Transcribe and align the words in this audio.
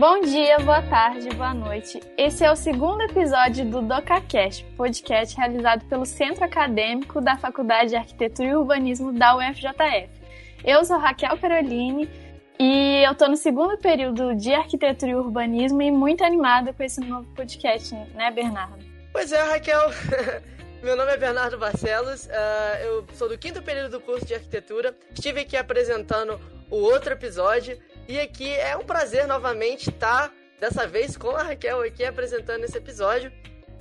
Bom 0.00 0.22
dia, 0.22 0.58
boa 0.60 0.80
tarde, 0.80 1.28
boa 1.36 1.52
noite. 1.52 2.00
Esse 2.16 2.42
é 2.42 2.50
o 2.50 2.56
segundo 2.56 3.02
episódio 3.02 3.66
do 3.66 3.82
DocaCast, 3.82 4.64
podcast 4.74 5.36
realizado 5.36 5.84
pelo 5.90 6.06
Centro 6.06 6.42
Acadêmico 6.42 7.20
da 7.20 7.36
Faculdade 7.36 7.90
de 7.90 7.96
Arquitetura 7.96 8.48
e 8.48 8.56
Urbanismo 8.56 9.12
da 9.12 9.36
UFJF. 9.36 10.08
Eu 10.64 10.82
sou 10.86 10.96
Raquel 10.96 11.36
Caroline 11.36 12.08
e 12.58 13.04
eu 13.04 13.12
estou 13.12 13.28
no 13.28 13.36
segundo 13.36 13.76
período 13.76 14.34
de 14.34 14.54
Arquitetura 14.54 15.12
e 15.12 15.14
Urbanismo 15.14 15.82
e 15.82 15.90
muito 15.90 16.24
animada 16.24 16.72
com 16.72 16.82
esse 16.82 17.02
novo 17.02 17.28
podcast, 17.34 17.94
né, 18.14 18.30
Bernardo? 18.30 18.82
Pois 19.12 19.30
é, 19.32 19.42
Raquel. 19.42 19.90
Meu 20.82 20.96
nome 20.96 21.12
é 21.12 21.16
Bernardo 21.18 21.58
Barcelos, 21.58 22.24
uh, 22.24 22.76
eu 22.82 23.06
sou 23.12 23.28
do 23.28 23.36
quinto 23.36 23.60
período 23.60 23.90
do 23.90 24.00
curso 24.00 24.24
de 24.24 24.32
arquitetura. 24.32 24.96
Estive 25.12 25.40
aqui 25.40 25.58
apresentando 25.58 26.40
o 26.70 26.76
outro 26.76 27.12
episódio 27.12 27.78
e 28.08 28.18
aqui 28.18 28.52
é 28.52 28.76
um 28.76 28.84
prazer 28.84 29.26
novamente 29.26 29.90
estar, 29.90 30.32
dessa 30.58 30.86
vez 30.86 31.16
com 31.16 31.30
a 31.30 31.42
Raquel 31.42 31.82
aqui 31.82 32.04
apresentando 32.04 32.64
esse 32.64 32.76
episódio. 32.76 33.32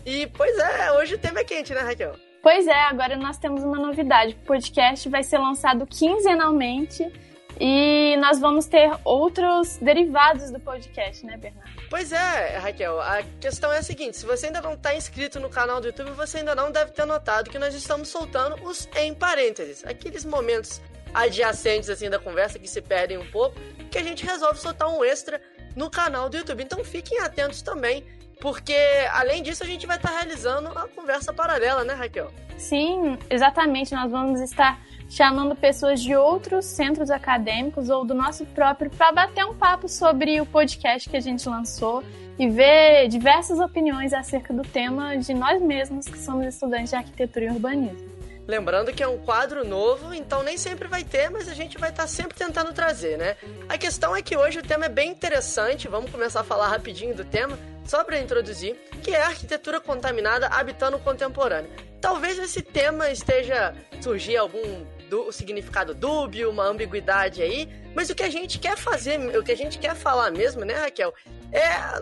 E 0.05 0.27
pois 0.27 0.57
é, 0.57 0.91
hoje 0.93 1.15
o 1.15 1.17
tema 1.17 1.39
é 1.39 1.43
quente, 1.43 1.73
né, 1.73 1.81
Raquel? 1.81 2.15
Pois 2.41 2.67
é, 2.67 2.83
agora 2.83 3.17
nós 3.17 3.37
temos 3.37 3.63
uma 3.63 3.77
novidade. 3.77 4.33
O 4.33 4.45
podcast 4.45 5.09
vai 5.09 5.23
ser 5.23 5.37
lançado 5.37 5.85
quinzenalmente 5.85 7.11
e 7.59 8.15
nós 8.17 8.39
vamos 8.39 8.67
ter 8.67 8.89
outros 9.03 9.77
derivados 9.77 10.49
do 10.49 10.59
podcast, 10.59 11.25
né, 11.25 11.35
Bernardo? 11.35 11.69
Pois 11.89 12.13
é, 12.13 12.57
Raquel. 12.57 13.01
A 13.01 13.21
questão 13.41 13.71
é 13.73 13.79
a 13.79 13.83
seguinte: 13.83 14.15
se 14.15 14.25
você 14.25 14.45
ainda 14.45 14.61
não 14.61 14.73
está 14.73 14.95
inscrito 14.95 15.39
no 15.39 15.49
canal 15.49 15.81
do 15.81 15.87
YouTube, 15.87 16.11
você 16.11 16.37
ainda 16.37 16.55
não 16.55 16.71
deve 16.71 16.91
ter 16.91 17.05
notado 17.05 17.49
que 17.49 17.59
nós 17.59 17.75
estamos 17.75 18.07
soltando 18.07 18.55
os 18.63 18.87
em 18.95 19.13
parênteses 19.13 19.83
aqueles 19.85 20.23
momentos 20.23 20.81
adjacentes 21.13 21.89
assim 21.89 22.09
da 22.09 22.19
conversa 22.19 22.59
que 22.59 22.67
se 22.67 22.81
perdem 22.81 23.17
um 23.17 23.29
pouco, 23.29 23.59
que 23.89 23.97
a 23.97 24.03
gente 24.03 24.25
resolve 24.25 24.59
soltar 24.59 24.89
um 24.89 25.03
extra 25.03 25.41
no 25.75 25.89
canal 25.89 26.29
do 26.29 26.37
YouTube. 26.37 26.63
Então 26.63 26.83
fiquem 26.83 27.19
atentos 27.19 27.61
também, 27.61 28.03
porque 28.41 28.75
além 29.11 29.43
disso 29.43 29.63
a 29.63 29.67
gente 29.67 29.85
vai 29.85 29.97
estar 29.97 30.11
realizando 30.11 30.69
a 30.69 30.87
conversa 30.87 31.33
paralela, 31.33 31.83
né, 31.83 31.93
Raquel? 31.93 32.31
Sim, 32.57 33.17
exatamente. 33.29 33.93
Nós 33.93 34.11
vamos 34.11 34.41
estar 34.41 34.79
chamando 35.09 35.55
pessoas 35.55 36.01
de 36.01 36.15
outros 36.15 36.65
centros 36.65 37.09
acadêmicos 37.09 37.89
ou 37.89 38.05
do 38.05 38.13
nosso 38.13 38.45
próprio 38.47 38.91
para 38.91 39.11
bater 39.11 39.43
um 39.45 39.55
papo 39.55 39.87
sobre 39.87 40.39
o 40.39 40.45
podcast 40.45 41.09
que 41.09 41.17
a 41.17 41.19
gente 41.19 41.47
lançou 41.49 42.03
e 42.37 42.47
ver 42.47 43.07
diversas 43.07 43.59
opiniões 43.59 44.13
acerca 44.13 44.53
do 44.53 44.61
tema 44.61 45.17
de 45.17 45.33
nós 45.33 45.61
mesmos 45.61 46.05
que 46.05 46.17
somos 46.17 46.45
estudantes 46.45 46.91
de 46.91 46.95
arquitetura 46.95 47.45
e 47.45 47.49
urbanismo. 47.49 48.08
Lembrando 48.49 48.91
que 48.91 49.03
é 49.03 49.07
um 49.07 49.19
quadro 49.19 49.63
novo, 49.63 50.11
então 50.11 50.41
nem 50.41 50.57
sempre 50.57 50.87
vai 50.87 51.03
ter, 51.03 51.29
mas 51.29 51.47
a 51.47 51.53
gente 51.53 51.77
vai 51.77 51.91
estar 51.91 52.01
tá 52.01 52.07
sempre 52.07 52.35
tentando 52.35 52.73
trazer, 52.73 53.15
né? 53.15 53.37
A 53.69 53.77
questão 53.77 54.15
é 54.15 54.23
que 54.23 54.35
hoje 54.35 54.57
o 54.57 54.63
tema 54.63 54.87
é 54.87 54.89
bem 54.89 55.11
interessante, 55.11 55.87
vamos 55.87 56.09
começar 56.09 56.39
a 56.39 56.43
falar 56.43 56.67
rapidinho 56.67 57.13
do 57.13 57.23
tema, 57.23 57.59
só 57.85 58.03
para 58.03 58.17
introduzir, 58.17 58.75
que 59.03 59.11
é 59.11 59.21
a 59.21 59.27
arquitetura 59.27 59.79
contaminada 59.79 60.47
habitando 60.47 60.97
o 60.97 60.99
contemporâneo. 60.99 61.69
Talvez 62.01 62.39
esse 62.39 62.63
tema 62.63 63.11
esteja 63.11 63.75
surgir 64.01 64.37
algum 64.37 64.83
do, 65.07 65.31
significado 65.31 65.93
dúbio, 65.93 66.49
uma 66.49 66.65
ambiguidade 66.65 67.43
aí, 67.43 67.69
mas 67.93 68.09
o 68.09 68.15
que 68.15 68.23
a 68.23 68.31
gente 68.31 68.57
quer 68.57 68.75
fazer, 68.75 69.19
o 69.37 69.43
que 69.43 69.51
a 69.51 69.57
gente 69.57 69.77
quer 69.77 69.93
falar 69.93 70.31
mesmo, 70.31 70.65
né, 70.65 70.73
Raquel, 70.73 71.13
é 71.51 72.01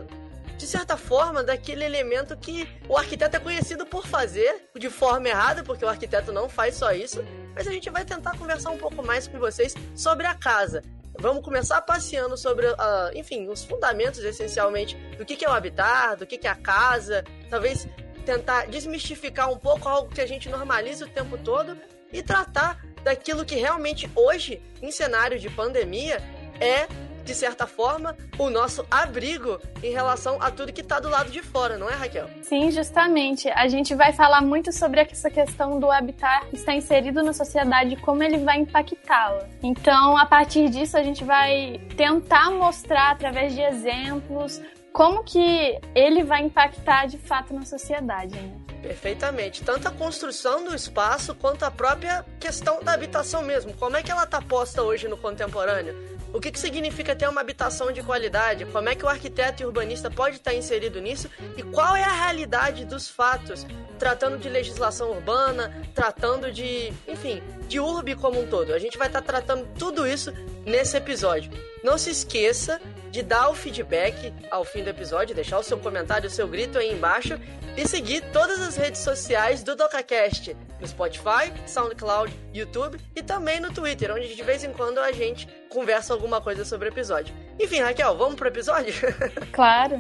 de 0.58 0.66
certa 0.66 0.98
forma, 0.98 1.44
daquele 1.44 1.86
elemento 1.86 2.36
que 2.36 2.68
o 2.90 2.98
arquiteto 2.98 3.38
é 3.38 3.40
conhecido 3.40 3.86
por 3.86 4.08
fazer 4.08 4.70
de 4.76 4.90
forma 4.90 5.30
errada, 5.30 5.64
porque 5.64 5.86
o 5.86 5.88
arquiteto 5.88 6.32
não 6.32 6.50
faz 6.50 6.76
só 6.76 6.92
isso, 6.92 7.24
mas 7.54 7.68
a 7.68 7.72
gente 7.72 7.90
vai 7.90 8.04
tentar 8.04 8.38
conversar 8.38 8.72
um 8.72 8.78
pouco 8.78 9.06
mais 9.06 9.28
com 9.28 9.38
vocês 9.38 9.76
sobre 9.96 10.26
a 10.26 10.34
casa. 10.34 10.82
Vamos 11.20 11.44
começar 11.44 11.82
passeando 11.82 12.38
sobre, 12.38 12.68
uh, 12.68 12.76
enfim, 13.16 13.48
os 13.48 13.64
fundamentos 13.64 14.24
essencialmente 14.24 14.96
do 15.18 15.26
que, 15.26 15.36
que 15.36 15.46
é 15.46 15.50
o 15.50 15.54
habitar, 15.54 16.16
do 16.16 16.26
que, 16.26 16.38
que 16.38 16.48
é 16.48 16.52
a 16.52 16.56
casa, 16.56 17.24
talvez 17.50 17.88
tentar 18.26 18.68
desmistificar 18.68 19.52
um 19.52 19.58
pouco 19.58 19.88
algo 19.88 20.12
que 20.12 20.22
a 20.22 20.28
gente 20.28 20.50
normaliza 20.50 21.06
o 21.06 21.08
tempo 21.08 21.38
todo 21.38 21.78
e 22.12 22.22
tratar 22.22 22.84
daquilo 23.04 23.46
que 23.46 23.56
realmente 23.56 24.10
hoje, 24.16 24.62
em 24.82 24.92
cenário 24.92 25.40
de 25.40 25.50
pandemia, 25.50 26.22
é 26.60 26.88
de 27.28 27.36
certa 27.36 27.68
forma, 27.68 28.16
o 28.40 28.50
nosso 28.50 28.86
abrigo 28.90 29.60
em 29.84 29.92
relação 29.92 30.42
a 30.42 30.50
tudo 30.50 30.72
que 30.72 30.80
está 30.80 30.98
do 30.98 31.10
lado 31.10 31.30
de 31.30 31.42
fora, 31.42 31.78
não 31.78 31.90
é, 31.90 31.94
Raquel? 31.94 32.30
Sim, 32.42 32.72
justamente. 32.72 33.50
A 33.50 33.68
gente 33.68 33.94
vai 33.94 34.14
falar 34.14 34.42
muito 34.42 34.72
sobre 34.72 35.02
essa 35.02 35.30
questão 35.30 35.78
do 35.78 35.92
habitar 35.92 36.48
estar 36.54 36.74
inserido 36.74 37.22
na 37.22 37.34
sociedade 37.34 37.96
e 37.96 37.98
como 37.98 38.24
ele 38.24 38.38
vai 38.38 38.60
impactá-la. 38.60 39.46
Então, 39.62 40.16
a 40.18 40.26
partir 40.26 40.70
disso, 40.70 40.98
a 40.98 41.04
gente 41.04 41.26
vai 41.26 41.82
tentar 41.98 42.50
mostrar 42.50 43.12
através 43.12 43.54
de 43.54 43.62
exemplos 43.62 44.62
como 44.94 45.22
que 45.22 45.78
ele 45.94 46.24
vai 46.24 46.44
impactar 46.44 47.08
de 47.08 47.18
fato 47.18 47.54
na 47.54 47.66
sociedade. 47.66 48.36
Né? 48.36 48.58
Perfeitamente. 48.82 49.64
Tanto 49.64 49.86
a 49.88 49.92
construção 49.92 50.64
do 50.64 50.74
espaço 50.74 51.36
quanto 51.36 51.66
a 51.66 51.72
própria 51.72 52.26
questão 52.40 52.82
da 52.82 52.94
habitação 52.94 53.42
mesmo. 53.44 53.74
Como 53.74 53.98
é 53.98 54.02
que 54.02 54.10
ela 54.10 54.24
está 54.24 54.42
posta 54.42 54.82
hoje 54.82 55.10
no 55.10 55.18
contemporâneo? 55.18 56.17
O 56.34 56.40
que, 56.40 56.52
que 56.52 56.60
significa 56.60 57.16
ter 57.16 57.28
uma 57.28 57.42
habitação 57.42 57.92
de 57.92 58.04
qualidade? 58.04 58.66
Como 58.66 58.90
é 58.90 58.96
que 58.96 59.06
o 59.06 59.08
arquiteto 59.08 59.64
e 59.64 59.66
urbanista 59.66 60.12
pode 60.12 60.38
estar 60.38 60.54
inserido 60.54 61.02
nisso? 61.02 61.30
E 61.56 61.64
qual 61.64 61.96
é 61.96 62.04
a 62.04 62.12
realidade 62.12 62.86
dos 62.86 63.08
fatos? 63.08 63.66
Tratando 63.98 64.38
de 64.38 64.50
legislação 64.50 65.12
urbana, 65.12 65.74
tratando 65.96 66.52
de, 66.52 66.94
enfim, 67.08 67.42
de 67.68 67.80
urbe 67.80 68.16
como 68.16 68.42
um 68.42 68.48
todo. 68.48 68.74
A 68.74 68.80
gente 68.80 68.98
vai 68.98 69.08
estar 69.08 69.22
tratando 69.22 69.68
tudo 69.80 70.06
isso 70.06 70.32
nesse 70.66 70.98
episódio. 70.98 71.52
Não 71.84 71.98
se 71.98 72.10
esqueça 72.10 72.82
de 73.10 73.24
dar 73.24 73.50
o 73.50 73.56
feedback 73.56 74.34
ao 74.52 74.66
fim 74.66 74.84
do 74.84 74.90
episódio, 74.90 75.34
deixar 75.34 75.58
o 75.58 75.64
seu 75.64 75.78
comentário, 75.80 76.28
o 76.28 76.32
seu 76.32 76.48
grito 76.48 76.78
aí 76.78 76.92
embaixo 76.92 77.40
e 77.76 77.88
seguir 77.88 78.22
todas 78.32 78.60
as 78.60 78.76
redes 78.76 79.02
sociais 79.02 79.64
do 79.64 79.76
DocaCast 79.76 80.56
no 80.80 80.88
Spotify, 80.88 81.54
SoundCloud, 81.66 82.34
YouTube 82.54 83.00
e 83.16 83.24
também 83.24 83.60
no 83.60 83.72
Twitter, 83.72 84.12
onde 84.12 84.36
de 84.36 84.44
vez 84.44 84.64
em 84.64 84.74
quando 84.74 85.00
a 85.00 85.12
gente 85.12 85.48
conversa 85.68 86.14
alguma 86.14 86.42
coisa 86.42 86.66
sobre 86.66 86.88
o 86.88 86.92
episódio. 86.92 87.34
Enfim, 87.60 87.80
Raquel, 87.80 88.18
vamos 88.18 88.36
pro 88.36 88.48
episódio? 88.48 88.94
Claro. 89.52 89.98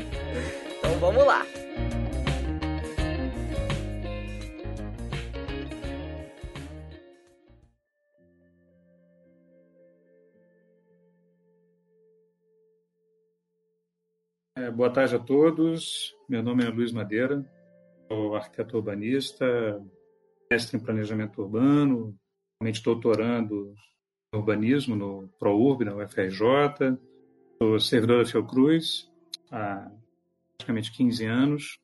então 0.80 1.00
vamos 1.00 1.26
lá. 1.26 1.46
É, 14.56 14.72
boa 14.72 14.90
tarde 14.92 15.16
a 15.16 15.20
todos. 15.20 16.16
Meu 16.28 16.42
nome 16.44 16.66
é 16.66 16.70
Luiz 16.70 16.92
Madeira, 16.92 17.46
sou 18.08 18.36
arquiteto 18.36 18.78
urbanista, 18.78 19.46
mestre 20.52 20.78
em 20.78 20.84
planejamento 20.84 21.42
urbano, 21.42 22.18
atualmente 22.56 22.84
doutorando 22.84 23.74
urbanismo 24.34 24.96
no 24.96 25.30
ProURB, 25.40 25.86
na 25.86 25.96
UFRJ. 25.96 26.98
Sou 27.62 27.80
servidor 27.80 28.24
da 28.24 28.30
Fiocruz 28.30 29.10
há 29.52 29.90
praticamente 30.58 30.92
15 30.92 31.26
anos, 31.26 31.80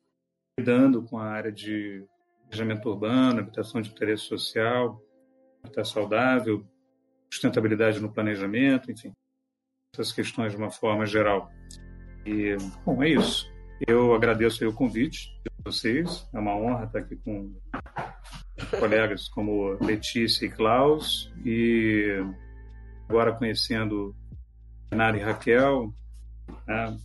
lidando 0.58 1.02
com 1.02 1.18
a 1.18 1.24
área 1.24 1.50
de 1.50 2.04
planejamento 2.42 2.88
urbano, 2.88 3.40
habitação 3.40 3.80
de 3.80 3.90
interesse 3.90 4.24
social, 4.24 5.00
habitat 5.62 5.88
saudável, 5.88 6.64
sustentabilidade 7.32 8.00
no 8.00 8.12
planejamento, 8.12 8.92
enfim, 8.92 9.12
essas 9.92 10.12
questões 10.12 10.52
de 10.52 10.58
uma 10.58 10.70
forma 10.70 11.06
geral. 11.06 11.50
E, 12.24 12.56
bom, 12.84 13.02
é 13.02 13.08
isso. 13.10 13.52
Eu 13.86 14.14
agradeço 14.14 14.66
o 14.66 14.72
convite 14.72 15.28
de 15.42 15.50
vocês. 15.64 16.28
É 16.32 16.38
uma 16.38 16.56
honra 16.56 16.84
estar 16.84 17.00
aqui 17.00 17.16
com 17.16 17.52
colegas 18.78 19.28
como 19.28 19.76
Letícia 19.80 20.46
e 20.46 20.50
Klaus. 20.50 21.32
E 21.44 22.24
agora 23.08 23.32
conhecendo 23.32 24.14
Nara 24.90 25.16
e 25.16 25.20
Raquel. 25.20 25.92
Né? 26.66 26.96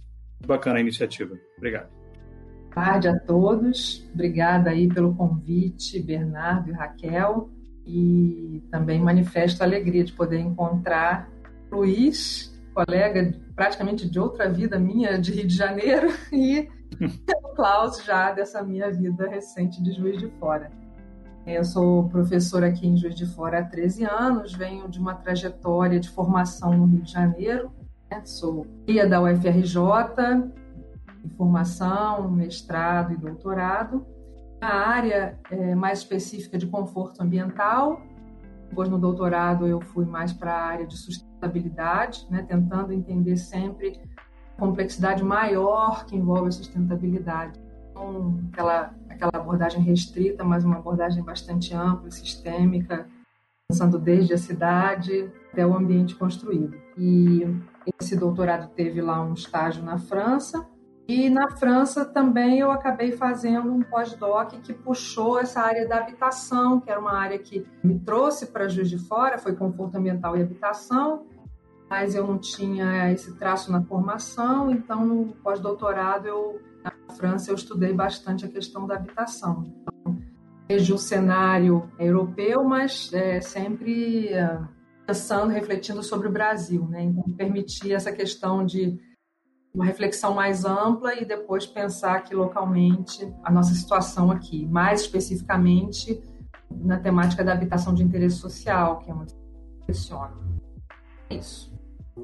Bacana 0.45 0.77
a 0.77 0.81
iniciativa. 0.81 1.35
Obrigado. 1.57 1.89
Boa 1.89 2.85
tarde 2.85 3.07
a 3.07 3.19
todos. 3.19 4.07
Obrigada 4.13 4.69
aí 4.69 4.87
pelo 4.87 5.15
convite, 5.15 6.01
Bernardo 6.01 6.69
e 6.69 6.73
Raquel. 6.73 7.49
E 7.85 8.63
também 8.71 9.01
manifesto 9.01 9.61
a 9.61 9.65
alegria 9.65 10.03
de 10.03 10.13
poder 10.13 10.39
encontrar 10.39 11.29
Luiz, 11.71 12.53
colega 12.73 13.33
praticamente 13.55 14.09
de 14.09 14.19
outra 14.19 14.49
vida 14.49 14.79
minha 14.79 15.19
de 15.19 15.31
Rio 15.31 15.47
de 15.47 15.55
Janeiro, 15.55 16.07
e 16.31 16.67
o 17.43 17.55
Klaus 17.55 18.03
já 18.03 18.31
dessa 18.31 18.63
minha 18.63 18.91
vida 18.91 19.27
recente 19.27 19.81
de 19.83 19.91
Juiz 19.91 20.17
de 20.17 20.27
Fora. 20.39 20.71
Eu 21.45 21.63
sou 21.63 22.07
professora 22.09 22.67
aqui 22.67 22.87
em 22.87 22.95
Juiz 22.95 23.15
de 23.15 23.25
Fora 23.25 23.59
há 23.59 23.63
13 23.63 24.03
anos, 24.05 24.53
venho 24.53 24.87
de 24.87 24.99
uma 24.99 25.15
trajetória 25.15 25.99
de 25.99 26.09
formação 26.09 26.77
no 26.77 26.85
Rio 26.85 27.01
de 27.01 27.11
Janeiro, 27.11 27.71
né? 28.09 28.21
sou 28.25 28.67
guia 28.85 29.07
da 29.07 29.21
UFRJ, 29.21 29.79
em 31.25 31.29
formação, 31.29 32.29
mestrado 32.29 33.13
e 33.13 33.17
doutorado. 33.17 34.05
Na 34.61 34.87
área 34.87 35.39
é, 35.49 35.73
mais 35.73 35.99
específica 35.99 36.57
de 36.57 36.67
conforto 36.67 37.21
ambiental, 37.21 38.01
depois 38.69 38.89
no 38.89 38.99
doutorado 38.99 39.65
eu 39.65 39.81
fui 39.81 40.05
mais 40.05 40.31
para 40.31 40.53
a 40.53 40.61
área 40.61 40.85
de 40.85 40.95
sustentabilidade, 40.95 42.27
né? 42.29 42.43
tentando 42.43 42.93
entender 42.93 43.37
sempre 43.37 43.99
complexidade 44.57 45.23
maior 45.23 46.05
que 46.05 46.15
envolve 46.15 46.49
a 46.49 46.51
sustentabilidade. 46.51 47.59
Então, 47.99 48.39
aquela, 48.51 48.95
aquela 49.09 49.31
abordagem 49.35 49.81
restrita, 49.81 50.41
mas 50.41 50.63
uma 50.63 50.77
abordagem 50.77 51.21
bastante 51.21 51.73
ampla, 51.75 52.09
sistêmica, 52.09 53.05
pensando 53.67 53.99
desde 53.99 54.33
a 54.33 54.37
cidade 54.37 55.29
até 55.51 55.67
o 55.67 55.75
ambiente 55.75 56.15
construído. 56.15 56.77
E 56.97 57.41
esse 57.99 58.15
doutorado 58.15 58.69
teve 58.69 59.01
lá 59.01 59.21
um 59.21 59.33
estágio 59.33 59.83
na 59.83 59.97
França, 59.97 60.65
e 61.09 61.29
na 61.29 61.49
França 61.57 62.05
também 62.05 62.59
eu 62.59 62.71
acabei 62.71 63.11
fazendo 63.11 63.73
um 63.73 63.81
pós-doc 63.81 64.51
que 64.61 64.73
puxou 64.73 65.39
essa 65.39 65.59
área 65.59 65.87
da 65.87 65.97
habitação, 65.97 66.79
que 66.79 66.89
era 66.89 66.99
uma 66.99 67.17
área 67.17 67.37
que 67.37 67.65
me 67.83 67.99
trouxe 67.99 68.45
para 68.45 68.69
Juiz 68.69 68.89
de 68.89 68.97
Fora, 68.99 69.39
foi 69.39 69.55
conforto 69.55 69.97
ambiental 69.97 70.37
e 70.37 70.41
habitação, 70.41 71.25
mas 71.89 72.13
eu 72.13 72.25
não 72.25 72.37
tinha 72.37 73.11
esse 73.11 73.35
traço 73.37 73.71
na 73.71 73.81
formação, 73.81 74.71
então 74.71 75.03
no 75.03 75.33
pós-doutorado 75.43 76.27
eu 76.27 76.68
França 77.09 77.51
eu 77.51 77.55
estudei 77.55 77.93
bastante 77.93 78.45
a 78.45 78.49
questão 78.49 78.87
da 78.87 78.95
habitação. 78.95 79.63
Vejo 80.67 80.95
o 80.95 80.99
cenário 80.99 81.89
europeu, 81.97 82.63
mas 82.63 83.11
é, 83.13 83.41
sempre 83.41 84.29
é, 84.29 84.59
pensando, 85.05 85.51
refletindo 85.51 86.03
sobre 86.03 86.27
o 86.27 86.31
Brasil, 86.31 86.87
né? 86.87 87.03
Então 87.03 87.23
permitir 87.35 87.93
essa 87.93 88.11
questão 88.11 88.65
de 88.65 88.99
uma 89.73 89.85
reflexão 89.85 90.33
mais 90.33 90.65
ampla 90.65 91.15
e 91.15 91.25
depois 91.25 91.65
pensar 91.65 92.15
aqui 92.15 92.35
localmente 92.35 93.31
a 93.43 93.51
nossa 93.51 93.73
situação 93.73 94.31
aqui, 94.31 94.65
mais 94.65 95.01
especificamente 95.01 96.21
na 96.69 96.99
temática 96.99 97.43
da 97.43 97.53
habitação 97.53 97.93
de 97.93 98.03
interesse 98.03 98.37
social, 98.37 98.99
que 98.99 99.09
é 99.09 99.13
muito 99.13 99.35
questiona. 99.85 100.37
É 101.29 101.35
isso. 101.35 101.73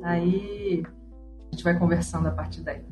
Aí 0.04 0.84
a 0.86 1.56
gente 1.56 1.64
vai 1.64 1.78
conversando 1.78 2.28
a 2.28 2.32
partir 2.32 2.62
daí. 2.62 2.86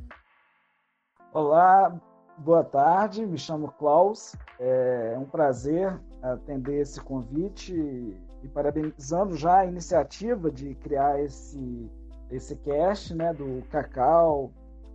Olá, 1.33 1.99
boa 2.37 2.63
tarde. 2.63 3.25
Me 3.25 3.39
chamo 3.39 3.71
Klaus. 3.71 4.35
É 4.59 5.17
um 5.17 5.25
prazer 5.25 5.99
atender 6.21 6.81
esse 6.81 7.01
convite 7.01 7.73
e 7.73 8.47
parabenizando 8.49 9.35
já 9.35 9.61
a 9.61 9.65
iniciativa 9.65 10.51
de 10.51 10.75
criar 10.75 11.19
esse 11.19 11.89
esse 12.29 12.55
cast, 12.57 13.15
né, 13.15 13.33
do 13.33 13.63
Cacau, 13.71 14.51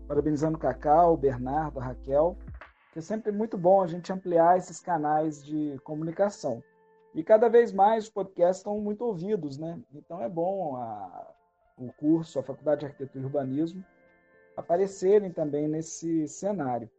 parabenizando 0.06 0.56
o 0.56 0.60
Cacau, 0.60 1.14
o 1.14 1.16
Bernardo, 1.16 1.80
a 1.80 1.84
Raquel, 1.84 2.36
que 2.92 3.00
é 3.00 3.02
sempre 3.02 3.32
muito 3.32 3.58
bom 3.58 3.82
a 3.82 3.88
gente 3.88 4.12
ampliar 4.12 4.58
esses 4.58 4.78
canais 4.78 5.44
de 5.44 5.76
comunicação. 5.82 6.62
E 7.16 7.24
cada 7.24 7.48
vez 7.48 7.72
mais 7.72 8.04
os 8.04 8.10
podcasts 8.10 8.58
estão 8.58 8.78
muito 8.80 9.04
ouvidos, 9.04 9.58
né? 9.58 9.80
Então 9.92 10.22
é 10.22 10.28
bom 10.28 10.76
a, 10.76 11.32
o 11.76 11.92
curso, 11.94 12.38
a 12.38 12.44
Faculdade 12.44 12.80
de 12.80 12.86
Arquitetura 12.86 13.24
e 13.24 13.26
Urbanismo, 13.26 13.84
aparecerem 14.58 15.30
também 15.30 15.68
nesse 15.68 16.26
cenário. 16.28 16.90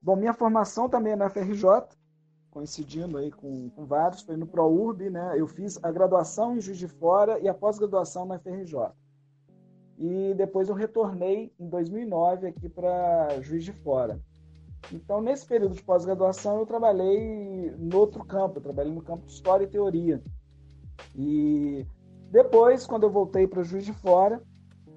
Bom, 0.00 0.16
minha 0.16 0.34
formação 0.34 0.88
também 0.88 1.12
é 1.12 1.16
na 1.16 1.30
FRJ, 1.30 1.64
coincidindo 2.50 3.18
aí 3.18 3.30
com, 3.30 3.70
com 3.70 3.84
vários, 3.86 4.22
foi 4.22 4.36
no 4.36 4.46
ProURB, 4.46 5.10
né? 5.10 5.34
Eu 5.36 5.46
fiz 5.46 5.78
a 5.82 5.90
graduação 5.90 6.56
em 6.56 6.60
Juiz 6.60 6.78
de 6.78 6.88
Fora 6.88 7.38
e 7.38 7.48
a 7.48 7.54
pós-graduação 7.54 8.24
na 8.26 8.38
FRJ 8.38 8.92
e 9.98 10.34
depois 10.34 10.68
eu 10.68 10.74
retornei 10.74 11.52
em 11.58 11.68
2009 11.68 12.48
aqui 12.48 12.68
para 12.68 13.40
Juiz 13.40 13.64
de 13.64 13.72
Fora. 13.72 14.20
Então, 14.92 15.20
nesse 15.20 15.46
período 15.46 15.74
de 15.74 15.82
pós-graduação, 15.82 16.58
eu 16.58 16.66
trabalhei 16.66 17.72
no 17.76 17.98
outro 17.98 18.24
campo, 18.24 18.58
eu 18.58 18.62
trabalhei 18.62 18.92
no 18.92 19.02
campo 19.02 19.26
de 19.26 19.32
História 19.32 19.64
e 19.64 19.68
Teoria. 19.68 20.22
E 21.14 21.84
depois, 22.30 22.86
quando 22.86 23.04
eu 23.04 23.10
voltei 23.10 23.46
para 23.46 23.62
Juiz 23.62 23.84
de 23.84 23.92
Fora, 23.92 24.40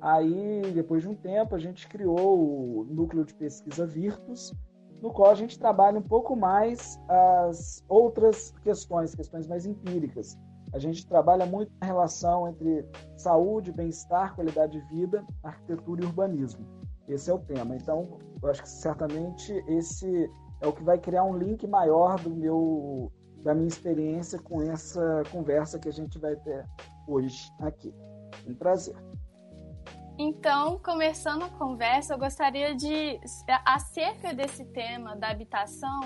aí, 0.02 0.62
depois 0.74 1.04
de 1.04 1.10
um 1.10 1.16
tempo, 1.16 1.56
a 1.56 1.60
gente 1.60 1.88
criou 1.88 2.40
o 2.40 2.88
Núcleo 2.90 3.26
de 3.26 3.34
Pesquisa 3.34 3.86
Virtus, 3.86 4.54
no 5.02 5.12
qual 5.12 5.32
a 5.32 5.36
gente 5.36 5.58
trabalha 5.58 6.00
um 6.00 6.04
pouco 6.04 6.36
mais 6.36 7.00
as 7.08 7.84
outras 7.88 8.54
questões, 8.64 9.16
questões 9.16 9.48
mais 9.48 9.66
empíricas. 9.66 10.38
A 10.74 10.80
gente 10.80 11.08
trabalha 11.08 11.46
muito 11.46 11.72
na 11.82 11.88
relação 11.88 12.48
entre 12.48 12.86
saúde, 13.18 13.72
bem-estar, 13.72 14.36
qualidade 14.36 14.80
de 14.80 14.86
vida, 14.94 15.26
arquitetura 15.44 16.04
e 16.04 16.06
urbanismo. 16.06 16.66
Esse 17.08 17.32
é 17.32 17.34
o 17.34 17.40
tema. 17.40 17.76
Então, 17.76 18.20
eu 18.42 18.50
acho 18.50 18.62
que 18.62 18.70
certamente 18.70 19.52
esse 19.68 20.30
é 20.62 20.68
o 20.68 20.74
que 20.74 20.84
vai 20.84 21.00
criar 21.00 21.24
um 21.24 21.38
link 21.38 21.66
maior 21.66 22.20
do 22.20 22.30
meu 22.30 23.12
da 23.44 23.56
minha 23.56 23.70
experiência 23.70 24.38
com 24.38 24.62
essa 24.62 25.24
conversa 25.32 25.80
que 25.80 25.88
a 25.88 25.94
gente 25.94 26.20
vai 26.20 26.36
ter 26.36 26.66
hoje 27.08 27.50
aqui. 27.62 27.94
Um 28.46 28.54
prazer. 28.54 28.96
Então, 30.22 30.78
começando 30.80 31.44
a 31.44 31.50
conversa, 31.50 32.14
eu 32.14 32.18
gostaria 32.18 32.76
de, 32.76 33.18
acerca 33.66 34.34
desse 34.34 34.66
tema 34.66 35.16
da 35.16 35.30
habitação, 35.30 36.02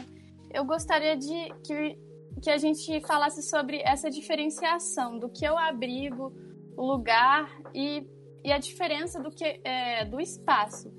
eu 0.51 0.63
gostaria 0.63 1.17
de 1.17 1.49
que 1.65 1.97
que 2.41 2.49
a 2.49 2.57
gente 2.57 2.99
falasse 3.01 3.41
sobre 3.43 3.81
essa 3.85 4.09
diferenciação 4.09 5.17
do 5.17 5.29
que 5.29 5.45
é 5.45 5.51
o 5.51 5.57
abrigo, 5.57 6.33
o 6.75 6.83
lugar 6.83 7.47
e, 7.73 8.05
e 8.43 8.51
a 8.51 8.57
diferença 8.57 9.21
do 9.21 9.31
que 9.31 9.61
é, 9.63 10.03
do 10.03 10.19
espaço. 10.19 10.91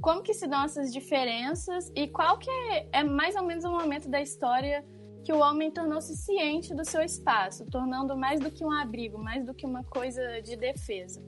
Como 0.00 0.22
que 0.22 0.32
se 0.32 0.46
dão 0.46 0.64
essas 0.64 0.92
diferenças 0.92 1.90
e 1.94 2.06
qual 2.08 2.38
que 2.38 2.48
é, 2.48 2.88
é 2.92 3.04
mais 3.04 3.34
ou 3.36 3.44
menos 3.44 3.64
o 3.64 3.70
momento 3.70 4.08
da 4.08 4.20
história 4.20 4.84
que 5.24 5.32
o 5.32 5.40
homem 5.40 5.70
tornou-se 5.70 6.16
ciente 6.16 6.74
do 6.74 6.84
seu 6.84 7.02
espaço, 7.02 7.66
tornando 7.66 8.16
mais 8.16 8.40
do 8.40 8.50
que 8.50 8.64
um 8.64 8.72
abrigo, 8.72 9.18
mais 9.18 9.44
do 9.44 9.52
que 9.52 9.66
uma 9.66 9.84
coisa 9.84 10.40
de 10.40 10.56
defesa. 10.56 11.20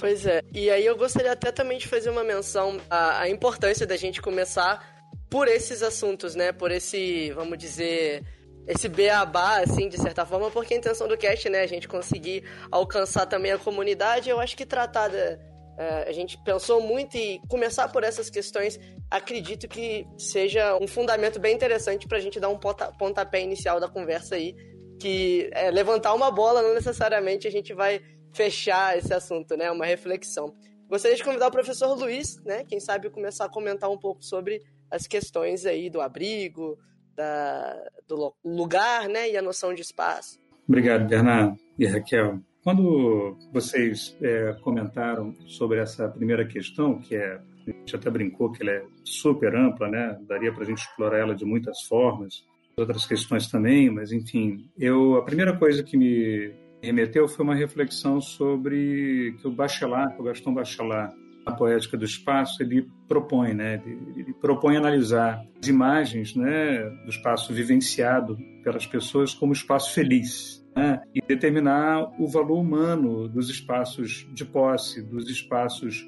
Pois 0.00 0.24
é, 0.24 0.40
e 0.50 0.70
aí 0.70 0.86
eu 0.86 0.96
gostaria 0.96 1.30
até 1.30 1.52
também 1.52 1.76
de 1.76 1.86
fazer 1.86 2.08
uma 2.08 2.24
menção 2.24 2.80
à, 2.88 3.20
à 3.20 3.28
importância 3.28 3.86
da 3.86 3.98
gente 3.98 4.22
começar 4.22 4.98
por 5.28 5.46
esses 5.46 5.82
assuntos, 5.82 6.34
né? 6.34 6.52
Por 6.52 6.70
esse, 6.70 7.30
vamos 7.32 7.58
dizer, 7.58 8.24
esse 8.66 8.88
beabá, 8.88 9.58
assim, 9.58 9.90
de 9.90 9.98
certa 9.98 10.24
forma, 10.24 10.50
porque 10.50 10.72
a 10.72 10.78
intenção 10.78 11.06
do 11.06 11.18
cast, 11.18 11.50
né, 11.50 11.60
a 11.60 11.66
gente 11.66 11.86
conseguir 11.86 12.44
alcançar 12.70 13.26
também 13.26 13.52
a 13.52 13.58
comunidade, 13.58 14.30
eu 14.30 14.40
acho 14.40 14.56
que 14.56 14.64
tratada. 14.64 15.38
É, 15.78 16.08
a 16.08 16.12
gente 16.12 16.38
pensou 16.44 16.80
muito 16.80 17.18
e 17.18 17.38
começar 17.46 17.88
por 17.88 18.02
essas 18.02 18.30
questões, 18.30 18.80
acredito 19.10 19.68
que 19.68 20.06
seja 20.16 20.78
um 20.78 20.88
fundamento 20.88 21.38
bem 21.38 21.54
interessante 21.54 22.08
para 22.08 22.16
a 22.16 22.20
gente 22.20 22.40
dar 22.40 22.48
um 22.48 22.58
pontapé 22.98 23.42
inicial 23.42 23.78
da 23.78 23.88
conversa 23.88 24.34
aí, 24.34 24.54
que 24.98 25.50
é 25.52 25.70
levantar 25.70 26.14
uma 26.14 26.30
bola, 26.30 26.62
não 26.62 26.72
necessariamente 26.72 27.46
a 27.46 27.50
gente 27.50 27.74
vai 27.74 28.00
fechar 28.32 28.96
esse 28.96 29.12
assunto, 29.12 29.56
né? 29.56 29.70
Uma 29.70 29.86
reflexão. 29.86 30.54
Gostaria 30.88 31.16
de 31.16 31.24
convidar 31.24 31.48
o 31.48 31.52
professor 31.52 31.94
Luiz, 31.96 32.42
né? 32.44 32.64
Quem 32.64 32.80
sabe 32.80 33.10
começar 33.10 33.44
a 33.44 33.50
comentar 33.50 33.90
um 33.90 33.98
pouco 33.98 34.24
sobre 34.24 34.60
as 34.90 35.06
questões 35.06 35.64
aí 35.64 35.88
do 35.88 36.00
abrigo, 36.00 36.76
da, 37.16 37.76
do 38.08 38.34
lugar 38.44 39.08
né, 39.08 39.30
e 39.30 39.36
a 39.36 39.42
noção 39.42 39.74
de 39.74 39.82
espaço. 39.82 40.38
Obrigado, 40.66 41.08
Bernardo 41.08 41.56
e 41.78 41.86
Raquel. 41.86 42.40
Quando 42.62 43.36
vocês 43.52 44.16
é, 44.20 44.52
comentaram 44.62 45.34
sobre 45.46 45.78
essa 45.78 46.08
primeira 46.08 46.46
questão, 46.46 46.98
que 46.98 47.14
é, 47.14 47.40
a 47.66 47.70
gente 47.70 47.96
até 47.96 48.10
brincou 48.10 48.52
que 48.52 48.62
ela 48.62 48.72
é 48.72 48.84
super 49.04 49.54
ampla, 49.54 49.88
né? 49.88 50.18
daria 50.26 50.52
para 50.52 50.62
a 50.62 50.66
gente 50.66 50.78
explorar 50.78 51.18
ela 51.18 51.34
de 51.34 51.44
muitas 51.44 51.82
formas, 51.82 52.44
outras 52.76 53.06
questões 53.06 53.48
também, 53.48 53.90
mas 53.90 54.12
enfim, 54.12 54.70
eu 54.78 55.16
a 55.16 55.22
primeira 55.22 55.56
coisa 55.56 55.82
que 55.82 55.96
me 55.96 56.52
remeteu 56.82 57.28
foi 57.28 57.44
uma 57.44 57.54
reflexão 57.54 58.20
sobre 58.20 59.36
que 59.40 59.46
o 59.46 59.52
Bachelard, 59.52 60.14
o 60.18 60.24
Gaston 60.24 60.54
Bachelard, 60.54 61.14
a 61.44 61.52
poética 61.52 61.96
do 61.96 62.04
espaço, 62.04 62.62
ele 62.62 62.88
propõe, 63.08 63.54
né? 63.54 63.82
Ele 63.84 64.32
propõe 64.34 64.76
analisar 64.76 65.42
as 65.60 65.68
imagens, 65.68 66.34
né, 66.34 66.84
do 67.04 67.10
espaço 67.10 67.52
vivenciado 67.52 68.36
pelas 68.62 68.86
pessoas 68.86 69.34
como 69.34 69.52
espaço 69.52 69.92
feliz, 69.92 70.64
né? 70.76 71.00
E 71.14 71.20
determinar 71.20 72.10
o 72.20 72.28
valor 72.28 72.58
humano 72.58 73.28
dos 73.28 73.48
espaços 73.48 74.28
de 74.32 74.44
posse, 74.44 75.02
dos 75.02 75.28
espaços 75.30 76.06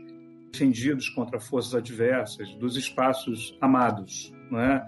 defendidos 0.53 1.09
contra 1.09 1.41
forças 1.41 1.75
adversas, 1.75 2.55
dos 2.57 2.77
espaços 2.77 3.57
amados, 3.61 4.33
né? 4.51 4.85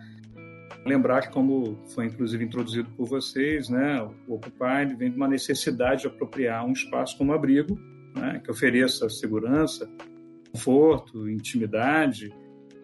Lembrar 0.84 1.22
que, 1.22 1.32
como 1.32 1.78
foi 1.94 2.06
inclusive 2.06 2.44
introduzido 2.44 2.90
por 2.90 3.06
vocês, 3.06 3.68
né, 3.68 4.02
o 4.28 4.34
Occupy 4.34 4.94
vem 4.96 5.10
de 5.10 5.16
uma 5.16 5.28
necessidade 5.28 6.02
de 6.02 6.08
apropriar 6.08 6.64
um 6.66 6.72
espaço 6.72 7.16
como 7.16 7.32
abrigo, 7.32 7.78
né, 8.14 8.40
que 8.44 8.50
ofereça 8.50 9.08
segurança, 9.08 9.88
conforto, 10.52 11.28
intimidade, 11.28 12.32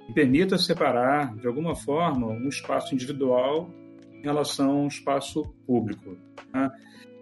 e 0.09 0.13
permita 0.13 0.57
separar, 0.59 1.37
de 1.37 1.47
alguma 1.47 1.77
forma, 1.77 2.27
um 2.27 2.49
espaço 2.49 2.95
individual 2.95 3.71
em 4.13 4.23
relação 4.23 4.71
a 4.71 4.75
um 4.75 4.89
espaço 4.89 5.45
público. 5.67 6.17
Né? 6.53 6.71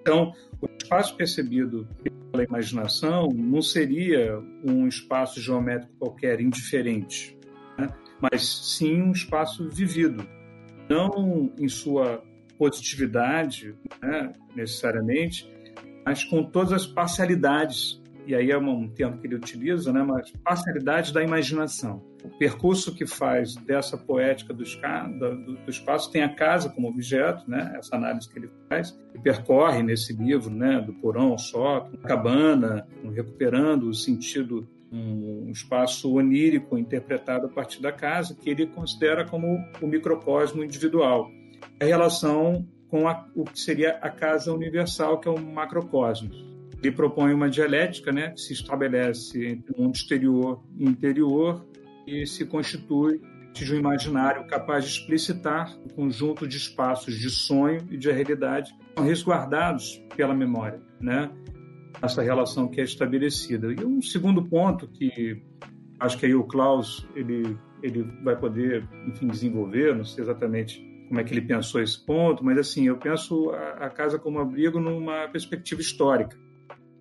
Então, 0.01 0.33
o 0.61 0.67
espaço 0.81 1.17
percebido 1.17 1.87
pela 2.33 2.45
imaginação 2.45 3.29
não 3.35 3.61
seria 3.61 4.39
um 4.65 4.87
espaço 4.89 5.41
geométrico 5.41 5.93
qualquer, 5.99 6.41
indiferente, 6.41 7.37
né? 7.77 7.89
mas 8.21 8.47
sim 8.47 9.03
um 9.03 9.13
espaço 9.13 9.69
vivido, 9.69 10.27
não 10.89 11.53
em 11.59 11.69
sua 11.69 12.23
positividade, 12.59 13.75
né, 14.03 14.33
necessariamente, 14.55 15.51
mas 16.05 16.25
com 16.25 16.43
todas 16.43 16.73
as 16.73 16.87
parcialidades 16.87 18.01
e 18.29 18.35
aí 18.35 18.51
é 18.51 18.59
um 18.59 18.87
termo 18.91 19.17
que 19.17 19.27
ele 19.27 19.37
utiliza, 19.37 19.91
né, 19.91 20.03
mas 20.03 20.31
parcialidade 20.45 21.15
da 21.15 21.23
imaginação. 21.23 22.05
O 22.23 22.29
percurso 22.29 22.95
que 22.95 23.07
faz 23.07 23.57
dessa 23.57 23.97
poética 23.97 24.53
do 24.53 24.63
espaço 25.67 26.13
tem 26.13 26.23
a 26.23 26.29
casa 26.29 26.69
como 26.69 26.91
objeto, 26.91 27.51
né, 27.51 27.73
essa 27.79 27.97
análise 27.97 28.29
que 28.29 28.39
ele 28.39 28.51
faz, 28.69 28.95
e 29.15 29.19
percorre 29.19 29.83
nesse 29.83 30.13
livro, 30.13 30.51
né, 30.51 30.79
do 30.79 30.93
porão 30.93 31.31
ao 31.31 31.39
sótão, 31.39 31.99
cabana, 32.01 32.87
recuperando 33.15 33.85
o 33.85 33.95
sentido 33.95 34.69
um 34.91 35.51
espaço 35.51 36.13
onírico 36.15 36.79
interpretado 36.79 37.47
a 37.47 37.49
partir 37.49 37.83
da 37.83 37.93
casa, 37.93 38.35
que 38.35 38.49
ele 38.49 38.67
considera 38.67 39.27
como 39.27 39.59
o 39.81 39.87
microcosmo 39.87 40.65
individual. 40.65 41.31
A 41.81 41.85
relação 41.85 42.67
com 42.89 43.07
a, 43.07 43.27
o 43.35 43.45
que 43.45 43.61
seria 43.61 43.99
a 44.01 44.11
casa 44.11 44.53
universal, 44.53 45.19
que 45.21 45.29
é 45.29 45.31
o 45.31 45.39
macrocosmos. 45.39 46.47
Ele 46.83 46.93
propõe 46.93 47.35
uma 47.35 47.51
dialética 47.51 48.13
né, 48.13 48.31
que 48.31 48.41
se 48.41 48.53
estabelece 48.53 49.47
entre 49.47 49.73
o 49.73 49.83
mundo 49.83 49.97
exterior 49.97 50.63
e 50.77 50.85
interior 50.85 51.67
e 52.07 52.27
se 52.27 52.47
constitui 52.47 53.21
de 53.53 53.75
um 53.75 53.79
imaginário 53.79 54.47
capaz 54.47 54.85
de 54.85 54.91
explicitar 54.91 55.77
o 55.85 55.93
conjunto 55.93 56.47
de 56.47 56.57
espaços 56.57 57.19
de 57.19 57.29
sonho 57.29 57.87
e 57.91 57.97
de 57.97 58.11
realidade 58.11 58.75
resguardados 58.97 60.01
pela 60.17 60.35
memória, 60.35 60.81
né? 61.01 61.31
Essa 62.01 62.23
relação 62.23 62.69
que 62.69 62.81
é 62.81 62.85
estabelecida. 62.85 63.73
E 63.73 63.85
um 63.85 64.01
segundo 64.01 64.43
ponto 64.45 64.87
que 64.89 65.43
acho 65.99 66.17
que 66.19 66.27
aí 66.27 66.35
o 66.35 66.45
Klaus 66.45 67.07
ele 67.15 67.59
ele 67.83 68.03
vai 68.23 68.37
poder, 68.37 68.89
enfim, 69.07 69.29
desenvolver, 69.29 69.95
não 69.95 70.05
sei 70.05 70.25
exatamente 70.25 70.85
como 71.09 71.21
é 71.21 71.25
que 71.25 71.33
ele 71.33 71.43
pensou 71.43 71.81
esse 71.81 72.05
ponto, 72.05 72.45
mas 72.45 72.59
assim, 72.59 72.87
eu 72.87 72.99
penso 72.99 73.51
a, 73.51 73.87
a 73.87 73.91
casa 73.91 74.19
como 74.19 74.41
abrigo 74.41 74.79
numa 74.79 75.29
perspectiva 75.29 75.81
histórica. 75.81 76.37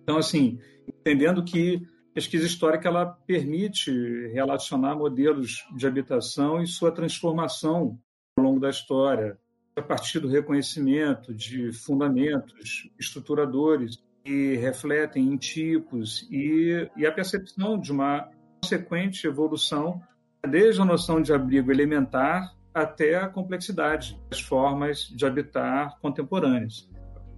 Então, 0.02 0.16
assim, 0.16 0.58
entendendo 0.86 1.44
que 1.44 1.82
pesquisa 2.14 2.46
histórica 2.46 2.88
ela 2.88 3.06
permite 3.06 3.92
relacionar 4.32 4.96
modelos 4.96 5.64
de 5.76 5.86
habitação 5.86 6.62
e 6.62 6.66
sua 6.66 6.90
transformação 6.90 7.98
ao 8.36 8.44
longo 8.44 8.58
da 8.58 8.70
história, 8.70 9.38
a 9.76 9.82
partir 9.82 10.18
do 10.18 10.28
reconhecimento 10.28 11.34
de 11.34 11.72
fundamentos 11.72 12.90
estruturadores 12.98 14.02
que 14.24 14.56
refletem 14.56 15.32
em 15.32 15.36
tipos 15.36 16.26
e, 16.30 16.88
e 16.96 17.06
a 17.06 17.12
percepção 17.12 17.78
de 17.78 17.92
uma 17.92 18.28
consequente 18.60 19.26
evolução 19.26 20.00
desde 20.48 20.80
a 20.80 20.84
noção 20.84 21.20
de 21.20 21.32
abrigo 21.32 21.70
elementar 21.70 22.54
até 22.72 23.16
a 23.16 23.28
complexidade 23.28 24.20
das 24.30 24.40
formas 24.40 25.08
de 25.08 25.26
habitar 25.26 25.98
contemporâneas. 26.00 26.88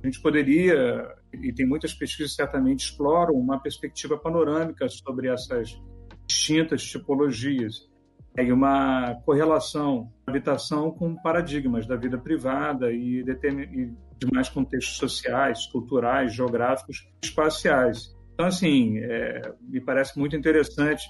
A 0.03 0.07
gente 0.07 0.21
poderia, 0.21 1.07
e 1.33 1.53
tem 1.53 1.67
muitas 1.67 1.95
pesquisas 1.95 2.35
certamente 2.35 2.81
exploram, 2.81 3.35
uma 3.35 3.61
perspectiva 3.61 4.17
panorâmica 4.17 4.89
sobre 4.89 5.29
essas 5.29 5.79
distintas 6.27 6.83
tipologias 6.83 7.89
e 8.39 8.53
uma 8.53 9.15
correlação 9.25 10.11
da 10.25 10.33
habitação 10.33 10.91
com 10.91 11.15
paradigmas 11.17 11.87
da 11.87 11.97
vida 11.97 12.17
privada 12.17 12.93
e, 12.93 13.23
e 13.23 13.93
demais 14.21 14.49
contextos 14.49 14.97
sociais, 14.97 15.67
culturais, 15.67 16.35
geográficos, 16.35 17.09
espaciais. 17.23 18.15
Então, 18.35 18.47
assim, 18.47 18.99
é, 18.99 19.53
me 19.61 19.81
parece 19.81 20.19
muito 20.19 20.37
interessante 20.37 21.05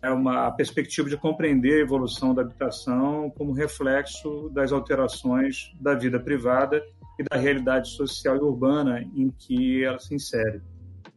é 0.00 0.10
uma 0.10 0.50
perspectiva 0.52 1.08
de 1.08 1.16
compreender 1.16 1.74
a 1.74 1.82
evolução 1.82 2.32
da 2.32 2.42
habitação 2.42 3.30
como 3.36 3.52
reflexo 3.52 4.48
das 4.50 4.70
alterações 4.72 5.72
da 5.80 5.94
vida 5.94 6.20
privada 6.20 6.80
e 7.18 7.24
da 7.24 7.36
realidade 7.36 7.90
social 7.90 8.36
e 8.36 8.40
urbana 8.40 9.00
em 9.00 9.30
que 9.30 9.84
ela 9.84 9.98
se 9.98 10.14
insere. 10.14 10.62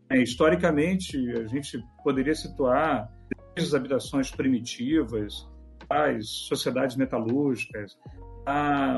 É, 0.10 0.18
historicamente, 0.22 1.16
a 1.34 1.46
gente 1.46 1.80
poderia 2.04 2.34
situar 2.34 3.08
desde 3.56 3.76
as 3.76 3.80
habitações 3.80 4.32
primitivas, 4.32 5.48
as 5.88 6.28
sociedades 6.28 6.96
metalúrgicas, 6.96 7.98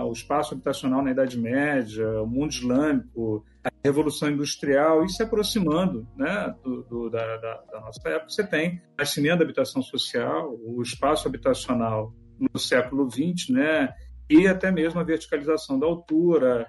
o 0.06 0.12
espaço 0.12 0.54
habitacional 0.54 1.02
na 1.02 1.12
Idade 1.12 1.40
Média, 1.40 2.22
o 2.22 2.28
mundo 2.28 2.52
islâmico, 2.52 3.46
a 3.64 3.70
Revolução 3.84 4.30
Industrial, 4.30 5.04
e 5.04 5.10
se 5.10 5.22
aproximando 5.24 6.08
né, 6.16 6.54
do, 6.64 6.84
do, 6.84 7.10
da, 7.10 7.38
da, 7.38 7.62
da, 7.72 7.82
nossa 7.82 8.10
época, 8.10 8.30
você 8.30 8.46
tem 8.46 8.76
o 8.76 8.82
nascimento 9.00 9.40
da 9.40 9.44
habitação 9.44 9.82
social, 9.82 10.58
o 10.64 10.82
espaço 10.82 11.28
habitacional 11.28 12.14
no 12.40 12.60
século 12.60 13.10
XX, 13.10 13.50
né, 13.50 13.94
e 14.30 14.48
até 14.48 14.72
mesmo 14.72 15.00
a 15.00 15.04
verticalização 15.04 15.80
da 15.80 15.86
altura, 15.86 16.66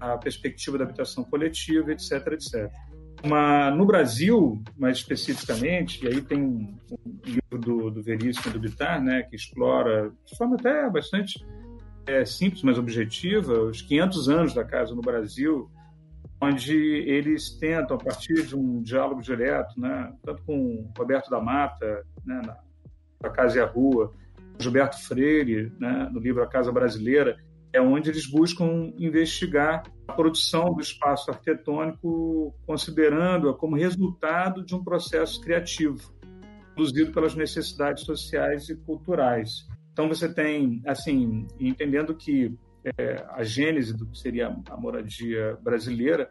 a 0.00 0.16
perspectiva 0.16 0.78
da 0.78 0.84
habitação 0.84 1.24
coletiva, 1.24 1.92
etc, 1.92 2.26
etc. 2.32 2.70
Uma, 3.22 3.70
no 3.70 3.84
Brasil, 3.84 4.62
mais 4.76 4.98
especificamente, 4.98 6.04
e 6.04 6.08
aí 6.08 6.20
tem 6.22 6.40
um, 6.40 6.76
um 6.92 7.20
livro 7.24 7.58
do, 7.58 7.90
do 7.90 8.02
Veríssimo 8.02 8.52
do 8.52 8.60
Bitar, 8.60 9.02
né, 9.02 9.22
que 9.24 9.34
explora 9.34 10.12
de 10.24 10.36
forma 10.36 10.56
até 10.56 10.88
bastante 10.88 11.44
é, 12.08 12.24
simples, 12.24 12.62
mas 12.62 12.78
objetiva, 12.78 13.60
os 13.60 13.82
500 13.82 14.28
anos 14.28 14.54
da 14.54 14.64
casa 14.64 14.94
no 14.94 15.02
Brasil, 15.02 15.70
onde 16.40 16.74
eles 16.74 17.50
tentam, 17.50 17.96
a 17.96 18.00
partir 18.00 18.46
de 18.46 18.56
um 18.56 18.82
diálogo 18.82 19.20
direto, 19.20 19.78
né, 19.78 20.12
tanto 20.24 20.42
com 20.44 20.90
Roberto 20.96 21.28
da 21.28 21.40
Mata, 21.40 22.02
né, 22.24 22.40
na, 22.46 22.56
na 23.22 23.30
Casa 23.30 23.58
e 23.58 23.60
a 23.60 23.66
Rua, 23.66 24.12
Gilberto 24.58 25.02
Freire, 25.02 25.70
né, 25.78 26.08
no 26.10 26.18
livro 26.18 26.42
A 26.42 26.46
Casa 26.46 26.72
Brasileira, 26.72 27.36
é 27.72 27.80
onde 27.80 28.08
eles 28.08 28.26
buscam 28.26 28.92
investigar 28.96 29.82
a 30.06 30.12
produção 30.14 30.72
do 30.72 30.80
espaço 30.80 31.30
arquitetônico, 31.30 32.54
considerando-a 32.66 33.52
como 33.52 33.76
resultado 33.76 34.64
de 34.64 34.74
um 34.74 34.82
processo 34.82 35.40
criativo, 35.42 36.10
produzido 36.74 37.12
pelas 37.12 37.34
necessidades 37.34 38.04
sociais 38.04 38.70
e 38.70 38.76
culturais. 38.76 39.68
Então 39.98 40.06
você 40.06 40.32
tem, 40.32 40.80
assim, 40.86 41.48
entendendo 41.58 42.14
que 42.14 42.56
é, 42.96 43.26
a 43.30 43.42
gênese 43.42 43.92
do 43.92 44.06
que 44.06 44.16
seria 44.16 44.56
a 44.70 44.76
moradia 44.76 45.58
brasileira, 45.60 46.30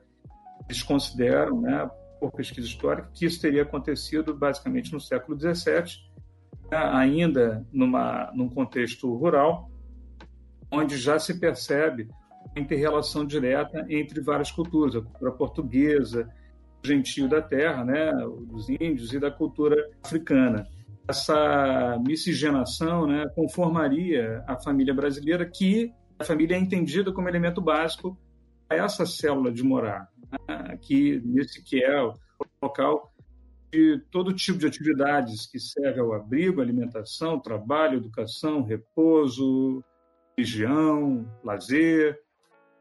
eles 0.70 0.82
consideram, 0.82 1.60
né, 1.60 1.86
por 2.18 2.32
pesquisa 2.32 2.66
histórica, 2.66 3.12
que 3.14 3.26
isso 3.26 3.42
teria 3.42 3.64
acontecido 3.64 4.34
basicamente 4.34 4.94
no 4.94 5.02
século 5.02 5.38
XVII, 5.38 5.98
né, 6.72 6.78
ainda 6.78 7.68
numa, 7.70 8.32
num 8.34 8.48
contexto 8.48 9.14
rural, 9.14 9.70
onde 10.72 10.96
já 10.96 11.20
se 11.20 11.38
percebe 11.38 12.08
a 12.56 12.60
interrelação 12.62 13.26
direta 13.26 13.86
entre 13.90 14.22
várias 14.22 14.50
culturas, 14.50 14.96
a 14.96 15.02
cultura 15.02 15.32
portuguesa, 15.34 16.34
o 16.82 16.88
gentio 16.88 17.28
da 17.28 17.42
terra, 17.42 17.84
né, 17.84 18.14
dos 18.48 18.70
índios 18.70 19.12
e 19.12 19.20
da 19.20 19.30
cultura 19.30 19.76
africana. 20.02 20.66
Essa 21.08 21.98
miscigenação 22.06 23.08
né, 23.08 23.26
conformaria 23.34 24.44
a 24.48 24.58
família 24.58 24.94
brasileira, 24.94 25.46
que 25.46 25.94
a 26.20 26.24
família 26.24 26.56
é 26.56 26.60
entendida 26.60 27.12
como 27.12 27.30
elemento 27.30 27.62
básico 27.62 28.18
a 28.70 28.76
essa 28.76 29.06
célula 29.06 29.52
de 29.52 29.64
morar, 29.64 30.10
né, 30.48 30.78
que 30.82 31.22
nesse 31.24 31.64
que 31.64 31.84
é 31.84 32.02
o 32.02 32.14
local 32.62 33.14
de 33.72 34.00
todo 34.12 34.34
tipo 34.34 34.58
de 34.58 34.68
atividades 34.68 35.46
que 35.46 35.60
serve 35.60 36.00
ao 36.00 36.14
abrigo, 36.14 36.62
alimentação, 36.62 37.40
trabalho, 37.40 37.98
educação, 37.98 38.64
repouso, 38.64 39.84
religião, 40.38 41.30
lazer, 41.44 42.20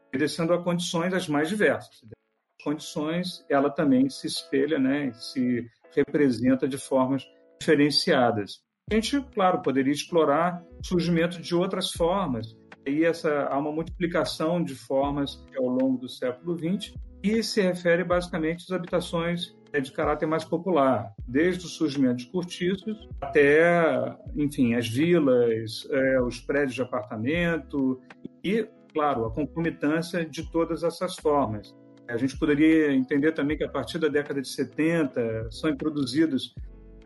obedecendo 0.09 0.53
a 0.53 0.63
condições 0.63 1.13
as 1.13 1.27
mais 1.27 1.49
diversas. 1.49 2.03
As 2.03 2.63
condições, 2.63 3.45
ela 3.49 3.69
também 3.69 4.09
se 4.09 4.27
espelha, 4.27 4.79
né, 4.79 5.11
se 5.13 5.65
representa 5.95 6.67
de 6.67 6.77
formas 6.77 7.23
diferenciadas. 7.59 8.61
A 8.89 8.95
gente, 8.95 9.21
claro, 9.33 9.61
poderia 9.61 9.91
explorar 9.91 10.63
o 10.79 10.85
surgimento 10.85 11.41
de 11.41 11.53
outras 11.53 11.91
formas. 11.91 12.55
E 12.85 13.03
essa 13.03 13.47
há 13.47 13.57
uma 13.57 13.71
multiplicação 13.71 14.63
de 14.63 14.73
formas 14.73 15.43
ao 15.57 15.67
longo 15.67 15.97
do 15.97 16.07
século 16.07 16.57
XX 16.57 16.93
e 17.21 17.43
se 17.43 17.61
refere 17.61 18.03
basicamente 18.03 18.63
às 18.63 18.71
habitações 18.71 19.57
é 19.73 19.81
de 19.81 19.91
caráter 19.91 20.25
mais 20.25 20.45
popular, 20.45 21.13
desde 21.27 21.65
o 21.65 21.69
surgimento 21.69 22.17
de 22.17 22.27
cortiços 22.27 23.07
até, 23.19 24.17
enfim, 24.35 24.75
as 24.75 24.87
vilas, 24.87 25.87
é, 25.91 26.21
os 26.21 26.39
prédios 26.39 26.75
de 26.75 26.81
apartamento 26.81 27.99
e, 28.43 28.67
claro, 28.93 29.25
a 29.25 29.31
concomitância 29.31 30.25
de 30.25 30.49
todas 30.51 30.83
essas 30.83 31.15
formas. 31.17 31.75
A 32.07 32.15
gente 32.15 32.37
poderia 32.39 32.93
entender 32.93 33.33
também 33.33 33.57
que 33.57 33.63
a 33.65 33.69
partir 33.69 33.99
da 33.99 34.07
década 34.07 34.41
de 34.41 34.47
70 34.47 35.51
são 35.51 35.69
introduzidos 35.69 36.55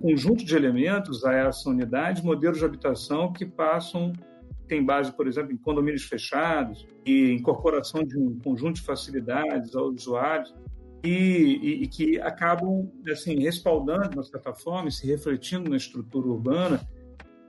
conjunto 0.02 0.44
de 0.44 0.56
elementos 0.56 1.24
a 1.24 1.34
essa 1.34 1.70
unidade, 1.70 2.24
modelos 2.24 2.58
de 2.58 2.66
habitação 2.66 3.32
que 3.32 3.46
passam 3.46 4.12
tem 4.68 4.86
base, 4.86 5.12
por 5.12 5.28
exemplo, 5.28 5.52
em 5.52 5.58
condomínios 5.58 6.04
fechados 6.04 6.88
e 7.06 7.34
incorporação 7.34 8.06
de 8.06 8.18
um 8.18 8.40
conjunto 8.40 8.76
de 8.76 8.82
facilidades 8.84 9.76
aos 9.76 9.96
usuários 9.96 10.56
e, 11.04 11.10
e, 11.10 11.84
e, 11.84 11.88
que 11.88 12.22
acabam 12.22 12.90
assim 13.12 13.38
respaldando, 13.40 14.10
de 14.10 14.16
uma 14.16 14.24
certa 14.24 14.54
forma, 14.54 14.88
e 14.88 14.92
se 14.92 15.06
refletindo 15.06 15.70
na 15.70 15.76
estrutura 15.76 16.26
urbana 16.26 16.80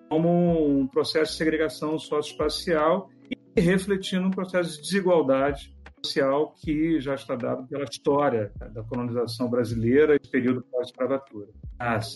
como 0.08 0.80
um 0.80 0.84
processo 0.88 1.30
de 1.30 1.38
segregação 1.38 1.96
socioespacial 1.96 3.08
e 3.56 3.60
refletindo 3.60 4.26
um 4.26 4.30
processo 4.30 4.76
de 4.76 4.82
desigualdade 4.82 5.72
social 6.04 6.54
que 6.56 7.00
já 7.00 7.14
está 7.14 7.36
dado 7.36 7.66
pela 7.66 7.84
história 7.84 8.52
da 8.72 8.82
colonização 8.82 9.48
brasileira 9.48 10.16
e 10.16 10.28
período 10.28 10.62
pós-escravatura. 10.62 11.48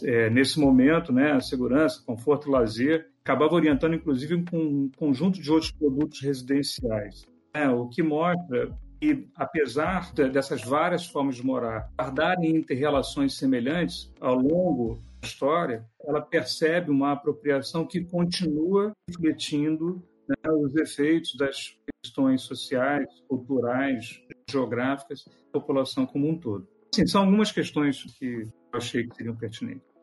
É, 0.02 0.28
nesse 0.28 0.58
momento, 0.58 1.12
né, 1.12 1.32
a 1.32 1.40
segurança, 1.40 2.02
conforto 2.04 2.50
lazer 2.50 3.08
acabava 3.24 3.54
orientando, 3.54 3.94
inclusive, 3.94 4.44
um 4.52 4.90
conjunto 4.96 5.40
de 5.40 5.50
outros 5.50 5.72
produtos 5.72 6.20
residenciais, 6.20 7.24
né, 7.54 7.68
o 7.68 7.88
que 7.88 8.02
mostra 8.02 8.70
que, 9.00 9.28
apesar 9.36 10.12
dessas 10.12 10.62
várias 10.62 11.06
formas 11.06 11.36
de 11.36 11.44
morar 11.44 11.90
guardarem 11.98 12.56
interrelações 12.56 13.36
semelhantes 13.36 14.12
ao 14.20 14.36
longo 14.36 14.94
da 15.20 15.28
história, 15.28 15.84
ela 16.04 16.20
percebe 16.20 16.90
uma 16.90 17.12
apropriação 17.12 17.86
que 17.86 18.04
continua 18.04 18.92
refletindo 19.08 20.02
né, 20.28 20.50
os 20.52 20.74
efeitos 20.76 21.34
das 21.36 21.76
questões 22.02 22.42
sociais, 22.42 23.06
culturais, 23.28 24.20
geográficas 24.48 25.24
da 25.26 25.60
população 25.60 26.06
como 26.06 26.28
um 26.28 26.38
todo. 26.38 26.66
Sim, 26.94 27.06
são 27.06 27.22
algumas 27.22 27.52
questões 27.52 28.02
que 28.18 28.42
eu 28.42 28.52
achei 28.72 29.06
que 29.06 29.16
seriam 29.16 29.36
pertinentes. 29.36 29.96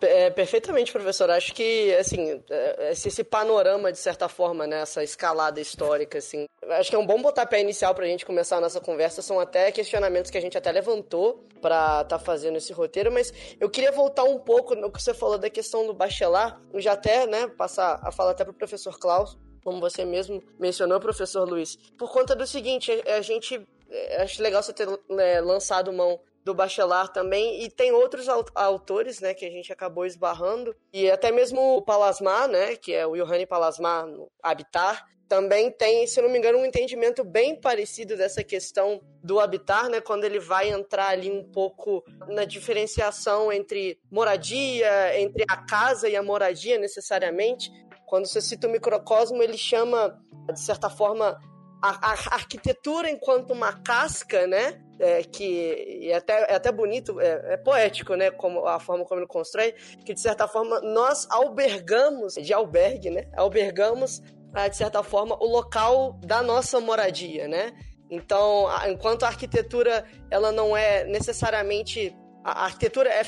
É, 0.00 0.30
perfeitamente, 0.30 0.92
professor. 0.92 1.30
Acho 1.30 1.54
que, 1.54 1.94
assim, 1.94 2.42
é, 2.50 2.90
esse, 2.90 3.22
panorama, 3.22 3.92
de 3.92 3.98
certa 3.98 4.28
forma, 4.28 4.66
né, 4.66 4.80
essa 4.80 5.02
escalada 5.04 5.60
histórica, 5.60 6.18
assim, 6.18 6.46
acho 6.70 6.90
que 6.90 6.96
é 6.96 6.98
um 6.98 7.06
bom 7.06 7.20
botar 7.20 7.46
pé 7.46 7.60
inicial 7.60 7.94
para 7.94 8.04
a 8.04 8.08
gente 8.08 8.26
começar 8.26 8.56
a 8.56 8.60
nossa 8.60 8.80
conversa. 8.80 9.22
São 9.22 9.38
até 9.38 9.70
questionamentos 9.70 10.30
que 10.30 10.38
a 10.38 10.40
gente 10.40 10.58
até 10.58 10.72
levantou 10.72 11.46
para 11.60 12.02
estar 12.02 12.04
tá 12.04 12.18
fazendo 12.18 12.56
esse 12.56 12.72
roteiro, 12.72 13.12
mas 13.12 13.32
eu 13.60 13.68
queria 13.68 13.92
voltar 13.92 14.24
um 14.24 14.38
pouco 14.38 14.74
no 14.74 14.90
que 14.90 15.02
você 15.02 15.14
falou 15.14 15.38
da 15.38 15.50
questão 15.50 15.86
do 15.86 15.94
bachelar, 15.94 16.60
já 16.76 16.92
até, 16.92 17.26
né, 17.26 17.46
passar 17.48 18.00
a 18.02 18.10
fala 18.10 18.32
até 18.32 18.44
para 18.44 18.52
o 18.52 18.54
professor 18.54 18.98
Klaus, 18.98 19.38
como 19.62 19.80
você 19.80 20.04
mesmo 20.04 20.42
mencionou, 20.58 21.00
professor 21.00 21.48
Luiz, 21.48 21.76
por 21.96 22.12
conta 22.12 22.34
do 22.34 22.46
seguinte, 22.46 22.90
a 23.06 23.20
gente 23.20 23.60
é, 23.90 24.22
acho 24.22 24.42
legal 24.42 24.62
você 24.62 24.72
ter 24.72 24.88
é, 25.18 25.40
lançado 25.40 25.92
mão 25.92 26.20
do 26.44 26.54
Bachelard 26.54 27.12
também, 27.12 27.62
e 27.62 27.70
tem 27.70 27.92
outros 27.92 28.26
autores, 28.54 29.20
né, 29.20 29.34
que 29.34 29.44
a 29.44 29.50
gente 29.50 29.70
acabou 29.72 30.06
esbarrando, 30.06 30.74
e 30.92 31.10
até 31.10 31.30
mesmo 31.30 31.76
o 31.76 31.82
Palasmar, 31.82 32.48
né, 32.48 32.74
que 32.76 32.94
é 32.94 33.06
o 33.06 33.14
Johanny 33.14 33.44
Palasmar 33.44 34.06
no 34.06 34.30
Habitar, 34.42 35.06
também 35.28 35.70
tem, 35.70 36.06
se 36.06 36.20
não 36.22 36.30
me 36.30 36.38
engano, 36.38 36.58
um 36.58 36.64
entendimento 36.64 37.22
bem 37.22 37.54
parecido 37.54 38.16
dessa 38.16 38.42
questão 38.42 39.00
do 39.22 39.38
habitar, 39.38 39.88
né? 39.90 40.00
Quando 40.00 40.24
ele 40.24 40.40
vai 40.40 40.70
entrar 40.70 41.08
ali 41.08 41.30
um 41.30 41.44
pouco 41.44 42.02
na 42.28 42.44
diferenciação 42.46 43.52
entre 43.52 44.00
moradia, 44.10 45.20
entre 45.20 45.44
a 45.48 45.56
casa 45.58 46.08
e 46.08 46.16
a 46.16 46.22
moradia 46.22 46.78
necessariamente. 46.78 47.70
Quando 48.08 48.26
você 48.26 48.40
cita 48.40 48.66
o 48.66 48.70
microcosmo, 48.70 49.42
ele 49.42 49.58
chama, 49.58 50.18
de 50.50 50.60
certa 50.60 50.88
forma, 50.88 51.38
a, 51.82 52.10
a 52.10 52.34
arquitetura 52.34 53.10
enquanto 53.10 53.52
uma 53.52 53.72
casca, 53.72 54.46
né? 54.46 54.80
É, 54.98 55.22
que 55.22 56.08
é 56.10 56.16
até, 56.16 56.32
é 56.50 56.54
até 56.56 56.72
bonito, 56.72 57.20
é, 57.20 57.54
é, 57.54 57.56
poético, 57.56 58.16
né? 58.16 58.30
Como, 58.30 58.66
a 58.66 58.80
forma 58.80 59.04
como 59.04 59.20
ele 59.20 59.28
constrói, 59.28 59.72
que 60.04 60.12
de 60.12 60.20
certa 60.20 60.48
forma 60.48 60.80
nós 60.80 61.28
albergamos, 61.30 62.34
de 62.34 62.52
albergue, 62.52 63.10
né? 63.10 63.30
Albergamos, 63.36 64.22
ah, 64.52 64.66
de 64.66 64.76
certa 64.76 65.02
forma, 65.02 65.36
o 65.38 65.46
local 65.46 66.18
da 66.24 66.42
nossa 66.42 66.80
moradia, 66.80 67.46
né? 67.46 67.72
Então, 68.10 68.66
enquanto 68.88 69.24
a 69.24 69.28
arquitetura 69.28 70.04
ela 70.30 70.50
não 70.50 70.76
é 70.76 71.04
necessariamente. 71.04 72.16
A 72.42 72.64
arquitetura 72.64 73.10
é, 73.10 73.22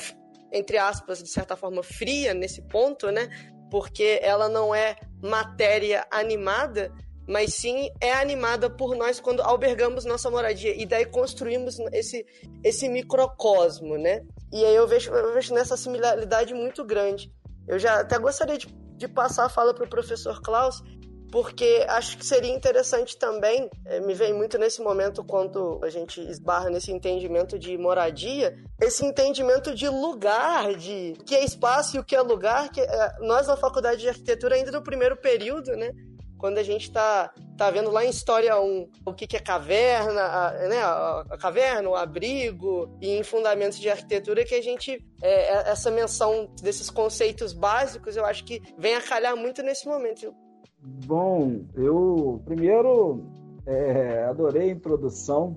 entre 0.53 0.79
aspas, 0.79 1.23
de 1.23 1.29
certa 1.29 1.55
forma, 1.55 1.83
fria 1.83 2.33
nesse 2.33 2.63
ponto, 2.63 3.11
né? 3.11 3.29
Porque 3.71 4.19
ela 4.23 4.49
não 4.49 4.75
é 4.75 4.97
matéria 5.23 6.07
animada, 6.11 6.93
mas 7.29 7.55
sim 7.55 7.91
é 8.01 8.13
animada 8.13 8.69
por 8.69 8.97
nós 8.97 9.21
quando 9.21 9.41
albergamos 9.41 10.05
nossa 10.05 10.31
moradia 10.31 10.75
e 10.75 10.85
daí 10.85 11.07
construímos 11.07 11.79
esse, 11.93 12.27
esse 12.65 12.89
microcosmo, 12.89 13.97
né? 13.97 14.23
E 14.53 14.65
aí 14.65 14.75
eu 14.75 14.89
vejo, 14.89 15.13
eu 15.13 15.35
vejo 15.35 15.55
nessa 15.55 15.77
similaridade 15.77 16.53
muito 16.53 16.85
grande. 16.85 17.33
Eu 17.69 17.79
já 17.79 18.01
até 18.01 18.19
gostaria 18.19 18.59
de, 18.59 18.67
de 18.97 19.07
passar 19.07 19.47
a 19.47 19.49
fala 19.49 19.73
para 19.73 19.85
o 19.85 19.89
professor 19.89 20.43
Klaus, 20.43 20.83
porque 21.31 21.85
acho 21.89 22.19
que 22.19 22.27
seria 22.27 22.53
interessante 22.53 23.17
também, 23.17 23.71
é, 23.87 24.01
me 24.01 24.15
vem 24.15 24.33
muito 24.33 24.59
nesse 24.59 24.83
momento 24.83 25.23
quando 25.25 25.81
a 25.83 25.89
gente 25.89 26.21
esbarra 26.21 26.71
nesse 26.71 26.91
entendimento 26.91 27.59
de 27.59 27.77
moradia, 27.79 28.57
esse 28.81 29.05
entendimento 29.05 29.75
de 29.75 29.89
lugar, 29.89 30.75
de 30.75 31.17
que 31.25 31.35
é 31.35 31.45
espaço 31.45 31.97
e 31.97 32.01
o 32.01 32.05
que 32.05 32.17
é 32.17 32.21
lugar, 32.21 32.71
que 32.71 32.81
é, 32.81 33.17
nós 33.21 33.47
na 33.47 33.57
faculdade 33.57 34.01
de 34.01 34.09
arquitetura 34.09 34.57
ainda 34.57 34.73
no 34.73 34.83
primeiro 34.83 35.17
período, 35.17 35.77
né, 35.77 35.93
quando 36.41 36.59
a 36.59 36.63
gente 36.63 36.85
está 36.85 37.33
tá 37.57 37.71
vendo 37.71 37.91
lá 37.91 38.05
em 38.05 38.09
História 38.09 38.59
1 38.59 38.89
o 39.05 39.13
que, 39.13 39.27
que 39.27 39.37
é 39.37 39.41
caverna, 39.41 40.23
a, 40.23 40.53
né, 40.69 40.83
a, 40.83 41.37
caverna, 41.39 41.91
o 41.91 41.95
abrigo, 41.95 42.97
e 43.01 43.11
em 43.11 43.23
Fundamentos 43.23 43.79
de 43.79 43.91
Arquitetura, 43.91 44.45
que 44.45 44.55
a 44.55 44.63
gente, 44.63 45.05
é, 45.23 45.31
é, 45.31 45.71
essa 45.71 45.91
menção 45.91 46.51
desses 46.63 46.89
conceitos 46.89 47.53
básicos, 47.53 48.17
eu 48.17 48.25
acho 48.25 48.43
que 48.45 48.63
vem 48.79 48.95
a 48.95 49.03
calhar 49.03 49.37
muito 49.37 49.63
nesse 49.63 49.87
momento. 49.87 50.35
Bom, 50.83 51.65
eu 51.75 52.41
primeiro 52.45 53.23
é, 53.67 54.25
adorei 54.25 54.71
a 54.71 54.73
introdução 54.73 55.57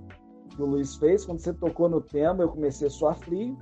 que 0.49 0.61
o 0.61 0.65
Luiz 0.65 0.95
fez. 0.95 1.25
Quando 1.25 1.39
você 1.39 1.53
tocou 1.53 1.87
no 1.87 2.01
tema, 2.01 2.43
eu 2.43 2.49
comecei 2.49 2.87
a 2.87 3.13
frio. 3.13 3.57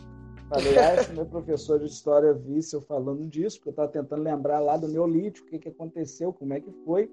Falei, 0.49 0.77
ah, 0.77 1.13
meu 1.13 1.25
professor 1.25 1.79
de 1.79 1.85
história 1.85 2.33
visse 2.33 2.75
eu 2.75 2.81
falando 2.81 3.25
disso, 3.25 3.57
porque 3.57 3.69
eu 3.69 3.71
estava 3.71 3.87
tentando 3.87 4.21
lembrar 4.21 4.59
lá 4.59 4.75
do 4.75 4.87
Neolítico, 4.87 5.47
o 5.47 5.49
que, 5.49 5.59
que 5.59 5.69
aconteceu, 5.69 6.33
como 6.33 6.53
é 6.53 6.59
que 6.59 6.71
foi. 6.83 7.09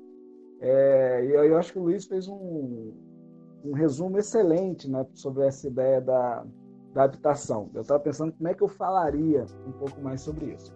É, 0.60 1.24
e 1.24 1.30
eu 1.30 1.56
acho 1.56 1.72
que 1.72 1.78
o 1.78 1.82
Luiz 1.82 2.04
fez 2.06 2.26
um, 2.26 2.92
um 3.64 3.72
resumo 3.72 4.18
excelente 4.18 4.90
né, 4.90 5.06
sobre 5.14 5.46
essa 5.46 5.68
ideia 5.68 6.00
da, 6.00 6.44
da 6.92 7.04
habitação. 7.04 7.70
Eu 7.74 7.82
estava 7.82 8.00
pensando 8.00 8.32
como 8.32 8.48
é 8.48 8.54
que 8.54 8.62
eu 8.62 8.68
falaria 8.68 9.44
um 9.66 9.72
pouco 9.72 10.00
mais 10.00 10.20
sobre 10.20 10.46
isso. 10.46 10.74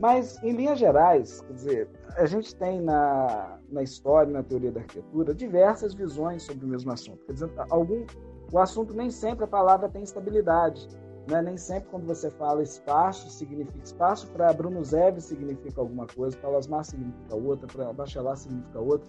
Mas, 0.00 0.42
em 0.42 0.52
linhas 0.52 0.78
gerais, 0.78 1.42
quer 1.42 1.52
dizer, 1.52 1.88
a 2.16 2.24
gente 2.24 2.56
tem 2.56 2.80
na, 2.80 3.58
na 3.70 3.82
história, 3.82 4.32
na 4.32 4.42
teoria 4.42 4.72
da 4.72 4.80
arquitetura, 4.80 5.34
diversas 5.34 5.92
visões 5.92 6.42
sobre 6.42 6.64
o 6.64 6.68
mesmo 6.68 6.90
assunto. 6.90 7.22
Quer 7.26 7.34
dizer, 7.34 7.50
algum, 7.68 8.06
o 8.50 8.58
assunto 8.58 8.94
nem 8.94 9.10
sempre 9.10 9.44
a 9.44 9.46
palavra 9.46 9.90
tem 9.90 10.02
estabilidade. 10.02 10.88
Né? 11.30 11.42
Nem 11.42 11.58
sempre 11.58 11.90
quando 11.90 12.06
você 12.06 12.30
fala 12.30 12.62
espaço 12.62 13.28
significa 13.28 13.84
espaço, 13.84 14.26
para 14.28 14.50
Bruno 14.54 14.82
Zev 14.82 15.20
significa 15.20 15.82
alguma 15.82 16.06
coisa, 16.06 16.34
para 16.38 16.48
Lasmar 16.48 16.82
significa 16.82 17.36
outra, 17.36 17.66
para 17.66 17.92
Bachelard 17.92 18.40
significa 18.40 18.80
outra. 18.80 19.06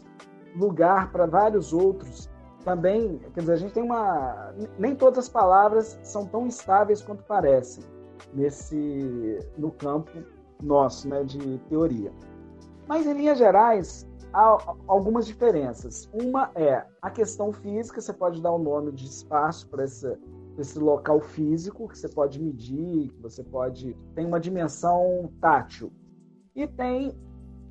Lugar 0.57 1.09
para 1.13 1.25
vários 1.25 1.71
outros 1.71 2.29
também, 2.65 3.17
quer 3.33 3.39
dizer, 3.39 3.53
a 3.53 3.55
gente 3.55 3.73
tem 3.73 3.81
uma 3.81 4.53
nem 4.77 4.93
todas 4.93 5.19
as 5.19 5.29
palavras 5.29 5.97
são 6.03 6.25
tão 6.27 6.45
estáveis 6.45 7.01
quanto 7.01 7.23
parecem 7.23 7.81
nesse 8.33 9.39
no 9.57 9.71
campo 9.71 10.11
nosso, 10.65 11.07
né, 11.07 11.23
de 11.23 11.57
teoria. 11.69 12.11
Mas 12.87 13.07
em 13.07 13.13
linhas 13.13 13.37
gerais, 13.37 14.07
há 14.33 14.57
algumas 14.87 15.25
diferenças. 15.25 16.09
Uma 16.13 16.51
é 16.55 16.85
a 17.01 17.09
questão 17.09 17.51
física, 17.51 18.01
você 18.01 18.13
pode 18.13 18.41
dar 18.41 18.51
o 18.51 18.55
um 18.55 18.63
nome 18.63 18.91
de 18.91 19.05
espaço 19.05 19.67
para 19.69 19.83
esse 19.83 20.79
local 20.79 21.19
físico 21.19 21.87
que 21.87 21.97
você 21.97 22.09
pode 22.09 22.41
medir, 22.41 23.09
que 23.09 23.21
você 23.21 23.43
pode 23.43 23.95
tem 24.15 24.25
uma 24.25 24.39
dimensão 24.39 25.31
tátil. 25.39 25.91
E 26.55 26.67
tem 26.67 27.17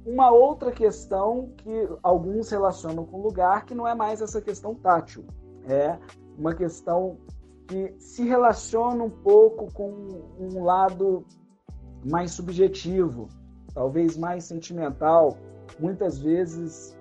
uma 0.05 0.31
outra 0.31 0.72
questão 0.72 1.53
que 1.59 1.88
alguns 2.03 2.50
relacionam 2.50 3.05
com 3.05 3.20
lugar, 3.20 3.64
que 3.66 3.74
não 3.74 3.87
é 3.87 3.94
mais 3.94 4.22
essa 4.22 4.40
questão 4.40 4.74
tátil. 4.74 5.24
É 5.68 5.98
uma 6.38 6.55
questão 6.55 7.18
que 7.66 7.94
se 7.98 8.24
relaciona 8.24 9.05
um 9.05 9.11
pouco 9.11 9.72
com 9.72 9.92
um 10.38 10.64
lado 10.64 11.24
mais 12.05 12.33
subjetivo, 12.33 13.29
talvez 13.75 14.17
mais 14.17 14.45
sentimental, 14.45 15.37
muitas 15.79 16.19
vezes 16.19 16.97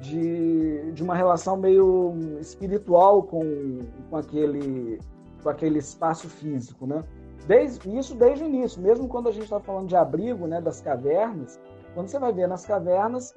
de, 0.00 0.92
de 0.92 1.02
uma 1.02 1.14
relação 1.14 1.56
meio 1.56 2.14
espiritual 2.40 3.22
com, 3.22 3.78
com 4.08 4.16
aquele 4.16 4.98
com 5.42 5.48
aquele 5.48 5.78
espaço 5.78 6.28
físico, 6.28 6.86
né? 6.86 7.02
Desde, 7.46 7.96
isso 7.96 8.14
desde 8.14 8.44
o 8.44 8.46
início, 8.46 8.80
mesmo 8.80 9.08
quando 9.08 9.28
a 9.28 9.32
gente 9.32 9.44
está 9.44 9.58
falando 9.58 9.88
de 9.88 9.96
abrigo, 9.96 10.46
né, 10.46 10.60
das 10.60 10.80
cavernas, 10.80 11.60
quando 11.94 12.06
você 12.06 12.18
vai 12.18 12.32
ver 12.32 12.46
nas 12.46 12.64
cavernas, 12.64 13.34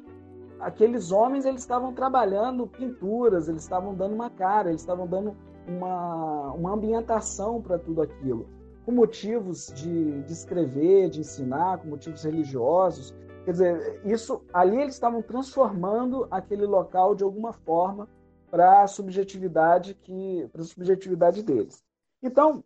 aqueles 0.59 1.11
homens 1.11 1.45
eles 1.45 1.61
estavam 1.61 1.91
trabalhando 1.93 2.67
pinturas, 2.67 3.49
eles 3.49 3.63
estavam 3.63 3.95
dando 3.95 4.13
uma 4.13 4.29
cara, 4.29 4.69
eles 4.69 4.81
estavam 4.81 5.07
dando 5.07 5.35
uma, 5.67 6.51
uma 6.51 6.73
ambientação 6.73 7.59
para 7.61 7.79
tudo 7.79 8.03
aquilo, 8.03 8.47
com 8.85 8.91
motivos 8.91 9.73
de, 9.73 10.21
de 10.21 10.31
escrever, 10.31 11.09
de 11.09 11.21
ensinar, 11.21 11.79
com 11.79 11.87
motivos 11.87 12.23
religiosos. 12.23 13.13
Quer 13.43 13.51
dizer, 13.51 14.01
isso 14.05 14.43
ali 14.53 14.79
eles 14.79 14.93
estavam 14.93 15.21
transformando 15.21 16.27
aquele 16.29 16.65
local 16.65 17.15
de 17.15 17.23
alguma 17.23 17.51
forma 17.51 18.07
para 18.49 18.83
a 18.83 18.87
subjetividade 18.87 19.95
que 19.95 20.47
para 20.51 20.61
a 20.61 20.65
subjetividade 20.65 21.41
deles. 21.43 21.83
Então, 22.21 22.63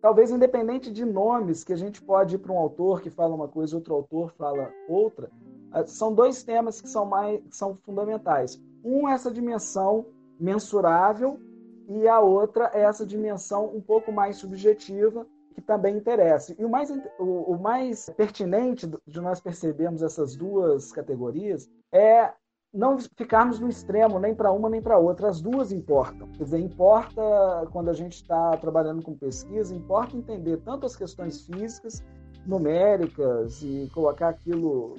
talvez 0.00 0.30
independente 0.30 0.92
de 0.92 1.04
nomes 1.04 1.64
que 1.64 1.72
a 1.72 1.76
gente 1.76 2.02
pode 2.02 2.36
ir 2.36 2.38
para 2.38 2.52
um 2.52 2.58
autor 2.58 3.00
que 3.00 3.10
fala 3.10 3.34
uma 3.34 3.48
coisa, 3.48 3.76
outro 3.76 3.94
autor 3.94 4.30
fala 4.32 4.70
outra, 4.88 5.30
ah, 5.72 5.86
são 5.86 6.14
dois 6.14 6.42
temas 6.42 6.80
que 6.80 6.88
são 6.88 7.06
mais 7.06 7.40
que 7.40 7.56
são 7.56 7.76
fundamentais. 7.82 8.60
Um 8.84 9.08
essa 9.08 9.30
dimensão 9.30 10.06
mensurável 10.38 11.40
e 11.88 12.06
a 12.06 12.20
outra 12.20 12.70
é 12.74 12.82
essa 12.82 13.06
dimensão 13.06 13.74
um 13.74 13.80
pouco 13.80 14.12
mais 14.12 14.36
subjetiva 14.36 15.26
que 15.52 15.60
também 15.60 15.96
interessa. 15.96 16.54
E 16.58 16.64
o 16.64 16.68
mais, 16.68 16.90
o, 17.18 17.52
o 17.52 17.58
mais 17.60 18.10
pertinente 18.16 18.90
de 19.06 19.20
nós 19.20 19.40
percebermos 19.40 20.02
essas 20.02 20.34
duas 20.34 20.92
categorias 20.92 21.68
é 21.92 22.32
não 22.72 22.98
ficarmos 22.98 23.60
no 23.60 23.68
extremo, 23.68 24.18
nem 24.18 24.34
para 24.34 24.50
uma 24.50 24.70
nem 24.70 24.80
para 24.80 24.98
outra. 24.98 25.28
As 25.28 25.40
duas 25.40 25.70
importam. 25.72 26.28
Quer 26.32 26.44
dizer, 26.44 26.58
importa, 26.58 27.22
quando 27.70 27.90
a 27.90 27.92
gente 27.92 28.14
está 28.14 28.56
trabalhando 28.56 29.02
com 29.02 29.14
pesquisa, 29.14 29.74
importa 29.74 30.16
entender 30.16 30.56
tanto 30.58 30.86
as 30.86 30.96
questões 30.96 31.42
físicas, 31.42 32.02
numéricas 32.46 33.62
e 33.62 33.90
colocar 33.92 34.30
aquilo 34.30 34.96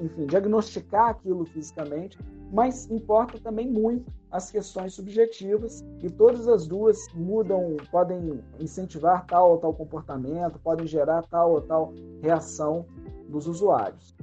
enfim, 0.00 0.26
diagnosticar 0.26 1.08
aquilo 1.08 1.44
fisicamente, 1.46 2.18
mas 2.52 2.88
importa 2.90 3.38
também 3.38 3.66
muito 3.66 4.12
as 4.30 4.50
questões 4.50 4.94
subjetivas 4.94 5.84
e 6.02 6.10
todas 6.10 6.48
as 6.48 6.66
duas 6.66 6.98
mudam, 7.14 7.76
podem 7.90 8.40
incentivar 8.58 9.26
tal 9.26 9.52
ou 9.52 9.58
tal 9.58 9.74
comportamento, 9.74 10.58
podem 10.58 10.86
gerar 10.86 11.22
tal 11.22 11.52
ou 11.52 11.60
tal 11.60 11.92
reação 12.22 12.86
dos 13.28 13.46
usuários. 13.46 14.14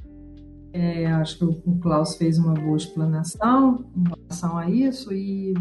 É, 0.73 1.07
acho 1.07 1.37
que 1.37 1.45
o 1.45 1.79
Klaus 1.79 2.17
fez 2.17 2.37
uma 2.37 2.53
boa 2.53 2.75
explanação 2.75 3.85
em 3.95 4.03
relação 4.03 4.57
a 4.57 4.69
isso 4.69 5.13
e 5.13 5.53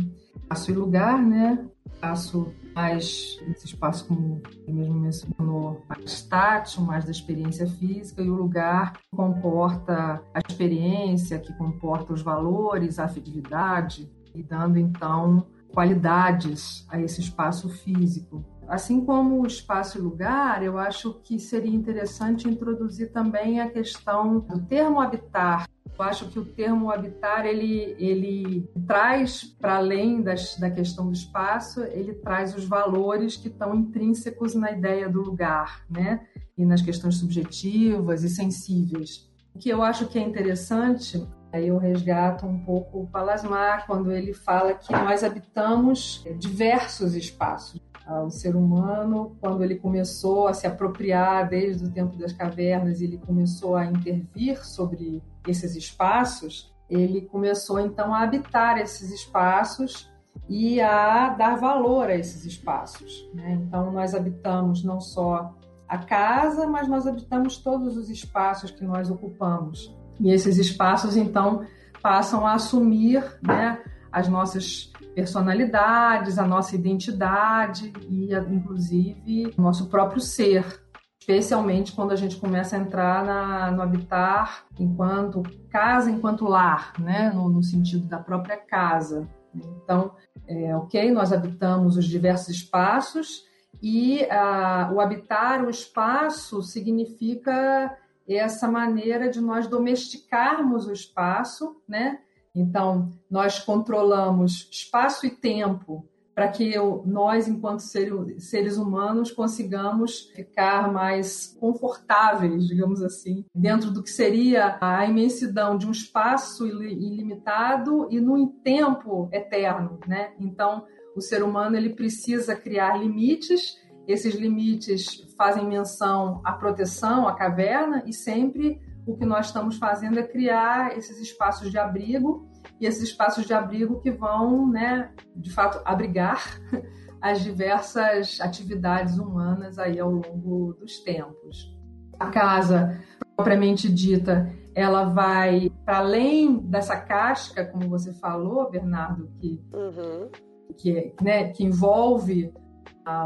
passo 0.48 0.72
e 0.72 0.74
lugar, 0.74 1.22
né? 1.22 1.64
Passo 2.00 2.52
mais 2.74 3.38
esse 3.48 3.66
espaço, 3.66 4.08
como 4.08 4.42
ele 4.66 4.72
mesmo 4.72 4.94
mencionou, 4.94 5.82
mais 5.88 6.22
tátil, 6.22 6.82
mais 6.82 7.04
da 7.04 7.12
experiência 7.12 7.66
física, 7.66 8.20
e 8.20 8.28
o 8.28 8.34
lugar 8.34 8.94
que 8.94 9.04
comporta 9.14 10.20
a 10.34 10.40
experiência, 10.48 11.38
que 11.38 11.52
comporta 11.54 12.12
os 12.12 12.20
valores, 12.20 12.98
a 12.98 13.04
afetividade, 13.04 14.10
e 14.34 14.42
dando 14.42 14.78
então 14.78 15.46
qualidades 15.72 16.86
a 16.88 17.00
esse 17.00 17.20
espaço 17.20 17.68
físico. 17.68 18.44
Assim 18.66 19.04
como 19.04 19.42
o 19.42 19.46
espaço 19.46 19.98
e 19.98 20.00
lugar, 20.00 20.62
eu 20.62 20.78
acho 20.78 21.14
que 21.22 21.38
seria 21.38 21.74
interessante 21.74 22.48
introduzir 22.48 23.12
também 23.12 23.60
a 23.60 23.68
questão 23.68 24.40
do 24.40 24.60
termo 24.62 25.00
habitar 25.00 25.66
eu 25.96 26.04
acho 26.04 26.28
que 26.28 26.38
o 26.38 26.44
termo 26.44 26.90
habitar 26.90 27.46
ele, 27.46 27.94
ele 27.98 28.68
traz 28.86 29.44
para 29.44 29.76
além 29.76 30.22
das, 30.22 30.56
da 30.58 30.68
questão 30.68 31.06
do 31.06 31.12
espaço, 31.12 31.82
ele 31.82 32.14
traz 32.14 32.54
os 32.54 32.64
valores 32.64 33.36
que 33.36 33.46
estão 33.46 33.74
intrínsecos 33.74 34.54
na 34.54 34.72
ideia 34.72 35.08
do 35.08 35.22
lugar, 35.22 35.84
né? 35.88 36.26
E 36.58 36.64
nas 36.64 36.82
questões 36.82 37.16
subjetivas 37.16 38.24
e 38.24 38.28
sensíveis. 38.28 39.30
O 39.54 39.58
que 39.58 39.68
eu 39.68 39.82
acho 39.82 40.08
que 40.08 40.18
é 40.18 40.22
interessante, 40.22 41.24
aí 41.54 41.68
eu 41.68 41.78
resgato 41.78 42.46
um 42.46 42.58
pouco 42.58 43.00
o 43.00 43.06
Palasmar 43.06 43.86
quando 43.86 44.10
ele 44.12 44.32
fala 44.32 44.74
que 44.74 44.92
nós 44.92 45.22
habitamos 45.22 46.24
diversos 46.38 47.14
espaços 47.14 47.80
o 48.22 48.30
ser 48.30 48.54
humano, 48.54 49.36
quando 49.40 49.64
ele 49.64 49.76
começou 49.76 50.46
a 50.46 50.52
se 50.52 50.66
apropriar 50.66 51.48
desde 51.48 51.84
o 51.84 51.90
tempo 51.90 52.16
das 52.16 52.32
cavernas, 52.32 53.00
ele 53.00 53.18
começou 53.18 53.76
a 53.76 53.86
intervir 53.86 54.64
sobre 54.64 55.22
esses 55.48 55.74
espaços, 55.74 56.72
ele 56.88 57.22
começou 57.22 57.80
então 57.80 58.14
a 58.14 58.22
habitar 58.22 58.78
esses 58.78 59.10
espaços 59.10 60.12
e 60.48 60.80
a 60.80 61.30
dar 61.30 61.56
valor 61.56 62.08
a 62.10 62.14
esses 62.14 62.44
espaços. 62.44 63.28
Né? 63.32 63.52
Então, 63.52 63.90
nós 63.90 64.14
habitamos 64.14 64.84
não 64.84 65.00
só 65.00 65.54
a 65.88 65.98
casa, 65.98 66.66
mas 66.66 66.86
nós 66.86 67.06
habitamos 67.06 67.56
todos 67.56 67.96
os 67.96 68.10
espaços 68.10 68.70
que 68.70 68.84
nós 68.84 69.10
ocupamos. 69.10 69.96
E 70.20 70.30
esses 70.30 70.58
espaços, 70.58 71.16
então, 71.16 71.64
passam 72.02 72.46
a 72.46 72.54
assumir 72.54 73.24
né, 73.42 73.82
as 74.12 74.28
nossas 74.28 74.92
personalidades, 75.14 76.38
a 76.38 76.46
nossa 76.46 76.74
identidade 76.74 77.92
e, 78.08 78.34
inclusive, 78.50 79.54
o 79.56 79.62
nosso 79.62 79.88
próprio 79.88 80.20
ser 80.20 80.84
especialmente 81.24 81.92
quando 81.92 82.12
a 82.12 82.16
gente 82.16 82.36
começa 82.36 82.76
a 82.76 82.78
entrar 82.78 83.24
na, 83.24 83.70
no 83.70 83.80
habitar 83.80 84.66
enquanto 84.78 85.42
casa, 85.70 86.10
enquanto 86.10 86.44
lar, 86.44 86.92
né? 86.98 87.32
no, 87.34 87.48
no 87.48 87.62
sentido 87.62 88.06
da 88.06 88.18
própria 88.18 88.58
casa. 88.58 89.26
Então, 89.54 90.12
é, 90.46 90.76
ok, 90.76 91.10
nós 91.10 91.32
habitamos 91.32 91.96
os 91.96 92.04
diversos 92.04 92.50
espaços 92.50 93.42
e 93.82 94.22
uh, 94.24 94.92
o 94.92 95.00
habitar 95.00 95.64
o 95.64 95.70
espaço 95.70 96.62
significa 96.62 97.96
essa 98.28 98.68
maneira 98.68 99.28
de 99.28 99.40
nós 99.40 99.66
domesticarmos 99.66 100.86
o 100.86 100.92
espaço, 100.92 101.76
né? 101.86 102.20
Então, 102.54 103.10
nós 103.30 103.58
controlamos 103.58 104.68
espaço 104.70 105.26
e 105.26 105.30
tempo 105.30 106.08
para 106.34 106.48
que 106.48 106.72
eu, 106.72 107.02
nós, 107.06 107.46
enquanto 107.46 107.80
ser, 107.80 108.12
seres 108.38 108.76
humanos, 108.76 109.30
consigamos 109.30 110.30
ficar 110.34 110.92
mais 110.92 111.56
confortáveis, 111.60 112.66
digamos 112.66 113.02
assim, 113.02 113.44
dentro 113.54 113.90
do 113.90 114.02
que 114.02 114.10
seria 114.10 114.76
a 114.80 115.06
imensidão 115.06 115.78
de 115.78 115.86
um 115.86 115.92
espaço 115.92 116.66
ilimitado 116.66 118.08
e 118.10 118.20
num 118.20 118.48
tempo 118.48 119.28
eterno, 119.32 120.00
né? 120.08 120.32
Então, 120.40 120.84
o 121.14 121.20
ser 121.20 121.44
humano 121.44 121.76
ele 121.76 121.90
precisa 121.90 122.56
criar 122.56 122.96
limites. 122.96 123.78
Esses 124.06 124.34
limites 124.34 125.24
fazem 125.36 125.66
menção 125.66 126.40
à 126.44 126.52
proteção, 126.52 127.26
à 127.26 127.34
caverna, 127.34 128.02
e 128.06 128.12
sempre 128.12 128.80
o 129.06 129.16
que 129.16 129.24
nós 129.24 129.46
estamos 129.46 129.76
fazendo 129.76 130.18
é 130.18 130.22
criar 130.22 130.96
esses 130.96 131.18
espaços 131.20 131.70
de 131.70 131.78
abrigo 131.78 132.48
e 132.80 132.86
esses 132.86 133.02
espaços 133.02 133.46
de 133.46 133.52
abrigo 133.52 134.00
que 134.00 134.10
vão, 134.10 134.68
né, 134.68 135.10
de 135.36 135.50
fato, 135.52 135.80
abrigar 135.84 136.42
as 137.20 137.42
diversas 137.42 138.38
atividades 138.40 139.18
humanas 139.18 139.78
aí 139.78 139.98
ao 139.98 140.10
longo 140.10 140.74
dos 140.74 140.98
tempos. 141.00 141.74
A 142.18 142.30
casa, 142.30 143.00
propriamente 143.36 143.92
dita, 143.92 144.52
ela 144.74 145.04
vai 145.04 145.70
para 145.84 145.98
além 145.98 146.58
dessa 146.58 146.96
casca, 146.96 147.64
como 147.64 147.88
você 147.88 148.12
falou, 148.12 148.70
Bernardo, 148.70 149.30
que, 149.38 149.62
uhum. 149.72 150.30
que, 150.76 151.14
né, 151.22 151.48
que 151.48 151.64
envolve 151.64 152.52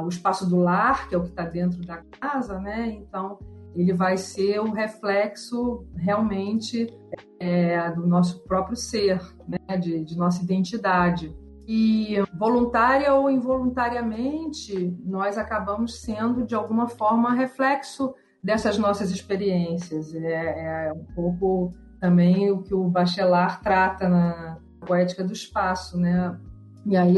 o 0.04 0.08
espaço 0.08 0.48
do 0.48 0.56
lar, 0.56 1.08
que 1.08 1.14
é 1.14 1.18
o 1.18 1.22
que 1.22 1.28
está 1.28 1.44
dentro 1.44 1.80
da 1.86 2.02
casa, 2.20 2.58
né? 2.58 2.88
Então, 2.90 3.38
ele 3.74 3.92
vai 3.92 4.16
ser 4.16 4.58
o 4.60 4.72
reflexo 4.72 5.86
realmente 5.96 6.86
é, 7.38 7.90
do 7.92 8.06
nosso 8.06 8.42
próprio 8.44 8.76
ser, 8.76 9.20
né? 9.46 9.76
de, 9.76 10.04
de 10.04 10.16
nossa 10.16 10.42
identidade. 10.42 11.34
E 11.66 12.16
voluntária 12.36 13.12
ou 13.12 13.30
involuntariamente, 13.30 14.96
nós 15.04 15.36
acabamos 15.36 16.00
sendo, 16.00 16.44
de 16.44 16.54
alguma 16.54 16.88
forma, 16.88 17.34
reflexo 17.34 18.14
dessas 18.42 18.78
nossas 18.78 19.10
experiências. 19.10 20.14
É, 20.14 20.86
é 20.88 20.92
um 20.92 21.04
pouco 21.14 21.74
também 22.00 22.50
o 22.50 22.62
que 22.62 22.74
o 22.74 22.88
Bachelard 22.88 23.60
trata 23.62 24.08
na 24.08 24.58
poética 24.86 25.22
do 25.22 25.32
espaço, 25.32 25.98
né? 25.98 26.38
E 26.86 26.96
aí 26.96 27.16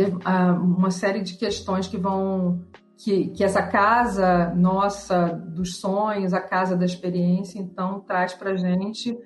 uma 0.62 0.90
série 0.90 1.22
de 1.22 1.34
questões 1.34 1.86
que 1.86 1.96
vão 1.96 2.60
que, 3.02 3.28
que 3.28 3.42
essa 3.42 3.62
casa 3.62 4.52
nossa 4.54 5.28
dos 5.28 5.76
sonhos, 5.76 6.34
a 6.34 6.40
casa 6.40 6.76
da 6.76 6.84
experiência, 6.84 7.58
então 7.58 8.00
traz 8.00 8.34
para 8.34 8.56
gente 8.56 9.18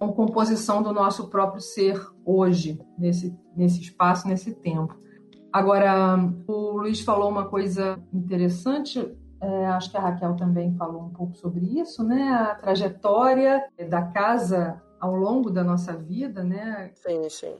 uma 0.00 0.12
composição 0.12 0.82
do 0.82 0.92
nosso 0.92 1.28
próprio 1.28 1.60
ser 1.60 2.00
hoje, 2.24 2.78
nesse, 2.98 3.36
nesse 3.56 3.80
espaço, 3.80 4.28
nesse 4.28 4.54
tempo. 4.54 4.94
Agora, 5.52 6.16
o 6.46 6.78
Luiz 6.78 7.00
falou 7.00 7.30
uma 7.30 7.48
coisa 7.48 7.98
interessante, 8.12 9.16
é, 9.40 9.66
acho 9.66 9.90
que 9.90 9.96
a 9.96 10.00
Raquel 10.00 10.36
também 10.36 10.76
falou 10.76 11.02
um 11.02 11.10
pouco 11.10 11.34
sobre 11.36 11.64
isso, 11.80 12.04
né? 12.04 12.28
A 12.28 12.54
trajetória 12.54 13.64
da 13.88 14.02
casa 14.02 14.80
ao 15.00 15.14
longo 15.14 15.50
da 15.50 15.64
nossa 15.64 15.96
vida, 15.96 16.44
né? 16.44 16.90
Sim, 16.94 17.28
sim 17.28 17.56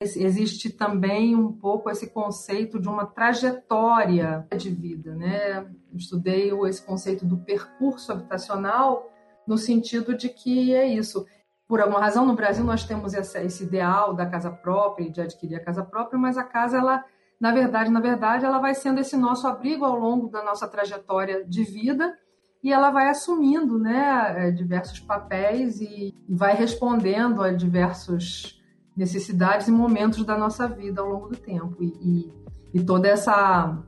existe 0.00 0.70
também 0.70 1.34
um 1.34 1.52
pouco 1.52 1.90
esse 1.90 2.10
conceito 2.10 2.80
de 2.80 2.88
uma 2.88 3.06
trajetória 3.06 4.46
de 4.56 4.70
vida, 4.70 5.14
né? 5.14 5.66
estudei 5.94 6.50
esse 6.66 6.82
conceito 6.82 7.24
do 7.24 7.38
percurso 7.38 8.12
habitacional 8.12 9.10
no 9.46 9.56
sentido 9.56 10.16
de 10.16 10.28
que 10.28 10.74
é 10.74 10.86
isso. 10.86 11.26
Por 11.66 11.80
alguma 11.80 12.00
razão, 12.00 12.26
no 12.26 12.34
Brasil 12.34 12.64
nós 12.64 12.84
temos 12.84 13.14
esse 13.14 13.64
ideal 13.64 14.14
da 14.14 14.26
casa 14.26 14.50
própria 14.50 15.04
e 15.04 15.10
de 15.10 15.20
adquirir 15.20 15.56
a 15.56 15.64
casa 15.64 15.82
própria, 15.82 16.18
mas 16.18 16.36
a 16.36 16.44
casa, 16.44 16.78
ela, 16.78 17.04
na 17.40 17.52
verdade, 17.52 17.90
na 17.90 18.00
verdade, 18.00 18.44
ela 18.44 18.58
vai 18.58 18.74
sendo 18.74 19.00
esse 19.00 19.16
nosso 19.16 19.46
abrigo 19.46 19.84
ao 19.84 19.98
longo 19.98 20.28
da 20.28 20.42
nossa 20.42 20.68
trajetória 20.68 21.44
de 21.44 21.64
vida 21.64 22.16
e 22.62 22.72
ela 22.72 22.90
vai 22.90 23.08
assumindo, 23.08 23.78
né, 23.78 24.50
diversos 24.50 25.00
papéis 25.00 25.80
e 25.80 26.14
vai 26.28 26.54
respondendo 26.54 27.42
a 27.42 27.52
diversos 27.52 28.53
necessidades 28.96 29.68
e 29.68 29.72
momentos 29.72 30.24
da 30.24 30.36
nossa 30.38 30.68
vida 30.68 31.00
ao 31.00 31.08
longo 31.08 31.28
do 31.28 31.36
tempo. 31.36 31.76
E, 31.82 31.86
e, 32.00 32.78
e 32.78 32.84
toda 32.84 33.08
essa, 33.08 33.78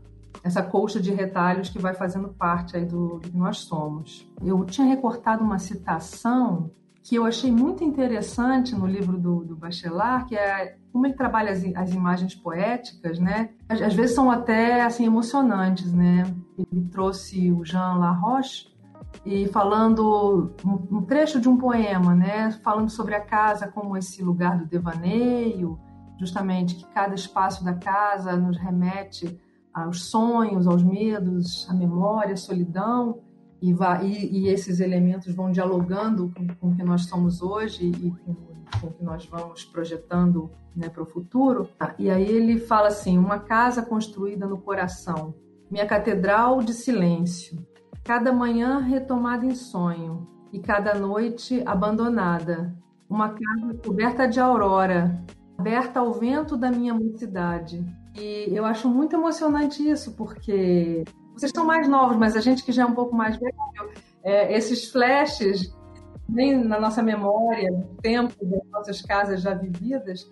essa 0.42 0.62
colcha 0.62 1.00
de 1.00 1.12
retalhos 1.12 1.68
que 1.68 1.78
vai 1.78 1.94
fazendo 1.94 2.28
parte 2.28 2.76
aí 2.76 2.84
do, 2.84 3.18
do 3.18 3.30
que 3.30 3.36
nós 3.36 3.58
somos. 3.58 4.30
Eu 4.42 4.64
tinha 4.64 4.86
recortado 4.86 5.42
uma 5.42 5.58
citação 5.58 6.70
que 7.02 7.14
eu 7.14 7.24
achei 7.24 7.52
muito 7.52 7.84
interessante 7.84 8.74
no 8.74 8.84
livro 8.84 9.16
do, 9.16 9.44
do 9.44 9.54
Bachelard, 9.54 10.26
que 10.26 10.34
é 10.34 10.76
como 10.92 11.06
ele 11.06 11.14
trabalha 11.14 11.52
as, 11.52 11.62
as 11.76 11.92
imagens 11.92 12.34
poéticas, 12.34 13.20
né? 13.20 13.50
Às, 13.68 13.80
às, 13.80 13.94
vezes 13.94 14.16
são 14.16 14.28
até 14.28 14.82
assim 14.82 15.04
emocionantes, 15.04 15.92
né? 15.92 16.24
Ele 16.58 16.88
trouxe 16.90 17.52
o 17.52 17.64
Jean 17.64 17.94
Laroche 17.94 18.66
e 19.26 19.48
falando 19.48 20.54
um, 20.64 21.02
trecho 21.02 21.40
de 21.40 21.48
um 21.48 21.56
poema, 21.58 22.14
né? 22.14 22.52
Falando 22.62 22.88
sobre 22.88 23.12
a 23.12 23.20
casa 23.20 23.66
como 23.66 23.96
esse 23.96 24.22
lugar 24.22 24.56
do 24.56 24.66
devaneio, 24.66 25.80
justamente 26.16 26.76
que 26.76 26.86
cada 26.94 27.12
espaço 27.12 27.64
da 27.64 27.74
casa 27.74 28.36
nos 28.36 28.56
remete 28.56 29.36
aos 29.74 30.04
sonhos, 30.04 30.68
aos 30.68 30.80
medos, 30.84 31.68
à 31.68 31.74
memória, 31.74 32.34
à 32.34 32.36
solidão, 32.36 33.18
e, 33.60 33.72
vai, 33.72 34.06
e, 34.06 34.42
e 34.42 34.48
esses 34.48 34.78
elementos 34.78 35.34
vão 35.34 35.50
dialogando 35.50 36.32
com, 36.32 36.46
com, 36.46 36.68
o 36.68 36.76
que 36.76 36.84
nós 36.84 37.06
somos 37.06 37.42
hoje 37.42 37.90
e 37.90 38.10
com, 38.10 38.34
com 38.80 38.86
o 38.86 38.92
que 38.92 39.02
nós 39.02 39.26
vamos 39.26 39.64
projetando 39.64 40.52
né, 40.74 40.88
para 40.88 41.02
o 41.02 41.06
futuro. 41.06 41.68
E 41.98 42.08
aí 42.08 42.30
ele 42.30 42.60
fala 42.60 42.88
assim: 42.88 43.18
uma 43.18 43.40
casa 43.40 43.82
construída 43.82 44.46
no 44.46 44.58
coração, 44.58 45.34
minha 45.68 45.84
catedral 45.84 46.62
de 46.62 46.72
silêncio, 46.72 47.58
cada 48.06 48.32
manhã 48.32 48.78
retomada 48.78 49.44
em 49.44 49.54
sonho 49.56 50.28
e 50.52 50.60
cada 50.60 50.94
noite 50.94 51.60
abandonada, 51.66 52.72
uma 53.10 53.30
casa 53.30 53.74
coberta 53.84 54.28
de 54.28 54.38
aurora, 54.38 55.20
aberta 55.58 55.98
ao 55.98 56.12
vento 56.12 56.56
da 56.56 56.70
minha 56.70 56.94
mocidade. 56.94 57.84
E 58.16 58.46
eu 58.54 58.64
acho 58.64 58.88
muito 58.88 59.16
emocionante 59.16 59.86
isso, 59.86 60.12
porque 60.12 61.02
vocês 61.34 61.50
são 61.52 61.66
mais 61.66 61.88
novos, 61.88 62.16
mas 62.16 62.36
a 62.36 62.40
gente 62.40 62.64
que 62.64 62.70
já 62.70 62.84
é 62.84 62.86
um 62.86 62.94
pouco 62.94 63.14
mais 63.14 63.36
velho, 63.38 63.52
é, 64.22 64.56
esses 64.56 64.88
flashes 64.88 65.74
vêm 66.28 66.62
na 66.64 66.78
nossa 66.78 67.02
memória 67.02 67.72
do 67.72 67.96
tempo 68.00 68.34
das 68.40 68.70
nossas 68.70 69.02
casas 69.02 69.42
já 69.42 69.52
vividas 69.52 70.30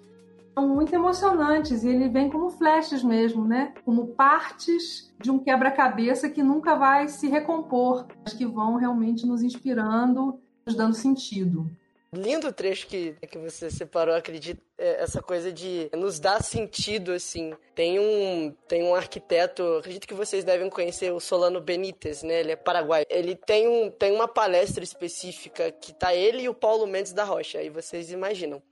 são 0.54 0.68
muito 0.68 0.94
emocionantes 0.94 1.82
e 1.82 1.88
ele 1.88 2.08
vem 2.08 2.30
como 2.30 2.50
flashes 2.50 3.02
mesmo, 3.02 3.44
né? 3.44 3.74
Como 3.84 4.08
partes 4.08 5.12
de 5.20 5.30
um 5.30 5.38
quebra-cabeça 5.38 6.30
que 6.30 6.42
nunca 6.42 6.76
vai 6.76 7.08
se 7.08 7.28
recompor, 7.28 8.06
mas 8.22 8.32
que 8.32 8.46
vão 8.46 8.76
realmente 8.76 9.26
nos 9.26 9.42
inspirando, 9.42 10.38
nos 10.64 10.76
dando 10.76 10.94
sentido 10.94 11.68
lindo 12.14 12.52
trecho 12.52 12.86
que, 12.86 13.14
que 13.28 13.38
você 13.38 13.70
separou, 13.70 14.14
acredito, 14.14 14.62
é, 14.78 15.02
essa 15.02 15.20
coisa 15.20 15.52
de 15.52 15.90
nos 15.92 16.18
dar 16.18 16.42
sentido, 16.42 17.12
assim. 17.12 17.52
Tem 17.74 17.98
um, 17.98 18.54
tem 18.68 18.84
um 18.84 18.94
arquiteto, 18.94 19.62
acredito 19.78 20.06
que 20.06 20.14
vocês 20.14 20.44
devem 20.44 20.70
conhecer, 20.70 21.12
o 21.12 21.20
Solano 21.20 21.60
Benítez, 21.60 22.22
né? 22.22 22.40
Ele 22.40 22.52
é 22.52 22.56
paraguaio. 22.56 23.06
Ele 23.10 23.34
tem, 23.34 23.68
um, 23.68 23.90
tem 23.90 24.12
uma 24.12 24.28
palestra 24.28 24.82
específica 24.82 25.70
que 25.70 25.92
tá 25.92 26.14
ele 26.14 26.42
e 26.42 26.48
o 26.48 26.54
Paulo 26.54 26.86
Mendes 26.86 27.12
da 27.12 27.24
Rocha, 27.24 27.58
aí 27.58 27.68
vocês 27.68 28.10
imaginam 28.10 28.62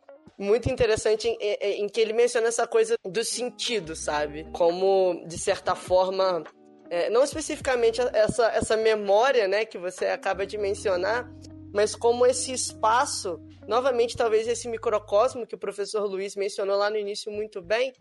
muito 0.42 0.68
interessante 0.68 1.28
em, 1.28 1.36
em, 1.40 1.84
em, 1.84 1.88
que 1.88 2.00
ele 2.00 2.12
menciona 2.12 2.48
essa 2.48 2.66
coisa 2.66 2.96
do 3.04 3.24
sentido, 3.24 3.94
sabe? 3.94 4.46
Como, 4.52 5.24
de 5.26 5.38
certa 5.38 5.74
forma, 5.74 6.42
é, 6.90 7.08
não 7.08 7.22
especificamente 7.22 8.00
essa, 8.00 8.48
essa 8.48 8.76
memória, 8.76 9.46
né, 9.48 9.64
que 9.64 9.78
você 9.78 10.06
acaba 10.06 10.44
de 10.44 10.58
mencionar, 10.58 11.30
mas 11.72 11.94
como 11.94 12.26
esse 12.26 12.52
espaço, 12.52 13.40
novamente, 13.66 14.16
talvez 14.16 14.46
esse 14.46 14.68
microcosmo 14.68 15.46
que 15.46 15.54
o 15.54 15.58
professor 15.58 16.04
Luiz 16.04 16.36
mencionou 16.36 16.76
lá 16.76 16.90
no 16.90 16.98
início 16.98 17.32
muito 17.32 17.62
bem, 17.62 17.92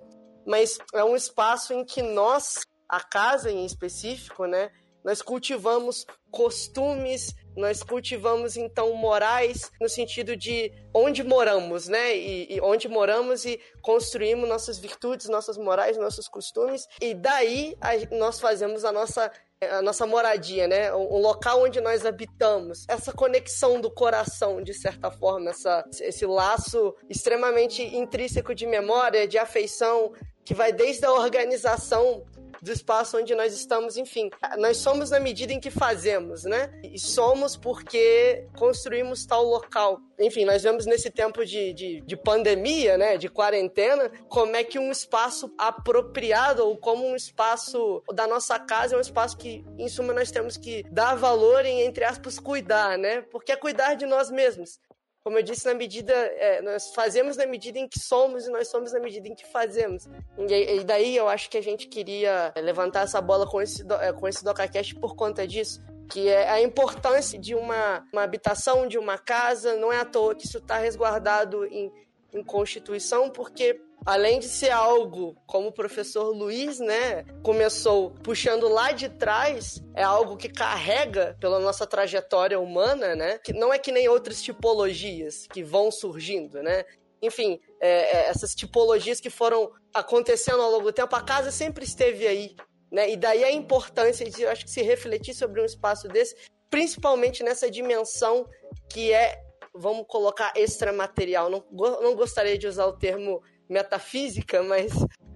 mas 0.45 0.77
é 0.93 1.03
um 1.03 1.15
espaço 1.15 1.73
em 1.73 1.85
que 1.85 2.01
nós, 2.01 2.65
a 2.89 2.99
casa 2.99 3.51
em 3.51 3.65
específico, 3.65 4.45
né, 4.45 4.69
nós 5.03 5.21
cultivamos 5.21 6.05
costumes, 6.29 7.35
nós 7.55 7.83
cultivamos 7.83 8.55
então 8.55 8.93
morais 8.93 9.69
no 9.79 9.89
sentido 9.89 10.37
de 10.37 10.71
onde 10.93 11.23
moramos, 11.23 11.87
né? 11.87 12.15
E, 12.15 12.55
e, 12.55 12.61
onde 12.61 12.87
moramos 12.87 13.45
e 13.45 13.59
construímos 13.81 14.47
nossas 14.47 14.79
virtudes, 14.79 15.27
nossas 15.27 15.57
morais, 15.57 15.97
nossos 15.97 16.27
costumes, 16.27 16.87
e 17.01 17.13
daí 17.13 17.75
a, 17.81 18.15
nós 18.15 18.39
fazemos 18.39 18.85
a 18.85 18.91
nossa 18.91 19.31
a 19.69 19.79
nossa 19.79 20.07
moradia, 20.07 20.67
né? 20.67 20.91
O, 20.91 21.19
local 21.19 21.61
onde 21.63 21.79
nós 21.81 22.03
habitamos. 22.03 22.83
Essa 22.87 23.13
conexão 23.13 23.79
do 23.79 23.91
coração, 23.91 24.59
de 24.63 24.73
certa 24.73 25.11
forma, 25.11 25.51
essa, 25.51 25.85
esse 25.99 26.25
laço 26.25 26.95
extremamente 27.07 27.83
intrínseco 27.95 28.55
de 28.55 28.65
memória, 28.65 29.27
de 29.27 29.37
afeição, 29.37 30.13
que 30.43 30.55
vai 30.55 30.73
desde 30.73 31.05
a 31.05 31.11
organização 31.11 32.25
do 32.61 32.71
espaço 32.71 33.17
onde 33.17 33.33
nós 33.33 33.53
estamos, 33.53 33.97
enfim. 33.97 34.29
Nós 34.57 34.77
somos 34.77 35.09
na 35.09 35.19
medida 35.19 35.51
em 35.51 35.59
que 35.59 35.71
fazemos, 35.71 36.43
né? 36.43 36.71
E 36.83 36.99
somos 36.99 37.57
porque 37.57 38.45
construímos 38.57 39.25
tal 39.25 39.43
local. 39.43 39.99
Enfim, 40.19 40.45
nós 40.45 40.61
vemos 40.61 40.85
nesse 40.85 41.09
tempo 41.09 41.43
de, 41.43 41.73
de, 41.73 42.01
de 42.01 42.15
pandemia, 42.15 42.97
né? 42.97 43.17
De 43.17 43.27
quarentena, 43.27 44.11
como 44.29 44.55
é 44.55 44.63
que 44.63 44.77
um 44.77 44.91
espaço 44.91 45.51
apropriado, 45.57 46.63
ou 46.65 46.77
como 46.77 47.07
um 47.07 47.15
espaço 47.15 48.03
da 48.13 48.27
nossa 48.27 48.59
casa 48.59 48.95
é 48.95 48.97
um 48.97 49.01
espaço 49.01 49.37
que, 49.37 49.65
em 49.77 49.87
suma, 49.87 50.13
nós 50.13 50.29
temos 50.29 50.55
que 50.57 50.83
dar 50.91 51.15
valor 51.15 51.65
e, 51.65 51.81
entre 51.81 52.03
aspas, 52.03 52.37
cuidar, 52.37 52.97
né? 52.97 53.21
Porque 53.21 53.51
é 53.51 53.55
cuidar 53.55 53.95
de 53.95 54.05
nós 54.05 54.29
mesmos 54.29 54.79
como 55.23 55.37
eu 55.37 55.43
disse, 55.43 55.65
na 55.65 55.73
medida. 55.73 56.13
É, 56.13 56.61
nós 56.61 56.93
fazemos 56.93 57.37
na 57.37 57.45
medida 57.45 57.77
em 57.77 57.87
que 57.87 57.99
somos 57.99 58.47
e 58.47 58.49
nós 58.49 58.67
somos 58.67 58.91
na 58.91 58.99
medida 58.99 59.27
em 59.27 59.35
que 59.35 59.45
fazemos. 59.51 60.07
E, 60.37 60.79
e 60.79 60.83
daí 60.83 61.15
eu 61.15 61.27
acho 61.27 61.49
que 61.49 61.57
a 61.57 61.63
gente 61.63 61.87
queria 61.87 62.53
levantar 62.57 63.01
essa 63.01 63.21
bola 63.21 63.47
com 63.47 63.61
esse, 63.61 63.83
é, 64.01 64.11
com 64.11 64.27
esse 64.27 64.43
DocaCast 64.43 64.95
por 64.95 65.15
conta 65.15 65.47
disso. 65.47 65.81
Que 66.09 66.27
é 66.27 66.49
a 66.49 66.61
importância 66.61 67.39
de 67.39 67.55
uma, 67.55 68.05
uma 68.11 68.23
habitação, 68.23 68.87
de 68.87 68.97
uma 68.97 69.17
casa. 69.17 69.77
Não 69.77 69.93
é 69.93 69.99
à 69.99 70.05
toa 70.05 70.35
que 70.35 70.45
isso 70.45 70.57
está 70.57 70.77
resguardado 70.77 71.65
em, 71.65 71.91
em 72.33 72.43
Constituição, 72.43 73.29
porque 73.29 73.79
além 74.05 74.39
de 74.39 74.47
ser 74.47 74.71
algo, 74.71 75.35
como 75.45 75.67
o 75.67 75.71
professor 75.71 76.35
Luiz, 76.35 76.79
né, 76.79 77.23
começou 77.43 78.11
puxando 78.23 78.67
lá 78.67 78.91
de 78.91 79.09
trás, 79.09 79.81
é 79.95 80.03
algo 80.03 80.37
que 80.37 80.49
carrega 80.49 81.37
pela 81.39 81.59
nossa 81.59 81.85
trajetória 81.85 82.59
humana, 82.59 83.15
né, 83.15 83.37
que 83.39 83.53
não 83.53 83.73
é 83.73 83.77
que 83.77 83.91
nem 83.91 84.07
outras 84.07 84.41
tipologias 84.41 85.45
que 85.47 85.63
vão 85.63 85.91
surgindo, 85.91 86.63
né. 86.63 86.83
Enfim, 87.21 87.59
é, 87.79 88.17
é, 88.17 88.29
essas 88.29 88.55
tipologias 88.55 89.19
que 89.19 89.29
foram 89.29 89.71
acontecendo 89.93 90.61
ao 90.61 90.71
longo 90.71 90.85
do 90.85 90.93
tempo, 90.93 91.15
a 91.15 91.21
casa 91.21 91.51
sempre 91.51 91.85
esteve 91.85 92.25
aí, 92.25 92.55
né, 92.91 93.11
e 93.11 93.15
daí 93.15 93.43
a 93.43 93.51
importância 93.51 94.27
de, 94.27 94.45
acho 94.47 94.65
que 94.65 94.71
se 94.71 94.81
refletir 94.81 95.35
sobre 95.35 95.61
um 95.61 95.65
espaço 95.65 96.07
desse, 96.07 96.35
principalmente 96.71 97.43
nessa 97.43 97.69
dimensão 97.69 98.47
que 98.89 99.13
é 99.13 99.39
vamos 99.73 100.05
colocar 100.07 100.51
extramaterial. 100.55 101.49
Não, 101.49 101.63
não 101.71 102.15
gostaria 102.15 102.57
de 102.57 102.67
usar 102.67 102.85
o 102.87 102.97
termo 102.97 103.41
metafísica, 103.71 104.61
mas 104.61 104.91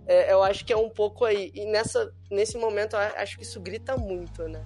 é, 0.05 0.33
eu 0.33 0.43
acho 0.43 0.65
que 0.65 0.73
é 0.73 0.77
um 0.77 0.89
pouco 0.89 1.23
aí. 1.23 1.51
E 1.55 1.65
nessa, 1.65 2.13
nesse 2.29 2.57
momento, 2.57 2.95
acho 2.95 3.37
que 3.37 3.43
isso 3.43 3.61
grita 3.61 3.95
muito, 3.95 4.47
né? 4.49 4.63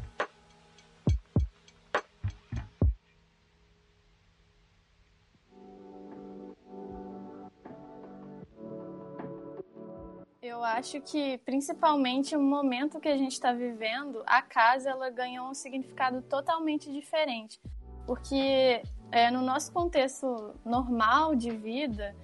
Eu 10.41 10.63
acho 10.63 10.99
que, 11.01 11.37
principalmente 11.39 12.35
no 12.35 12.41
momento 12.41 12.99
que 12.99 13.07
a 13.07 13.17
gente 13.17 13.33
está 13.33 13.53
vivendo, 13.53 14.23
a 14.25 14.41
casa 14.41 14.89
ela 14.89 15.09
ganhou 15.11 15.47
um 15.47 15.53
significado 15.53 16.23
totalmente 16.23 16.91
diferente. 16.91 17.61
Porque 18.07 18.81
é, 19.11 19.29
no 19.29 19.41
nosso 19.41 19.71
contexto 19.71 20.55
normal 20.65 21.35
de 21.35 21.51
vida, 21.51 22.15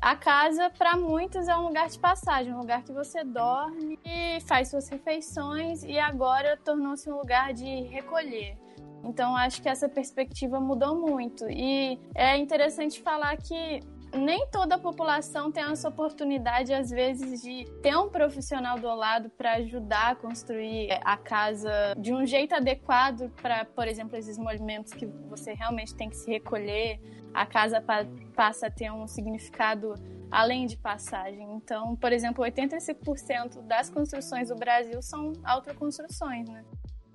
a 0.00 0.16
casa, 0.16 0.70
para 0.70 0.96
muitos, 0.96 1.48
é 1.48 1.56
um 1.56 1.68
lugar 1.68 1.88
de 1.88 1.98
passagem, 1.98 2.52
um 2.52 2.58
lugar 2.58 2.82
que 2.82 2.92
você 2.92 3.24
dorme 3.24 3.98
e 4.04 4.40
faz 4.42 4.68
suas 4.68 4.88
refeições 4.88 5.82
e 5.84 5.98
agora 5.98 6.56
tornou-se 6.56 7.10
um 7.10 7.16
lugar 7.16 7.52
de 7.52 7.82
recolher. 7.82 8.56
Então, 9.04 9.36
acho 9.36 9.62
que 9.62 9.68
essa 9.68 9.88
perspectiva 9.88 10.58
mudou 10.58 10.96
muito. 10.96 11.48
E 11.48 11.98
é 12.14 12.36
interessante 12.36 13.00
falar 13.00 13.36
que 13.36 13.80
nem 14.14 14.46
toda 14.48 14.76
a 14.76 14.78
população 14.78 15.50
tem 15.50 15.64
essa 15.64 15.88
oportunidade, 15.88 16.72
às 16.72 16.90
vezes, 16.90 17.42
de 17.42 17.64
ter 17.82 17.96
um 17.96 18.08
profissional 18.08 18.78
do 18.78 18.92
lado 18.94 19.30
para 19.30 19.54
ajudar 19.54 20.12
a 20.12 20.14
construir 20.16 20.88
a 21.04 21.16
casa 21.16 21.94
de 21.98 22.12
um 22.12 22.26
jeito 22.26 22.54
adequado 22.54 23.30
para, 23.40 23.64
por 23.64 23.86
exemplo, 23.86 24.16
esses 24.16 24.38
movimentos 24.38 24.92
que 24.92 25.06
você 25.06 25.52
realmente 25.52 25.94
tem 25.94 26.08
que 26.08 26.16
se 26.16 26.30
recolher. 26.30 27.00
A 27.34 27.44
casa 27.44 27.80
pa 27.80 28.06
passa 28.36 28.66
a 28.66 28.70
ter 28.70 28.92
um 28.92 29.08
significado 29.08 29.94
além 30.30 30.66
de 30.66 30.76
passagem. 30.76 31.50
Então, 31.54 31.96
por 31.96 32.12
exemplo, 32.12 32.44
85% 32.44 33.62
das 33.62 33.88
construções 33.88 34.48
do 34.48 34.54
Brasil 34.54 35.00
são 35.00 35.32
autoconstruções, 35.42 36.48
né? 36.48 36.62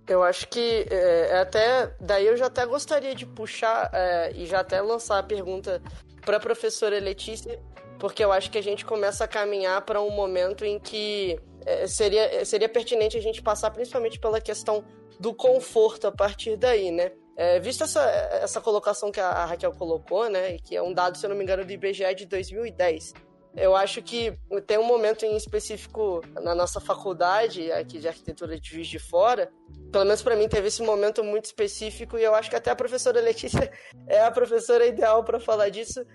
Eu 0.07 0.23
acho 0.23 0.47
que 0.47 0.87
é, 0.89 1.29
é, 1.29 1.39
até 1.39 1.95
daí 2.01 2.25
eu 2.25 2.35
já 2.35 2.47
até 2.47 2.65
gostaria 2.65 3.13
de 3.13 3.25
puxar 3.25 3.89
é, 3.93 4.33
e 4.35 4.45
já 4.45 4.59
até 4.59 4.81
lançar 4.81 5.19
a 5.19 5.23
pergunta 5.23 5.81
para 6.25 6.37
a 6.37 6.39
professora 6.39 6.99
Letícia, 6.99 7.61
porque 7.99 8.23
eu 8.23 8.31
acho 8.31 8.49
que 8.49 8.57
a 8.57 8.63
gente 8.63 8.83
começa 8.83 9.23
a 9.23 9.27
caminhar 9.27 9.81
para 9.83 10.01
um 10.01 10.09
momento 10.09 10.65
em 10.65 10.79
que 10.79 11.39
é, 11.65 11.85
seria, 11.87 12.43
seria 12.43 12.67
pertinente 12.67 13.15
a 13.15 13.21
gente 13.21 13.41
passar 13.41 13.69
principalmente 13.69 14.19
pela 14.19 14.41
questão 14.41 14.83
do 15.19 15.33
conforto 15.33 16.07
a 16.07 16.11
partir 16.11 16.57
daí, 16.57 16.91
né? 16.91 17.11
É, 17.37 17.59
visto 17.59 17.83
essa, 17.83 18.01
essa 18.41 18.61
colocação 18.61 19.11
que 19.11 19.19
a 19.19 19.45
Raquel 19.45 19.71
colocou, 19.73 20.29
né, 20.29 20.57
que 20.59 20.75
é 20.75 20.81
um 20.81 20.93
dado, 20.93 21.17
se 21.17 21.25
eu 21.25 21.29
não 21.29 21.37
me 21.37 21.43
engano, 21.43 21.65
do 21.65 21.71
IBGE 21.71 22.13
de 22.15 22.25
2010, 22.25 23.13
eu 23.55 23.75
acho 23.75 24.01
que 24.01 24.37
tem 24.65 24.77
um 24.77 24.83
momento 24.83 25.25
em 25.25 25.35
específico 25.35 26.21
na 26.41 26.55
nossa 26.55 26.79
faculdade, 26.79 27.71
aqui 27.71 27.99
de 27.99 28.07
arquitetura 28.07 28.59
de 28.59 28.69
Juiz 28.69 28.87
de 28.87 28.99
Fora, 28.99 29.51
pelo 29.91 30.05
menos 30.05 30.21
para 30.21 30.35
mim 30.35 30.47
teve 30.47 30.67
esse 30.67 30.81
momento 30.81 31.23
muito 31.23 31.45
específico 31.45 32.17
e 32.17 32.23
eu 32.23 32.33
acho 32.33 32.49
que 32.49 32.55
até 32.55 32.71
a 32.71 32.75
professora 32.75 33.19
Letícia 33.19 33.71
é 34.07 34.21
a 34.21 34.31
professora 34.31 34.85
ideal 34.85 35.23
para 35.23 35.39
falar 35.39 35.69
disso, 35.69 36.05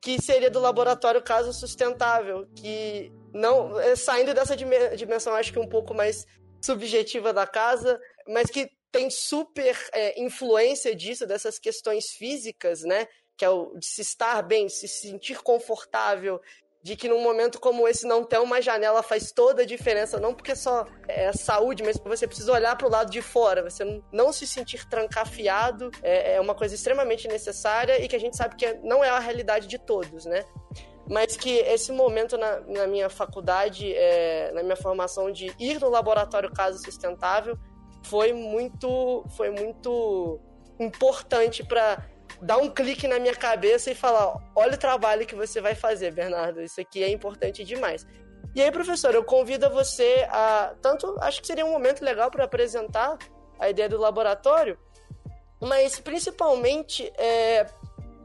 que 0.00 0.22
seria 0.22 0.50
do 0.50 0.60
laboratório 0.60 1.20
caso 1.20 1.52
sustentável, 1.52 2.46
que 2.54 3.12
não 3.32 3.78
é, 3.80 3.96
saindo 3.96 4.32
dessa 4.32 4.56
dimensão 4.56 5.34
acho 5.34 5.52
que 5.52 5.58
um 5.58 5.68
pouco 5.68 5.92
mais 5.92 6.24
subjetiva 6.64 7.32
da 7.32 7.46
casa, 7.46 8.00
mas 8.28 8.50
que 8.50 8.70
tem 8.94 9.10
super 9.10 9.76
é, 9.92 10.22
influência 10.22 10.94
disso 10.94 11.26
dessas 11.26 11.58
questões 11.58 12.12
físicas, 12.12 12.82
né? 12.84 13.08
Que 13.36 13.44
é 13.44 13.50
o 13.50 13.76
de 13.76 13.84
se 13.84 14.02
estar 14.02 14.40
bem, 14.42 14.68
se 14.68 14.86
sentir 14.86 15.42
confortável, 15.42 16.40
de 16.80 16.94
que 16.94 17.08
num 17.08 17.20
momento 17.20 17.58
como 17.58 17.88
esse 17.88 18.06
não 18.06 18.22
ter 18.22 18.38
uma 18.38 18.62
janela 18.62 19.02
faz 19.02 19.32
toda 19.32 19.62
a 19.62 19.66
diferença, 19.66 20.20
não 20.20 20.32
porque 20.32 20.54
só 20.54 20.86
é 21.08 21.32
saúde, 21.32 21.82
mas 21.82 21.98
você 22.04 22.24
precisa 22.24 22.52
olhar 22.52 22.76
para 22.76 22.86
o 22.86 22.90
lado 22.90 23.10
de 23.10 23.20
fora, 23.20 23.68
você 23.68 24.00
não 24.12 24.32
se 24.32 24.46
sentir 24.46 24.88
trancafiado 24.88 25.90
é, 26.00 26.34
é 26.34 26.40
uma 26.40 26.54
coisa 26.54 26.76
extremamente 26.76 27.26
necessária 27.26 28.00
e 28.00 28.06
que 28.06 28.14
a 28.14 28.20
gente 28.20 28.36
sabe 28.36 28.54
que 28.54 28.74
não 28.74 29.02
é 29.02 29.10
a 29.10 29.18
realidade 29.18 29.66
de 29.66 29.76
todos, 29.76 30.24
né? 30.24 30.44
Mas 31.10 31.36
que 31.36 31.50
esse 31.50 31.90
momento 31.90 32.38
na, 32.38 32.60
na 32.60 32.86
minha 32.86 33.10
faculdade, 33.10 33.92
é, 33.92 34.52
na 34.52 34.62
minha 34.62 34.76
formação 34.76 35.32
de 35.32 35.52
ir 35.58 35.80
no 35.80 35.90
laboratório 35.90 36.52
Casa 36.52 36.78
Sustentável, 36.78 37.58
foi 38.04 38.32
muito, 38.32 39.24
foi 39.36 39.50
muito 39.50 40.40
importante 40.78 41.64
para 41.64 42.04
dar 42.40 42.58
um 42.58 42.70
clique 42.70 43.08
na 43.08 43.18
minha 43.18 43.34
cabeça 43.34 43.90
e 43.90 43.94
falar: 43.94 44.36
olha 44.54 44.74
o 44.74 44.78
trabalho 44.78 45.26
que 45.26 45.34
você 45.34 45.60
vai 45.60 45.74
fazer, 45.74 46.12
Bernardo, 46.12 46.62
isso 46.62 46.80
aqui 46.80 47.02
é 47.02 47.10
importante 47.10 47.64
demais. 47.64 48.06
E 48.54 48.62
aí, 48.62 48.70
professor, 48.70 49.14
eu 49.14 49.24
convido 49.24 49.68
você 49.70 50.26
a. 50.30 50.74
Tanto 50.80 51.16
acho 51.20 51.40
que 51.40 51.46
seria 51.46 51.66
um 51.66 51.72
momento 51.72 52.02
legal 52.02 52.30
para 52.30 52.44
apresentar 52.44 53.18
a 53.58 53.68
ideia 53.68 53.88
do 53.88 53.98
laboratório, 53.98 54.78
mas 55.60 55.98
principalmente 55.98 57.10
é, 57.16 57.66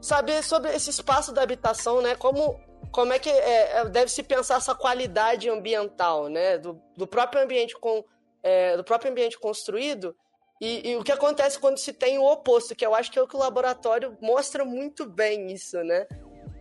saber 0.00 0.42
sobre 0.42 0.74
esse 0.74 0.90
espaço 0.90 1.32
da 1.32 1.42
habitação, 1.42 2.00
né? 2.00 2.14
Como, 2.14 2.60
como 2.92 3.12
é 3.12 3.18
que 3.18 3.28
é, 3.28 3.78
é 3.78 3.84
deve 3.86 4.10
se 4.10 4.22
pensar 4.22 4.56
essa 4.56 4.74
qualidade 4.74 5.48
ambiental, 5.48 6.28
né? 6.28 6.58
Do, 6.58 6.80
do 6.96 7.06
próprio 7.06 7.42
ambiente 7.42 7.74
com, 7.76 8.04
é, 8.42 8.76
do 8.76 8.84
próprio 8.84 9.10
ambiente 9.10 9.38
construído 9.38 10.14
e, 10.60 10.90
e, 10.90 10.96
o 10.96 11.02
que 11.02 11.10
acontece 11.10 11.58
quando 11.58 11.78
se 11.78 11.90
tem 11.90 12.18
o 12.18 12.24
oposto, 12.24 12.76
que 12.76 12.84
eu 12.84 12.94
acho 12.94 13.10
que 13.10 13.18
é 13.18 13.22
o 13.22 13.26
que 13.26 13.34
o 13.34 13.38
laboratório 13.38 14.16
mostra 14.20 14.62
muito 14.62 15.08
bem 15.08 15.50
isso, 15.50 15.82
né? 15.82 16.06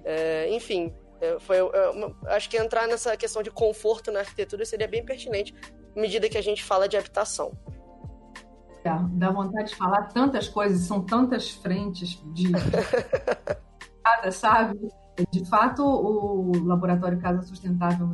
É, 0.06 0.50
enfim, 0.56 0.94
é, 1.20 1.38
foi, 1.38 1.58
eu, 1.58 2.16
acho 2.28 2.50
que 2.50 2.58
entrar 2.58 2.88
nessa 2.88 3.18
questão 3.18 3.44
de 3.44 3.52
conforto 3.52 4.10
na 4.10 4.20
arquitetura 4.20 4.64
seria 4.66 4.88
bem 4.88 5.04
pertinente 5.04 5.54
à 5.96 6.00
medida 6.00 6.30
que 6.30 6.38
a 6.38 6.42
gente 6.42 6.64
fala 6.64 6.88
de 6.88 6.96
habitação. 6.96 7.52
Dá, 8.86 9.06
dá 9.12 9.32
vontade 9.32 9.72
de 9.72 9.76
falar 9.76 10.04
tantas 10.04 10.48
coisas, 10.48 10.88
são 10.88 11.02
tantas 11.02 11.50
frentes 11.50 12.24
de, 12.34 12.54
de 14.24 14.32
sabe? 14.32 14.80
De 15.30 15.44
fato, 15.50 15.84
o 15.84 16.66
Laboratório 16.66 17.20
Casa 17.20 17.42
Sustentável 17.42 18.08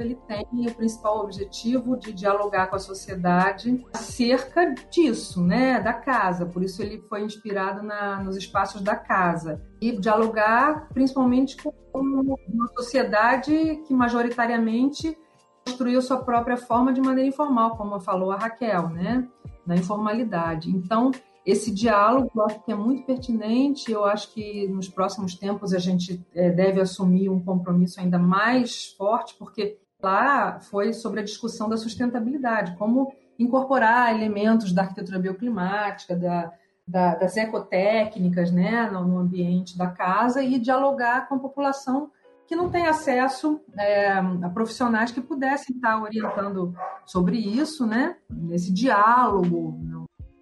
ele 0.00 0.16
tem 0.26 0.46
o 0.66 0.74
principal 0.74 1.22
objetivo 1.22 1.96
de 1.96 2.12
dialogar 2.12 2.68
com 2.68 2.76
a 2.76 2.78
sociedade 2.78 3.84
acerca 3.92 4.74
disso, 4.90 5.42
né, 5.42 5.80
da 5.80 5.92
casa. 5.92 6.46
Por 6.46 6.62
isso 6.62 6.82
ele 6.82 7.00
foi 7.08 7.22
inspirado 7.22 7.82
na, 7.82 8.22
nos 8.22 8.36
espaços 8.36 8.80
da 8.82 8.96
casa 8.96 9.60
e 9.80 9.92
dialogar 9.92 10.88
principalmente 10.92 11.56
com 11.56 11.72
uma 11.92 12.68
sociedade 12.76 13.82
que 13.86 13.94
majoritariamente 13.94 15.16
construiu 15.64 16.00
sua 16.00 16.18
própria 16.18 16.56
forma 16.56 16.92
de 16.92 17.00
maneira 17.00 17.28
informal, 17.28 17.76
como 17.76 18.00
falou 18.00 18.32
a 18.32 18.36
Raquel, 18.36 18.88
né, 18.88 19.28
na 19.66 19.76
informalidade. 19.76 20.70
Então 20.70 21.10
esse 21.44 21.70
diálogo 21.70 22.30
eu 22.34 22.44
acho 22.44 22.62
que 22.62 22.72
é 22.72 22.74
muito 22.74 23.04
pertinente. 23.04 23.90
Eu 23.90 24.04
acho 24.04 24.32
que 24.32 24.68
nos 24.68 24.88
próximos 24.88 25.34
tempos 25.34 25.72
a 25.72 25.78
gente 25.78 26.24
é, 26.34 26.50
deve 26.50 26.80
assumir 26.80 27.28
um 27.28 27.40
compromisso 27.40 28.00
ainda 28.00 28.18
mais 28.18 28.94
forte, 28.96 29.34
porque 29.38 29.78
lá 30.02 30.60
foi 30.60 30.92
sobre 30.92 31.20
a 31.20 31.24
discussão 31.24 31.68
da 31.68 31.76
sustentabilidade, 31.76 32.76
como 32.76 33.12
incorporar 33.38 34.14
elementos 34.14 34.72
da 34.72 34.82
arquitetura 34.82 35.18
bioclimática, 35.18 36.14
da, 36.14 36.52
da, 36.86 37.14
das 37.14 37.36
ecotécnicas 37.36 38.50
né, 38.50 38.90
no, 38.90 39.18
ambiente 39.18 39.78
da 39.78 39.88
casa 39.88 40.42
e 40.42 40.58
dialogar 40.58 41.28
com 41.28 41.36
a 41.36 41.38
população 41.38 42.10
que 42.46 42.56
não 42.56 42.68
tem 42.68 42.86
acesso 42.86 43.60
é, 43.78 44.10
a 44.10 44.50
profissionais 44.52 45.12
que 45.12 45.20
pudessem 45.20 45.76
estar 45.76 46.02
orientando 46.02 46.74
sobre 47.06 47.38
isso, 47.38 47.86
né? 47.86 48.16
Nesse 48.28 48.72
diálogo, 48.72 49.78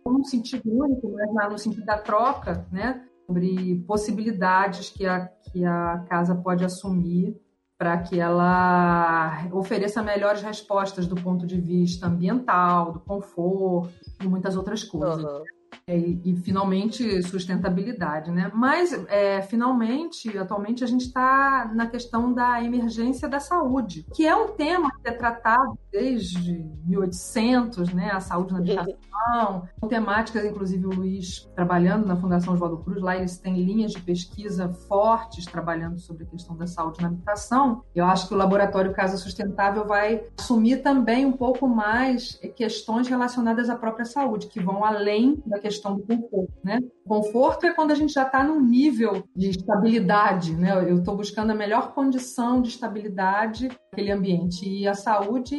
no 0.07 0.25
sentido 0.25 0.71
único, 0.73 1.15
mas 1.35 1.53
no 1.53 1.59
sentido 1.59 1.85
da 1.85 1.99
troca, 1.99 2.67
né? 2.73 3.05
Sobre 3.27 3.85
possibilidades 3.87 4.89
que 4.89 5.05
a, 5.07 5.27
que 5.27 5.67
a 5.67 6.03
casa 6.09 6.35
pode 6.35 6.65
assumir 6.65 7.39
para 7.79 7.97
que 7.99 8.19
ela 8.19 9.49
ofereça 9.53 10.03
melhores 10.03 10.43
respostas 10.43 11.07
do 11.07 11.15
ponto 11.15 11.47
de 11.47 11.61
vista 11.61 12.09
ambiental, 12.09 12.93
do 12.93 12.99
conforto 12.99 13.95
e 14.21 14.27
muitas 14.27 14.57
outras 14.57 14.83
coisas. 14.83 15.25
Uhum. 15.25 15.58
É, 15.89 15.97
e, 15.97 16.21
e, 16.23 16.37
finalmente 16.37 17.23
sustentabilidade, 17.23 18.31
né? 18.31 18.51
Mas 18.55 18.93
é, 19.09 19.41
finalmente, 19.41 20.37
atualmente 20.37 20.85
a 20.85 20.87
gente 20.87 21.07
está 21.07 21.73
na 21.75 21.87
questão 21.87 22.31
da 22.31 22.63
emergência 22.63 23.27
da 23.27 23.41
saúde, 23.41 24.05
que 24.15 24.27
é 24.27 24.37
um 24.37 24.49
tema 24.49 24.91
que 25.03 25.09
é 25.09 25.13
tratado 25.13 25.79
desde 25.91 26.63
1800, 26.85 27.95
né? 27.95 28.11
A 28.13 28.21
saúde 28.21 28.53
na 28.53 28.59
habitação, 28.59 29.69
temáticas, 29.89 30.45
inclusive 30.45 30.87
o 30.87 30.91
Luiz 30.91 31.49
trabalhando 31.55 32.07
na 32.07 32.17
Fundação 32.17 32.53
Oswaldo 32.53 32.85
Cruz, 32.85 33.01
lá 33.01 33.17
eles 33.17 33.39
têm 33.39 33.57
linhas 33.65 33.93
de 33.93 34.03
pesquisa 34.03 34.69
fortes 34.69 35.47
trabalhando 35.47 35.99
sobre 35.99 36.25
a 36.25 36.27
questão 36.27 36.55
da 36.55 36.67
saúde 36.67 37.01
na 37.01 37.09
habitação. 37.09 37.83
Eu 37.95 38.05
acho 38.05 38.29
que 38.29 38.35
o 38.35 38.37
laboratório 38.37 38.93
Casa 38.93 39.17
Sustentável 39.17 39.87
vai 39.87 40.23
assumir 40.39 40.83
também 40.83 41.25
um 41.25 41.33
pouco 41.33 41.67
mais 41.67 42.39
questões 42.55 43.09
relacionadas 43.09 43.71
à 43.71 43.77
própria 43.77 44.05
saúde, 44.05 44.49
que 44.49 44.61
vão 44.61 44.85
além 44.85 45.43
da 45.47 45.59
questão 45.59 45.78
questão 45.79 45.97
do 45.97 46.03
conforto, 46.03 46.53
né? 46.65 46.81
Conforto 47.07 47.67
é 47.67 47.73
quando 47.73 47.93
a 47.93 47.95
gente 47.95 48.13
já 48.13 48.25
está 48.25 48.43
num 48.43 48.61
nível 48.61 49.25
de 49.35 49.51
estabilidade, 49.51 50.55
né? 50.55 50.73
Eu 50.91 50.99
estou 50.99 51.17
buscando 51.17 51.51
a 51.53 51.55
melhor 51.55 51.95
condição 51.95 52.61
de 52.61 52.69
estabilidade 52.69 53.69
naquele 53.93 54.11
ambiente 54.11 54.69
e 54.69 54.87
a 54.87 54.95
saúde 54.95 55.57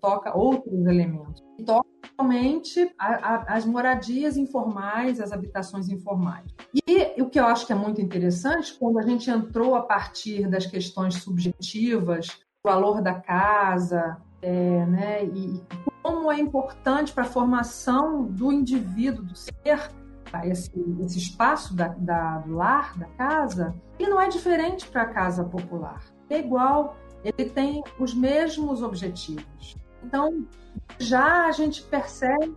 toca 0.00 0.36
outros 0.36 0.86
elementos. 0.86 1.42
E 1.58 1.64
toca 1.64 1.88
realmente 2.18 2.94
as 2.98 3.64
moradias 3.64 4.36
informais, 4.36 5.20
as 5.20 5.32
habitações 5.32 5.88
informais. 5.88 6.46
E 6.86 7.20
o 7.20 7.28
que 7.28 7.40
eu 7.40 7.46
acho 7.46 7.66
que 7.66 7.72
é 7.72 7.76
muito 7.76 8.00
interessante, 8.00 8.76
quando 8.78 8.98
a 8.98 9.02
gente 9.02 9.30
entrou 9.30 9.74
a 9.74 9.82
partir 9.82 10.48
das 10.48 10.66
questões 10.66 11.14
subjetivas, 11.14 12.28
o 12.64 12.68
valor 12.68 13.00
da 13.00 13.14
casa, 13.14 14.18
é, 14.42 14.86
né, 14.86 15.24
e 15.24 15.60
como 16.06 16.30
é 16.30 16.38
importante 16.38 17.12
para 17.12 17.24
a 17.24 17.26
formação 17.26 18.22
do 18.22 18.52
indivíduo, 18.52 19.24
do 19.24 19.34
ser, 19.34 19.90
esse, 20.44 20.70
esse 21.00 21.18
espaço 21.18 21.74
da, 21.74 21.88
da, 21.88 22.38
do 22.38 22.54
lar, 22.54 22.96
da 22.96 23.06
casa, 23.06 23.74
ele 23.98 24.10
não 24.10 24.20
é 24.20 24.28
diferente 24.28 24.86
para 24.86 25.02
a 25.02 25.06
casa 25.06 25.42
popular. 25.42 26.04
É 26.30 26.38
igual, 26.38 26.96
ele 27.24 27.50
tem 27.50 27.82
os 27.98 28.14
mesmos 28.14 28.82
objetivos. 28.82 29.76
Então, 30.04 30.46
já 30.96 31.46
a 31.46 31.50
gente 31.50 31.82
percebe 31.82 32.54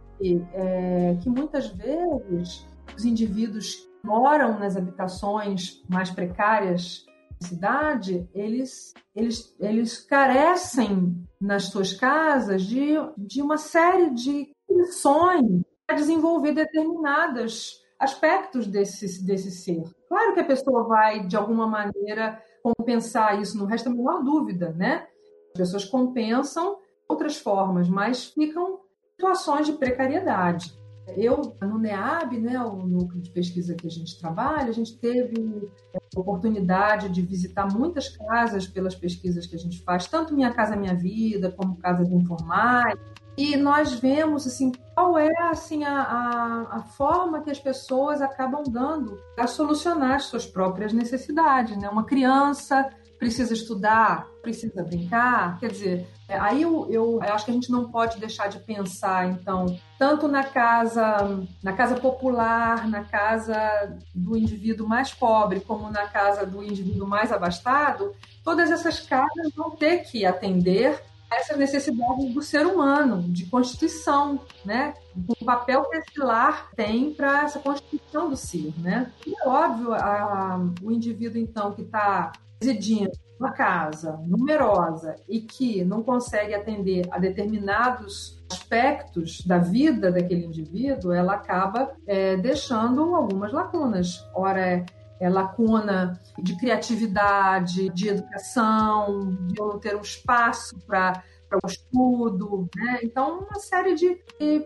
é, 0.54 1.18
que 1.20 1.28
muitas 1.28 1.70
vezes 1.70 2.68
os 2.95 3.04
indivíduos 3.04 3.78
que 3.78 4.08
moram 4.08 4.60
nas 4.60 4.78
habitações 4.78 5.84
mais 5.89 6.12
precárias 6.12 7.04
cidade, 7.42 8.30
eles, 8.34 8.94
eles, 9.16 9.56
eles 9.60 9.98
carecem 10.00 11.24
nas 11.40 11.66
suas 11.66 11.94
casas 11.94 12.64
de, 12.64 12.96
de 13.18 13.42
uma 13.42 13.58
série 13.58 14.10
de 14.12 14.52
condições 14.68 15.64
para 15.88 15.96
desenvolver 15.96 16.54
determinados 16.54 17.80
aspectos 18.00 18.68
desse, 18.68 19.26
desse 19.26 19.52
ser. 19.52 19.84
Claro 20.08 20.34
que 20.34 20.40
a 20.40 20.46
pessoa 20.46 20.84
vai, 20.88 21.26
de 21.26 21.36
alguma 21.36 21.68
maneira, 21.68 22.42
compensar 22.64 23.42
isso, 23.42 23.58
não 23.58 23.66
resta 23.66 23.90
a 23.90 23.94
menor 23.94 24.24
dúvida, 24.24 24.72
né? 24.72 25.08
As 25.54 25.62
pessoas 25.62 25.86
compensam 25.86 26.78
outras 27.08 27.40
formas, 27.40 27.90
mas 27.90 28.26
ficam 28.26 28.80
situações 29.12 29.66
de 29.66 29.74
precariedade. 29.74 30.79
Eu, 31.18 31.55
no 31.62 31.78
NEAB, 31.78 32.39
né, 32.39 32.60
o 32.60 32.76
núcleo 32.76 33.22
de 33.22 33.30
pesquisa 33.30 33.76
que 33.76 33.88
a 33.88 33.89
gente 33.89 34.20
trabalha, 34.20 34.70
a 34.70 34.74
gente 34.74 34.97
teve 34.97 35.70
a 35.95 36.20
oportunidade 36.20 37.10
de 37.10 37.22
visitar 37.22 37.68
muitas 37.72 38.10
casas 38.10 38.68
pelas 38.68 38.95
pesquisas 38.95 39.45
que 39.45 39.55
a 39.55 39.60
gente 39.60 39.82
faz, 39.84 40.07
tanto 40.07 40.34
Minha 40.34 40.53
Casa 40.53 40.76
Minha 40.76 40.95
Vida, 40.95 41.51
como 41.51 41.78
Casas 41.78 42.10
Informais, 42.12 42.97
e 43.38 43.55
nós 43.55 43.93
vemos 43.93 44.45
assim 44.45 44.72
qual 44.93 45.18
é 45.18 45.32
assim 45.43 45.86
a, 45.86 46.01
a, 46.01 46.78
a, 46.78 46.84
forma 46.84 47.41
que 47.41 47.49
as 47.49 47.57
pessoas 47.57 48.22
acabam 48.22 48.64
dando 48.70 49.18
para 49.34 49.47
solucionar 49.47 50.16
as 50.16 50.26
suas 50.26 50.45
próprias 50.45 50.91
necessidades. 50.91 51.78
Né? 51.78 51.88
Uma 51.88 52.03
criança 52.03 52.89
precisa 53.20 53.54
estudar, 53.54 54.28
precisa 54.42 54.82
brincar, 54.82 55.60
quer 55.60 55.70
dizer, 55.70 56.08
é, 56.28 56.40
aí 56.40 56.62
eu, 56.62 56.88
eu, 56.90 57.20
eu, 57.22 57.34
acho 57.34 57.44
que 57.44 57.52
a 57.52 57.54
gente 57.54 57.70
não 57.70 57.92
pode 57.92 58.18
deixar 58.18 58.48
de 58.48 58.60
pensar, 58.60 59.28
então, 59.28 59.78
tanto 59.98 60.28
na 60.30 60.44
casa, 60.44 61.46
na 61.62 61.74
casa 61.74 61.96
popular, 61.98 62.88
na 62.88 63.04
casa 63.04 63.98
do 64.16 64.38
indivíduo 64.38 64.88
mais 64.88 65.14
pobre, 65.14 65.60
como 65.60 65.92
na 65.92 66.08
casa 66.08 66.46
do 66.46 66.64
indivíduo 66.64 67.06
mais 67.06 67.32
abastado, 67.32 68.16
todas 68.44 68.72
essas 68.72 69.02
casas 69.02 69.54
vão 69.54 69.72
ter 69.72 70.04
que 70.04 70.26
atender 70.26 71.04
essas 71.32 71.58
necessidades 71.58 72.34
do 72.34 72.42
ser 72.42 72.66
humano, 72.66 73.22
de 73.22 73.46
constituição, 73.46 74.40
né? 74.66 74.96
O 75.28 75.46
papel 75.46 75.84
que 75.86 75.98
esse 75.98 76.20
lar 76.20 76.72
tem 76.76 77.14
para 77.14 77.44
essa 77.44 77.60
constituição 77.60 78.30
do 78.30 78.36
ser, 78.36 78.74
né? 78.80 79.12
E 79.28 79.34
é 79.40 79.48
óbvio, 79.48 79.94
a, 79.94 80.60
o 80.82 80.92
indivíduo, 80.92 81.40
então, 81.40 81.72
que 81.72 81.84
está 81.84 82.32
residindo 82.62 83.12
uma 83.39 83.51
casa 83.51 84.20
numerosa 84.28 85.16
e 85.28 85.39
que 85.39 85.84
não 85.86 86.03
consegue 86.03 86.53
atender 86.53 87.07
a 87.10 87.18
determinados 87.18 88.38
aspectos 88.51 89.41
da 89.45 89.57
vida 89.57 90.12
daquele 90.12 90.45
indivíduo, 90.45 91.14
ela 91.14 91.36
acaba 91.36 91.93
é, 92.05 92.36
deixando 92.36 93.16
algumas 93.16 93.53
lacunas. 93.53 94.28
Ora, 94.36 94.60
é, 94.60 94.86
é 95.22 95.30
lacuna 95.30 96.20
de 96.38 96.57
criatividade, 96.57 97.89
de 97.89 98.10
educação, 98.10 99.38
de 99.47 99.60
não 99.60 99.80
ter 99.80 99.95
um 99.95 100.01
espaço 100.01 100.78
para 100.86 101.24
para 101.49 101.60
o 101.64 101.68
estudo, 101.68 102.70
né? 102.76 102.99
Então, 103.01 103.39
uma 103.39 103.60
série 103.60 103.95
de, 103.95 104.22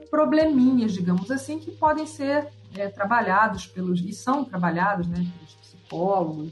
probleminhas, 0.09 0.91
digamos 0.91 1.31
assim, 1.31 1.57
que 1.57 1.71
podem 1.71 2.05
ser 2.05 2.49
é, 2.75 2.89
trabalhados 2.89 3.65
pelos 3.65 4.01
e 4.01 4.11
são 4.11 4.43
trabalhados, 4.43 5.07
né, 5.07 5.15
pelos 5.15 5.55
psicólogos. 5.55 6.51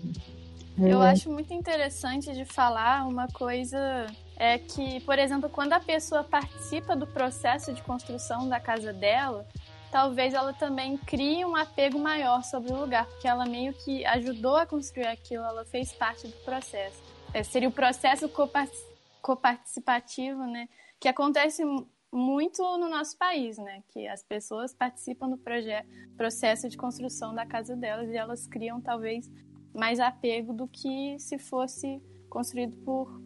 Eu 0.88 1.02
é. 1.04 1.12
acho 1.12 1.30
muito 1.30 1.54
interessante 1.54 2.34
de 2.34 2.46
falar 2.46 3.08
uma 3.08 3.28
coisa 3.28 4.08
é 4.38 4.58
que, 4.58 5.00
por 5.02 5.20
exemplo, 5.20 5.50
quando 5.50 5.74
a 5.74 5.80
pessoa 5.80 6.24
participa 6.24 6.96
do 6.96 7.06
processo 7.06 7.72
de 7.72 7.84
construção 7.84 8.50
da 8.50 8.60
casa 8.60 8.92
dela, 8.92 9.48
talvez 9.92 10.34
ela 10.34 10.52
também 10.54 10.98
crie 10.98 11.46
um 11.46 11.56
apego 11.56 12.00
maior 12.00 12.44
sobre 12.44 12.72
o 12.72 12.80
lugar, 12.80 13.06
porque 13.06 13.28
ela 13.28 13.46
meio 13.46 13.74
que 13.74 14.04
ajudou 14.06 14.56
a 14.56 14.66
construir 14.66 15.06
aquilo, 15.06 15.44
ela 15.44 15.64
fez 15.66 15.92
parte 15.94 16.28
do 16.28 16.36
processo. 16.38 17.00
É, 17.34 17.44
seria 17.44 17.70
o 17.70 17.72
processo 17.72 18.28
coparticipativo, 19.22 20.46
né? 20.48 20.68
Que 21.00 21.08
acontece 21.08 21.64
muito 22.12 22.62
no 22.78 22.90
nosso 22.90 23.18
país, 23.18 23.58
né? 23.58 23.84
Que 23.90 24.08
as 24.08 24.24
pessoas 24.24 24.74
participam 24.74 25.30
do 25.30 25.40
processo 26.18 26.68
de 26.68 26.76
construção 26.76 27.34
da 27.36 27.46
casa 27.46 27.76
delas 27.76 28.10
e 28.10 28.18
elas 28.18 28.48
criam 28.48 28.82
talvez 28.82 29.30
mais 29.74 30.00
apego 30.00 30.54
do 30.54 30.68
que 30.68 31.18
se 31.20 31.38
fosse 31.38 32.02
construído 32.30 32.78
por 32.78 33.22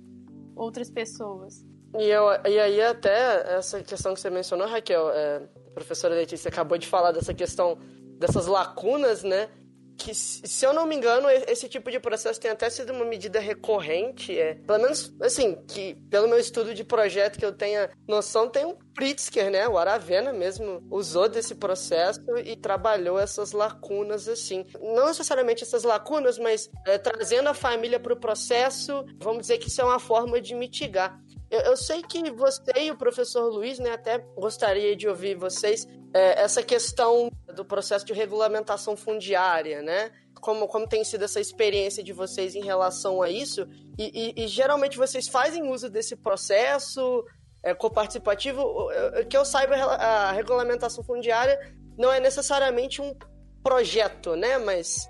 outras 0.56 0.90
pessoas. 0.90 1.66
E, 1.98 2.08
eu, 2.08 2.26
e 2.46 2.60
aí 2.60 2.82
até 2.82 3.58
essa 3.58 3.82
questão 3.82 4.14
que 4.14 4.20
você 4.20 4.30
mencionou, 4.30 4.68
Raquel, 4.68 5.10
é, 5.12 5.38
a 5.68 5.72
professora 5.74 6.16
Letícia 6.16 6.50
acabou 6.50 6.78
de 6.78 6.88
falar 6.88 7.12
dessa 7.12 7.34
questão 7.34 7.78
dessas 8.18 8.48
lacunas, 8.48 9.24
né? 9.24 9.50
Que, 9.98 10.14
se 10.14 10.66
eu 10.66 10.74
não 10.74 10.86
me 10.86 10.96
engano, 10.96 11.28
esse 11.30 11.68
tipo 11.68 11.90
de 11.90 12.00
processo 12.00 12.40
tem 12.40 12.52
até 12.52 12.70
sido 12.70 12.94
uma 12.94 13.06
medida 13.06 13.40
recorrente. 13.40 14.38
É, 14.38 14.56
pelo 14.56 14.80
menos, 14.80 15.14
assim, 15.22 15.56
que 15.68 15.96
pelo 16.10 16.28
meu 16.28 16.38
estudo 16.38 16.74
de 16.74 16.84
projeto 16.84 17.40
que 17.40 17.46
eu 17.46 17.52
tenha 17.52 17.90
noção, 18.08 18.50
tem 18.50 18.66
um 18.66 18.76
Pritzker, 18.96 19.52
né? 19.52 19.68
O 19.68 19.78
Aravena 19.78 20.32
mesmo 20.32 20.82
usou 20.90 21.28
desse 21.28 21.54
processo 21.54 22.22
e 22.46 22.56
trabalhou 22.56 23.20
essas 23.20 23.52
lacunas 23.52 24.28
assim. 24.30 24.66
Não 24.80 25.08
necessariamente 25.08 25.64
essas 25.64 25.84
lacunas, 25.84 26.40
mas 26.40 26.70
é, 26.86 26.98
trazendo 26.98 27.50
a 27.50 27.54
família 27.54 28.00
para 28.00 28.14
o 28.14 28.20
processo, 28.20 29.06
vamos 29.20 29.42
dizer 29.42 29.58
que 29.58 29.68
isso 29.68 29.82
é 29.82 29.84
uma 29.84 30.00
forma 30.00 30.40
de 30.40 30.56
mitigar. 30.56 31.20
Eu, 31.56 31.62
eu, 31.62 31.78
sei 31.78 32.02
que 32.02 32.30
você 32.32 32.74
e 32.76 32.92
o 32.92 32.98
professor 32.98 33.50
Luiz, 33.50 33.80
né, 33.80 33.92
até 33.92 34.18
gostaria 34.36 34.94
de 34.94 35.08
ouvir 35.08 35.36
vocês 35.36 35.88
é, 36.14 36.42
essa 36.42 36.62
questão 36.62 37.32
do 37.56 37.64
processo 37.64 38.06
de 38.06 38.12
regulamentação 38.12 38.98
fundiária, 38.98 39.82
né? 39.82 40.12
Como, 40.42 40.68
como 40.68 40.86
tem 40.86 41.04
sido 41.06 41.24
essa 41.24 41.40
experiência 41.40 42.04
de 42.04 42.12
vocês 42.12 42.56
em 42.56 42.62
relação 42.62 43.22
a 43.22 43.30
isso? 43.30 43.66
E, 43.98 44.34
e, 44.38 44.44
e 44.44 44.48
geralmente 44.50 44.98
vocês 44.98 45.30
fazem 45.30 45.72
uso 45.72 45.90
desse 45.90 46.18
processo 46.18 47.24
é, 47.64 47.74
coparticipativo? 47.74 48.90
Que 49.30 49.38
eu 49.38 49.46
saiba, 49.46 49.76
a 49.76 50.34
regulamentação 50.34 51.06
fundiária 51.06 51.58
não 51.98 52.12
é 52.12 52.20
necessariamente 52.20 53.02
um 53.02 53.16
projeto, 53.64 54.36
né? 54.36 54.58
Mas 54.58 55.10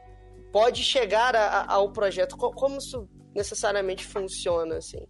pode 0.52 0.84
chegar 0.84 1.36
a, 1.36 1.48
a, 1.48 1.74
ao 1.74 1.92
projeto. 1.92 2.38
Como 2.38 2.78
isso 2.78 3.10
necessariamente 3.34 4.06
funciona, 4.06 4.78
assim? 4.78 5.06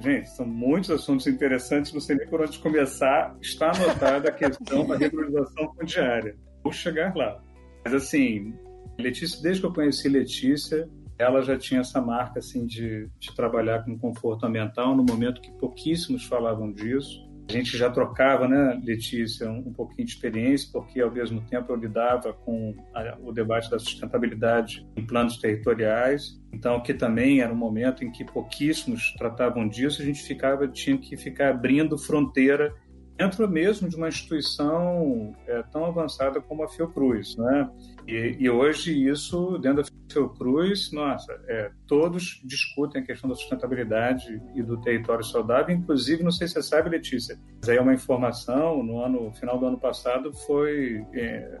Gente, 0.00 0.28
são 0.30 0.46
muitos 0.46 0.90
assuntos 0.90 1.26
interessantes, 1.26 1.92
não 1.92 2.00
sei 2.00 2.16
nem 2.16 2.26
por 2.26 2.40
onde 2.40 2.58
começar. 2.58 3.36
Está 3.40 3.70
anotada 3.70 4.28
a 4.28 4.32
questão 4.32 4.86
da 4.86 4.96
regularização 4.96 5.72
fundiária. 5.74 6.36
Vou 6.62 6.72
chegar 6.72 7.14
lá. 7.14 7.40
Mas, 7.84 7.94
assim, 7.94 8.54
Letícia, 8.98 9.40
desde 9.42 9.60
que 9.60 9.66
eu 9.66 9.72
conheci 9.72 10.08
Letícia, 10.08 10.88
ela 11.18 11.42
já 11.42 11.56
tinha 11.56 11.80
essa 11.80 12.00
marca, 12.00 12.40
assim, 12.40 12.66
de, 12.66 13.08
de 13.18 13.34
trabalhar 13.34 13.84
com 13.84 13.96
conforto 13.98 14.46
ambiental, 14.46 14.96
no 14.96 15.04
momento 15.04 15.40
que 15.40 15.52
pouquíssimos 15.52 16.24
falavam 16.24 16.72
disso. 16.72 17.23
A 17.48 17.52
gente 17.52 17.76
já 17.76 17.90
trocava, 17.90 18.48
né, 18.48 18.80
Letícia, 18.82 19.50
um, 19.50 19.72
pouquinho 19.72 20.06
de 20.06 20.14
experiência, 20.14 20.68
porque 20.72 21.00
ao 21.00 21.10
mesmo 21.10 21.40
tempo 21.42 21.70
eu 21.70 21.76
lidava 21.76 22.32
com 22.32 22.74
a, 22.94 23.16
o 23.22 23.32
debate 23.32 23.70
da 23.70 23.78
sustentabilidade 23.78 24.86
em 24.96 25.04
planos 25.04 25.36
territoriais. 25.36 26.40
Então, 26.52 26.80
que 26.80 26.94
também 26.94 27.40
era 27.40 27.52
um 27.52 27.56
momento 27.56 28.04
em 28.04 28.10
que 28.10 28.24
pouquíssimos 28.24 29.14
tratavam 29.18 29.68
disso, 29.68 30.00
a 30.00 30.04
gente 30.04 30.22
ficava 30.22 30.66
tinha 30.66 30.96
que 30.96 31.16
ficar 31.16 31.50
abrindo 31.50 31.98
fronteira 31.98 32.74
dentro 33.16 33.48
mesmo 33.48 33.88
de 33.88 33.96
uma 33.96 34.08
instituição 34.08 35.34
é, 35.46 35.62
tão 35.64 35.84
avançada 35.84 36.40
como 36.40 36.64
a 36.64 36.68
Fiocruz, 36.68 37.36
né? 37.36 37.70
E, 38.06 38.36
e, 38.40 38.50
hoje 38.50 39.08
isso, 39.08 39.58
dentro 39.58 39.82
da 39.82 39.88
Fiocruz, 40.10 40.92
nossa, 40.92 41.32
é, 41.46 41.70
todos 41.86 42.40
discutem 42.44 43.02
a 43.02 43.04
questão 43.04 43.30
da 43.30 43.36
sustentabilidade 43.36 44.42
e 44.54 44.62
do 44.62 44.80
território 44.80 45.24
saudável, 45.24 45.74
inclusive, 45.74 46.22
não 46.22 46.30
sei 46.30 46.46
se 46.48 46.54
você 46.54 46.62
sabe, 46.62 46.90
Letícia, 46.90 47.38
mas 47.58 47.68
aí 47.68 47.76
é 47.76 47.80
uma 47.80 47.94
informação, 47.94 48.82
no 48.82 49.00
ano 49.00 49.32
final 49.34 49.58
do 49.58 49.66
ano 49.66 49.78
passado 49.78 50.32
foi 50.32 51.04
é, 51.14 51.56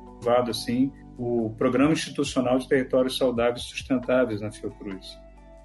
assim, 0.48 0.92
o 1.16 1.54
Programa 1.56 1.92
Institucional 1.92 2.58
de 2.58 2.68
Territórios 2.68 3.16
Saudáveis 3.16 3.64
e 3.64 3.68
Sustentáveis 3.68 4.40
na 4.40 4.50
Fiocruz. 4.50 5.23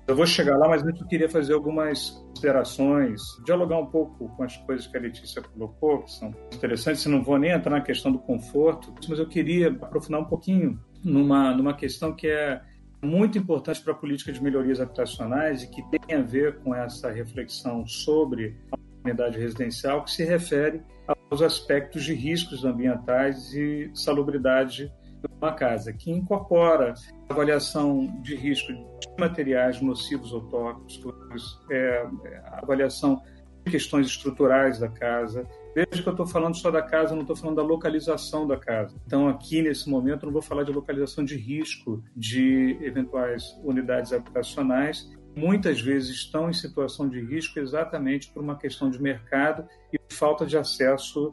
Eu 0.10 0.16
vou 0.16 0.26
chegar 0.26 0.57
lá, 0.57 0.68
mas 0.68 0.84
antes 0.84 0.99
eu 0.99 1.05
queria 1.05 1.30
fazer 1.30 1.53
algumas 1.53 2.10
considerações, 2.10 3.22
dialogar 3.45 3.78
um 3.78 3.86
pouco 3.86 4.28
com 4.30 4.41
as 4.41 4.57
coisas 4.57 4.88
que 4.88 4.97
a 4.97 4.99
Letícia 4.99 5.39
colocou, 5.39 6.01
que 6.01 6.12
são 6.12 6.34
interessantes. 6.51 7.05
Não 7.05 7.24
vou 7.24 7.38
nem 7.38 7.51
entrar 7.51 7.70
na 7.70 7.82
questão 7.82 8.12
do 8.12 8.18
conforto, 8.18 8.91
mas 9.07 9.20
eu 9.20 9.28
queria 9.28 9.68
aprofundar 9.68 10.20
um 10.20 10.26
pouquinho 10.26 10.84
numa, 11.03 11.55
numa 11.55 11.76
questão 11.76 12.16
que 12.16 12.26
é 12.26 12.60
muito 13.03 13.38
importante 13.38 13.84
para 13.84 13.93
a 13.93 13.95
política 13.95 14.34
de 14.34 14.41
melhorias 14.41 14.82
habitacionais 14.82 15.62
e 15.62 15.70
que 15.70 15.84
tem 15.91 16.18
a 16.18 16.24
ver 16.24 16.57
com 16.62 16.74
essa 16.74 17.12
reflexão 17.12 17.86
sobre 17.86 18.57
a 18.72 18.80
unidade 19.05 19.38
residencial, 19.38 20.03
que 20.03 20.10
se 20.10 20.26
refere 20.26 20.82
aos 21.30 21.43
aspectos 21.43 22.03
de 22.03 22.16
riscos 22.16 22.66
ambientais 22.66 23.53
e 23.53 23.91
salubridade 23.93 24.91
de 24.99 24.99
uma 25.39 25.53
casa, 25.53 25.93
que 25.93 26.11
incorpora 26.11 26.93
avaliação 27.30 28.05
de 28.22 28.36
risco 28.36 28.74
de 28.74 29.07
materiais 29.17 29.82
nocivos 29.82 30.32
ou 30.34 30.41
tóxicos, 30.41 31.59
é, 31.72 32.07
avaliação 32.53 33.22
de 33.65 33.72
questões 33.72 34.07
estruturais 34.07 34.80
da 34.80 34.89
casa. 34.89 35.47
Veja 35.76 36.01
que 36.01 36.09
eu 36.09 36.11
estou 36.11 36.26
falando 36.26 36.55
só 36.55 36.72
da 36.72 36.82
casa, 36.82 37.13
não 37.13 37.22
estou 37.22 37.36
falando 37.36 37.57
da 37.57 37.63
localização 37.63 38.47
da 38.47 38.57
casa. 38.57 38.95
Então, 39.05 39.28
aqui 39.28 39.61
nesse 39.61 39.89
momento, 39.89 40.26
não 40.26 40.34
vou 40.34 40.41
falar 40.41 40.63
de 40.63 40.72
localização 40.72 41.24
de 41.24 41.38
risco 41.38 42.03
de 42.15 42.78
eventuais 42.82 43.57
unidades 43.63 44.11
habitacionais. 44.11 45.09
Muitas 45.36 45.80
vezes 45.80 46.09
estão 46.09 46.49
em 46.49 46.53
situação 46.53 47.07
de 47.07 47.22
risco 47.22 47.59
exatamente 47.59 48.32
por 48.32 48.43
uma 48.43 48.57
questão 48.57 48.89
de 48.89 49.01
mercado 49.01 49.65
e 49.93 49.99
falta 50.13 50.45
de 50.45 50.57
acesso 50.57 51.32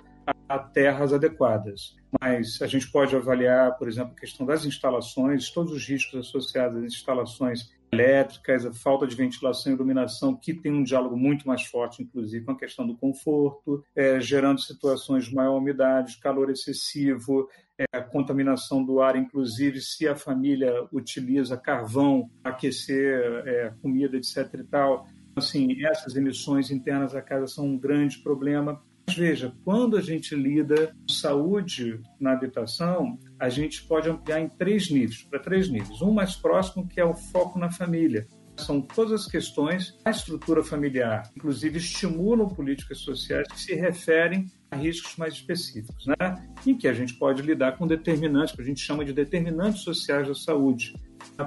a 0.48 0.58
terras 0.58 1.12
adequadas. 1.12 1.96
Mas 2.20 2.60
a 2.62 2.66
gente 2.66 2.90
pode 2.90 3.14
avaliar, 3.14 3.76
por 3.76 3.88
exemplo, 3.88 4.12
a 4.16 4.20
questão 4.20 4.46
das 4.46 4.64
instalações, 4.64 5.50
todos 5.50 5.72
os 5.72 5.86
riscos 5.86 6.26
associados 6.26 6.78
às 6.78 6.84
instalações 6.84 7.74
elétricas, 7.92 8.66
a 8.66 8.72
falta 8.72 9.06
de 9.06 9.14
ventilação 9.14 9.72
e 9.72 9.74
iluminação, 9.74 10.34
que 10.34 10.52
tem 10.52 10.72
um 10.72 10.82
diálogo 10.82 11.16
muito 11.16 11.46
mais 11.46 11.62
forte, 11.62 12.02
inclusive, 12.02 12.44
com 12.44 12.52
a 12.52 12.58
questão 12.58 12.86
do 12.86 12.96
conforto, 12.96 13.84
é, 13.94 14.20
gerando 14.20 14.60
situações 14.60 15.26
de 15.26 15.34
maior 15.34 15.56
umidade, 15.56 16.18
calor 16.18 16.50
excessivo, 16.50 17.48
é, 17.78 18.00
contaminação 18.00 18.84
do 18.84 19.00
ar, 19.00 19.16
inclusive 19.16 19.80
se 19.80 20.08
a 20.08 20.16
família 20.16 20.72
utiliza 20.92 21.56
carvão 21.56 22.30
aquecer 22.42 23.42
é, 23.46 23.72
comida, 23.82 24.16
etc. 24.16 24.54
e 24.54 24.64
tal. 24.64 25.06
Assim, 25.36 25.84
essas 25.84 26.16
emissões 26.16 26.70
internas 26.70 27.12
da 27.12 27.20
casa 27.20 27.46
são 27.46 27.66
um 27.66 27.78
grande 27.78 28.18
problema 28.18 28.82
veja, 29.14 29.52
quando 29.64 29.96
a 29.96 30.00
gente 30.00 30.34
lida 30.34 30.88
com 30.88 31.12
saúde 31.12 32.00
na 32.18 32.32
habitação, 32.32 33.18
a 33.38 33.48
gente 33.48 33.82
pode 33.84 34.08
ampliar 34.08 34.40
em 34.40 34.48
três 34.48 34.90
níveis, 34.90 35.22
para 35.22 35.38
três 35.38 35.68
níveis. 35.68 36.02
Um 36.02 36.12
mais 36.12 36.34
próximo, 36.36 36.86
que 36.88 37.00
é 37.00 37.04
o 37.04 37.14
foco 37.14 37.58
na 37.58 37.70
família. 37.70 38.26
São 38.56 38.80
todas 38.80 39.12
as 39.12 39.26
questões 39.26 39.94
da 40.02 40.10
estrutura 40.10 40.64
familiar, 40.64 41.30
inclusive 41.36 41.76
estimulam 41.76 42.48
políticas 42.48 42.98
sociais 42.98 43.46
que 43.48 43.60
se 43.60 43.74
referem 43.74 44.46
a 44.70 44.76
riscos 44.76 45.14
mais 45.16 45.34
específicos, 45.34 46.06
né? 46.06 46.48
em 46.66 46.76
que 46.76 46.88
a 46.88 46.92
gente 46.94 47.14
pode 47.14 47.42
lidar 47.42 47.76
com 47.76 47.86
determinantes, 47.86 48.54
que 48.54 48.62
a 48.62 48.64
gente 48.64 48.80
chama 48.80 49.04
de 49.04 49.12
determinantes 49.12 49.82
sociais 49.82 50.26
da 50.26 50.34
saúde. 50.34 50.94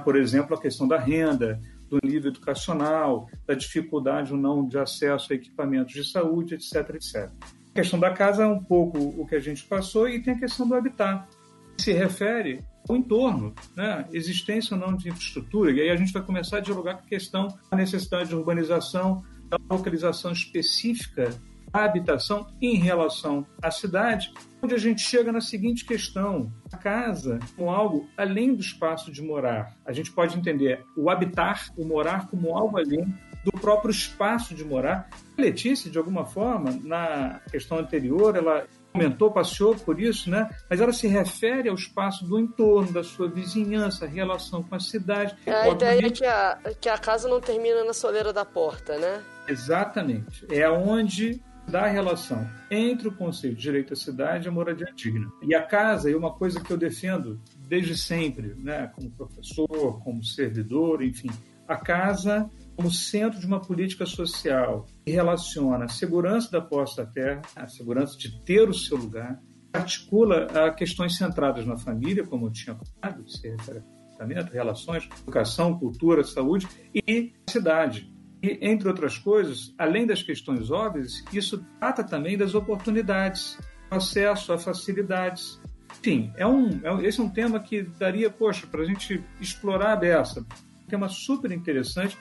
Por 0.04 0.16
exemplo, 0.16 0.56
a 0.56 0.60
questão 0.60 0.86
da 0.86 0.98
renda, 0.98 1.60
do 1.90 1.98
nível 2.02 2.30
educacional, 2.30 3.28
da 3.46 3.54
dificuldade 3.54 4.32
ou 4.32 4.38
não 4.38 4.66
de 4.66 4.78
acesso 4.78 5.32
a 5.32 5.36
equipamentos 5.36 5.92
de 5.92 6.08
saúde, 6.10 6.54
etc, 6.54 6.94
etc. 6.94 7.30
A 7.70 7.74
questão 7.74 7.98
da 7.98 8.10
casa 8.10 8.44
é 8.44 8.46
um 8.46 8.62
pouco 8.62 8.98
o 8.98 9.26
que 9.26 9.34
a 9.34 9.40
gente 9.40 9.64
passou 9.64 10.08
e 10.08 10.22
tem 10.22 10.34
a 10.34 10.38
questão 10.38 10.66
do 10.66 10.74
habitat, 10.74 11.26
que 11.76 11.82
se 11.82 11.92
refere 11.92 12.64
ao 12.88 12.96
entorno, 12.96 13.54
né? 13.76 14.06
existência 14.12 14.74
ou 14.74 14.80
não 14.80 14.96
de 14.96 15.08
infraestrutura. 15.08 15.72
E 15.72 15.80
aí 15.80 15.90
a 15.90 15.96
gente 15.96 16.12
vai 16.12 16.22
começar 16.22 16.58
a 16.58 16.60
dialogar 16.60 16.94
com 16.94 17.04
a 17.04 17.08
questão 17.08 17.48
da 17.70 17.76
necessidade 17.76 18.28
de 18.28 18.36
urbanização, 18.36 19.22
da 19.48 19.58
localização 19.68 20.32
específica 20.32 21.30
da 21.72 21.84
habitação 21.84 22.46
em 22.60 22.76
relação 22.76 23.46
à 23.62 23.70
cidade 23.70 24.32
onde 24.62 24.74
a 24.74 24.78
gente 24.78 25.00
chega 25.00 25.32
na 25.32 25.40
seguinte 25.40 25.84
questão: 25.84 26.52
a 26.72 26.76
casa 26.76 27.38
como 27.56 27.70
algo 27.70 28.08
além 28.16 28.54
do 28.54 28.60
espaço 28.60 29.10
de 29.10 29.22
morar. 29.22 29.74
A 29.84 29.92
gente 29.92 30.12
pode 30.12 30.36
entender 30.36 30.84
o 30.96 31.10
habitar, 31.10 31.70
o 31.76 31.84
morar 31.84 32.28
como 32.28 32.56
algo 32.56 32.78
além 32.78 33.12
do 33.44 33.52
próprio 33.52 33.90
espaço 33.90 34.54
de 34.54 34.64
morar. 34.64 35.08
A 35.36 35.40
Letícia, 35.40 35.90
de 35.90 35.96
alguma 35.96 36.26
forma, 36.26 36.78
na 36.82 37.40
questão 37.50 37.78
anterior, 37.78 38.36
ela 38.36 38.66
comentou, 38.92 39.30
passeou 39.30 39.74
por 39.74 40.00
isso, 40.00 40.28
né? 40.28 40.50
Mas 40.68 40.80
ela 40.80 40.92
se 40.92 41.06
refere 41.06 41.68
ao 41.68 41.74
espaço 41.74 42.26
do 42.26 42.38
entorno, 42.38 42.92
da 42.92 43.02
sua 43.02 43.28
vizinhança, 43.28 44.04
a 44.04 44.08
relação 44.08 44.62
com 44.62 44.74
a 44.74 44.80
cidade. 44.80 45.34
A 45.46 45.68
ideia 45.68 46.06
é 46.06 46.10
que 46.10 46.26
a, 46.26 46.58
que 46.78 46.88
a 46.88 46.98
casa 46.98 47.28
não 47.28 47.40
termina 47.40 47.84
na 47.84 47.94
soleira 47.94 48.32
da 48.32 48.44
porta, 48.44 48.98
né? 48.98 49.22
Exatamente. 49.48 50.46
É 50.50 50.68
onde 50.68 51.40
da 51.70 51.86
relação 51.86 52.46
entre 52.70 53.08
o 53.08 53.14
conceito 53.14 53.56
de 53.56 53.62
direito 53.62 53.92
à 53.92 53.96
cidade 53.96 54.46
e 54.46 54.48
a 54.48 54.52
moradia 54.52 54.92
digna. 54.94 55.30
E 55.42 55.54
a 55.54 55.62
casa 55.62 56.10
é 56.10 56.16
uma 56.16 56.34
coisa 56.34 56.60
que 56.60 56.72
eu 56.72 56.76
defendo 56.76 57.40
desde 57.68 57.96
sempre, 57.96 58.54
né, 58.56 58.88
como 58.88 59.10
professor, 59.10 60.02
como 60.02 60.24
servidor, 60.24 61.02
enfim. 61.02 61.30
A 61.68 61.76
casa 61.76 62.50
como 62.76 62.90
centro 62.90 63.38
de 63.38 63.46
uma 63.46 63.60
política 63.60 64.04
social 64.04 64.86
que 65.04 65.12
relaciona 65.12 65.84
a 65.84 65.88
segurança 65.88 66.50
da 66.50 66.60
posse 66.60 66.96
da 66.96 67.06
terra, 67.06 67.42
a 67.54 67.68
segurança 67.68 68.18
de 68.18 68.40
ter 68.42 68.68
o 68.68 68.74
seu 68.74 68.96
lugar, 68.96 69.40
articula 69.72 70.46
a 70.46 70.72
questões 70.72 71.16
centradas 71.16 71.64
na 71.64 71.76
família, 71.76 72.26
como 72.26 72.46
eu 72.46 72.50
tinha 72.50 72.76
falado, 72.76 73.28
se 73.30 73.48
refere 73.48 73.82
relações, 74.52 75.08
educação, 75.22 75.78
cultura, 75.78 76.22
saúde 76.22 76.68
e 76.94 77.32
cidade 77.48 78.12
e, 78.42 78.58
entre 78.62 78.88
outras 78.88 79.18
coisas, 79.18 79.74
além 79.78 80.06
das 80.06 80.22
questões 80.22 80.70
óbvias, 80.70 81.22
isso 81.32 81.64
trata 81.78 82.02
também 82.02 82.36
das 82.36 82.54
oportunidades, 82.54 83.58
acesso 83.90 84.52
a 84.52 84.58
facilidades. 84.58 85.60
Enfim, 85.98 86.32
é 86.36 86.46
um, 86.46 86.80
é, 86.82 87.06
esse 87.06 87.20
é 87.20 87.22
um 87.22 87.28
tema 87.28 87.60
que 87.60 87.82
daria, 87.82 88.30
poxa, 88.30 88.66
para 88.66 88.82
a 88.82 88.84
gente 88.84 89.22
explorar 89.40 89.92
a 89.92 89.96
beça. 89.96 90.40
Um 90.84 90.88
tema 90.88 91.08
super 91.08 91.50
interessante 91.50 92.16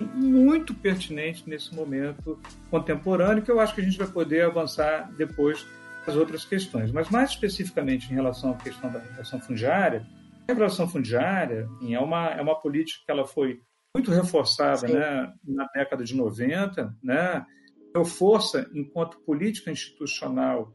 muito 0.00 0.74
pertinente 0.74 1.48
nesse 1.48 1.74
momento 1.74 2.38
contemporâneo, 2.70 3.42
que 3.42 3.50
eu 3.50 3.60
acho 3.60 3.74
que 3.74 3.80
a 3.80 3.84
gente 3.84 3.98
vai 3.98 4.08
poder 4.08 4.44
avançar 4.44 5.10
depois 5.16 5.66
das 6.06 6.16
outras 6.16 6.44
questões. 6.44 6.90
Mas 6.90 7.08
mais 7.10 7.30
especificamente 7.30 8.10
em 8.10 8.14
relação 8.14 8.50
à 8.50 8.56
questão 8.56 8.90
da 8.92 8.98
regulação 8.98 9.40
fundiária, 9.40 10.04
a 10.46 10.52
regulação 10.52 10.88
fundiária 10.88 11.68
é 11.88 11.98
uma, 11.98 12.28
é 12.30 12.42
uma 12.42 12.60
política 12.60 13.02
que 13.06 13.10
ela 13.10 13.26
foi 13.26 13.60
muito 13.94 14.10
reforçada 14.10 14.88
né, 14.88 15.32
na 15.44 15.66
década 15.72 16.02
de 16.02 16.16
90, 16.16 16.96
né, 17.00 17.46
deu 17.94 18.04
força 18.04 18.68
enquanto 18.74 19.20
política 19.20 19.70
institucional 19.70 20.74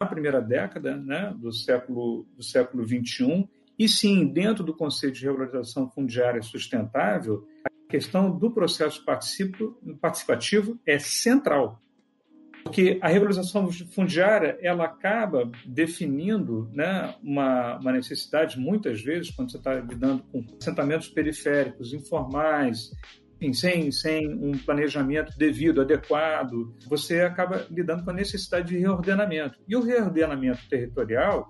na 0.00 0.06
primeira 0.06 0.42
década 0.42 0.96
né, 0.96 1.32
do 1.38 1.52
século 1.52 2.26
do 2.36 2.42
século 2.42 2.84
21 2.84 3.48
e 3.78 3.88
sim 3.88 4.26
dentro 4.26 4.64
do 4.64 4.74
conceito 4.74 5.14
de 5.14 5.26
regularização 5.26 5.88
fundiária 5.88 6.42
sustentável 6.42 7.46
a 7.64 7.70
questão 7.88 8.36
do 8.36 8.50
processo 8.50 9.04
participativo 10.00 10.78
é 10.84 10.98
central 10.98 11.80
porque 12.66 12.98
a 13.00 13.06
regularização 13.06 13.70
fundiária 13.70 14.58
ela 14.60 14.86
acaba 14.86 15.48
definindo 15.64 16.68
né, 16.72 17.14
uma, 17.22 17.78
uma 17.78 17.92
necessidade, 17.92 18.58
muitas 18.58 19.00
vezes, 19.00 19.30
quando 19.30 19.52
você 19.52 19.56
está 19.56 19.74
lidando 19.74 20.24
com 20.32 20.44
assentamentos 20.60 21.08
periféricos, 21.08 21.94
informais, 21.94 22.90
sem, 23.54 23.92
sem 23.92 24.34
um 24.34 24.58
planejamento 24.58 25.38
devido, 25.38 25.80
adequado, 25.80 26.74
você 26.88 27.20
acaba 27.20 27.64
lidando 27.70 28.02
com 28.02 28.10
a 28.10 28.14
necessidade 28.14 28.66
de 28.66 28.78
reordenamento. 28.78 29.60
E 29.68 29.76
o 29.76 29.80
reordenamento 29.80 30.68
territorial, 30.68 31.48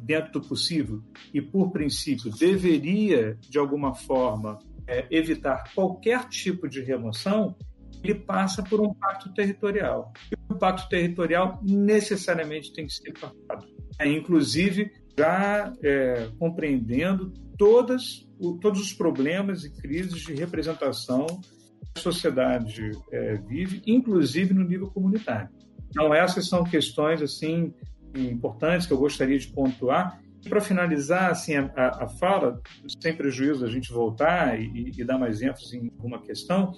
dentro 0.00 0.32
do 0.32 0.40
possível 0.42 1.02
e 1.32 1.40
por 1.40 1.70
princípio, 1.70 2.30
deveria, 2.32 3.34
de 3.48 3.58
alguma 3.58 3.94
forma, 3.94 4.58
é, 4.86 5.06
evitar 5.10 5.64
qualquer 5.74 6.28
tipo 6.28 6.68
de 6.68 6.82
remoção, 6.82 7.56
ele 8.02 8.14
passa 8.14 8.62
por 8.62 8.80
um 8.80 8.92
pacto 8.94 9.32
territorial. 9.32 10.12
E 10.30 10.52
o 10.52 10.56
pacto 10.56 10.88
territorial 10.88 11.60
necessariamente 11.62 12.72
tem 12.72 12.86
que 12.86 12.92
ser 12.92 13.12
pactuado. 13.12 13.66
É, 13.98 14.08
inclusive, 14.08 14.92
já 15.18 15.72
é, 15.82 16.28
compreendendo 16.38 17.32
todas, 17.56 18.26
o, 18.38 18.58
todos 18.58 18.80
os 18.80 18.92
problemas 18.92 19.64
e 19.64 19.70
crises 19.70 20.20
de 20.20 20.34
representação 20.34 21.26
que 21.26 21.90
a 21.96 22.00
sociedade 22.00 22.92
é, 23.10 23.34
vive, 23.34 23.82
inclusive 23.86 24.54
no 24.54 24.64
nível 24.64 24.88
comunitário. 24.90 25.50
Então, 25.90 26.14
essas 26.14 26.48
são 26.48 26.62
questões 26.64 27.20
assim 27.22 27.72
importantes 28.14 28.86
que 28.86 28.92
eu 28.92 28.98
gostaria 28.98 29.38
de 29.38 29.48
pontuar. 29.48 30.20
E 30.44 30.48
para 30.48 30.60
finalizar 30.60 31.30
assim, 31.30 31.56
a, 31.56 32.04
a, 32.04 32.08
fala, 32.08 32.60
sem 33.02 33.14
prejuízo 33.14 33.60
da 33.60 33.68
gente 33.68 33.90
voltar 33.90 34.58
e, 34.60 34.92
e 34.96 35.04
dar 35.04 35.18
mais 35.18 35.42
ênfase 35.42 35.76
em 35.76 35.90
alguma 35.96 36.22
questão, 36.22 36.72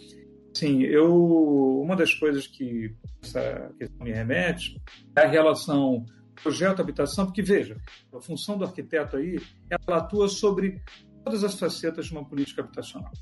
Sim, 0.55 0.83
eu 0.83 1.81
uma 1.83 1.97
das 1.97 2.13
coisas 2.15 2.47
que 2.47 2.95
essa 3.23 3.73
questão 3.79 4.05
me 4.05 4.13
remete 4.13 4.81
é 5.17 5.23
a 5.23 5.29
relação 5.29 6.05
projeto 6.43 6.81
habitação, 6.81 7.27
porque 7.27 7.43
veja, 7.43 7.77
a 8.13 8.21
função 8.21 8.57
do 8.57 8.65
arquiteto 8.65 9.17
aí, 9.17 9.39
ela 9.69 9.99
atua 9.99 10.29
sobre 10.29 10.83
todas 11.25 11.45
as 11.45 11.59
facetas 11.59 12.07
de 12.07 12.13
uma 12.13 12.25
política 12.25 12.63
habitacional. 12.63 13.13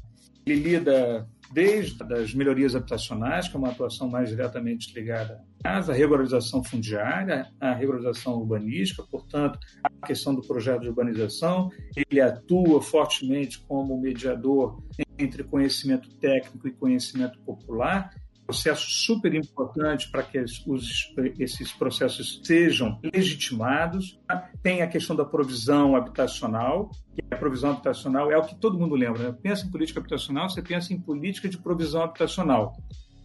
Ele 0.46 0.60
lida 0.60 1.28
desde 1.52 2.02
as 2.14 2.34
melhorias 2.34 2.74
habitacionais, 2.74 3.48
que 3.48 3.56
é 3.56 3.58
uma 3.58 3.70
atuação 3.70 4.08
mais 4.08 4.28
diretamente 4.28 4.94
ligada 4.94 5.42
à 5.64 5.80
regularização 5.80 6.62
fundiária, 6.62 7.46
a 7.60 7.72
regularização 7.72 8.34
urbanística, 8.34 9.02
portanto, 9.10 9.58
a 9.82 10.06
questão 10.06 10.34
do 10.34 10.42
projeto 10.42 10.82
de 10.82 10.88
urbanização. 10.88 11.70
Ele 11.96 12.20
atua 12.20 12.80
fortemente 12.80 13.58
como 13.60 14.00
mediador 14.00 14.82
entre 15.18 15.42
conhecimento 15.42 16.08
técnico 16.16 16.68
e 16.68 16.72
conhecimento 16.72 17.38
popular, 17.40 18.10
processo 18.48 18.90
super 18.90 19.34
importante 19.34 20.10
para 20.10 20.22
que 20.22 20.38
os, 20.38 21.12
esses 21.38 21.70
processos 21.70 22.40
sejam 22.42 22.98
legitimados. 23.14 24.18
Tem 24.62 24.80
a 24.80 24.86
questão 24.86 25.14
da 25.14 25.24
provisão 25.24 25.94
habitacional, 25.94 26.90
que 27.14 27.22
a 27.30 27.36
provisão 27.36 27.72
habitacional 27.72 28.32
é 28.32 28.38
o 28.38 28.42
que 28.42 28.58
todo 28.58 28.78
mundo 28.78 28.94
lembra. 28.94 29.24
Né? 29.24 29.36
Pensa 29.42 29.66
em 29.66 29.70
política 29.70 30.00
habitacional, 30.00 30.48
você 30.48 30.62
pensa 30.62 30.94
em 30.94 30.98
política 30.98 31.46
de 31.46 31.58
provisão 31.58 32.02
habitacional, 32.02 32.72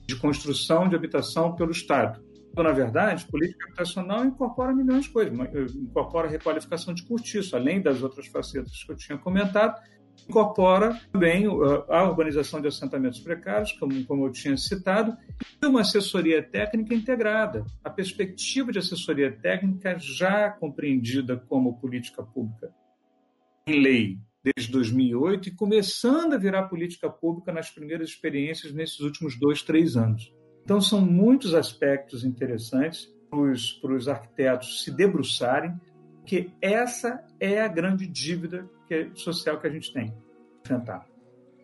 de 0.05 0.15
construção 0.17 0.89
de 0.89 0.95
habitação 0.95 1.55
pelo 1.55 1.71
Estado. 1.71 2.21
Então, 2.51 2.65
na 2.65 2.73
verdade, 2.73 3.25
política 3.25 3.65
habitacional 3.65 4.25
incorpora 4.25 4.75
milhões 4.75 5.05
de 5.05 5.09
coisas, 5.09 5.73
incorpora 5.73 6.27
requalificação 6.27 6.93
de 6.93 7.03
cortiço, 7.03 7.55
além 7.55 7.81
das 7.81 8.03
outras 8.03 8.27
facetas 8.27 8.83
que 8.83 8.91
eu 8.91 8.95
tinha 8.97 9.17
comentado, 9.17 9.81
incorpora 10.27 10.99
também 11.11 11.47
uh, 11.47 11.83
a 11.89 12.03
urbanização 12.03 12.61
de 12.61 12.67
assentamentos 12.67 13.19
precários, 13.19 13.71
como, 13.73 14.03
como 14.05 14.25
eu 14.25 14.31
tinha 14.31 14.55
citado, 14.57 15.17
e 15.61 15.65
uma 15.65 15.81
assessoria 15.81 16.41
técnica 16.41 16.93
integrada. 16.93 17.65
A 17.83 17.89
perspectiva 17.89 18.71
de 18.71 18.79
assessoria 18.79 19.31
técnica 19.31 19.97
já 19.99 20.49
compreendida 20.49 21.37
como 21.37 21.79
política 21.79 22.23
pública 22.23 22.73
em 23.67 23.81
lei 23.81 24.19
desde 24.43 24.71
2008 24.73 25.49
e 25.49 25.55
começando 25.55 26.33
a 26.33 26.37
virar 26.37 26.63
política 26.63 27.09
pública 27.09 27.53
nas 27.53 27.69
primeiras 27.69 28.09
experiências 28.09 28.73
nesses 28.73 28.99
últimos 28.99 29.39
dois, 29.39 29.61
três 29.61 29.95
anos. 29.95 30.33
Então, 30.63 30.81
são 30.81 31.01
muitos 31.01 31.53
aspectos 31.53 32.25
interessantes 32.25 33.09
para 33.81 33.93
os 33.93 34.07
arquitetos 34.07 34.83
se 34.83 34.91
debruçarem, 34.91 35.73
que 36.25 36.53
essa 36.61 37.23
é 37.39 37.61
a 37.61 37.67
grande 37.67 38.07
dívida 38.07 38.69
que, 38.87 39.11
social 39.15 39.59
que 39.59 39.67
a 39.67 39.69
gente 39.69 39.91
tem 39.93 40.13
enfrentar. 40.63 41.05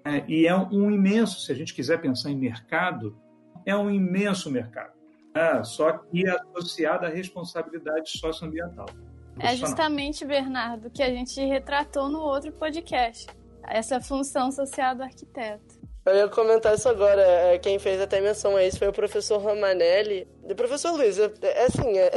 É, 0.03 0.23
e 0.27 0.47
é 0.47 0.55
um 0.55 0.91
imenso, 0.91 1.41
se 1.41 1.51
a 1.51 1.55
gente 1.55 1.73
quiser 1.73 2.01
pensar 2.01 2.29
em 2.29 2.37
mercado, 2.37 3.17
é 3.65 3.75
um 3.75 3.89
imenso 3.89 4.51
mercado. 4.51 4.93
Ah, 5.33 5.63
só 5.63 5.93
que 5.93 6.27
associada 6.27 7.07
à 7.07 7.09
responsabilidade 7.09 8.09
socioambiental. 8.09 8.87
É 9.39 9.55
justamente, 9.55 10.25
Bernardo, 10.25 10.89
que 10.89 11.01
a 11.01 11.09
gente 11.09 11.39
retratou 11.39 12.09
no 12.09 12.19
outro 12.19 12.51
podcast. 12.51 13.27
Essa 13.63 14.01
função 14.01 14.51
social 14.51 14.95
do 14.95 15.03
arquiteto. 15.03 15.79
Eu 16.09 16.15
ia 16.17 16.27
comentar 16.27 16.75
isso 16.75 16.89
agora. 16.89 17.21
É, 17.21 17.59
quem 17.59 17.77
fez 17.79 18.01
até 18.01 18.19
menção 18.19 18.55
a 18.55 18.63
isso 18.63 18.79
foi 18.79 18.87
o 18.87 18.93
professor 18.93 19.37
Romanelli. 19.37 20.27
E 20.47 20.55
professor 20.55 20.93
Luiz, 20.93 21.19
é, 21.19 21.31
é 21.41 21.65
assim, 21.65 21.97
é, 21.97 22.11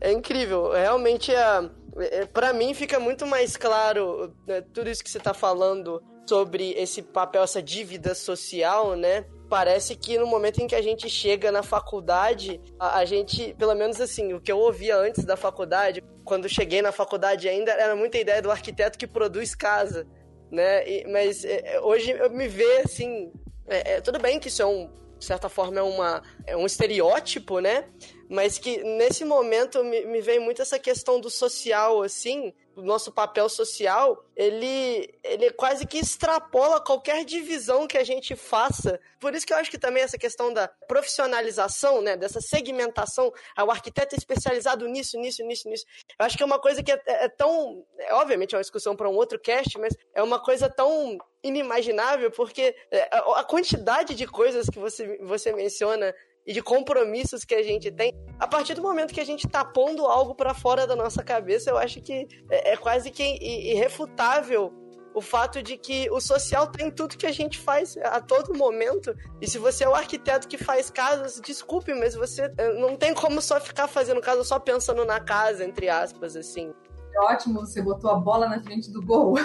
é 0.00 0.12
incrível. 0.12 0.70
Realmente, 0.70 1.32
é, 1.32 1.70
é 1.98 2.26
para 2.26 2.52
mim, 2.52 2.72
fica 2.74 2.98
muito 2.98 3.26
mais 3.26 3.56
claro 3.56 4.34
né, 4.46 4.62
tudo 4.72 4.88
isso 4.88 5.04
que 5.04 5.10
você 5.10 5.18
está 5.18 5.34
falando 5.34 6.02
sobre 6.26 6.72
esse 6.72 7.02
papel, 7.02 7.42
essa 7.42 7.62
dívida 7.62 8.14
social, 8.14 8.96
né? 8.96 9.24
Parece 9.48 9.94
que 9.94 10.18
no 10.18 10.26
momento 10.26 10.60
em 10.60 10.66
que 10.66 10.74
a 10.74 10.82
gente 10.82 11.08
chega 11.08 11.52
na 11.52 11.62
faculdade, 11.62 12.60
a, 12.80 12.98
a 12.98 13.04
gente, 13.04 13.54
pelo 13.54 13.74
menos 13.74 14.00
assim, 14.00 14.32
o 14.32 14.40
que 14.40 14.50
eu 14.50 14.58
ouvia 14.58 14.96
antes 14.96 15.24
da 15.24 15.36
faculdade, 15.36 16.02
quando 16.24 16.48
cheguei 16.48 16.82
na 16.82 16.90
faculdade 16.90 17.48
ainda, 17.48 17.70
era 17.70 17.94
muita 17.94 18.18
ideia 18.18 18.42
do 18.42 18.50
arquiteto 18.50 18.98
que 18.98 19.06
produz 19.06 19.54
casa 19.54 20.06
né? 20.50 20.88
E, 20.88 21.06
mas 21.08 21.44
é, 21.44 21.80
hoje 21.80 22.10
eu 22.10 22.30
me 22.30 22.48
vê 22.48 22.82
assim. 22.84 23.32
É, 23.68 23.94
é, 23.94 24.00
tudo 24.00 24.18
bem 24.18 24.38
que 24.38 24.48
isso 24.48 24.62
é 24.62 24.66
um, 24.66 24.88
de 25.18 25.24
certa 25.24 25.48
forma, 25.48 25.78
é, 25.78 25.82
uma, 25.82 26.22
é 26.46 26.56
um 26.56 26.66
estereótipo, 26.66 27.58
né? 27.60 27.84
Mas 28.28 28.58
que 28.58 28.82
nesse 28.82 29.24
momento 29.24 29.82
me, 29.84 30.04
me 30.06 30.20
vem 30.20 30.38
muito 30.38 30.62
essa 30.62 30.78
questão 30.78 31.20
do 31.20 31.30
social, 31.30 32.02
assim, 32.02 32.52
o 32.76 32.82
nosso 32.82 33.10
papel 33.10 33.48
social, 33.48 34.22
ele, 34.36 35.14
ele 35.24 35.50
quase 35.52 35.86
que 35.86 35.98
extrapola 35.98 36.78
qualquer 36.78 37.24
divisão 37.24 37.86
que 37.86 37.96
a 37.96 38.04
gente 38.04 38.36
faça. 38.36 39.00
Por 39.18 39.34
isso 39.34 39.46
que 39.46 39.52
eu 39.52 39.56
acho 39.56 39.70
que 39.70 39.78
também 39.78 40.02
essa 40.02 40.18
questão 40.18 40.52
da 40.52 40.68
profissionalização, 40.86 42.02
né, 42.02 42.16
dessa 42.16 42.40
segmentação, 42.40 43.32
ah, 43.56 43.64
o 43.64 43.70
arquiteto 43.70 44.14
é 44.14 44.18
especializado 44.18 44.86
nisso, 44.86 45.18
nisso, 45.18 45.42
nisso, 45.42 45.68
nisso. 45.68 45.86
Eu 46.18 46.26
acho 46.26 46.36
que 46.36 46.42
é 46.42 46.46
uma 46.46 46.58
coisa 46.58 46.82
que 46.82 46.92
é, 46.92 47.00
é, 47.06 47.24
é 47.24 47.28
tão, 47.28 47.82
é, 47.98 48.12
obviamente 48.12 48.54
é 48.54 48.58
uma 48.58 48.62
discussão 48.62 48.94
para 48.94 49.08
um 49.08 49.14
outro 49.14 49.38
cast, 49.38 49.78
mas 49.78 49.96
é 50.14 50.22
uma 50.22 50.38
coisa 50.38 50.68
tão 50.68 51.16
inimaginável 51.42 52.30
porque 52.30 52.76
é, 52.90 53.08
a 53.10 53.44
quantidade 53.44 54.14
de 54.14 54.26
coisas 54.26 54.68
que 54.68 54.78
você, 54.78 55.16
você 55.22 55.50
menciona 55.52 56.14
e 56.46 56.52
de 56.52 56.62
compromissos 56.62 57.44
que 57.44 57.54
a 57.54 57.62
gente 57.62 57.90
tem, 57.90 58.14
a 58.38 58.46
partir 58.46 58.74
do 58.74 58.82
momento 58.82 59.12
que 59.12 59.20
a 59.20 59.26
gente 59.26 59.48
tá 59.48 59.64
pondo 59.64 60.06
algo 60.06 60.34
para 60.34 60.54
fora 60.54 60.86
da 60.86 60.94
nossa 60.94 61.22
cabeça, 61.22 61.70
eu 61.70 61.76
acho 61.76 62.00
que 62.00 62.28
é, 62.50 62.72
é 62.72 62.76
quase 62.76 63.10
que 63.10 63.22
irrefutável 63.42 64.72
o 65.16 65.20
fato 65.22 65.62
de 65.62 65.78
que 65.78 66.10
o 66.10 66.20
social 66.20 66.66
tem 66.66 66.90
tudo 66.90 67.16
que 67.16 67.26
a 67.26 67.32
gente 67.32 67.58
faz 67.58 67.96
a 67.96 68.20
todo 68.20 68.54
momento. 68.54 69.16
E 69.40 69.48
se 69.48 69.56
você 69.56 69.84
é 69.84 69.88
o 69.88 69.94
arquiteto 69.94 70.46
que 70.46 70.58
faz 70.58 70.90
casas, 70.90 71.40
desculpe, 71.40 71.94
mas 71.94 72.14
você 72.14 72.52
é, 72.58 72.74
não 72.74 72.96
tem 72.96 73.14
como 73.14 73.40
só 73.40 73.58
ficar 73.58 73.88
fazendo 73.88 74.20
casa 74.20 74.44
só 74.44 74.58
pensando 74.60 75.06
na 75.06 75.18
casa, 75.18 75.64
entre 75.64 75.88
aspas, 75.88 76.36
assim. 76.36 76.70
Ótimo, 77.18 77.60
você 77.60 77.80
botou 77.80 78.10
a 78.10 78.16
bola 78.16 78.46
na 78.46 78.62
frente 78.62 78.90
do 78.90 79.00
gol. 79.00 79.38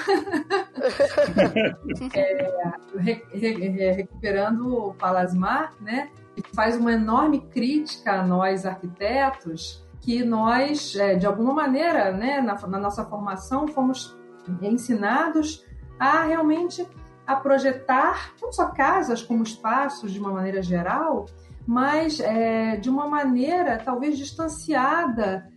é, 2.13 2.51
re, 2.99 3.23
re, 3.31 3.91
recuperando 3.93 4.75
o 4.75 4.93
Palasmar, 4.95 5.73
né? 5.79 6.11
Faz 6.55 6.77
uma 6.77 6.93
enorme 6.93 7.41
crítica 7.41 8.19
a 8.19 8.25
nós 8.25 8.65
arquitetos, 8.65 9.83
que 9.99 10.23
nós, 10.23 10.95
é, 10.95 11.15
de 11.15 11.25
alguma 11.25 11.53
maneira, 11.53 12.11
né, 12.11 12.41
na, 12.41 12.55
na 12.67 12.79
nossa 12.79 13.05
formação, 13.05 13.67
fomos 13.67 14.17
ensinados 14.61 15.65
a 15.99 16.23
realmente 16.23 16.87
a 17.27 17.35
projetar 17.35 18.33
não 18.41 18.51
só 18.51 18.69
casas 18.69 19.21
como 19.21 19.43
espaços 19.43 20.11
de 20.11 20.19
uma 20.19 20.31
maneira 20.31 20.61
geral, 20.61 21.27
mas 21.67 22.19
é, 22.19 22.75
de 22.77 22.89
uma 22.89 23.07
maneira 23.07 23.77
talvez 23.77 24.17
distanciada 24.17 25.47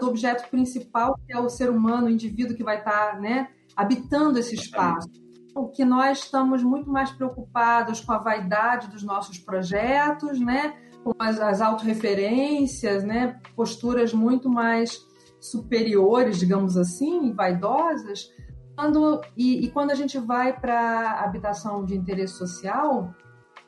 do 0.00 0.08
objeto 0.08 0.48
principal 0.48 1.14
que 1.26 1.32
é 1.32 1.38
o 1.38 1.50
ser 1.50 1.68
humano, 1.68 2.06
o 2.06 2.10
indivíduo 2.10 2.56
que 2.56 2.64
vai 2.64 2.78
estar 2.78 3.20
né, 3.20 3.48
habitando 3.76 4.38
esse 4.38 4.54
espaço 4.54 5.25
que 5.64 5.84
nós 5.84 6.18
estamos 6.18 6.62
muito 6.62 6.90
mais 6.90 7.10
preocupados 7.10 8.00
com 8.00 8.12
a 8.12 8.18
vaidade 8.18 8.88
dos 8.88 9.02
nossos 9.02 9.38
projetos, 9.38 10.38
né? 10.38 10.76
com 11.02 11.12
as, 11.18 11.40
as 11.40 11.60
autorreferências, 11.60 13.04
né? 13.04 13.40
posturas 13.54 14.12
muito 14.12 14.48
mais 14.48 15.00
superiores, 15.40 16.38
digamos 16.38 16.76
assim, 16.76 17.32
vaidosas. 17.32 18.30
Quando, 18.76 19.22
e, 19.36 19.64
e 19.64 19.70
quando 19.70 19.90
a 19.90 19.94
gente 19.94 20.18
vai 20.18 20.58
para 20.58 21.20
habitação 21.20 21.84
de 21.84 21.96
interesse 21.96 22.34
social, 22.34 23.14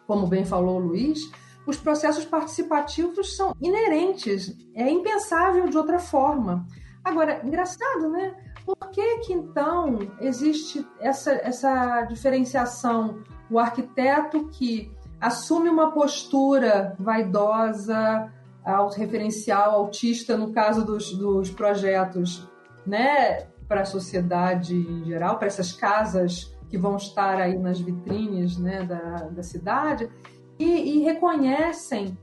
como 0.07 0.27
bem 0.27 0.45
falou 0.45 0.77
o 0.77 0.87
Luiz, 0.89 1.21
os 1.67 1.77
processos 1.77 2.25
participativos 2.25 3.37
são 3.37 3.55
inerentes, 3.61 4.57
é 4.75 4.91
impensável 4.91 5.69
de 5.69 5.77
outra 5.77 5.99
forma. 5.99 6.67
Agora, 7.05 7.41
engraçado, 7.45 8.09
né? 8.11 8.35
Por 8.69 8.91
que 8.91 9.21
que 9.21 9.33
então 9.33 9.99
existe 10.21 10.87
essa, 11.01 11.33
essa 11.33 12.03
diferenciação? 12.03 13.23
O 13.51 13.59
arquiteto 13.59 14.47
que 14.49 14.93
assume 15.19 15.71
uma 15.71 15.91
postura 15.91 16.95
vaidosa, 16.99 18.31
autorreferencial, 18.63 19.71
autista, 19.71 20.37
no 20.37 20.53
caso 20.53 20.85
dos, 20.85 21.15
dos 21.15 21.51
projetos, 21.51 22.47
né, 22.85 23.47
para 23.67 23.81
a 23.81 23.87
sociedade 23.87 24.77
em 24.77 25.03
geral, 25.07 25.39
para 25.39 25.47
essas 25.47 25.73
casas 25.73 26.55
que 26.69 26.77
vão 26.77 26.99
estar 26.99 27.41
aí 27.41 27.57
nas 27.57 27.81
vitrines 27.81 28.59
né, 28.59 28.85
da, 28.85 29.31
da 29.31 29.43
cidade, 29.43 30.11
e, 30.59 30.99
e 30.99 30.99
reconhecem 31.05 32.19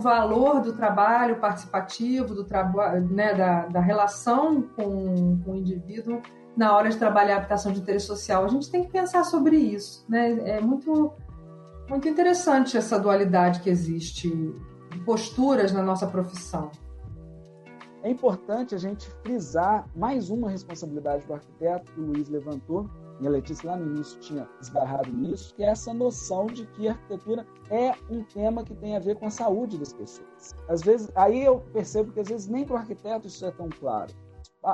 valor 0.00 0.60
do 0.60 0.72
trabalho 0.72 1.38
participativo, 1.38 2.34
do 2.34 2.44
trabalho, 2.44 3.06
né, 3.08 3.34
da, 3.34 3.66
da 3.66 3.80
relação 3.80 4.62
com, 4.62 5.38
com 5.44 5.52
o 5.52 5.56
indivíduo 5.56 6.20
na 6.56 6.76
hora 6.76 6.88
de 6.90 6.96
trabalhar 6.96 7.34
a 7.34 7.38
habitação 7.38 7.72
de 7.72 7.80
interesse 7.80 8.06
social. 8.06 8.44
A 8.44 8.48
gente 8.48 8.70
tem 8.70 8.84
que 8.84 8.90
pensar 8.90 9.24
sobre 9.24 9.56
isso. 9.56 10.04
Né? 10.08 10.56
É 10.56 10.60
muito, 10.60 11.12
muito 11.88 12.08
interessante 12.08 12.76
essa 12.76 12.98
dualidade 12.98 13.60
que 13.60 13.70
existe 13.70 14.28
de 14.90 14.98
posturas 15.00 15.72
na 15.72 15.82
nossa 15.82 16.06
profissão. 16.06 16.70
É 18.02 18.10
importante 18.10 18.74
a 18.74 18.78
gente 18.78 19.10
frisar 19.22 19.86
mais 19.94 20.30
uma 20.30 20.50
responsabilidade 20.50 21.26
do 21.26 21.34
arquiteto 21.34 21.92
que 21.92 22.00
o 22.00 22.06
Luiz 22.06 22.28
levantou, 22.28 22.88
e 23.20 23.26
a 23.26 23.30
Letícia 23.30 23.70
lá 23.70 23.76
no 23.76 23.94
início 23.94 24.18
tinha 24.20 24.48
esbarrado 24.60 25.12
nisso, 25.12 25.54
que 25.54 25.62
é 25.62 25.66
essa 25.66 25.92
noção 25.92 26.46
de 26.46 26.66
que 26.66 26.88
a 26.88 26.92
arquitetura 26.92 27.46
é 27.70 27.92
um 28.10 28.24
tema 28.24 28.64
que 28.64 28.74
tem 28.74 28.96
a 28.96 28.98
ver 28.98 29.16
com 29.16 29.26
a 29.26 29.30
saúde 29.30 29.78
das 29.78 29.92
pessoas. 29.92 30.54
Às 30.68 30.82
vezes, 30.82 31.10
aí 31.14 31.44
eu 31.44 31.60
percebo 31.72 32.12
que 32.12 32.20
às 32.20 32.28
vezes 32.28 32.48
nem 32.48 32.64
para 32.64 32.76
o 32.76 32.78
arquiteto 32.78 33.26
isso 33.26 33.44
é 33.44 33.50
tão 33.50 33.68
claro. 33.68 34.12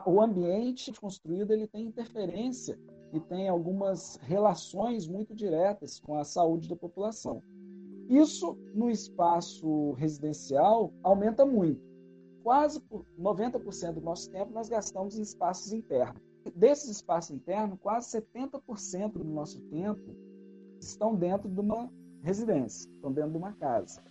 O 0.07 0.21
ambiente 0.21 0.93
construído 0.93 1.53
ele 1.53 1.67
tem 1.67 1.87
interferência 1.87 2.79
e 3.13 3.21
tem 3.21 3.49
algumas 3.49 4.17
relações 4.23 5.09
muito 5.09 5.35
diretas 5.35 5.99
com 6.01 6.17
a 6.17 6.25
saúde 6.25 6.69
da 6.69 6.77
população. 6.77 7.43
Isso 8.09 8.57
no 8.73 8.89
espaço 8.89 9.93
residencial 9.93 10.93
aumenta 11.03 11.45
muito. 11.45 11.85
Quase 12.45 12.81
por 12.81 13.05
90% 13.19 13.95
do 13.95 14.01
nosso 14.01 14.31
tempo 14.31 14.53
nós 14.53 14.69
gastamos 14.69 15.19
em 15.19 15.23
espaços 15.23 15.73
internos 15.73 16.26
desses 16.55 16.91
espaços 16.91 17.31
internos, 17.31 17.79
quase 17.81 18.09
70% 18.21 19.13
do 19.13 19.25
nosso 19.25 19.61
tempo 19.63 20.15
estão 20.81 21.15
dentro 21.15 21.49
de 21.49 21.61
uma 21.61 21.91
residência, 22.23 22.91
estão 22.91 23.13
dentro 23.13 23.33
de 23.33 23.37
uma 23.39 23.53
casa. 23.55 24.03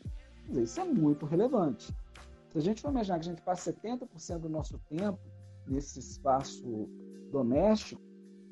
Dizer, 0.48 0.64
isso 0.64 0.80
é 0.80 0.86
muito 0.86 1.26
relevante. 1.26 1.94
Se 2.50 2.58
a 2.58 2.62
gente 2.62 2.82
for 2.82 2.90
imaginar 2.90 3.20
que 3.20 3.28
a 3.28 3.32
gente 3.32 3.42
passa 3.42 3.74
70% 3.74 4.40
do 4.40 4.50
nosso 4.50 4.80
tempo 4.90 5.20
nesse 5.68 6.00
espaço 6.00 6.90
doméstico, 7.32 8.02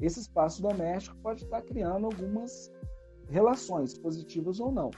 esse 0.02 0.20
espaço 0.20 0.62
doméstico 0.62 1.16
pode 1.18 1.44
estar 1.44 1.62
criando 1.62 2.06
algumas 2.06 2.72
relações, 3.30 3.98
positivas 3.98 4.60
ou 4.60 4.72
não. 4.72 4.92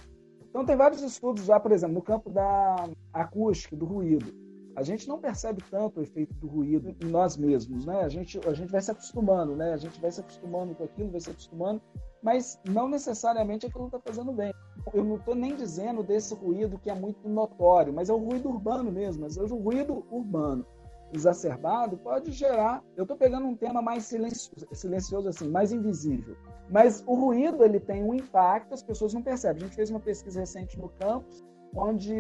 Então, 0.50 0.66
tem 0.66 0.76
vários 0.76 1.02
estudos 1.02 1.46
já, 1.46 1.60
por 1.60 1.72
exemplo, 1.72 1.96
no 1.96 2.02
campo 2.02 2.30
da 2.30 2.90
acústica, 3.14 3.76
do 3.76 3.86
ruído 3.86 4.45
a 4.76 4.84
gente 4.84 5.08
não 5.08 5.20
percebe 5.20 5.64
tanto 5.72 6.00
o 6.00 6.04
efeito 6.04 6.34
do 6.36 6.48
ruído 6.48 6.94
em 7.02 7.08
nós 7.08 7.38
mesmos, 7.38 7.86
né? 7.86 8.02
A 8.02 8.10
gente, 8.10 8.40
a 8.46 8.54
gente 8.54 8.72
vai 8.72 8.82
se 8.82 8.92
acostumando, 8.92 9.56
né? 9.56 9.74
A 9.74 9.78
gente 9.78 10.00
vai 10.02 10.12
se 10.12 10.20
acostumando 10.20 10.76
com 10.76 10.84
aquilo, 10.84 11.12
vai 11.12 11.22
se 11.22 11.30
acostumando, 11.30 11.82
mas 12.22 12.60
não 12.68 12.90
necessariamente 12.90 13.66
aquilo 13.66 13.86
está 13.86 14.00
fazendo 14.00 14.34
bem. 14.34 14.54
Eu 14.94 15.04
não 15.04 15.16
estou 15.16 15.34
nem 15.34 15.56
dizendo 15.56 16.04
desse 16.04 16.36
ruído 16.36 16.78
que 16.78 16.90
é 16.90 16.94
muito 16.94 17.28
notório, 17.30 17.94
mas 17.94 18.10
é 18.10 18.14
o 18.14 18.18
ruído 18.18 18.50
urbano 18.50 18.92
mesmo. 18.92 19.24
Mas 19.24 19.38
o 19.38 19.56
ruído 19.56 20.06
urbano 20.12 20.66
exacerbado 21.14 21.98
pode 21.98 22.32
gerar. 22.32 22.84
Eu 22.98 23.04
estou 23.04 23.16
pegando 23.16 23.48
um 23.48 23.56
tema 23.56 23.82
mais 23.82 24.04
silencioso, 24.04 24.68
silencioso 24.74 25.30
assim, 25.30 25.48
mais 25.48 25.72
invisível. 25.72 26.36
Mas 26.70 27.02
o 27.08 27.16
ruído 27.16 27.64
ele 27.64 27.80
tem 27.80 28.04
um 28.04 28.14
impacto, 28.14 28.74
as 28.74 28.84
pessoas 28.84 29.14
não 29.14 29.22
percebem. 29.22 29.64
A 29.64 29.66
gente 29.66 29.76
fez 29.76 29.90
uma 29.90 30.00
pesquisa 30.02 30.42
recente 30.42 30.78
no 30.78 30.90
campus 30.90 31.44
onde 31.76 32.14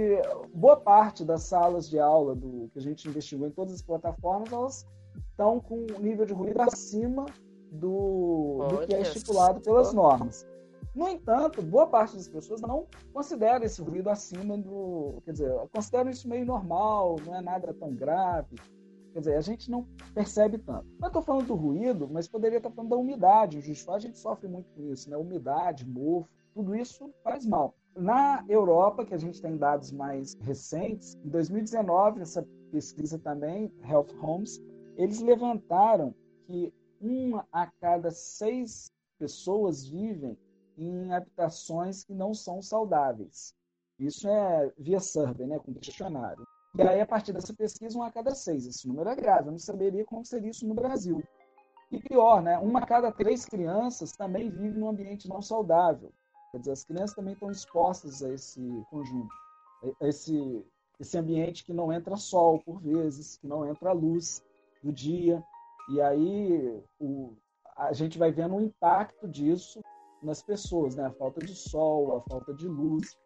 boa 0.53 0.75
parte 0.75 1.23
das 1.23 1.43
salas 1.43 1.89
de 1.89 1.99
aula 1.99 2.35
do 2.35 2.69
que 2.73 2.79
a 2.79 2.81
gente 2.81 3.07
investigou 3.07 3.47
em 3.47 3.51
todas 3.51 3.73
as 3.73 3.81
plataformas, 3.81 4.51
elas 4.51 4.87
estão 5.31 5.59
com 5.59 5.85
um 5.97 5.99
nível 5.99 6.25
de 6.25 6.33
ruído 6.33 6.61
acima 6.61 7.25
do, 7.71 8.65
do 8.69 8.87
que 8.87 8.93
é 8.93 9.01
estipulado 9.01 9.61
pelas 9.61 9.93
normas. 9.93 10.45
No 10.93 11.09
entanto, 11.09 11.61
boa 11.61 11.87
parte 11.87 12.15
das 12.15 12.27
pessoas 12.27 12.61
não 12.61 12.87
considera 13.13 13.65
esse 13.65 13.81
ruído 13.81 14.09
acima 14.09 14.57
do. 14.57 15.21
Quer 15.25 15.31
dizer, 15.33 15.53
consideram 15.73 16.09
isso 16.09 16.27
meio 16.27 16.45
normal, 16.45 17.17
não 17.25 17.35
é 17.35 17.41
nada 17.41 17.73
tão 17.73 17.93
grave. 17.93 18.55
Quer 19.11 19.19
dizer, 19.19 19.35
a 19.35 19.41
gente 19.41 19.69
não 19.69 19.85
percebe 20.13 20.57
tanto. 20.57 20.85
Não 20.99 21.07
estou 21.07 21.21
falando 21.21 21.47
do 21.47 21.55
ruído, 21.55 22.07
mas 22.09 22.27
poderia 22.27 22.57
estar 22.57 22.69
falando 22.69 22.91
da 22.91 22.97
umidade. 22.97 23.57
O 23.57 23.61
justo 23.61 23.91
a 23.91 23.99
gente 23.99 24.17
sofre 24.17 24.47
muito 24.47 24.69
com 24.71 24.83
isso, 24.91 25.09
né? 25.09 25.17
Umidade, 25.17 25.85
mofo, 25.85 26.29
tudo 26.53 26.75
isso 26.75 27.09
faz 27.23 27.45
mal. 27.45 27.73
Na 27.95 28.43
Europa, 28.49 29.05
que 29.05 29.13
a 29.13 29.17
gente 29.17 29.41
tem 29.41 29.55
dados 29.55 29.91
mais 29.91 30.33
recentes, 30.41 31.15
em 31.23 31.29
2019, 31.29 32.21
essa 32.21 32.45
pesquisa 32.69 33.17
também, 33.17 33.71
Health 33.83 34.13
Homes, 34.21 34.61
eles 34.97 35.21
levantaram 35.21 36.13
que 36.45 36.73
uma 36.99 37.47
a 37.53 37.67
cada 37.67 38.11
seis 38.11 38.91
pessoas 39.17 39.87
vivem 39.87 40.37
em 40.77 41.13
habitações 41.13 42.03
que 42.03 42.13
não 42.13 42.33
são 42.33 42.61
saudáveis. 42.61 43.55
Isso 43.97 44.27
é 44.27 44.73
via 44.77 44.99
survey, 44.99 45.47
né, 45.47 45.57
com 45.59 45.73
questionário. 45.73 46.45
E 46.77 46.81
aí, 46.81 46.99
a 46.99 47.05
partir 47.05 47.31
dessa 47.31 47.53
pesquisa, 47.53 47.97
uma 47.97 48.07
a 48.07 48.11
cada 48.11 48.35
seis. 48.35 48.67
Esse 48.67 48.85
número 48.85 49.09
é 49.09 49.15
grave. 49.15 49.47
Eu 49.47 49.53
não 49.53 49.59
saberia 49.59 50.03
como 50.03 50.25
seria 50.25 50.49
isso 50.49 50.67
no 50.67 50.73
Brasil. 50.73 51.23
E 51.89 51.97
pior, 51.97 52.41
né? 52.41 52.57
Uma 52.57 52.79
a 52.79 52.85
cada 52.85 53.09
três 53.13 53.45
crianças 53.45 54.11
também 54.11 54.49
vive 54.49 54.77
num 54.77 54.89
ambiente 54.89 55.29
não 55.29 55.41
saudável. 55.41 56.11
Quer 56.55 56.59
dizer, 56.59 56.71
as 56.71 56.85
crianças 56.85 57.13
também 57.13 57.33
estão 57.33 57.51
expostas 57.51 58.23
a 58.23 58.33
esse 58.33 58.61
conjunto, 58.89 59.27
a 60.01 60.07
esse, 60.07 60.65
esse 60.97 61.17
ambiente 61.17 61.65
que 61.65 61.73
não 61.73 61.91
entra 61.91 62.15
sol 62.15 62.59
por 62.59 62.79
vezes, 62.79 63.35
que 63.35 63.45
não 63.45 63.69
entra 63.69 63.91
luz 63.91 64.41
do 64.81 64.89
dia. 64.89 65.43
E 65.89 65.99
aí 65.99 66.81
o, 66.97 67.35
a 67.75 67.91
gente 67.91 68.17
vai 68.17 68.31
vendo 68.31 68.55
o 68.55 68.61
impacto 68.61 69.27
disso 69.27 69.81
nas 70.23 70.41
pessoas, 70.41 70.95
né? 70.95 71.07
A 71.07 71.11
falta 71.11 71.45
de 71.45 71.53
sol, 71.53 72.15
a 72.15 72.21
falta 72.21 72.53
de 72.53 72.69
luz. 72.69 73.17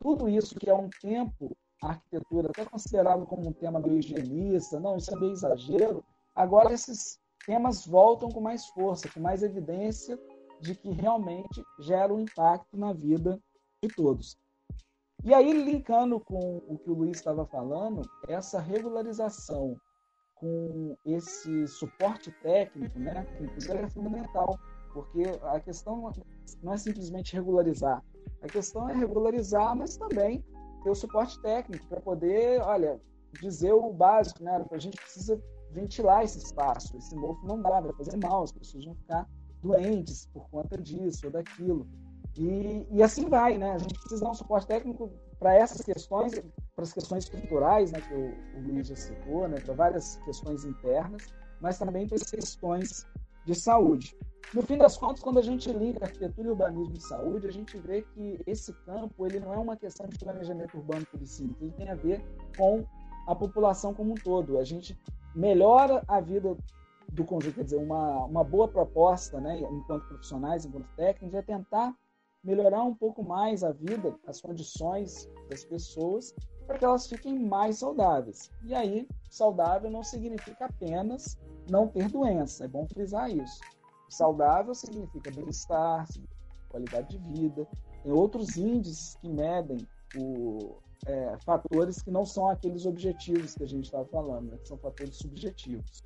Tudo 0.00 0.28
isso 0.28 0.58
que 0.58 0.68
é 0.68 0.74
um 0.74 0.90
tempo 1.00 1.56
a 1.80 1.90
arquitetura, 1.90 2.48
até 2.50 2.64
considerado 2.64 3.24
como 3.26 3.46
um 3.46 3.52
tema 3.52 3.78
meio 3.78 3.98
higienista, 3.98 4.80
não, 4.80 4.96
isso 4.96 5.14
é 5.14 5.20
meio 5.20 5.32
exagero. 5.32 6.04
Agora 6.34 6.72
esses 6.72 7.20
temas 7.46 7.86
voltam 7.86 8.28
com 8.28 8.40
mais 8.40 8.66
força, 8.66 9.08
com 9.08 9.20
mais 9.20 9.44
evidência 9.44 10.18
de 10.62 10.74
que 10.74 10.90
realmente 10.90 11.62
gera 11.80 12.14
um 12.14 12.20
impacto 12.20 12.76
na 12.76 12.92
vida 12.92 13.38
de 13.82 13.88
todos. 13.94 14.36
E 15.24 15.34
aí, 15.34 15.52
linkando 15.52 16.18
com 16.20 16.62
o 16.66 16.78
que 16.78 16.90
o 16.90 16.94
Luiz 16.94 17.18
estava 17.18 17.44
falando, 17.46 18.02
essa 18.28 18.60
regularização 18.60 19.76
com 20.36 20.96
esse 21.04 21.68
suporte 21.68 22.32
técnico, 22.42 22.98
né, 22.98 23.26
é 23.68 23.88
fundamental, 23.90 24.58
porque 24.92 25.22
a 25.42 25.60
questão 25.60 26.12
não 26.62 26.72
é 26.72 26.76
simplesmente 26.76 27.34
regularizar, 27.34 28.02
a 28.40 28.46
questão 28.46 28.88
é 28.88 28.94
regularizar, 28.94 29.76
mas 29.76 29.96
também 29.96 30.44
ter 30.82 30.90
o 30.90 30.94
suporte 30.94 31.40
técnico 31.42 31.86
para 31.86 32.00
poder, 32.00 32.60
olha, 32.62 33.00
dizer 33.40 33.72
o 33.72 33.92
básico, 33.92 34.42
né? 34.42 34.64
A 34.70 34.78
gente 34.78 34.96
precisa 34.96 35.40
ventilar 35.70 36.24
esse 36.24 36.38
espaço, 36.38 36.96
esse 36.96 37.14
mofo 37.14 37.46
não 37.46 37.62
dá, 37.62 37.80
vai 37.80 37.92
fazer 37.92 38.16
mal, 38.16 38.42
as 38.42 38.52
pessoas 38.52 38.84
vão 38.84 38.94
ficar 38.96 39.26
doentes 39.62 40.26
por 40.32 40.48
conta 40.50 40.76
disso 40.76 41.26
ou 41.26 41.32
daquilo. 41.32 41.86
E, 42.36 42.86
e 42.90 43.02
assim 43.02 43.28
vai, 43.28 43.58
né? 43.58 43.72
A 43.72 43.78
gente 43.78 43.94
precisa 43.94 44.24
dar 44.24 44.30
um 44.30 44.34
suporte 44.34 44.66
técnico 44.66 45.10
para 45.38 45.54
essas 45.54 45.82
questões, 45.82 46.40
para 46.74 46.84
as 46.84 46.92
questões 46.92 47.24
estruturais, 47.24 47.90
né, 47.90 48.00
que 48.00 48.14
o, 48.14 48.58
o 48.58 48.62
Luiz 48.68 48.86
já 48.86 48.96
citou, 48.96 49.48
né, 49.48 49.58
para 49.60 49.74
várias 49.74 50.16
questões 50.24 50.64
internas, 50.64 51.26
mas 51.60 51.78
também 51.78 52.06
para 52.06 52.16
as 52.16 52.30
questões 52.30 53.06
de 53.44 53.54
saúde. 53.54 54.16
No 54.54 54.62
fim 54.62 54.76
das 54.76 54.96
contas, 54.96 55.20
quando 55.20 55.38
a 55.38 55.42
gente 55.42 55.72
liga 55.72 56.04
arquitetura, 56.04 56.50
urbanismo 56.50 56.94
e 56.94 57.00
saúde, 57.00 57.46
a 57.46 57.50
gente 57.50 57.76
vê 57.78 58.02
que 58.02 58.40
esse 58.46 58.72
campo 58.84 59.26
ele 59.26 59.40
não 59.40 59.52
é 59.52 59.56
uma 59.56 59.76
questão 59.76 60.06
de 60.06 60.18
planejamento 60.18 60.76
urbano 60.76 61.06
por 61.10 61.26
si, 61.26 61.50
ele 61.60 61.72
tem 61.72 61.88
a 61.88 61.94
ver 61.94 62.24
com 62.56 62.84
a 63.26 63.34
população 63.34 63.94
como 63.94 64.12
um 64.12 64.14
todo. 64.14 64.58
A 64.58 64.64
gente 64.64 64.96
melhora 65.34 66.04
a 66.06 66.20
vida 66.20 66.56
do 67.12 67.24
conjunto, 67.24 67.56
quer 67.56 67.64
dizer, 67.64 67.76
uma, 67.76 68.24
uma 68.24 68.42
boa 68.42 68.66
proposta, 68.66 69.40
né, 69.40 69.60
enquanto 69.60 70.08
profissionais, 70.08 70.64
enquanto 70.64 70.88
técnicos, 70.96 71.34
é 71.34 71.42
tentar 71.42 71.94
melhorar 72.42 72.82
um 72.82 72.94
pouco 72.94 73.22
mais 73.22 73.62
a 73.62 73.70
vida, 73.70 74.16
as 74.26 74.40
condições 74.40 75.28
das 75.48 75.64
pessoas, 75.64 76.34
para 76.66 76.78
que 76.78 76.84
elas 76.84 77.06
fiquem 77.06 77.38
mais 77.38 77.78
saudáveis. 77.78 78.50
E 78.64 78.74
aí, 78.74 79.06
saudável 79.30 79.90
não 79.90 80.02
significa 80.02 80.66
apenas 80.66 81.38
não 81.70 81.86
ter 81.86 82.08
doença, 82.08 82.64
é 82.64 82.68
bom 82.68 82.86
frisar 82.88 83.30
isso. 83.30 83.60
Saudável 84.08 84.74
significa 84.74 85.30
bem-estar, 85.30 86.06
qualidade 86.68 87.16
de 87.16 87.40
vida. 87.40 87.66
Tem 88.02 88.12
outros 88.12 88.56
índices 88.56 89.16
que 89.16 89.28
medem 89.28 89.86
o, 90.16 90.76
é, 91.06 91.36
fatores 91.44 92.02
que 92.02 92.10
não 92.10 92.24
são 92.24 92.48
aqueles 92.48 92.86
objetivos 92.86 93.54
que 93.54 93.62
a 93.62 93.68
gente 93.68 93.84
estava 93.84 94.04
falando, 94.06 94.50
né, 94.50 94.58
que 94.58 94.68
são 94.68 94.78
fatores 94.78 95.16
subjetivos. 95.16 96.02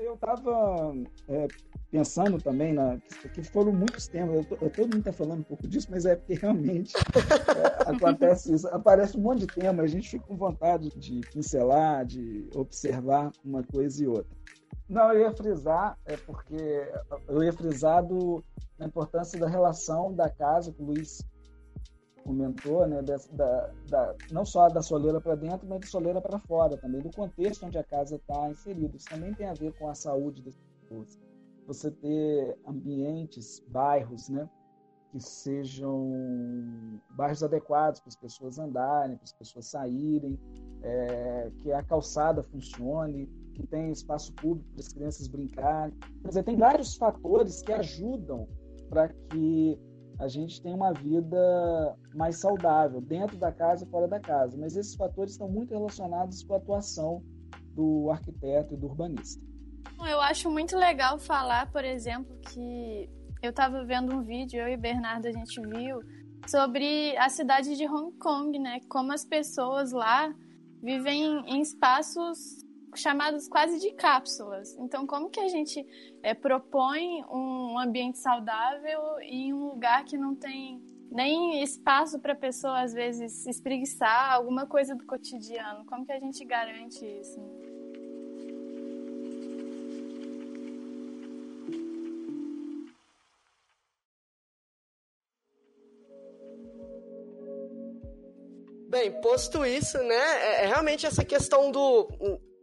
Eu 0.00 0.14
estava 0.14 0.94
é, 1.28 1.46
pensando 1.90 2.38
também, 2.40 2.72
na, 2.72 2.98
que 3.34 3.42
foram 3.42 3.72
muitos 3.72 4.08
temas, 4.08 4.34
eu, 4.50 4.58
eu, 4.62 4.70
todo 4.70 4.84
mundo 4.84 4.98
está 4.98 5.12
falando 5.12 5.40
um 5.40 5.44
pouco 5.44 5.68
disso, 5.68 5.88
mas 5.90 6.06
é 6.06 6.16
porque 6.16 6.34
realmente 6.34 6.96
é, 6.96 7.90
acontece 7.90 8.54
isso. 8.54 8.66
Aparece 8.68 9.16
um 9.18 9.20
monte 9.20 9.40
de 9.40 9.46
tema, 9.48 9.82
a 9.82 9.86
gente 9.86 10.08
fica 10.08 10.24
com 10.26 10.36
vontade 10.36 10.90
de 10.96 11.20
pincelar, 11.32 12.06
de 12.06 12.48
observar 12.54 13.30
uma 13.44 13.62
coisa 13.62 14.02
e 14.02 14.06
outra. 14.06 14.40
Não, 14.88 15.12
eu 15.12 15.20
ia 15.20 15.32
frisar, 15.32 15.98
é 16.06 16.16
porque 16.16 16.90
eu 17.28 17.44
ia 17.44 17.52
frisar 17.52 18.02
do, 18.04 18.42
a 18.78 18.86
importância 18.86 19.38
da 19.38 19.48
relação 19.48 20.12
da 20.12 20.28
casa, 20.28 20.72
que 20.72 20.82
o 20.82 20.86
Luiz 20.86 21.22
comentou, 22.24 22.86
né, 22.86 23.02
da, 23.02 23.16
da, 23.32 23.72
da 23.88 24.16
não 24.30 24.44
só 24.44 24.68
da 24.68 24.82
soleira 24.82 25.20
para 25.20 25.34
dentro, 25.34 25.68
mas 25.68 25.80
da 25.80 25.86
soleira 25.86 26.20
para 26.20 26.38
fora 26.38 26.76
também, 26.76 27.00
do 27.00 27.10
contexto 27.10 27.66
onde 27.66 27.78
a 27.78 27.84
casa 27.84 28.16
está 28.16 28.50
inserida. 28.50 28.96
Isso 28.96 29.08
também 29.08 29.34
tem 29.34 29.46
a 29.46 29.54
ver 29.54 29.72
com 29.78 29.88
a 29.88 29.94
saúde 29.94 30.42
das 30.42 30.54
pessoas. 30.56 31.18
Você 31.66 31.90
ter 31.90 32.58
ambientes, 32.66 33.62
bairros, 33.68 34.28
né, 34.28 34.48
que 35.10 35.20
sejam 35.20 37.00
bairros 37.10 37.42
adequados 37.42 38.00
para 38.00 38.08
as 38.08 38.16
pessoas 38.16 38.58
andarem, 38.58 39.16
para 39.16 39.24
as 39.24 39.32
pessoas 39.32 39.66
saírem, 39.66 40.38
é, 40.82 41.50
que 41.58 41.72
a 41.72 41.82
calçada 41.82 42.42
funcione, 42.42 43.26
que 43.54 43.66
tem 43.66 43.90
espaço 43.90 44.32
público 44.34 44.68
para 44.70 44.80
as 44.80 44.88
crianças 44.88 45.26
brincarem. 45.26 45.94
Quer 46.22 46.28
dizer, 46.28 46.42
tem 46.44 46.56
vários 46.56 46.96
fatores 46.96 47.62
que 47.62 47.72
ajudam 47.72 48.48
para 48.88 49.08
que 49.08 49.78
a 50.20 50.28
gente 50.28 50.60
tenha 50.60 50.76
uma 50.76 50.92
vida 50.92 51.96
mais 52.14 52.36
saudável, 52.36 53.00
dentro 53.00 53.38
da 53.38 53.50
casa 53.50 53.84
e 53.84 53.88
fora 53.88 54.06
da 54.06 54.20
casa. 54.20 54.56
Mas 54.58 54.76
esses 54.76 54.94
fatores 54.94 55.32
estão 55.32 55.48
muito 55.48 55.72
relacionados 55.72 56.42
com 56.42 56.52
a 56.52 56.58
atuação 56.58 57.22
do 57.74 58.10
arquiteto 58.10 58.74
e 58.74 58.76
do 58.76 58.86
urbanista. 58.86 59.42
Eu 60.06 60.20
acho 60.20 60.50
muito 60.50 60.76
legal 60.76 61.18
falar, 61.18 61.72
por 61.72 61.84
exemplo, 61.84 62.38
que 62.40 63.08
eu 63.42 63.48
estava 63.48 63.82
vendo 63.82 64.14
um 64.14 64.22
vídeo, 64.22 64.60
eu 64.60 64.68
e 64.68 64.76
Bernardo 64.76 65.26
a 65.26 65.32
gente 65.32 65.58
viu, 65.58 66.00
sobre 66.46 67.16
a 67.16 67.30
cidade 67.30 67.74
de 67.74 67.86
Hong 67.88 68.16
Kong, 68.18 68.58
né? 68.58 68.80
Como 68.90 69.12
as 69.12 69.24
pessoas 69.24 69.90
lá 69.92 70.34
vivem 70.82 71.42
em 71.46 71.62
espaços 71.62 72.62
chamados 72.94 73.48
quase 73.48 73.78
de 73.78 73.92
cápsulas. 73.92 74.76
Então, 74.78 75.06
como 75.06 75.30
que 75.30 75.40
a 75.40 75.48
gente 75.48 75.86
é, 76.22 76.34
propõe 76.34 77.24
um 77.24 77.78
ambiente 77.78 78.18
saudável 78.18 79.18
em 79.22 79.52
um 79.52 79.68
lugar 79.68 80.04
que 80.04 80.16
não 80.16 80.34
tem 80.34 80.82
nem 81.10 81.62
espaço 81.62 82.20
para 82.20 82.32
a 82.32 82.36
pessoa, 82.36 82.82
às 82.82 82.92
vezes, 82.92 83.32
se 83.32 83.50
espreguiçar, 83.50 84.32
alguma 84.32 84.66
coisa 84.66 84.94
do 84.94 85.04
cotidiano? 85.04 85.84
Como 85.86 86.06
que 86.06 86.12
a 86.12 86.20
gente 86.20 86.44
garante 86.44 87.04
isso? 87.04 87.40
Bem, 98.88 99.20
posto 99.20 99.64
isso, 99.64 99.98
né, 99.98 100.14
é, 100.14 100.64
é 100.64 100.66
realmente 100.66 101.06
essa 101.06 101.24
questão 101.24 101.70
do 101.70 102.08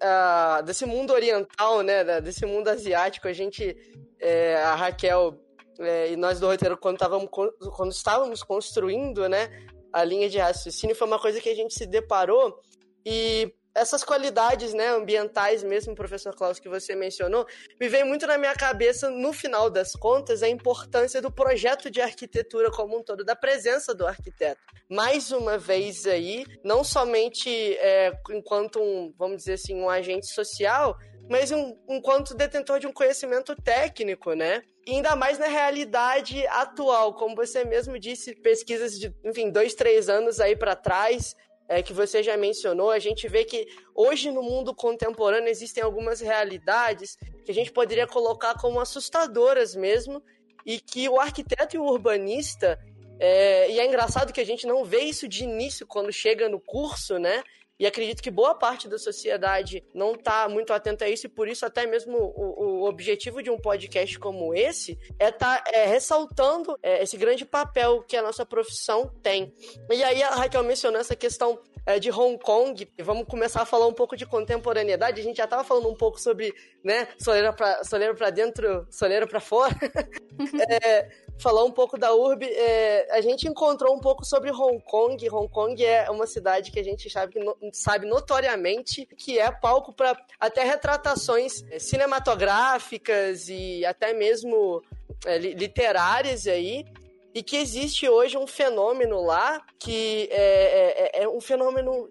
uh, 0.02 0.64
desse 0.64 0.86
mundo 0.86 1.14
oriental, 1.14 1.82
né, 1.82 2.22
desse 2.22 2.46
mundo 2.46 2.68
asiático, 2.68 3.28
a 3.28 3.34
gente, 3.34 3.76
é, 4.20 4.56
a 4.56 4.76
Raquel 4.76 5.40
é, 5.80 6.12
e 6.12 6.16
nós 6.16 6.40
do 6.40 6.48
roteiro, 6.48 6.78
quando, 6.78 6.98
távamos, 6.98 7.30
quando 7.76 7.92
estávamos 7.92 8.44
construindo, 8.44 9.28
né, 9.30 9.50
a 9.94 10.04
linha 10.04 10.30
de 10.30 10.38
raciocínio, 10.38 10.96
foi 10.96 11.08
uma 11.08 11.20
coisa 11.20 11.40
que 11.40 11.50
a 11.50 11.56
gente 11.56 11.74
se 11.74 11.86
deparou 11.86 12.60
e 13.06 13.54
essas 13.78 14.04
qualidades 14.04 14.74
né, 14.74 14.88
ambientais 14.90 15.64
mesmo, 15.64 15.96
professor 15.96 16.36
Klaus, 16.36 16.60
que 16.60 16.68
você 16.68 16.96
mencionou, 16.96 17.46
me 17.80 17.88
vem 17.88 18.04
muito 18.04 18.26
na 18.26 18.38
minha 18.38 18.56
cabeça, 18.56 19.10
no 19.10 19.32
final 19.32 19.70
das 19.70 19.94
contas, 19.94 20.42
a 20.42 20.50
importância 20.50 21.22
do 21.22 21.32
projeto 21.32 21.90
de 21.90 22.02
arquitetura 22.02 22.72
como 22.72 22.98
um 22.98 23.04
todo, 23.04 23.24
da 23.24 23.36
presença 23.36 23.94
do 23.94 24.06
arquiteto. 24.06 24.60
Mais 24.90 25.32
uma 25.32 25.58
vez 25.58 26.08
aí, 26.08 26.46
não 26.64 26.84
somente 26.84 27.50
é, 27.78 28.12
enquanto 28.32 28.80
um, 28.80 29.14
vamos 29.18 29.38
dizer 29.38 29.54
assim, 29.54 29.76
um 29.76 29.90
agente 29.90 30.28
social, 30.28 30.98
mas 31.30 31.52
um, 31.52 31.78
enquanto 31.88 32.34
detentor 32.34 32.80
de 32.80 32.88
um 32.88 32.94
conhecimento 32.94 33.56
técnico, 33.56 34.34
né? 34.34 34.62
E 34.86 34.92
ainda 34.92 35.18
mais 35.18 35.38
na 35.38 35.48
realidade 35.48 36.48
atual, 36.48 37.14
como 37.14 37.36
você 37.36 37.66
mesmo 37.66 38.00
disse, 38.00 38.34
pesquisas 38.34 38.98
de, 38.98 39.14
enfim, 39.26 39.52
dois, 39.52 39.74
três 39.74 40.08
anos 40.08 40.40
aí 40.40 40.56
para 40.56 40.78
trás, 40.78 41.36
é, 41.68 41.84
que 41.84 41.94
você 41.94 42.24
já 42.24 42.38
mencionou, 42.38 42.92
a 42.92 43.00
gente 43.00 43.28
vê 43.28 43.44
que 43.44 43.68
hoje 43.94 44.32
no 44.32 44.42
mundo 44.42 44.74
contemporâneo 44.74 45.50
existem 45.50 45.84
algumas 45.84 46.22
realidades 46.22 47.18
que 47.44 47.52
a 47.52 47.54
gente 47.54 47.72
poderia 47.72 48.08
colocar 48.08 48.56
como 48.56 48.80
assustadoras 48.80 49.76
mesmo, 49.76 50.24
e 50.66 50.80
que 50.80 51.08
o 51.08 51.20
arquiteto 51.20 51.76
e 51.76 51.80
o 51.80 51.86
urbanista, 51.86 52.78
é, 53.20 53.72
e 53.72 53.80
é 53.80 53.86
engraçado 53.86 54.34
que 54.34 54.42
a 54.42 54.46
gente 54.46 54.68
não 54.68 54.84
vê 54.84 55.00
isso 55.00 55.28
de 55.28 55.44
início 55.44 55.88
quando 55.88 56.12
chega 56.12 56.50
no 56.50 56.60
curso, 56.60 57.18
né? 57.18 57.42
E 57.80 57.86
acredito 57.86 58.24
que 58.24 58.32
boa 58.32 58.56
parte 58.56 58.88
da 58.88 58.98
sociedade 58.98 59.84
não 59.94 60.14
está 60.14 60.50
muito 60.50 60.74
atenta 60.74 61.06
a 61.06 61.10
isso, 61.10 61.28
e 61.28 61.30
por 61.30 61.48
isso 61.48 61.66
até 61.66 61.86
mesmo 61.86 62.18
o, 62.18 62.82
o 62.82 62.88
objetivo 62.88 63.44
de 63.44 63.50
um 63.50 63.58
podcast 63.58 64.18
como 64.18 64.54
esse 64.54 64.98
é 65.20 65.30
estar 65.30 65.64
tá, 65.64 65.72
é, 65.72 65.86
ressaltando 65.86 66.78
é, 66.82 67.04
esse 67.04 67.16
grande 67.18 67.46
papel 67.46 68.02
que 68.04 68.18
a 68.18 68.22
nossa 68.22 68.46
profissão 68.46 69.12
tem. 69.22 69.54
E 69.92 70.04
aí 70.04 70.24
a 70.24 70.30
Raquel 70.36 70.64
mencionou 70.64 71.00
essa 71.00 71.16
questão 71.16 71.60
é, 71.88 72.00
de 72.00 72.12
Hong 72.12 72.38
Kong, 72.38 72.86
e 72.98 73.02
vamos 73.02 73.26
começar 73.26 73.62
a 73.62 73.66
falar 73.66 73.88
um 73.88 73.94
pouco 73.94 74.18
de 74.18 74.26
contemporaneidade. 74.26 75.22
A 75.22 75.24
gente 75.24 75.38
já 75.38 75.46
estava 75.46 75.64
falando 75.64 75.88
um 75.88 75.96
pouco 75.96 76.20
sobre, 76.20 76.54
né, 76.84 77.08
soleira 77.18 77.54
para 77.54 78.30
dentro, 78.30 78.86
soleira 78.92 79.26
para 79.26 79.40
fora. 79.40 79.74
é, 80.84 81.10
falar 81.40 81.64
um 81.64 81.72
pouco 81.72 81.98
da 81.98 82.14
URB, 82.14 82.46
é, 82.46 83.08
a 83.12 83.22
gente 83.22 83.48
encontrou 83.48 83.96
um 83.96 84.00
pouco 84.00 84.26
sobre 84.26 84.52
Hong 84.52 84.82
Kong. 84.84 85.30
Hong 85.30 85.48
Kong 85.48 85.84
é 85.84 86.10
uma 86.10 86.28
cidade 86.28 86.72
que 86.72 86.80
a 86.80 86.84
gente 86.84 87.10
sabe, 87.10 87.34
que 87.34 87.40
no, 87.40 87.56
sabe 87.74 88.08
notoriamente 88.08 89.06
que 89.06 89.40
é 89.40 89.52
palco 89.52 89.94
para 89.94 90.18
até 90.40 90.64
retratações 90.64 91.64
é, 91.70 91.80
cinematográficas 91.80 93.50
e 93.50 93.86
até 93.86 94.14
mesmo 94.14 94.82
é, 95.26 95.38
literárias 95.38 96.48
aí. 96.48 96.86
E 97.34 97.44
que 97.44 97.58
existe 97.58 98.10
hoje 98.10 98.36
um 98.36 98.48
fenômeno 98.48 99.22
lá 99.22 99.62
que 99.80 100.28
é, 100.32 101.20
é, 101.20 101.24
é 101.24 101.30
um 101.30 101.40
fenômeno 101.40 102.10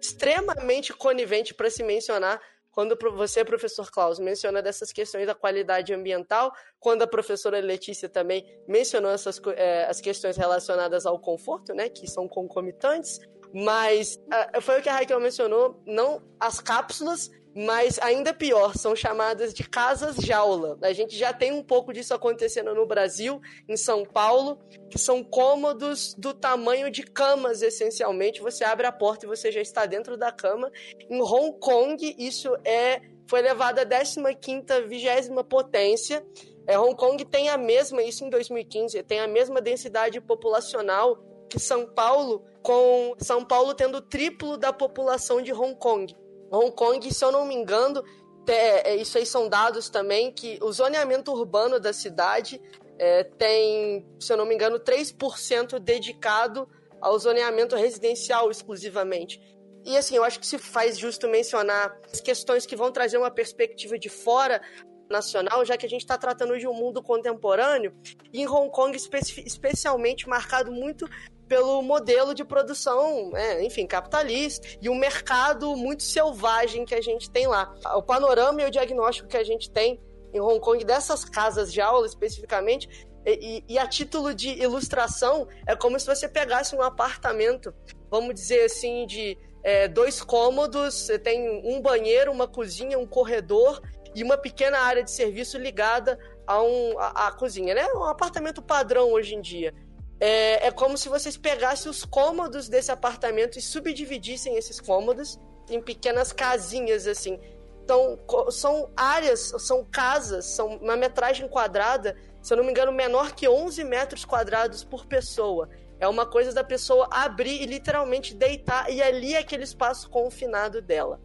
extremamente 0.00 0.92
conivente 0.94 1.52
para 1.52 1.68
se 1.68 1.82
mencionar 1.82 2.40
quando 2.74 2.98
você, 3.12 3.44
professor 3.44 3.88
Klaus, 3.88 4.18
menciona 4.18 4.60
dessas 4.60 4.92
questões 4.92 5.28
da 5.28 5.34
qualidade 5.34 5.94
ambiental, 5.94 6.52
quando 6.80 7.02
a 7.02 7.06
professora 7.06 7.60
Letícia 7.60 8.08
também 8.08 8.44
mencionou 8.66 9.12
essas 9.12 9.40
é, 9.54 9.84
as 9.84 10.00
questões 10.00 10.36
relacionadas 10.36 11.06
ao 11.06 11.18
conforto, 11.20 11.72
né, 11.72 11.88
que 11.88 12.10
são 12.10 12.26
concomitantes, 12.26 13.20
mas 13.54 14.18
foi 14.60 14.80
o 14.80 14.82
que 14.82 14.88
a 14.88 14.94
Raquel 14.94 15.20
mencionou, 15.20 15.80
não 15.86 16.20
as 16.40 16.60
cápsulas 16.60 17.30
mas 17.56 18.00
ainda 18.00 18.34
pior, 18.34 18.76
são 18.76 18.96
chamadas 18.96 19.54
de 19.54 19.62
casas 19.62 20.16
jaula. 20.16 20.76
A 20.82 20.92
gente 20.92 21.16
já 21.16 21.32
tem 21.32 21.52
um 21.52 21.62
pouco 21.62 21.92
disso 21.92 22.12
acontecendo 22.12 22.74
no 22.74 22.84
Brasil, 22.84 23.40
em 23.68 23.76
São 23.76 24.04
Paulo, 24.04 24.58
que 24.90 24.98
são 24.98 25.22
cômodos 25.22 26.14
do 26.14 26.34
tamanho 26.34 26.90
de 26.90 27.04
camas, 27.04 27.62
essencialmente. 27.62 28.40
Você 28.40 28.64
abre 28.64 28.86
a 28.86 28.92
porta 28.92 29.24
e 29.24 29.28
você 29.28 29.52
já 29.52 29.60
está 29.60 29.86
dentro 29.86 30.16
da 30.16 30.32
cama. 30.32 30.70
Em 31.08 31.22
Hong 31.22 31.56
Kong, 31.60 32.16
isso 32.18 32.56
é 32.64 33.00
foi 33.26 33.40
levado 33.40 33.78
à 33.78 33.86
15ª, 33.86 34.86
20 34.86 35.44
potência. 35.48 36.26
É, 36.66 36.78
Hong 36.78 36.94
Kong 36.96 37.24
tem 37.24 37.48
a 37.48 37.56
mesma, 37.56 38.02
isso 38.02 38.24
em 38.24 38.30
2015, 38.30 39.02
tem 39.04 39.20
a 39.20 39.28
mesma 39.28 39.60
densidade 39.60 40.20
populacional 40.20 41.22
que 41.48 41.58
São 41.58 41.86
Paulo, 41.86 42.44
com 42.64 43.14
São 43.18 43.44
Paulo 43.44 43.74
tendo 43.74 43.98
o 43.98 44.00
triplo 44.00 44.56
da 44.56 44.72
população 44.72 45.42
de 45.42 45.52
Hong 45.52 45.76
Kong. 45.76 46.16
Hong 46.50 46.72
Kong, 46.74 47.12
se 47.12 47.22
eu 47.22 47.30
não 47.30 47.44
me 47.44 47.54
engano, 47.54 48.02
é, 48.48 48.96
isso 48.96 49.18
aí 49.18 49.26
são 49.26 49.50
dados 49.50 49.90
também, 49.90 50.32
que 50.32 50.58
o 50.62 50.72
zoneamento 50.72 51.30
urbano 51.30 51.78
da 51.78 51.92
cidade 51.92 52.58
é, 52.98 53.22
tem, 53.22 54.06
se 54.18 54.32
eu 54.32 54.38
não 54.38 54.46
me 54.46 54.54
engano, 54.54 54.80
3% 54.80 55.78
dedicado 55.78 56.66
ao 57.02 57.18
zoneamento 57.18 57.76
residencial 57.76 58.50
exclusivamente. 58.50 59.38
E 59.84 59.94
assim, 59.98 60.16
eu 60.16 60.24
acho 60.24 60.40
que 60.40 60.46
se 60.46 60.56
faz 60.56 60.98
justo 60.98 61.28
mencionar 61.28 61.94
as 62.10 62.22
questões 62.22 62.64
que 62.64 62.74
vão 62.74 62.90
trazer 62.90 63.18
uma 63.18 63.30
perspectiva 63.30 63.98
de 63.98 64.08
fora 64.08 64.62
nacional, 65.10 65.66
já 65.66 65.76
que 65.76 65.84
a 65.84 65.88
gente 65.88 66.00
está 66.00 66.16
tratando 66.16 66.58
de 66.58 66.66
um 66.66 66.72
mundo 66.72 67.02
contemporâneo, 67.02 67.94
e 68.32 68.40
em 68.40 68.48
Hong 68.48 68.70
Kong 68.70 68.96
especialmente 68.96 70.26
marcado 70.26 70.72
muito 70.72 71.06
pelo 71.48 71.82
modelo 71.82 72.34
de 72.34 72.44
produção, 72.44 73.30
é, 73.34 73.62
enfim, 73.64 73.86
capitalista 73.86 74.66
e 74.80 74.88
o 74.88 74.94
mercado 74.94 75.76
muito 75.76 76.02
selvagem 76.02 76.84
que 76.84 76.94
a 76.94 77.00
gente 77.00 77.30
tem 77.30 77.46
lá. 77.46 77.74
O 77.96 78.02
panorama 78.02 78.62
e 78.62 78.66
o 78.66 78.70
diagnóstico 78.70 79.28
que 79.28 79.36
a 79.36 79.44
gente 79.44 79.70
tem 79.70 80.00
em 80.32 80.40
Hong 80.40 80.60
Kong 80.60 80.84
dessas 80.84 81.24
casas 81.24 81.72
de 81.72 81.80
aula 81.80 82.06
especificamente 82.06 82.88
e, 83.26 83.64
e, 83.66 83.78
a 83.78 83.86
título 83.86 84.34
de 84.34 84.50
ilustração, 84.50 85.48
é 85.66 85.74
como 85.74 85.98
se 85.98 86.06
você 86.06 86.28
pegasse 86.28 86.76
um 86.76 86.82
apartamento, 86.82 87.74
vamos 88.10 88.34
dizer 88.34 88.64
assim, 88.64 89.06
de 89.06 89.38
é, 89.62 89.88
dois 89.88 90.22
cômodos, 90.22 90.94
você 90.94 91.18
tem 91.18 91.62
um 91.64 91.80
banheiro, 91.80 92.30
uma 92.30 92.46
cozinha, 92.46 92.98
um 92.98 93.06
corredor 93.06 93.80
e 94.14 94.22
uma 94.22 94.36
pequena 94.36 94.78
área 94.78 95.02
de 95.02 95.10
serviço 95.10 95.56
ligada 95.56 96.18
a, 96.46 96.62
um, 96.62 96.98
a, 96.98 97.28
a 97.28 97.32
cozinha, 97.32 97.74
né? 97.74 97.86
Um 97.94 98.04
apartamento 98.04 98.60
padrão 98.60 99.10
hoje 99.10 99.34
em 99.34 99.40
dia. 99.40 99.74
É, 100.20 100.68
é 100.68 100.70
como 100.70 100.96
se 100.96 101.08
vocês 101.08 101.36
pegassem 101.36 101.90
os 101.90 102.04
cômodos 102.04 102.68
desse 102.68 102.90
apartamento 102.90 103.58
e 103.58 103.62
subdividissem 103.62 104.56
esses 104.56 104.80
cômodos 104.80 105.38
em 105.68 105.80
pequenas 105.80 106.32
casinhas, 106.32 107.06
assim. 107.06 107.38
Então, 107.82 108.18
são 108.50 108.90
áreas, 108.96 109.52
são 109.58 109.84
casas, 109.84 110.46
são 110.46 110.76
uma 110.76 110.96
metragem 110.96 111.46
quadrada, 111.48 112.16
se 112.42 112.52
eu 112.52 112.56
não 112.56 112.64
me 112.64 112.70
engano, 112.70 112.92
menor 112.92 113.32
que 113.32 113.48
11 113.48 113.84
metros 113.84 114.24
quadrados 114.24 114.82
por 114.82 115.06
pessoa. 115.06 115.68
É 116.00 116.08
uma 116.08 116.26
coisa 116.26 116.52
da 116.52 116.64
pessoa 116.64 117.08
abrir 117.10 117.62
e 117.62 117.66
literalmente 117.66 118.34
deitar, 118.34 118.90
e 118.90 119.02
ali 119.02 119.34
é 119.34 119.38
aquele 119.38 119.64
espaço 119.64 120.08
confinado 120.08 120.80
dela. 120.80 121.20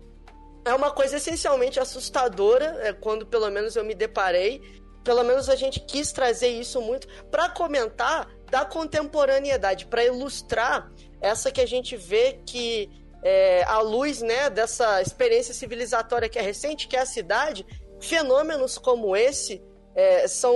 É 0.65 0.73
uma 0.73 0.91
coisa 0.91 1.17
essencialmente 1.17 1.79
assustadora, 1.79 2.77
é, 2.81 2.93
quando 2.93 3.25
pelo 3.25 3.49
menos 3.49 3.75
eu 3.75 3.83
me 3.83 3.95
deparei. 3.95 4.61
Pelo 5.03 5.23
menos 5.23 5.49
a 5.49 5.55
gente 5.55 5.79
quis 5.79 6.11
trazer 6.11 6.49
isso 6.49 6.81
muito 6.81 7.07
para 7.31 7.49
comentar 7.49 8.29
da 8.49 8.65
contemporaneidade, 8.65 9.85
para 9.85 10.03
ilustrar 10.03 10.91
essa 11.21 11.51
que 11.51 11.61
a 11.61 11.65
gente 11.65 11.95
vê 11.95 12.39
que 12.45 12.89
é, 13.23 13.63
à 13.63 13.79
luz 13.79 14.21
né, 14.21 14.49
dessa 14.49 15.01
experiência 15.01 15.53
civilizatória 15.53 16.29
que 16.29 16.39
é 16.39 16.41
recente, 16.41 16.87
que 16.87 16.95
é 16.95 17.01
a 17.01 17.05
cidade, 17.05 17.65
fenômenos 17.99 18.77
como 18.77 19.15
esse 19.15 19.61
é, 19.95 20.27
são 20.27 20.53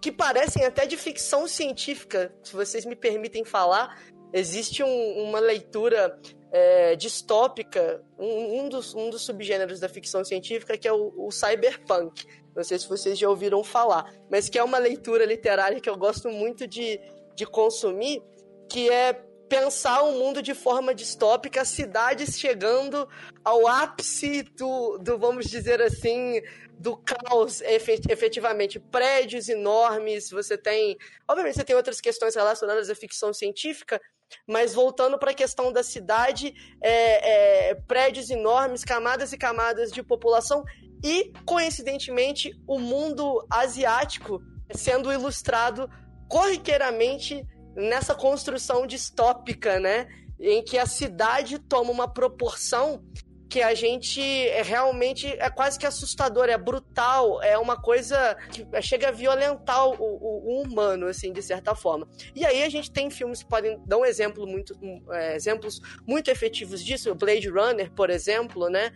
que 0.00 0.12
parecem 0.12 0.64
até 0.64 0.86
de 0.86 0.96
ficção 0.96 1.48
científica, 1.48 2.32
se 2.42 2.52
vocês 2.52 2.84
me 2.84 2.94
permitem 2.94 3.44
falar. 3.44 4.00
Existe 4.32 4.82
um, 4.82 5.22
uma 5.22 5.40
leitura 5.40 6.18
é, 6.52 6.94
distópica, 6.96 8.02
um, 8.18 8.60
um, 8.60 8.68
dos, 8.68 8.94
um 8.94 9.10
dos 9.10 9.22
subgêneros 9.22 9.80
da 9.80 9.88
ficção 9.88 10.24
científica, 10.24 10.76
que 10.76 10.86
é 10.86 10.92
o, 10.92 11.12
o 11.16 11.30
cyberpunk. 11.30 12.24
Não 12.56 12.64
sei 12.64 12.78
se 12.78 12.88
vocês 12.88 13.18
já 13.18 13.28
ouviram 13.28 13.62
falar, 13.62 14.10
mas 14.30 14.48
que 14.48 14.58
é 14.58 14.64
uma 14.64 14.78
leitura 14.78 15.24
literária 15.24 15.80
que 15.80 15.90
eu 15.90 15.96
gosto 15.96 16.30
muito 16.30 16.66
de, 16.66 16.98
de 17.34 17.44
consumir, 17.44 18.22
que 18.68 18.88
é 18.88 19.12
pensar 19.48 20.02
o 20.02 20.08
um 20.08 20.18
mundo 20.18 20.42
de 20.42 20.54
forma 20.54 20.94
distópica, 20.94 21.64
cidades 21.64 22.38
chegando 22.38 23.08
ao 23.44 23.66
ápice 23.66 24.42
do, 24.42 24.98
do 24.98 25.18
vamos 25.18 25.46
dizer 25.46 25.80
assim, 25.80 26.40
do 26.78 26.96
caos, 26.96 27.60
efetivamente. 27.60 28.78
Prédios 28.78 29.48
enormes, 29.48 30.30
você 30.30 30.58
tem. 30.58 30.96
Obviamente, 31.28 31.56
você 31.56 31.64
tem 31.64 31.76
outras 31.76 32.00
questões 32.00 32.34
relacionadas 32.34 32.90
à 32.90 32.94
ficção 32.94 33.32
científica, 33.32 34.00
mas 34.46 34.74
voltando 34.74 35.18
para 35.18 35.30
a 35.30 35.34
questão 35.34 35.72
da 35.72 35.82
cidade, 35.82 36.52
é, 36.82 37.70
é, 37.70 37.74
prédios 37.74 38.30
enormes, 38.30 38.84
camadas 38.84 39.32
e 39.32 39.38
camadas 39.38 39.90
de 39.90 40.02
população 40.02 40.64
e, 41.06 41.32
coincidentemente, 41.44 42.50
o 42.66 42.80
mundo 42.80 43.46
asiático 43.48 44.42
sendo 44.74 45.12
ilustrado 45.12 45.88
corriqueiramente 46.28 47.46
nessa 47.76 48.12
construção 48.12 48.84
distópica, 48.88 49.78
né? 49.78 50.08
Em 50.40 50.64
que 50.64 50.76
a 50.76 50.84
cidade 50.84 51.60
toma 51.60 51.92
uma 51.92 52.08
proporção 52.08 53.04
que 53.48 53.62
a 53.62 53.72
gente 53.72 54.20
é 54.20 54.62
realmente 54.62 55.28
é 55.28 55.48
quase 55.48 55.78
que 55.78 55.86
assustador, 55.86 56.46
é 56.48 56.58
brutal, 56.58 57.40
é 57.40 57.56
uma 57.56 57.80
coisa 57.80 58.36
que 58.50 58.66
chega 58.82 59.08
a 59.08 59.12
violentar 59.12 59.86
o, 59.86 59.94
o, 59.94 60.58
o, 60.58 60.62
humano, 60.62 61.06
assim, 61.06 61.32
de 61.32 61.40
certa 61.40 61.72
forma. 61.76 62.08
E 62.34 62.44
aí 62.44 62.64
a 62.64 62.68
gente 62.68 62.90
tem 62.90 63.08
filmes 63.10 63.44
que 63.44 63.48
podem 63.48 63.80
dar 63.86 63.98
um 63.98 64.04
exemplo 64.04 64.44
muito, 64.44 64.74
é, 65.12 65.36
exemplos 65.36 65.80
muito 66.04 66.28
efetivos 66.28 66.84
disso, 66.84 67.14
Blade 67.14 67.48
Runner, 67.48 67.92
por 67.92 68.10
exemplo, 68.10 68.68
né? 68.68 68.90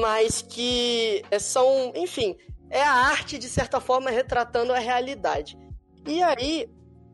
Mas 0.00 0.42
que 0.42 1.22
são, 1.40 1.92
enfim, 1.94 2.36
é 2.70 2.82
a 2.82 2.92
arte, 2.92 3.38
de 3.38 3.48
certa 3.48 3.80
forma, 3.80 4.10
retratando 4.10 4.72
a 4.72 4.78
realidade. 4.78 5.56
E 6.06 6.22
aí, 6.22 6.68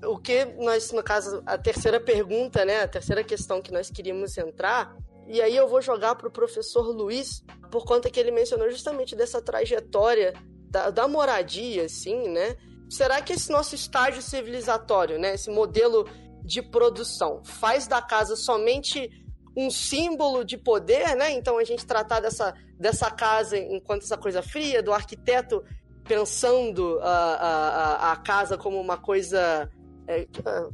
o 0.05 0.19
que 0.19 0.45
nós, 0.59 0.91
no 0.93 1.03
caso, 1.03 1.43
a 1.45 1.59
terceira 1.59 2.01
pergunta, 2.01 2.65
né? 2.65 2.83
A 2.83 2.89
terceira 2.89 3.23
questão 3.23 3.61
que 3.61 3.73
nós 3.73 3.91
queríamos 3.91 4.37
entrar 4.39 4.97
e 5.27 5.41
aí 5.41 5.57
eu 5.57 5.67
vou 5.67 5.81
jogar 5.81 6.15
para 6.17 6.29
o 6.29 6.31
professor 6.31 6.83
Luiz, 6.83 7.43
por 7.71 7.85
conta 7.85 8.11
que 8.11 8.21
ele 8.21 8.31
mencionou 8.31 8.71
justamente 8.71 9.17
dessa 9.17 9.41
trajetória 9.41 10.35
da, 10.71 10.91
da 10.91 11.09
moradia, 11.09 11.85
assim, 11.85 12.29
né? 12.29 12.57
Será 12.91 13.23
que 13.23 13.33
esse 13.33 13.51
nosso 13.51 13.75
estágio 13.75 14.21
civilizatório, 14.21 15.19
né, 15.19 15.35
esse 15.35 15.51
modelo 15.51 16.07
de 16.45 16.61
produção, 16.61 17.43
faz 17.43 17.87
da 17.87 18.03
casa 18.03 18.37
somente 18.37 19.11
um 19.57 19.71
símbolo 19.71 20.45
de 20.45 20.57
poder, 20.57 21.15
né? 21.15 21.33
Então 21.33 21.59
a 21.59 21.65
gente 21.65 21.87
tratar 21.87 22.21
dessa, 22.21 22.55
dessa 22.79 23.11
casa 23.11 23.57
enquanto 23.57 24.03
essa 24.03 24.17
coisa 24.17 24.43
fria, 24.43 24.83
do 24.83 24.93
arquiteto 24.93 25.65
pensando 26.05 26.99
a, 27.01 27.09
a, 27.09 28.13
a 28.13 28.17
casa 28.17 28.57
como 28.59 28.81
uma 28.81 28.97
coisa. 28.97 29.71
É, 30.07 30.27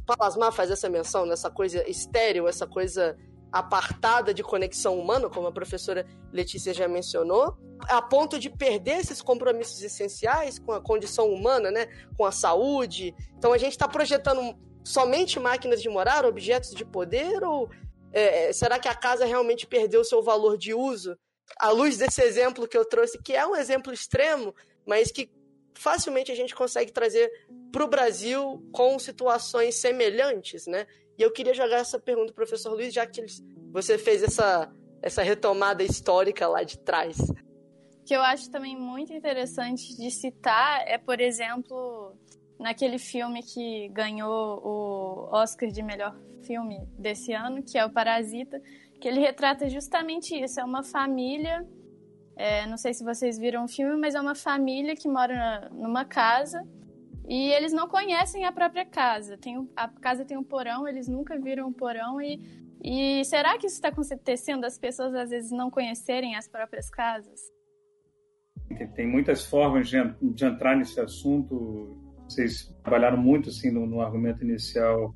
Palasmar 0.05 0.51
faz 0.51 0.69
essa 0.69 0.89
menção 0.89 1.25
nessa 1.25 1.49
coisa 1.49 1.89
estéril, 1.89 2.49
essa 2.49 2.67
coisa 2.67 3.17
apartada 3.51 4.33
de 4.33 4.43
conexão 4.43 4.97
humana, 4.99 5.29
como 5.29 5.47
a 5.47 5.51
professora 5.51 6.05
Letícia 6.31 6.73
já 6.73 6.87
mencionou, 6.87 7.57
a 7.81 8.01
ponto 8.01 8.39
de 8.39 8.49
perder 8.49 8.99
esses 8.99 9.21
compromissos 9.21 9.81
essenciais 9.81 10.59
com 10.59 10.71
a 10.71 10.81
condição 10.81 11.29
humana, 11.29 11.71
né? 11.71 11.87
com 12.17 12.25
a 12.25 12.31
saúde. 12.31 13.13
Então 13.37 13.51
a 13.53 13.57
gente 13.57 13.71
está 13.71 13.87
projetando 13.87 14.55
somente 14.83 15.39
máquinas 15.39 15.81
de 15.81 15.89
morar, 15.89 16.25
objetos 16.25 16.71
de 16.71 16.85
poder, 16.85 17.43
ou 17.43 17.69
é, 18.13 18.49
é, 18.49 18.53
será 18.53 18.79
que 18.79 18.87
a 18.87 18.95
casa 18.95 19.25
realmente 19.25 19.65
perdeu 19.65 20.03
seu 20.03 20.21
valor 20.21 20.57
de 20.57 20.73
uso? 20.73 21.17
À 21.57 21.69
luz 21.69 21.97
desse 21.97 22.21
exemplo 22.21 22.67
que 22.67 22.77
eu 22.77 22.85
trouxe, 22.85 23.21
que 23.21 23.33
é 23.33 23.45
um 23.45 23.55
exemplo 23.55 23.93
extremo, 23.93 24.55
mas 24.85 25.11
que 25.11 25.29
facilmente 25.75 26.31
a 26.31 26.35
gente 26.35 26.55
consegue 26.55 26.91
trazer 26.91 27.29
para 27.71 27.83
o 27.83 27.87
Brasil 27.87 28.63
com 28.71 28.97
situações 28.99 29.75
semelhantes, 29.75 30.67
né? 30.67 30.85
E 31.17 31.21
eu 31.21 31.31
queria 31.31 31.53
jogar 31.53 31.77
essa 31.77 31.99
pergunta 31.99 32.33
pro 32.33 32.45
professor 32.45 32.73
Luiz, 32.73 32.93
já 32.93 33.05
que 33.05 33.23
você 33.71 33.97
fez 33.97 34.23
essa, 34.23 34.71
essa 35.01 35.21
retomada 35.23 35.83
histórica 35.83 36.47
lá 36.47 36.63
de 36.63 36.77
trás. 36.79 37.17
O 37.19 38.03
que 38.05 38.15
eu 38.15 38.21
acho 38.21 38.49
também 38.49 38.77
muito 38.77 39.13
interessante 39.13 39.95
de 39.95 40.09
citar 40.09 40.81
é, 40.87 40.97
por 40.97 41.19
exemplo, 41.21 42.15
naquele 42.61 42.97
filme 42.97 43.41
que 43.41 43.89
ganhou 43.89 44.61
o 44.63 45.29
Oscar 45.31 45.69
de 45.69 45.81
melhor 45.81 46.15
filme 46.45 46.79
desse 46.97 47.33
ano, 47.33 47.63
que 47.63 47.77
é 47.77 47.85
o 47.85 47.89
Parasita, 47.89 48.61
que 48.99 49.07
ele 49.07 49.19
retrata 49.19 49.67
justamente 49.69 50.35
isso. 50.35 50.59
É 50.59 50.63
uma 50.63 50.83
família, 50.83 51.67
é, 52.35 52.65
não 52.67 52.77
sei 52.77 52.93
se 52.93 53.03
vocês 53.03 53.37
viram 53.37 53.65
o 53.65 53.67
filme, 53.67 53.95
mas 53.99 54.15
é 54.15 54.21
uma 54.21 54.35
família 54.35 54.95
que 54.95 55.07
mora 55.07 55.69
numa 55.71 56.05
casa 56.05 56.65
e 57.27 57.51
eles 57.51 57.71
não 57.71 57.87
conhecem 57.87 58.45
a 58.45 58.51
própria 58.51 58.85
casa. 58.85 59.37
Tem, 59.37 59.67
a 59.75 59.87
casa 59.87 60.25
tem 60.25 60.37
um 60.37 60.43
porão, 60.43 60.87
eles 60.87 61.07
nunca 61.07 61.39
viram 61.39 61.67
um 61.67 61.73
porão. 61.73 62.21
E, 62.21 62.39
e 62.83 63.23
será 63.25 63.57
que 63.57 63.67
isso 63.67 63.75
está 63.75 63.89
acontecendo? 63.89 64.65
As 64.65 64.77
pessoas 64.77 65.13
às 65.15 65.29
vezes 65.29 65.51
não 65.51 65.71
conhecerem 65.71 66.35
as 66.35 66.47
próprias 66.47 66.89
casas? 66.89 67.39
Tem, 68.95 69.07
muitas 69.07 69.45
formas 69.45 69.89
de, 69.89 69.97
entrar 70.45 70.75
nesse 70.75 70.99
assunto. 70.99 71.97
Vocês 72.31 72.73
trabalharam 72.81 73.17
muito 73.17 73.49
assim 73.49 73.69
no, 73.69 73.85
no 73.85 74.01
argumento 74.01 74.43
inicial, 74.43 75.13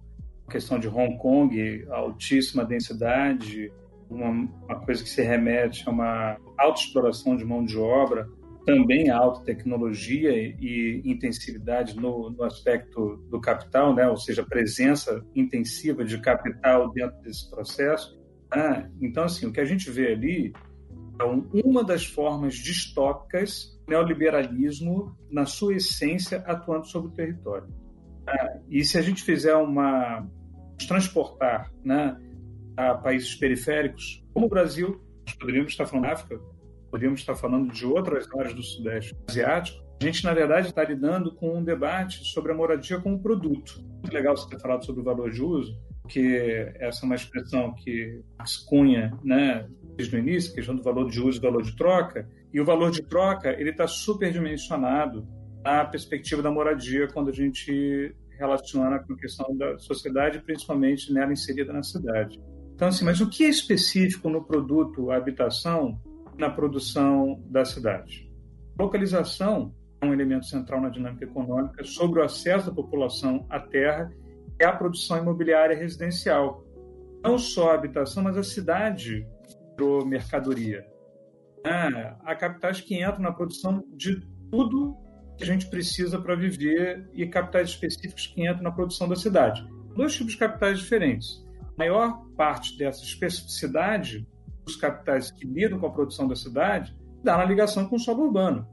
a 0.47 0.51
questão 0.51 0.77
de 0.77 0.87
Hong 0.87 1.17
Kong, 1.17 1.85
altíssima 1.89 2.65
densidade, 2.65 3.71
uma, 4.09 4.29
uma 4.29 4.79
coisa 4.85 5.01
que 5.01 5.09
se 5.09 5.21
remete 5.21 5.87
a 5.87 5.91
uma 5.91 6.37
autoexploração 6.57 7.35
de 7.35 7.45
mão 7.45 7.63
de 7.63 7.77
obra 7.77 8.27
também 8.65 9.11
alta 9.11 9.43
tecnologia 9.43 10.31
e 10.33 11.01
intensividade 11.05 11.95
no, 11.95 12.31
no, 12.31 12.43
aspecto 12.43 13.17
do 13.29 13.39
capital, 13.39 13.93
né? 13.93 14.09
ou 14.09 14.17
seja, 14.17 14.43
presença 14.43 15.23
intensiva 15.35 16.03
de 16.03 16.17
capital 16.19 16.91
dentro 16.91 17.21
desse 17.21 17.49
processo. 17.49 18.19
Ah, 18.49 18.89
então, 18.99 19.25
assim, 19.25 19.45
o 19.45 19.53
que 19.53 19.61
a 19.61 19.65
gente 19.65 19.91
vê 19.91 20.11
ali 20.11 20.51
é 21.19 21.63
uma 21.63 21.83
das 21.83 22.05
formas 22.05 22.55
distópicas 22.55 23.74
neoliberalismo 23.87 25.15
na 25.29 25.45
sua 25.45 25.75
essência 25.75 26.43
atuando 26.45 26.87
sobre 26.87 27.09
o 27.09 27.11
território. 27.11 27.67
Ah, 28.27 28.57
e 28.69 28.83
se 28.83 28.97
a 28.97 29.01
gente 29.01 29.23
fizer 29.23 29.55
uma 29.55 30.27
transportar 30.87 31.71
né, 31.83 32.17
a 32.75 32.95
países 32.95 33.35
periféricos, 33.35 34.23
como 34.33 34.47
o 34.47 34.49
Brasil, 34.49 35.01
poderíamos 35.39 35.71
estar 35.71 35.85
falando 35.85 36.05
da 36.05 36.13
África, 36.13 36.39
poderíamos 36.89 37.19
estar 37.19 37.35
falando 37.35 37.71
de 37.71 37.85
outras 37.85 38.27
áreas 38.33 38.53
do 38.53 38.63
Sudeste 38.63 39.15
Asiático, 39.29 39.85
a 40.01 40.05
gente, 40.05 40.25
na 40.25 40.33
verdade, 40.33 40.67
está 40.67 40.83
lidando 40.83 41.33
com 41.33 41.57
um 41.57 41.63
debate 41.63 42.25
sobre 42.25 42.51
a 42.51 42.55
moradia 42.55 42.99
como 42.99 43.21
produto. 43.21 43.81
Muito 43.81 44.13
legal 44.13 44.35
você 44.35 44.49
ter 44.49 44.59
falado 44.59 44.85
sobre 44.85 45.01
o 45.01 45.03
valor 45.03 45.31
de 45.31 45.41
uso, 45.41 45.79
porque 46.01 46.73
essa 46.79 47.03
é 47.03 47.05
uma 47.05 47.15
expressão 47.15 47.73
que 47.73 48.21
se 48.45 48.65
cunha 48.65 49.17
né, 49.23 49.67
desde 49.95 50.15
o 50.15 50.19
início, 50.19 50.53
questão 50.53 50.75
do 50.75 50.83
valor 50.83 51.09
de 51.09 51.21
uso 51.21 51.39
e 51.39 51.41
valor 51.41 51.63
de 51.63 51.75
troca, 51.77 52.27
e 52.55 52.61
o 52.61 52.63
valor 52.63 52.89
de 52.89 53.03
troca 53.03 53.49
ele 53.59 53.71
está 53.71 53.85
superdimensionado 53.85 55.27
na 55.61 55.83
perspectiva 55.83 56.41
da 56.41 56.49
moradia 56.49 57.05
quando 57.05 57.27
a 57.27 57.33
gente 57.33 58.15
relaciona 58.39 58.97
com 58.99 59.11
a 59.11 59.17
questão 59.17 59.57
da 59.57 59.77
sociedade, 59.77 60.39
principalmente 60.39 61.11
nela 61.11 61.33
inserida 61.33 61.73
na 61.73 61.83
cidade. 61.83 62.41
Então, 62.73 62.87
assim, 62.87 63.03
mas 63.03 63.19
o 63.19 63.29
que 63.29 63.43
é 63.43 63.49
específico 63.49 64.29
no 64.29 64.41
produto 64.41 65.11
habitação 65.11 65.99
na 66.37 66.49
produção 66.49 67.43
da 67.45 67.65
cidade. 67.65 68.31
Localização 68.79 69.75
é 69.99 70.05
um 70.05 70.13
elemento 70.13 70.45
central 70.45 70.79
na 70.79 70.87
dinâmica 70.87 71.25
econômica 71.25 71.83
sobre 71.83 72.21
o 72.21 72.23
acesso 72.23 72.67
da 72.67 72.73
população 72.73 73.45
à 73.49 73.59
terra 73.59 74.09
e 74.57 74.63
à 74.63 74.71
produção 74.71 75.17
imobiliária 75.17 75.75
residencial. 75.75 76.65
Não 77.21 77.37
só 77.37 77.71
a 77.71 77.73
habitação, 77.73 78.23
mas 78.23 78.37
a 78.37 78.43
cidade 78.43 79.27
para 79.75 80.05
mercadoria. 80.05 80.94
Ah, 81.65 82.17
há 82.23 82.35
capitais 82.35 82.79
que 82.79 82.95
entram 82.95 83.21
na 83.21 83.31
produção 83.31 83.83
de 83.93 84.21
tudo 84.51 84.95
que 85.37 85.43
a 85.43 85.47
gente 85.47 85.67
precisa 85.69 86.19
para 86.19 86.35
viver 86.35 87.09
e 87.13 87.25
capitais 87.27 87.69
específicos 87.69 88.27
que 88.27 88.47
entram 88.47 88.63
na 88.63 88.71
produção 88.71 89.09
da 89.09 89.15
cidade. 89.15 89.65
Dois 89.95 90.13
tipos 90.13 90.33
de 90.33 90.39
capitais 90.39 90.79
diferentes. 90.79 91.43
A 91.61 91.77
maior 91.77 92.23
parte 92.37 92.77
dessa 92.77 93.03
especificidade 93.03 94.25
os 94.65 94.75
capitais 94.75 95.31
que 95.31 95.45
lidam 95.45 95.79
com 95.79 95.85
a 95.85 95.91
produção 95.91 96.27
da 96.27 96.35
cidade 96.35 96.95
dá 97.23 97.37
na 97.37 97.45
ligação 97.45 97.87
com 97.87 97.95
o 97.95 97.99
solo 97.99 98.23
urbano. 98.23 98.67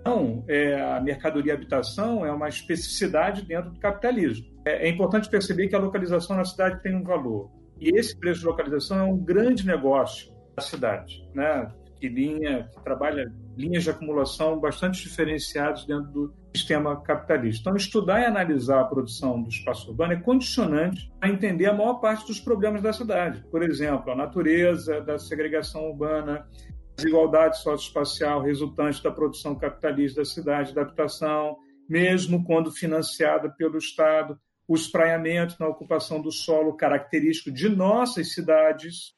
Então, 0.00 0.44
é, 0.48 0.80
a 0.80 1.00
mercadoria 1.00 1.52
e 1.52 1.56
habitação 1.56 2.24
é 2.24 2.32
uma 2.32 2.48
especificidade 2.48 3.42
dentro 3.42 3.70
do 3.70 3.80
capitalismo. 3.80 4.46
É, 4.66 4.86
é, 4.86 4.90
importante 4.90 5.30
perceber 5.30 5.68
que 5.68 5.74
a 5.74 5.78
localização 5.78 6.36
na 6.36 6.44
cidade 6.44 6.82
tem 6.82 6.94
um 6.94 7.02
valor. 7.02 7.50
E 7.80 7.88
esse 7.98 8.16
preço 8.16 8.40
de 8.40 8.46
localização 8.46 8.98
é 8.98 9.02
um 9.02 9.16
grande 9.16 9.66
negócio 9.66 10.32
da 10.54 10.62
cidade, 10.62 11.26
né? 11.34 11.70
Que, 12.04 12.08
linha, 12.08 12.68
que 12.70 12.84
trabalha 12.84 13.32
linhas 13.56 13.84
de 13.84 13.90
acumulação 13.90 14.60
bastante 14.60 15.02
diferenciadas 15.02 15.86
dentro 15.86 16.12
do 16.12 16.34
sistema 16.54 17.00
capitalista. 17.00 17.62
Então, 17.62 17.76
estudar 17.76 18.20
e 18.20 18.26
analisar 18.26 18.80
a 18.80 18.84
produção 18.84 19.42
do 19.42 19.48
espaço 19.48 19.88
urbano 19.88 20.12
é 20.12 20.20
condicionante 20.20 21.10
para 21.18 21.30
entender 21.30 21.66
a 21.66 21.72
maior 21.72 21.94
parte 21.94 22.26
dos 22.26 22.38
problemas 22.38 22.82
da 22.82 22.92
cidade. 22.92 23.42
Por 23.50 23.62
exemplo, 23.62 24.12
a 24.12 24.16
natureza 24.16 25.00
da 25.00 25.18
segregação 25.18 25.88
urbana, 25.88 26.46
desigualdade 26.94 27.56
socioespacial 27.62 28.42
resultante 28.42 29.02
da 29.02 29.10
produção 29.10 29.54
capitalista 29.54 30.20
da 30.20 30.26
cidade, 30.26 30.74
da 30.74 30.82
habitação, 30.82 31.56
mesmo 31.88 32.44
quando 32.44 32.70
financiada 32.70 33.48
pelo 33.48 33.78
Estado, 33.78 34.38
o 34.68 34.74
espraiamento 34.74 35.56
na 35.58 35.68
ocupação 35.68 36.20
do 36.20 36.30
solo 36.30 36.76
característico 36.76 37.50
de 37.50 37.68
nossas 37.68 38.34
cidades, 38.34 39.14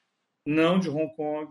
não 0.47 0.79
de 0.79 0.89
Hong 0.89 1.13
Kong, 1.17 1.51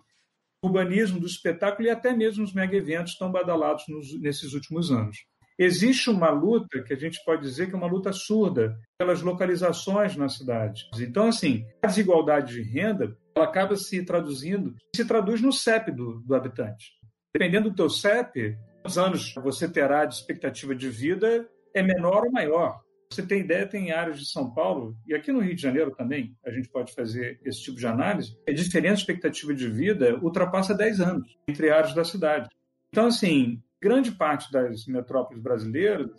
urbanismo 0.66 1.20
do 1.20 1.26
espetáculo 1.26 1.88
e 1.88 1.91
até 1.91 2.13
mesmo 2.13 2.43
os 2.43 2.53
mega-eventos 2.53 3.18
tão 3.18 3.32
badalados 3.32 3.84
nos, 3.88 4.20
nesses 4.22 4.53
últimos 4.53 4.91
anos. 4.91 5.18
Existe 5.57 6.09
uma 6.09 6.30
luta 6.30 6.84
que 6.84 6.93
a 6.93 6.97
gente 6.97 7.24
pode 7.24 7.41
dizer 7.41 7.68
que 7.68 7.74
é 7.74 7.78
uma 7.78 7.88
luta 7.88 8.11
surda 8.11 8.78
pelas 8.97 9.22
localizações 9.22 10.16
na 10.18 10.28
cidade. 10.28 10.84
Então, 10.99 11.30
assim, 11.30 11.66
a 11.82 11.88
desigualdade 11.88 12.53
de 12.53 12.61
renda 12.61 13.16
ela 13.36 13.45
acaba 13.45 13.76
se 13.76 14.03
traduzindo, 14.03 14.76
se 14.93 15.05
traduz 15.05 15.41
no 15.41 15.53
CEP 15.53 15.91
do, 15.91 16.20
do 16.22 16.36
habitante. 16.36 16.91
Dependendo 17.34 17.70
do 17.70 17.76
teu 17.76 17.89
CEP, 17.89 18.57
quantos 18.82 18.97
anos 18.97 19.34
você 19.36 19.68
terá 19.68 20.05
de 20.05 20.16
expectativa 20.16 20.76
de 20.76 20.89
vida 20.89 21.47
é 21.74 21.82
menor 21.82 22.24
ou 22.26 22.32
maior. 22.32 22.82
Você 23.12 23.26
tem 23.26 23.41
ideia, 23.41 23.68
tem 23.68 23.91
áreas 23.91 24.20
de 24.20 24.30
São 24.30 24.53
Paulo, 24.53 24.95
e 25.08 25.14
aqui 25.14 25.32
no 25.32 25.39
Rio 25.39 25.56
de 25.56 25.62
Janeiro 25.62 25.91
também, 25.91 26.36
a 26.45 26.51
gente 26.51 26.70
pode 26.70 26.93
fazer 26.93 27.39
esse 27.45 27.62
tipo 27.62 27.78
de 27.78 27.88
análise, 27.88 28.38
a 28.47 28.51
diferença 28.51 28.95
de 28.95 29.01
expectativa 29.01 29.53
de 29.53 29.70
vida 29.70 30.20
ultrapassa 30.22 30.74
10 30.74 31.01
anos 31.01 31.38
entre 31.47 31.70
áreas 31.70 31.93
da 31.93 32.03
cidade. 32.03 32.49
Então, 32.89 33.08
assim, 33.08 33.62
grande 33.82 34.12
parte 34.12 34.51
das 34.51 34.86
metrópoles 34.86 35.41
brasileiras, 35.41 36.10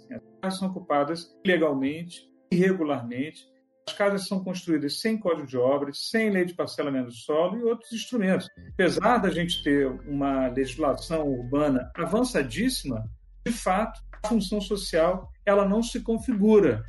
assim, 0.42 0.58
são 0.58 0.68
ocupadas 0.68 1.26
ilegalmente, 1.44 2.30
irregularmente, 2.50 3.44
as 3.88 3.94
casas 3.94 4.26
são 4.26 4.42
construídas 4.42 5.00
sem 5.00 5.16
código 5.16 5.46
de 5.46 5.56
obras, 5.56 6.08
sem 6.10 6.30
lei 6.30 6.44
de 6.44 6.54
parcelamento 6.54 7.06
do 7.06 7.12
solo 7.12 7.56
e 7.56 7.62
outros 7.62 7.92
instrumentos. 7.92 8.48
Apesar 8.72 9.18
da 9.18 9.30
gente 9.30 9.62
ter 9.62 9.86
uma 10.08 10.48
legislação 10.48 11.28
urbana 11.28 11.90
avançadíssima, 11.94 13.08
de 13.46 13.52
fato, 13.52 14.00
função 14.26 14.60
social 14.60 15.30
ela 15.44 15.66
não 15.66 15.82
se 15.82 16.00
configura. 16.00 16.84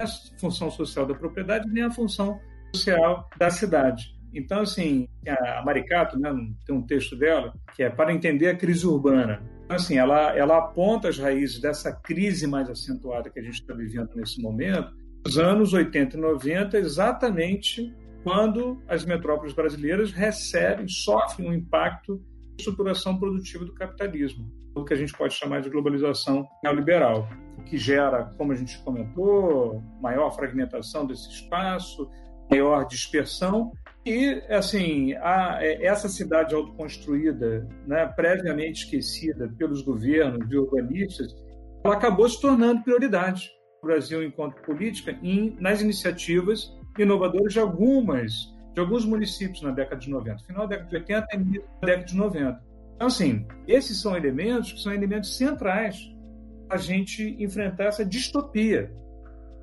A 0.00 0.06
função 0.38 0.70
social 0.70 1.06
da 1.06 1.14
propriedade 1.14 1.68
nem 1.68 1.84
a 1.84 1.90
função 1.90 2.40
social 2.74 3.28
da 3.38 3.50
cidade. 3.50 4.14
Então, 4.32 4.60
assim, 4.60 5.08
a 5.26 5.62
Maricato, 5.64 6.18
né, 6.18 6.30
tem 6.64 6.74
um 6.74 6.82
texto 6.82 7.16
dela 7.16 7.52
que 7.74 7.82
é 7.82 7.90
para 7.90 8.12
entender 8.12 8.48
a 8.48 8.56
crise 8.56 8.86
urbana. 8.86 9.42
Então, 9.64 9.76
assim, 9.76 9.98
ela, 9.98 10.36
ela 10.36 10.58
aponta 10.58 11.08
as 11.08 11.18
raízes 11.18 11.60
dessa 11.60 11.92
crise 11.92 12.46
mais 12.46 12.68
acentuada 12.70 13.30
que 13.30 13.38
a 13.38 13.42
gente 13.42 13.60
está 13.60 13.74
vivendo 13.74 14.10
nesse 14.14 14.40
momento, 14.40 14.92
nos 15.24 15.38
anos 15.38 15.72
80 15.72 16.16
e 16.16 16.20
90, 16.20 16.78
exatamente 16.78 17.94
quando 18.22 18.82
as 18.86 19.04
metrópoles 19.04 19.52
brasileiras 19.52 20.12
recebem, 20.12 20.86
sofrem 20.88 21.48
um 21.48 21.52
impacto 21.52 22.16
da 22.16 22.56
estruturação 22.58 23.18
produtiva 23.18 23.64
do 23.64 23.74
capitalismo, 23.74 24.50
o 24.74 24.84
que 24.84 24.94
a 24.94 24.96
gente 24.96 25.12
pode 25.12 25.34
chamar 25.34 25.60
de 25.60 25.70
globalização 25.70 26.46
neoliberal, 26.62 27.28
que 27.66 27.76
gera, 27.76 28.32
como 28.36 28.52
a 28.52 28.56
gente 28.56 28.78
comentou, 28.82 29.82
maior 30.00 30.30
fragmentação 30.30 31.06
desse 31.06 31.28
espaço, 31.28 32.08
maior 32.50 32.86
dispersão 32.86 33.72
e, 34.04 34.42
assim, 34.48 35.12
a, 35.14 35.58
é, 35.60 35.84
essa 35.84 36.08
cidade 36.08 36.54
autoconstruída, 36.54 37.68
né, 37.86 38.06
previamente 38.06 38.84
esquecida 38.84 39.52
pelos 39.58 39.82
governos 39.82 40.50
e 40.50 40.56
urbanistas, 40.56 41.36
ela 41.84 41.94
acabou 41.94 42.28
se 42.28 42.40
tornando 42.40 42.82
prioridade 42.82 43.50
no 43.82 43.88
Brasil 43.88 44.22
enquanto 44.22 44.62
política 44.62 45.18
em, 45.22 45.56
nas 45.60 45.80
iniciativas 45.80 46.74
inovadoras 46.98 47.52
de 47.52 47.60
algumas 47.60 48.52
de 48.72 48.80
alguns 48.80 49.04
municípios 49.04 49.62
na 49.62 49.72
década 49.72 50.00
de 50.00 50.08
90, 50.08 50.44
final 50.44 50.68
da 50.68 50.76
década 50.76 50.90
de 50.90 50.96
80 50.96 51.26
e 51.32 51.36
início 51.36 51.68
da 51.80 51.86
década 51.86 52.04
de 52.04 52.16
90. 52.16 52.69
Então, 53.00 53.08
assim, 53.08 53.46
esses 53.66 53.98
são 53.98 54.14
elementos 54.14 54.74
que 54.74 54.80
são 54.82 54.92
elementos 54.92 55.34
centrais 55.34 55.96
a 56.68 56.76
gente 56.76 57.34
enfrentar 57.42 57.84
essa 57.84 58.04
distopia. 58.04 58.94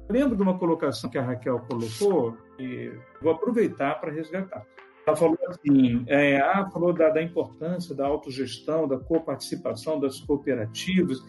Eu 0.10 0.16
lembro 0.16 0.36
de 0.36 0.42
uma 0.42 0.58
colocação 0.58 1.08
que 1.08 1.20
a 1.20 1.22
Raquel 1.22 1.60
colocou, 1.70 2.36
e 2.58 2.92
vou 3.22 3.34
aproveitar 3.34 4.02
para 4.02 4.12
resgatar. 4.12 4.66
Ela 5.06 5.16
falou 5.16 5.38
assim, 5.50 6.04
é, 6.08 6.42
ah, 6.42 6.68
falou 6.74 6.92
da, 6.92 7.12
da 7.12 7.22
importância 7.22 7.94
da 7.94 8.08
autogestão, 8.08 8.88
da 8.88 8.98
coparticipação 8.98 10.00
das 10.00 10.20
cooperativas, 10.20 11.24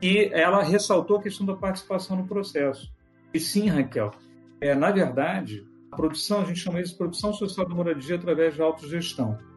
e 0.00 0.30
ela 0.32 0.62
ressaltou 0.62 1.18
a 1.18 1.22
questão 1.22 1.44
da 1.44 1.56
participação 1.56 2.16
no 2.16 2.26
processo. 2.26 2.90
E 3.34 3.38
sim, 3.38 3.68
Raquel, 3.68 4.12
é, 4.62 4.74
na 4.74 4.90
verdade, 4.90 5.62
a 5.92 5.96
produção, 5.96 6.40
a 6.40 6.44
gente 6.46 6.60
chama 6.60 6.80
isso 6.80 6.92
de 6.92 6.98
produção 6.98 7.34
social 7.34 7.68
da 7.68 7.74
moradia 7.74 8.16
através 8.16 8.56
da 8.56 8.64
autogestão. 8.64 9.49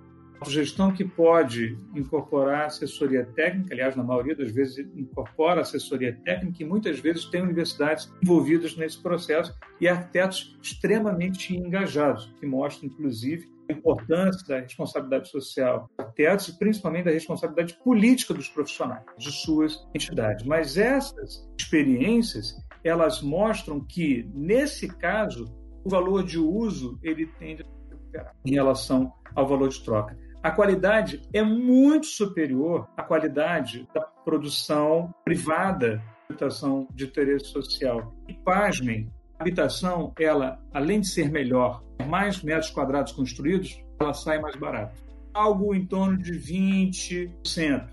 Autogestão 0.44 0.92
que 0.92 1.06
pode 1.06 1.78
incorporar 1.96 2.66
assessoria 2.66 3.26
técnica, 3.26 3.74
aliás, 3.74 3.96
na 3.96 4.04
maioria 4.04 4.36
das 4.36 4.52
vezes 4.52 4.86
incorpora 4.94 5.62
assessoria 5.62 6.20
técnica 6.26 6.62
e 6.62 6.66
muitas 6.66 7.00
vezes 7.00 7.24
tem 7.24 7.42
universidades 7.42 8.12
envolvidas 8.22 8.76
nesse 8.76 9.02
processo 9.02 9.58
e 9.80 9.88
arquitetos 9.88 10.60
extremamente 10.62 11.56
engajados, 11.56 12.30
que 12.42 12.46
mostram, 12.46 12.90
inclusive, 12.90 13.50
a 13.70 13.74
importância 13.74 14.46
da 14.46 14.60
responsabilidade 14.60 15.30
social 15.30 15.88
dos 15.88 16.06
arquitetos 16.06 16.50
e 16.50 16.60
principalmente 16.60 17.06
da 17.06 17.12
responsabilidade 17.12 17.80
política 17.82 18.34
dos 18.34 18.50
profissionais, 18.50 19.06
de 19.18 19.32
suas 19.32 19.88
entidades. 19.96 20.46
Mas 20.46 20.78
essas 20.78 21.50
experiências, 21.58 22.54
elas 22.84 23.22
mostram 23.22 23.80
que, 23.80 24.30
nesse 24.34 24.90
caso, 24.90 25.46
o 25.86 25.90
valor 25.90 26.22
de 26.22 26.38
uso 26.38 27.00
ele 27.02 27.28
tende 27.40 27.64
a 27.64 27.90
recuperar 27.90 28.36
em 28.46 28.52
relação 28.52 29.14
ao 29.34 29.48
valor 29.48 29.70
de 29.70 29.82
troca. 29.82 30.22
A 30.44 30.52
qualidade 30.52 31.22
é 31.32 31.42
muito 31.42 32.06
superior 32.06 32.90
à 32.98 33.02
qualidade 33.02 33.88
da 33.94 34.02
produção 34.02 35.16
privada 35.24 36.00
de 36.00 36.04
habitação 36.34 36.86
de 36.94 37.06
interesse 37.06 37.46
social. 37.46 38.14
E 38.28 38.34
pasmem, 38.34 39.10
a 39.40 39.44
habitação, 39.44 40.12
ela, 40.20 40.62
além 40.74 41.00
de 41.00 41.08
ser 41.08 41.32
melhor, 41.32 41.82
mais 42.10 42.44
metros 42.44 42.70
quadrados 42.70 43.14
construídos, 43.14 43.82
ela 43.98 44.14
sai 44.14 44.38
mais 44.38 44.58
barata. 44.58 44.94
Algo 45.34 45.74
em 45.74 45.86
torno 45.86 46.18
de 46.18 46.34
20%. 46.34 47.88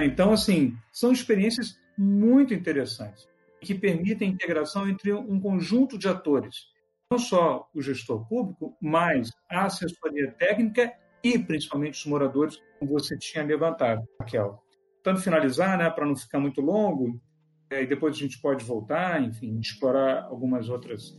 Então, 0.00 0.32
assim, 0.32 0.76
são 0.92 1.12
experiências 1.12 1.78
muito 1.96 2.52
interessantes 2.52 3.28
que 3.60 3.76
permitem 3.76 4.28
a 4.28 4.32
integração 4.32 4.88
entre 4.88 5.12
um 5.12 5.38
conjunto 5.38 5.96
de 5.96 6.08
atores, 6.08 6.66
não 7.08 7.18
só 7.20 7.68
o 7.72 7.80
gestor 7.80 8.26
público, 8.26 8.76
mas 8.82 9.30
a 9.48 9.66
assessoria 9.66 10.32
técnica 10.32 10.92
e 11.22 11.38
principalmente 11.38 11.98
os 11.98 12.06
moradores, 12.06 12.58
como 12.78 12.92
você 12.92 13.16
tinha 13.16 13.44
levantado, 13.44 14.02
Raquel. 14.20 14.62
Tentando 14.96 15.22
finalizar, 15.22 15.78
né, 15.78 15.88
para 15.90 16.06
não 16.06 16.16
ficar 16.16 16.38
muito 16.38 16.60
longo, 16.60 17.20
é, 17.70 17.82
e 17.82 17.86
depois 17.86 18.14
a 18.14 18.18
gente 18.18 18.40
pode 18.40 18.64
voltar, 18.64 19.22
enfim, 19.22 19.58
explorar 19.58 20.24
algumas 20.24 20.68
outras 20.68 21.18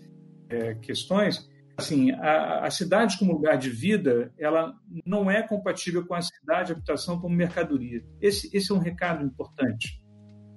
é, 0.49 0.75
questões. 0.75 1.49
Assim, 1.75 2.11
a, 2.11 2.65
a, 2.65 2.69
cidade 2.69 3.17
como 3.17 3.33
lugar 3.33 3.57
de 3.57 3.69
vida, 3.69 4.31
ela 4.37 4.73
não 5.05 5.31
é 5.31 5.41
compatível 5.41 6.05
com 6.05 6.13
a 6.13 6.21
cidade 6.21 6.67
de 6.67 6.73
habitação 6.73 7.19
como 7.19 7.35
mercadoria. 7.35 8.05
Esse, 8.21 8.55
esse 8.55 8.71
é 8.71 8.75
um 8.75 8.79
recado 8.79 9.25
importante. 9.25 9.99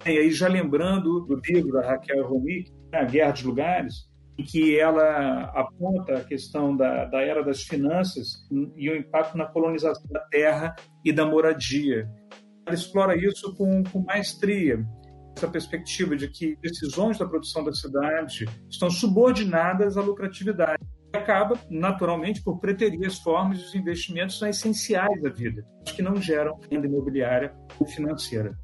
E 0.04 0.10
aí, 0.10 0.30
já 0.30 0.46
lembrando 0.46 1.20
do 1.20 1.34
livro 1.36 1.72
da 1.72 1.86
Raquel 1.86 2.28
Romick, 2.28 2.70
A 2.92 3.04
Guerra 3.04 3.32
dos 3.32 3.42
Lugares, 3.44 3.94
em 4.38 4.44
que 4.44 4.78
ela 4.78 5.44
aponta 5.54 6.18
a 6.18 6.24
questão 6.24 6.76
da, 6.76 7.06
da 7.06 7.22
era 7.22 7.42
das 7.42 7.62
finanças 7.62 8.46
e 8.76 8.90
o 8.90 8.96
impacto 8.96 9.36
na 9.36 9.46
colonização 9.46 10.06
da 10.10 10.20
terra 10.28 10.74
e 11.04 11.12
da 11.12 11.24
moradia. 11.24 12.08
Ela 12.66 12.74
explora 12.74 13.16
isso 13.16 13.54
com, 13.56 13.82
com 13.84 14.00
maestria, 14.00 14.84
essa 15.36 15.48
perspectiva 15.48 16.16
de 16.16 16.28
que 16.28 16.56
decisões 16.62 17.18
da 17.18 17.26
produção 17.26 17.62
da 17.62 17.72
cidade 17.72 18.46
estão 18.68 18.90
subordinadas 18.90 19.96
à 19.96 20.02
lucratividade. 20.02 20.82
Acaba, 21.12 21.58
naturalmente, 21.70 22.42
por 22.42 22.58
preterir 22.58 23.06
as 23.06 23.18
formas 23.18 23.58
e 23.58 23.62
os 23.62 23.74
investimentos 23.74 24.40
essenciais 24.42 25.22
da 25.22 25.30
vida, 25.30 25.64
que 25.84 26.02
não 26.02 26.16
geram 26.16 26.58
renda 26.70 26.86
imobiliária 26.86 27.54
ou 27.78 27.86
financeira. 27.86 28.54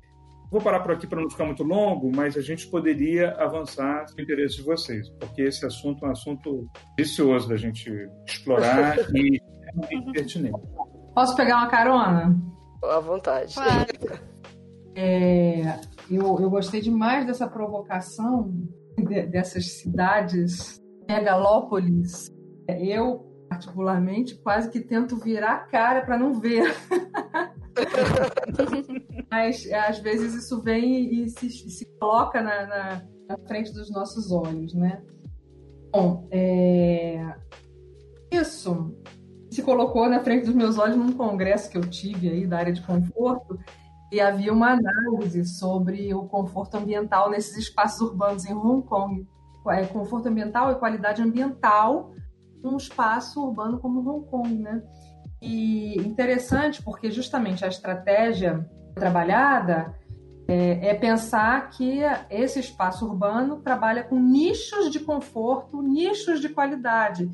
Vou 0.53 0.61
parar 0.61 0.81
por 0.81 0.91
aqui 0.91 1.07
para 1.07 1.19
não 1.19 1.31
ficar 1.31 1.47
muito 1.47 1.63
longo, 1.63 2.15
mas 2.15 2.37
a 2.37 2.43
gente 2.43 2.67
poderia 2.67 3.31
avançar 3.39 4.05
no 4.15 4.23
interesse 4.23 4.57
de 4.57 4.63
vocês, 4.63 5.09
porque 5.19 5.41
esse 5.41 5.65
assunto 5.65 6.05
é 6.05 6.09
um 6.09 6.11
assunto 6.13 6.69
vicioso 6.95 7.49
da 7.49 7.57
gente 7.57 7.91
explorar 8.29 8.99
e 9.17 9.41
é 9.41 9.73
muito 9.75 10.13
pertinente. 10.13 10.61
Posso 11.15 11.35
pegar 11.37 11.57
uma 11.57 11.69
carona? 11.69 12.39
À 12.85 13.01
vontade. 13.01 13.55
É, 14.95 15.81
eu, 16.11 16.39
eu 16.39 16.51
gostei 16.51 16.83
demais 16.83 17.27
dessa 17.27 17.49
provocação 17.49 18.53
de, 18.99 19.23
dessas 19.29 19.79
cidades 19.79 20.79
megalópolis. 21.09 22.31
Eu, 22.69 23.21
particularmente, 23.49 24.35
quase 24.43 24.69
que 24.69 24.81
tento 24.81 25.17
virar 25.17 25.55
a 25.55 25.61
cara 25.61 26.03
para 26.03 26.19
não 26.19 26.35
ver. 26.35 26.77
Mas 29.31 29.71
às 29.73 29.99
vezes 29.99 30.35
isso 30.35 30.61
vem 30.63 31.23
e 31.23 31.29
se, 31.29 31.49
se 31.49 31.87
coloca 31.99 32.43
na, 32.43 32.67
na, 32.67 33.03
na, 33.29 33.39
frente 33.47 33.73
dos 33.73 33.91
nossos 33.91 34.31
olhos, 34.31 34.75
né? 34.75 35.03
Bom, 35.91 36.27
é... 36.31 37.35
isso 38.31 38.95
se 39.51 39.63
colocou 39.63 40.09
na 40.09 40.21
frente 40.21 40.47
dos 40.47 40.55
meus 40.55 40.79
olhos 40.79 40.97
num 40.97 41.13
congresso 41.13 41.71
que 41.71 41.77
eu 41.77 41.83
tive 41.83 42.31
aí 42.31 42.47
da 42.47 42.59
área 42.59 42.73
de 42.73 42.81
conforto 42.83 43.59
e 44.11 44.21
havia 44.21 44.53
uma 44.53 44.73
análise 44.73 45.45
sobre 45.45 46.13
o 46.15 46.25
conforto 46.25 46.77
ambiental 46.77 47.31
nesses 47.31 47.57
espaços 47.57 48.01
urbanos 48.01 48.45
em 48.45 48.55
Hong 48.55 48.87
Kong. 48.87 49.27
É, 49.69 49.87
conforto 49.87 50.29
ambiental 50.29 50.73
e 50.73 50.75
qualidade 50.75 51.23
ambiental 51.23 52.13
num 52.63 52.77
espaço 52.77 53.43
urbano 53.45 53.79
como 53.79 54.09
Hong 54.09 54.27
Kong, 54.29 54.55
né? 54.55 54.83
E 55.43 55.99
interessante 55.99 56.81
porque 56.81 57.11
justamente 57.11 57.65
a 57.65 57.69
estratégia 57.69 58.65
trabalhada 58.95 59.93
é, 60.47 60.89
é, 60.91 60.95
pensar 60.95 61.71
que 61.71 62.01
esse 62.31 62.61
espaço 62.61 63.07
urbano 63.07 63.61
trabalha 63.61 64.05
com 64.05 64.21
nichos 64.21 64.91
de 64.91 65.01
conforto, 65.01 65.83
nichos 65.83 66.41
de 66.41 66.49
qualidade. 66.49 67.29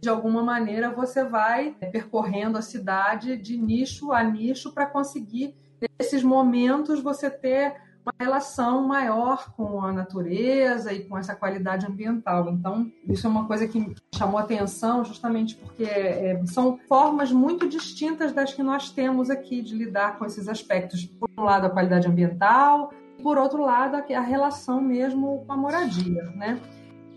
De 0.00 0.08
alguma 0.08 0.42
maneira 0.42 0.90
você 0.90 1.24
vai 1.24 1.74
percorrendo 1.92 2.56
a 2.56 2.62
cidade 2.62 3.36
de 3.36 3.58
nicho 3.58 4.12
a 4.12 4.22
nicho 4.22 4.72
para 4.72 4.86
conseguir 4.86 5.54
nesses 5.98 6.22
momentos 6.22 7.02
você 7.02 7.28
ter 7.28 7.74
relação 8.18 8.86
maior 8.86 9.52
com 9.54 9.82
a 9.82 9.92
natureza 9.92 10.92
e 10.92 11.04
com 11.04 11.16
essa 11.16 11.34
qualidade 11.34 11.86
ambiental. 11.86 12.48
Então, 12.50 12.90
isso 13.08 13.26
é 13.26 13.30
uma 13.30 13.46
coisa 13.46 13.66
que 13.66 13.94
chamou 14.14 14.38
atenção 14.38 15.04
justamente 15.04 15.56
porque 15.56 15.84
é, 15.84 16.40
são 16.46 16.78
formas 16.88 17.32
muito 17.32 17.68
distintas 17.68 18.32
das 18.32 18.52
que 18.52 18.62
nós 18.62 18.90
temos 18.90 19.30
aqui 19.30 19.62
de 19.62 19.74
lidar 19.74 20.18
com 20.18 20.24
esses 20.24 20.48
aspectos. 20.48 21.04
Por 21.04 21.28
um 21.36 21.42
lado, 21.42 21.66
a 21.66 21.70
qualidade 21.70 22.06
ambiental, 22.06 22.92
por 23.22 23.36
outro 23.38 23.62
lado, 23.62 23.96
a 23.96 24.20
relação 24.20 24.80
mesmo 24.80 25.44
com 25.46 25.52
a 25.52 25.56
moradia, 25.56 26.22
né? 26.36 26.60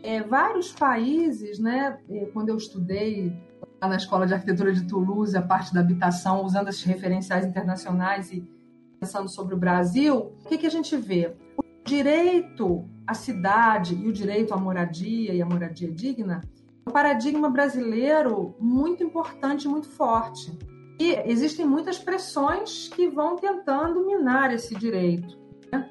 É, 0.04 0.22
vários 0.24 0.72
países, 0.72 1.60
né, 1.60 2.00
é, 2.10 2.26
quando 2.34 2.50
eu 2.50 2.58
estudei 2.58 3.32
na 3.80 3.96
Escola 3.96 4.26
de 4.26 4.34
Arquitetura 4.34 4.74
de 4.74 4.84
Toulouse 4.88 5.36
a 5.38 5.42
parte 5.42 5.74
da 5.74 5.80
habitação, 5.80 6.44
usando 6.44 6.70
esses 6.70 6.84
referenciais 6.84 7.46
internacionais 7.46 8.32
e 8.32 8.48
pensando 9.02 9.28
sobre 9.28 9.56
o 9.56 9.58
Brasil, 9.58 10.16
o 10.16 10.48
que, 10.48 10.60
que 10.60 10.68
a 10.68 10.70
gente 10.70 10.96
vê? 10.96 11.36
O 11.58 11.64
direito 11.84 12.88
à 13.08 13.16
cidade 13.16 13.96
e 13.96 14.08
o 14.08 14.14
direito 14.14 14.54
à 14.54 14.58
moradia 14.58 15.34
e 15.34 15.42
à 15.42 15.46
moradia 15.46 15.92
digna, 15.92 16.40
um 16.88 16.92
paradigma 16.92 17.50
brasileiro 17.50 18.56
muito 18.60 19.04
importante, 19.04 19.68
muito 19.68 19.90
forte. 19.90 20.56
E 21.00 21.14
existem 21.26 21.66
muitas 21.66 21.98
pressões 21.98 22.90
que 22.90 23.10
vão 23.10 23.38
tentando 23.38 24.06
minar 24.06 24.54
esse 24.54 24.76
direito. 24.76 25.36
Né? 25.74 25.90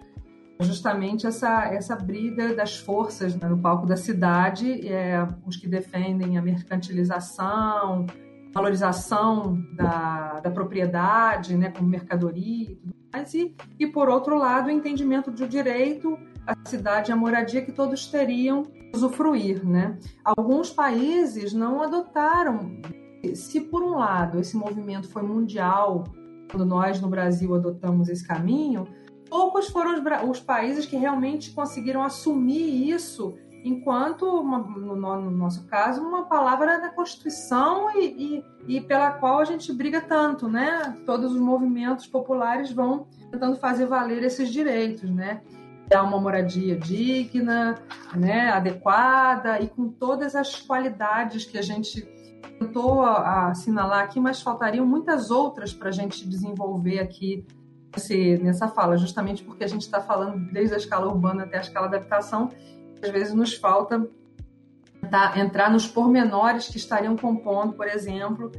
Justamente 0.60 1.26
essa, 1.26 1.64
essa 1.64 1.96
briga 1.96 2.54
das 2.54 2.76
forças 2.76 3.34
né, 3.34 3.48
no 3.48 3.58
palco 3.58 3.88
da 3.88 3.96
cidade, 3.96 4.86
é, 4.86 5.26
os 5.44 5.56
que 5.56 5.66
defendem 5.66 6.38
a 6.38 6.42
mercantilização, 6.42 8.06
valorização 8.52 9.62
da, 9.74 10.40
da 10.40 10.50
propriedade 10.50 11.56
né, 11.56 11.70
como 11.70 11.88
mercadoria 11.88 12.72
e 12.72 12.76
tudo 12.76 12.94
mais, 13.12 13.34
e, 13.34 13.54
e, 13.78 13.86
por 13.86 14.08
outro 14.08 14.36
lado, 14.36 14.68
o 14.68 14.70
entendimento 14.70 15.30
do 15.30 15.46
direito 15.46 16.18
à 16.46 16.54
cidade 16.68 17.10
e 17.10 17.12
à 17.12 17.16
moradia 17.16 17.62
que 17.62 17.72
todos 17.72 18.06
teriam 18.06 18.64
usufruir. 18.94 19.64
Né? 19.64 19.98
Alguns 20.24 20.70
países 20.70 21.52
não 21.52 21.82
adotaram. 21.82 22.80
Se, 23.34 23.60
por 23.60 23.82
um 23.82 23.98
lado, 23.98 24.40
esse 24.40 24.56
movimento 24.56 25.08
foi 25.08 25.22
mundial, 25.22 26.04
quando 26.50 26.64
nós 26.64 27.00
no 27.00 27.08
Brasil 27.08 27.54
adotamos 27.54 28.08
esse 28.08 28.26
caminho, 28.26 28.86
poucos 29.28 29.68
foram 29.68 29.94
os, 29.94 30.28
os 30.28 30.40
países 30.40 30.86
que 30.86 30.96
realmente 30.96 31.52
conseguiram 31.52 32.02
assumir 32.02 32.90
isso 32.90 33.34
enquanto, 33.64 34.24
uma, 34.24 34.58
no, 34.58 34.96
no, 34.96 35.30
nosso 35.30 35.66
caso, 35.66 36.02
uma 36.02 36.24
palavra 36.24 36.80
da 36.80 36.88
Constituição 36.88 37.90
e, 37.98 38.42
e, 38.66 38.76
e, 38.76 38.80
pela 38.80 39.12
qual 39.12 39.38
a 39.38 39.44
gente 39.44 39.72
briga 39.72 40.00
tanto, 40.00 40.48
né? 40.48 40.96
Todos 41.04 41.32
os 41.32 41.40
movimentos 41.40 42.06
populares 42.06 42.72
vão 42.72 43.06
tentando 43.30 43.56
fazer 43.56 43.86
valer 43.86 44.22
esses 44.22 44.50
direitos, 44.50 45.10
né? 45.10 45.42
Dar 45.88 46.02
uma 46.02 46.20
moradia 46.20 46.76
digna, 46.76 47.76
né? 48.14 48.50
adequada 48.50 49.60
e 49.60 49.68
com 49.68 49.88
todas 49.88 50.34
as 50.34 50.54
qualidades 50.56 51.44
que 51.44 51.58
a 51.58 51.62
gente 51.62 52.02
tentou 52.58 53.04
assinalar 53.04 54.04
aqui, 54.04 54.20
mas 54.20 54.40
faltariam 54.40 54.86
muitas 54.86 55.30
outras 55.30 55.72
para 55.72 55.88
a 55.88 55.92
gente 55.92 56.28
desenvolver 56.28 57.00
aqui 57.00 57.44
nessa 58.40 58.68
fala, 58.68 58.96
justamente 58.96 59.42
porque 59.42 59.64
a 59.64 59.66
gente 59.66 59.82
está 59.82 60.00
falando 60.00 60.52
desde 60.52 60.74
a 60.74 60.78
escala 60.78 61.08
urbana 61.08 61.42
até 61.42 61.58
a 61.58 61.60
escala 61.60 61.88
da 61.88 61.96
habitação 61.96 62.48
às 63.02 63.10
vezes 63.10 63.34
nos 63.34 63.54
falta 63.54 64.08
tá, 65.10 65.38
entrar 65.38 65.70
nos 65.70 65.86
pormenores 65.86 66.68
que 66.68 66.76
estariam 66.76 67.16
compondo, 67.16 67.74
por 67.74 67.86
exemplo, 67.86 68.50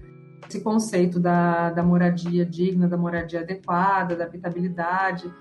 esse 0.47 0.61
conceito 0.61 1.19
da, 1.19 1.69
da 1.69 1.83
moradia 1.83 2.45
digna, 2.45 2.87
da 2.87 2.97
moradia 2.97 3.41
adequada, 3.41 4.15
da 4.15 4.25
habitabilidade, 4.25 5.33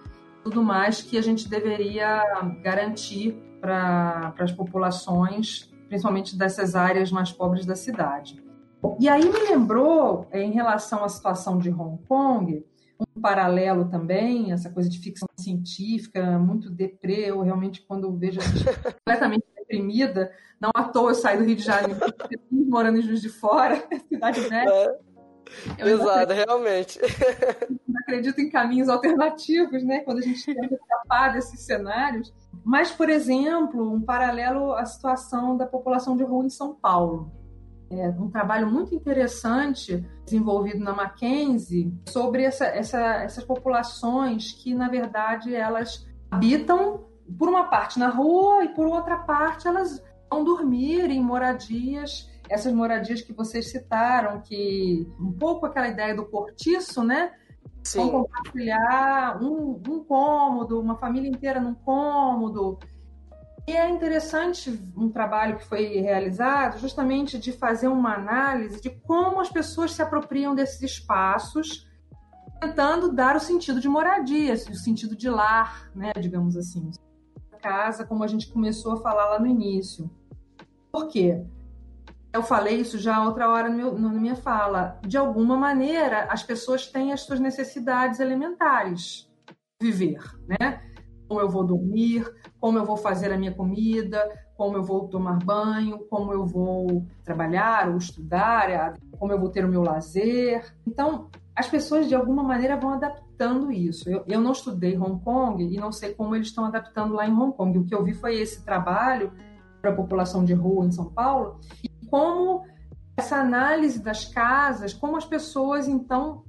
tudo 0.42 0.62
mais 0.62 1.02
que 1.02 1.18
a 1.18 1.22
gente 1.22 1.48
deveria 1.48 2.22
garantir 2.62 3.32
para 3.60 4.34
as 4.38 4.52
populações, 4.52 5.70
principalmente 5.88 6.36
dessas 6.36 6.74
áreas 6.74 7.10
mais 7.10 7.32
pobres 7.32 7.66
da 7.66 7.74
cidade. 7.74 8.42
E 8.98 9.08
aí 9.08 9.24
me 9.24 9.50
lembrou, 9.50 10.26
em 10.32 10.52
relação 10.52 11.04
à 11.04 11.08
situação 11.08 11.58
de 11.58 11.70
Hong 11.70 11.98
Kong, 12.08 12.64
um 13.16 13.20
paralelo 13.20 13.88
também, 13.88 14.52
essa 14.52 14.70
coisa 14.70 14.88
de 14.88 14.98
ficção 14.98 15.28
científica, 15.38 16.38
muito 16.38 16.70
deprê. 16.70 17.30
Eu 17.30 17.40
realmente, 17.42 17.82
quando 17.82 18.16
vejo 18.16 18.40
a 18.40 18.44
gente 18.44 18.64
completamente 18.98 19.44
deprimida, 19.56 20.32
não 20.60 20.70
à 20.74 20.84
toa 20.84 21.10
eu 21.10 21.14
saí 21.14 21.38
do 21.38 21.44
Rio 21.44 21.56
de 21.56 21.62
Janeiro, 21.62 22.00
morando 22.50 22.98
em 22.98 23.02
Juiz 23.02 23.20
de 23.20 23.28
Fora, 23.28 23.82
cidade 24.08 24.40
velha. 24.40 24.70
É. 24.70 25.90
Exato, 25.90 26.32
realmente. 26.32 27.00
Não 27.88 28.00
acredito 28.02 28.40
em 28.40 28.50
caminhos 28.50 28.88
alternativos, 28.88 29.82
né? 29.82 30.00
Quando 30.00 30.18
a 30.18 30.22
gente 30.22 30.44
tenta 30.44 30.74
escapar 30.74 31.32
desses 31.32 31.60
cenários. 31.60 32.32
Mas, 32.64 32.92
por 32.92 33.08
exemplo, 33.08 33.92
um 33.92 34.00
paralelo 34.00 34.74
à 34.74 34.84
situação 34.84 35.56
da 35.56 35.66
população 35.66 36.16
de 36.16 36.22
rua 36.22 36.44
em 36.44 36.50
São 36.50 36.74
Paulo 36.74 37.32
é, 37.90 38.08
um 38.10 38.30
trabalho 38.30 38.70
muito 38.70 38.94
interessante 38.94 40.06
desenvolvido 40.24 40.78
na 40.78 40.94
Mackenzie 40.94 41.92
sobre 42.08 42.44
essa, 42.44 42.64
essa, 42.66 43.00
essas 43.22 43.44
populações 43.44 44.52
que, 44.52 44.72
na 44.74 44.88
verdade, 44.88 45.54
elas 45.54 46.06
habitam, 46.30 47.04
por 47.36 47.48
uma 47.48 47.64
parte, 47.64 47.98
na 47.98 48.08
rua 48.08 48.64
e, 48.64 48.68
por 48.68 48.86
outra 48.86 49.18
parte, 49.18 49.66
elas 49.66 50.02
vão 50.30 50.44
dormir 50.44 51.10
em 51.10 51.20
moradias 51.20 52.30
essas 52.48 52.72
moradias 52.72 53.22
que 53.22 53.32
vocês 53.32 53.70
citaram, 53.70 54.40
que 54.40 55.08
um 55.20 55.32
pouco 55.32 55.66
aquela 55.66 55.88
ideia 55.88 56.14
do 56.14 56.26
cortiço, 56.26 57.04
né? 57.04 57.32
Sim. 57.82 58.00
Vão 58.00 58.10
compartilhar 58.24 59.40
um, 59.40 59.80
um 59.88 60.04
cômodo, 60.04 60.80
uma 60.80 60.96
família 60.96 61.30
inteira 61.30 61.60
num 61.60 61.74
cômodo, 61.74 62.78
e 63.66 63.72
é 63.72 63.88
interessante 63.88 64.70
um 64.96 65.10
trabalho 65.10 65.56
que 65.58 65.64
foi 65.64 66.00
realizado 66.00 66.78
justamente 66.78 67.38
de 67.38 67.52
fazer 67.52 67.88
uma 67.88 68.14
análise 68.14 68.80
de 68.80 68.90
como 68.90 69.40
as 69.40 69.48
pessoas 69.48 69.92
se 69.92 70.02
apropriam 70.02 70.54
desses 70.54 70.82
espaços, 70.82 71.88
tentando 72.60 73.12
dar 73.12 73.36
o 73.36 73.40
sentido 73.40 73.80
de 73.80 73.88
moradia, 73.88 74.54
o 74.54 74.74
sentido 74.74 75.16
de 75.16 75.28
lar, 75.28 75.90
né, 75.94 76.12
digamos 76.18 76.56
assim. 76.56 76.90
Casa, 77.60 78.06
como 78.06 78.24
a 78.24 78.26
gente 78.26 78.50
começou 78.50 78.94
a 78.94 78.96
falar 78.96 79.28
lá 79.30 79.38
no 79.38 79.46
início. 79.46 80.10
Por 80.90 81.08
quê? 81.08 81.44
Eu 82.32 82.42
falei 82.42 82.80
isso 82.80 82.98
já 82.98 83.22
outra 83.22 83.50
hora 83.50 83.68
no 83.68 83.76
meu, 83.76 83.98
na 83.98 84.08
minha 84.08 84.36
fala. 84.36 84.98
De 85.06 85.18
alguma 85.18 85.56
maneira, 85.56 86.24
as 86.30 86.42
pessoas 86.42 86.86
têm 86.86 87.12
as 87.12 87.20
suas 87.22 87.38
necessidades 87.38 88.18
elementares 88.18 89.28
viver, 89.80 90.22
né? 90.46 90.89
Como 91.30 91.40
eu 91.40 91.48
vou 91.48 91.62
dormir, 91.62 92.28
como 92.58 92.76
eu 92.76 92.84
vou 92.84 92.96
fazer 92.96 93.32
a 93.32 93.38
minha 93.38 93.54
comida, 93.54 94.28
como 94.56 94.76
eu 94.76 94.82
vou 94.82 95.06
tomar 95.06 95.38
banho, 95.38 96.00
como 96.10 96.32
eu 96.32 96.44
vou 96.44 97.06
trabalhar 97.22 97.88
ou 97.88 97.96
estudar, 97.96 98.94
como 99.16 99.30
eu 99.30 99.38
vou 99.38 99.48
ter 99.48 99.64
o 99.64 99.68
meu 99.68 99.80
lazer. 99.80 100.74
Então, 100.84 101.30
as 101.54 101.68
pessoas 101.68 102.08
de 102.08 102.16
alguma 102.16 102.42
maneira 102.42 102.76
vão 102.76 102.94
adaptando 102.94 103.70
isso. 103.70 104.10
Eu, 104.10 104.24
eu 104.26 104.40
não 104.40 104.50
estudei 104.50 104.98
Hong 104.98 105.22
Kong 105.22 105.62
e 105.62 105.78
não 105.78 105.92
sei 105.92 106.14
como 106.14 106.34
eles 106.34 106.48
estão 106.48 106.64
adaptando 106.64 107.14
lá 107.14 107.28
em 107.28 107.32
Hong 107.32 107.56
Kong. 107.56 107.78
O 107.78 107.84
que 107.84 107.94
eu 107.94 108.02
vi 108.02 108.12
foi 108.12 108.40
esse 108.40 108.64
trabalho 108.64 109.32
para 109.80 109.92
a 109.92 109.94
população 109.94 110.44
de 110.44 110.52
rua 110.52 110.84
em 110.84 110.90
São 110.90 111.04
Paulo 111.12 111.60
e 111.84 112.06
como 112.06 112.64
essa 113.16 113.36
análise 113.36 114.02
das 114.02 114.24
casas, 114.24 114.92
como 114.92 115.16
as 115.16 115.24
pessoas 115.24 115.86
então 115.86 116.42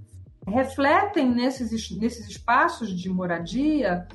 refletem 0.48 1.30
nesses, 1.30 1.92
nesses 1.92 2.28
espaços 2.28 2.90
de 3.00 3.08
moradia 3.10 4.08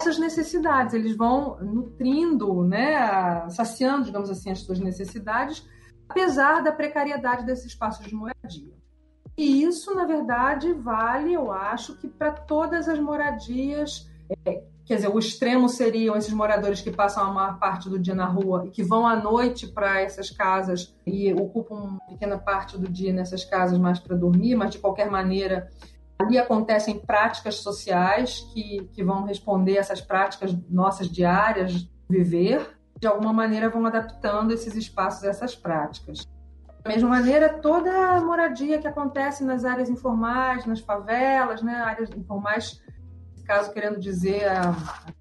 essas 0.00 0.18
necessidades, 0.18 0.94
eles 0.94 1.16
vão 1.16 1.56
nutrindo, 1.60 2.62
né, 2.64 3.48
saciando, 3.50 4.04
digamos 4.04 4.30
assim, 4.30 4.50
as 4.50 4.60
suas 4.60 4.78
necessidades, 4.78 5.66
apesar 6.08 6.62
da 6.62 6.72
precariedade 6.72 7.44
desses 7.44 7.66
espaços 7.66 8.06
de 8.06 8.14
moradia. 8.14 8.74
E 9.36 9.62
isso, 9.62 9.94
na 9.94 10.06
verdade, 10.06 10.72
vale, 10.72 11.34
eu 11.34 11.52
acho, 11.52 11.96
que 11.96 12.08
para 12.08 12.32
todas 12.32 12.88
as 12.88 12.98
moradias, 12.98 14.08
é, 14.46 14.62
quer 14.84 14.96
dizer, 14.96 15.08
o 15.08 15.18
extremo 15.18 15.68
seriam 15.68 16.16
esses 16.16 16.32
moradores 16.32 16.80
que 16.80 16.90
passam 16.90 17.24
a 17.24 17.32
maior 17.32 17.58
parte 17.58 17.90
do 17.90 17.98
dia 17.98 18.14
na 18.14 18.24
rua 18.24 18.64
e 18.66 18.70
que 18.70 18.82
vão 18.82 19.06
à 19.06 19.14
noite 19.14 19.66
para 19.66 20.00
essas 20.00 20.30
casas 20.30 20.96
e 21.06 21.34
ocupam 21.34 21.74
uma 21.74 22.00
pequena 22.06 22.38
parte 22.38 22.78
do 22.78 22.88
dia 22.88 23.12
nessas 23.12 23.44
casas 23.44 23.78
mais 23.78 23.98
para 23.98 24.16
dormir, 24.16 24.54
mas 24.54 24.70
de 24.70 24.78
qualquer 24.78 25.10
maneira 25.10 25.68
Ali 26.18 26.38
acontecem 26.38 26.98
práticas 26.98 27.56
sociais 27.56 28.40
que, 28.52 28.88
que 28.92 29.04
vão 29.04 29.24
responder 29.24 29.76
essas 29.76 30.00
práticas 30.00 30.56
nossas 30.68 31.08
diárias 31.08 31.88
viver, 32.08 32.76
de 32.98 33.06
alguma 33.06 33.32
maneira 33.32 33.68
vão 33.68 33.84
adaptando 33.84 34.52
esses 34.52 34.74
espaços 34.74 35.24
a 35.24 35.28
essas 35.28 35.54
práticas. 35.54 36.26
Da 36.82 36.90
mesma 36.90 37.08
maneira, 37.08 37.48
toda 37.48 38.20
moradia 38.20 38.78
que 38.78 38.86
acontece 38.86 39.44
nas 39.44 39.64
áreas 39.64 39.90
informais, 39.90 40.64
nas 40.64 40.80
favelas, 40.80 41.60
né, 41.60 41.74
áreas 41.74 42.08
informais, 42.10 42.80
nesse 43.32 43.44
caso 43.44 43.72
querendo 43.72 43.98
dizer 43.98 44.48
a, 44.48 44.74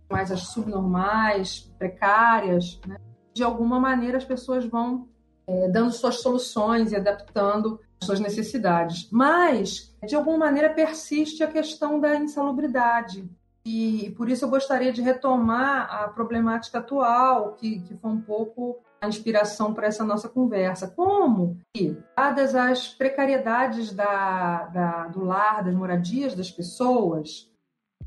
mais 0.10 0.32
as 0.32 0.42
subnormais, 0.50 1.74
precárias, 1.78 2.80
né, 2.88 2.98
de 3.34 3.44
alguma 3.44 3.80
maneira 3.80 4.18
as 4.18 4.24
pessoas 4.24 4.64
vão 4.66 5.10
é, 5.48 5.68
dando 5.70 5.92
suas 5.92 6.22
soluções 6.22 6.92
e 6.92 6.96
adaptando 6.96 7.80
suas 8.02 8.20
necessidades. 8.20 9.10
Mas, 9.12 9.95
de 10.06 10.16
alguma 10.16 10.38
maneira, 10.38 10.70
persiste 10.70 11.44
a 11.44 11.48
questão 11.48 12.00
da 12.00 12.16
insalubridade. 12.16 13.30
E 13.66 14.14
por 14.16 14.30
isso 14.30 14.46
eu 14.46 14.50
gostaria 14.50 14.94
de 14.94 15.02
retomar 15.02 15.92
a 15.92 16.08
problemática 16.08 16.78
atual, 16.78 17.54
que, 17.54 17.80
que 17.80 17.96
foi 17.96 18.12
um 18.12 18.22
pouco 18.22 18.78
a 19.02 19.08
inspiração 19.08 19.74
para 19.74 19.88
essa 19.88 20.04
nossa 20.04 20.30
conversa. 20.30 20.88
Como 20.88 21.58
que, 21.74 21.98
dadas 22.16 22.54
as 22.54 22.88
precariedades 22.90 23.92
da, 23.92 24.66
da, 24.66 25.08
do 25.08 25.24
lar, 25.24 25.64
das 25.64 25.74
moradias 25.74 26.36
das 26.36 26.52
pessoas, 26.52 27.52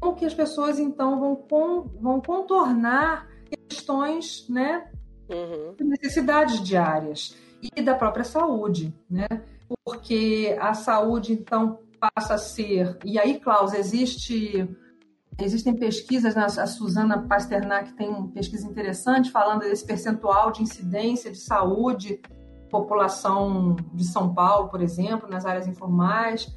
como 0.01 0.15
que 0.15 0.25
as 0.25 0.35
pessoas 0.35 0.79
então 0.79 1.19
vão, 1.19 1.35
com, 1.35 1.83
vão 2.01 2.21
contornar 2.21 3.27
questões, 3.69 4.49
né, 4.49 4.89
uhum. 5.29 5.75
necessidades 5.81 6.63
diárias 6.63 7.37
e 7.61 7.83
da 7.83 7.97
própria 7.97 8.25
saúde, 8.25 8.95
né? 9.11 9.27
porque 9.85 10.57
a 10.61 10.75
saúde, 10.75 11.33
então, 11.33 11.79
passa 11.99 12.35
a 12.35 12.39
ser. 12.39 12.99
E 13.05 13.19
aí, 13.19 13.39
Klaus, 13.41 13.73
existe 13.75 14.69
Existem 15.41 15.77
pesquisas, 15.77 16.35
né? 16.35 16.47
a 16.47 16.67
Suzana 16.67 17.23
Pasternak 17.29 17.93
tem 17.93 18.27
pesquisa 18.29 18.67
interessante 18.67 19.31
falando 19.31 19.61
desse 19.61 19.87
percentual 19.87 20.51
de 20.51 20.65
incidência 20.65 21.31
de 21.31 21.39
saúde 21.39 22.21
população 22.69 23.77
de 23.95 24.05
São 24.05 24.35
Paulo, 24.35 24.69
por 24.69 24.83
exemplo, 24.83 25.29
nas 25.29 25.47
áreas 25.47 25.67
informais. 25.67 26.49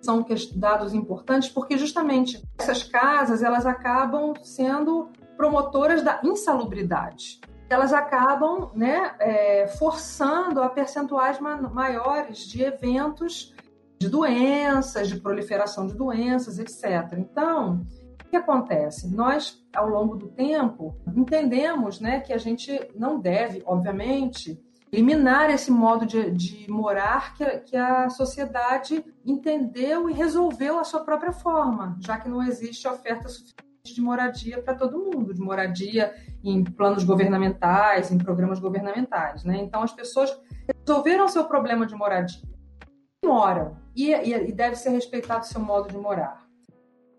São 0.00 0.24
dados 0.54 0.92
importantes 0.92 1.48
porque 1.48 1.78
justamente 1.78 2.42
essas 2.58 2.82
casas 2.82 3.42
elas 3.42 3.64
acabam 3.64 4.34
sendo 4.42 5.08
promotoras 5.36 6.02
da 6.02 6.20
insalubridade. 6.22 7.40
Elas 7.68 7.92
acabam 7.92 8.70
né, 8.74 9.14
é, 9.18 9.66
forçando 9.66 10.62
a 10.62 10.68
percentuais 10.68 11.38
maiores 11.40 12.38
de 12.38 12.62
eventos 12.62 13.54
de 13.98 14.08
doenças, 14.08 15.08
de 15.08 15.20
proliferação 15.20 15.86
de 15.86 15.94
doenças, 15.94 16.58
etc. 16.58 17.18
Então, 17.18 17.86
o 18.24 18.28
que 18.28 18.36
acontece? 18.36 19.14
Nós, 19.14 19.64
ao 19.74 19.88
longo 19.88 20.16
do 20.16 20.28
tempo, 20.28 20.96
entendemos 21.14 22.00
né, 22.00 22.20
que 22.20 22.32
a 22.32 22.38
gente 22.38 22.78
não 22.94 23.20
deve, 23.20 23.62
obviamente, 23.64 24.60
eliminar 24.92 25.50
esse 25.50 25.70
modo 25.70 26.06
de, 26.06 26.30
de 26.30 26.70
morar 26.70 27.34
que, 27.34 27.44
que 27.60 27.76
a 27.76 28.08
sociedade 28.08 29.04
entendeu 29.24 30.08
e 30.08 30.12
resolveu 30.12 30.78
a 30.78 30.84
sua 30.84 31.04
própria 31.04 31.32
forma, 31.32 31.96
já 32.00 32.18
que 32.18 32.28
não 32.28 32.42
existe 32.42 32.86
oferta 32.86 33.28
suficiente 33.28 33.66
de 33.94 34.00
moradia 34.00 34.62
para 34.62 34.74
todo 34.74 34.98
mundo, 34.98 35.32
de 35.32 35.40
moradia 35.40 36.14
em 36.42 36.64
planos 36.64 37.04
governamentais, 37.04 38.10
em 38.10 38.18
programas 38.18 38.58
governamentais. 38.58 39.44
Né? 39.44 39.58
Então, 39.58 39.82
as 39.82 39.92
pessoas 39.92 40.36
resolveram 40.84 41.28
seu 41.28 41.44
problema 41.44 41.86
de 41.86 41.94
moradia. 41.94 42.42
Moram, 43.24 43.76
e, 43.96 44.12
e, 44.12 44.52
deve 44.52 44.76
ser 44.76 44.90
respeitado 44.90 45.44
o 45.44 45.48
seu 45.48 45.60
modo 45.60 45.88
de 45.88 45.96
morar. 45.96 46.46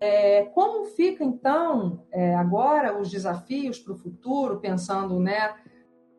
É, 0.00 0.44
como 0.54 0.84
fica 0.84 1.24
então 1.24 2.06
é, 2.12 2.34
agora 2.36 2.96
os 2.96 3.10
desafios 3.10 3.80
para 3.80 3.92
o 3.92 3.98
futuro, 3.98 4.60
pensando, 4.60 5.18
né? 5.18 5.54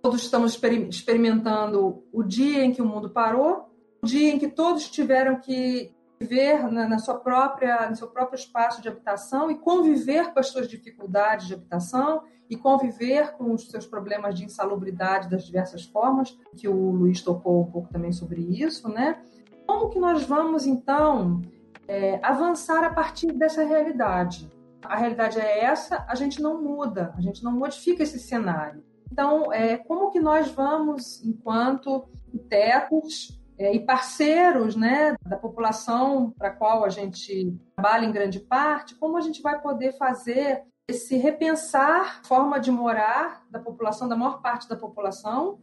Todos 0.02 0.22
estamos 0.22 0.60
experimentando 0.90 2.04
o 2.12 2.24
dia 2.24 2.64
em 2.64 2.74
que 2.74 2.82
o 2.82 2.86
mundo 2.86 3.10
parou, 3.10 3.70
o 4.02 4.06
dia 4.06 4.34
em 4.34 4.40
que 4.40 4.50
todos 4.50 4.90
tiveram 4.90 5.40
que 5.40 5.94
viver 6.20 6.70
na, 6.70 6.88
na, 6.88 7.00
sua 7.00 7.16
própria, 7.16 7.90
no 7.90 7.96
seu 7.96 8.08
próprio 8.08 8.38
espaço 8.38 8.82
de 8.82 8.90
habitação 8.90 9.50
e 9.50 9.58
conviver 9.58 10.34
com 10.34 10.40
as 10.40 10.48
suas 10.48 10.68
dificuldades 10.68 11.48
de 11.48 11.54
habitação 11.54 12.24
e 12.50 12.58
conviver 12.58 13.34
com 13.34 13.54
os 13.54 13.70
seus 13.70 13.86
problemas 13.86 14.36
de 14.36 14.44
insalubridade 14.44 15.30
das 15.30 15.46
diversas 15.46 15.86
formas, 15.86 16.38
que 16.58 16.68
o 16.68 16.92
Luiz 16.92 17.22
tocou 17.22 17.62
um 17.62 17.72
pouco 17.72 17.90
também 17.90 18.12
sobre 18.12 18.42
isso, 18.42 18.90
né? 18.90 19.22
Como 19.70 19.88
que 19.92 20.00
nós 20.00 20.24
vamos 20.24 20.66
então 20.66 21.44
é, 21.88 22.20
avançar 22.24 22.84
a 22.84 22.90
partir 22.90 23.32
dessa 23.32 23.64
realidade. 23.64 24.50
A 24.84 24.96
realidade 24.96 25.40
é 25.40 25.64
essa, 25.64 26.04
a 26.10 26.16
gente 26.16 26.42
não 26.42 26.60
muda, 26.60 27.14
a 27.16 27.22
gente 27.22 27.44
não 27.44 27.52
modifica 27.52 28.02
esse 28.02 28.18
cenário. 28.18 28.84
Então, 29.12 29.54
é, 29.54 29.78
como 29.78 30.10
que 30.10 30.20
nós 30.20 30.50
vamos, 30.50 31.24
enquanto 31.24 32.10
tetos 32.50 33.40
é, 33.60 33.76
e 33.76 33.80
parceiros 33.86 34.76
né, 34.76 35.16
da 35.24 35.38
população 35.38 36.32
para 36.32 36.48
a 36.48 36.54
qual 36.54 36.84
a 36.84 36.90
gente 36.90 37.56
trabalha 37.76 38.08
em 38.08 38.12
grande 38.12 38.40
parte, 38.40 38.96
como 38.96 39.18
a 39.18 39.22
gente 39.22 39.40
vai 39.40 39.62
poder 39.62 39.96
fazer 40.00 40.64
esse 40.88 41.16
repensar 41.16 42.22
forma 42.24 42.60
de 42.60 42.72
morar 42.72 43.46
da 43.52 43.60
população, 43.60 44.10
da 44.10 44.16
maior 44.16 44.42
parte 44.42 44.68
da 44.68 44.76
população, 44.76 45.60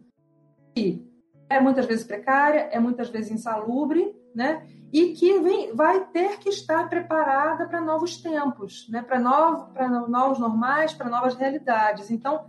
que 0.77 1.05
é 1.49 1.61
muitas 1.61 1.87
vezes 1.87 2.05
precária, 2.05 2.69
é 2.73 2.79
muitas 2.79 3.09
vezes 3.09 3.31
insalubre, 3.31 4.15
né? 4.35 4.67
e 4.93 5.13
que 5.13 5.41
vem, 5.41 5.75
vai 5.75 6.05
ter 6.07 6.39
que 6.39 6.49
estar 6.49 6.89
preparada 6.89 7.67
para 7.67 7.81
novos 7.81 8.17
tempos, 8.19 8.87
né? 8.89 9.03
para 9.03 9.19
novo, 9.19 9.69
novos 10.09 10.39
normais, 10.39 10.95
para 10.95 11.11
novas 11.11 11.35
realidades. 11.35 12.11
Então, 12.11 12.47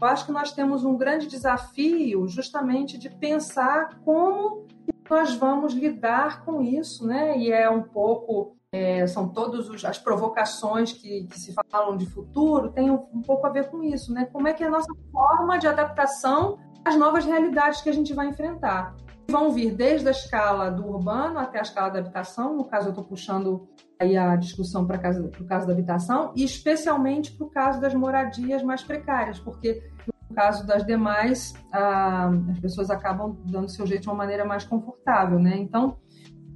eu 0.00 0.06
acho 0.06 0.26
que 0.26 0.32
nós 0.32 0.52
temos 0.52 0.84
um 0.84 0.96
grande 0.96 1.26
desafio 1.26 2.28
justamente 2.28 2.96
de 2.98 3.10
pensar 3.10 3.98
como 4.04 4.66
nós 5.10 5.34
vamos 5.34 5.72
lidar 5.72 6.44
com 6.44 6.62
isso, 6.62 7.06
né? 7.06 7.36
E 7.38 7.50
é 7.50 7.68
um 7.68 7.82
pouco, 7.82 8.56
é, 8.70 9.06
são 9.06 9.28
todas 9.28 9.84
as 9.84 9.98
provocações 9.98 10.92
que, 10.92 11.26
que, 11.26 11.40
se 11.40 11.52
falam 11.68 11.96
de 11.96 12.06
futuro, 12.06 12.70
tem 12.70 12.90
um, 12.90 13.06
um 13.12 13.22
pouco 13.22 13.46
a 13.46 13.50
ver 13.50 13.70
com 13.70 13.82
isso, 13.82 14.12
né? 14.12 14.26
Como 14.26 14.46
é 14.46 14.52
que 14.52 14.62
é 14.62 14.66
a 14.66 14.70
nossa 14.70 14.92
forma 15.10 15.58
de 15.58 15.66
adaptação 15.66 16.58
às 16.88 16.96
novas 16.96 17.24
realidades 17.24 17.80
que 17.80 17.90
a 17.90 17.92
gente 17.92 18.14
vai 18.14 18.28
enfrentar 18.28 18.96
vão 19.30 19.52
vir 19.52 19.74
desde 19.74 20.08
a 20.08 20.10
escala 20.10 20.70
do 20.70 20.86
urbano 20.86 21.38
até 21.38 21.58
a 21.58 21.62
escala 21.62 21.90
da 21.90 21.98
habitação. 21.98 22.56
No 22.56 22.64
caso, 22.64 22.86
eu 22.86 22.90
estou 22.90 23.04
puxando 23.04 23.68
aí 24.00 24.16
a 24.16 24.34
discussão 24.36 24.86
para 24.86 24.96
o 24.96 25.44
caso 25.46 25.66
da 25.66 25.72
habitação, 25.72 26.32
e 26.34 26.44
especialmente 26.44 27.32
para 27.32 27.46
o 27.46 27.50
caso 27.50 27.80
das 27.80 27.92
moradias 27.92 28.62
mais 28.62 28.82
precárias, 28.82 29.38
porque 29.38 29.82
no 30.30 30.34
caso 30.34 30.66
das 30.66 30.86
demais, 30.86 31.52
ah, 31.72 32.30
as 32.50 32.60
pessoas 32.60 32.90
acabam 32.90 33.36
dando 33.44 33.68
seu 33.68 33.86
jeito 33.86 34.02
de 34.02 34.08
uma 34.08 34.14
maneira 34.14 34.44
mais 34.44 34.64
confortável, 34.64 35.38
né? 35.38 35.56
Então, 35.58 35.98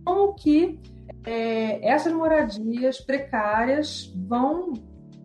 como 0.04 0.34
que 0.34 0.80
é, 1.26 1.86
essas 1.86 2.12
moradias 2.12 3.00
precárias 3.00 4.12
vão 4.28 4.72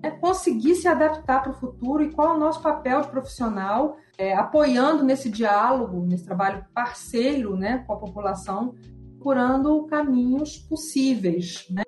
é, 0.02 0.12
conseguir 0.12 0.76
se 0.76 0.88
adaptar 0.88 1.44
para 1.44 1.52
o 1.52 1.56
futuro 1.56 2.04
e 2.04 2.12
qual 2.12 2.34
é 2.34 2.36
o 2.36 2.40
nosso 2.40 2.62
papel 2.62 3.02
de 3.02 3.10
profissional 3.10 3.98
é, 4.18 4.34
apoiando 4.34 5.04
nesse 5.04 5.30
diálogo, 5.30 6.06
nesse 6.06 6.26
trabalho 6.26 6.66
parceiro 6.74 7.56
né, 7.56 7.84
com 7.86 7.94
a 7.94 7.98
população, 7.98 8.74
procurando 9.16 9.86
caminhos 9.86 10.58
possíveis, 10.58 11.68
né, 11.70 11.84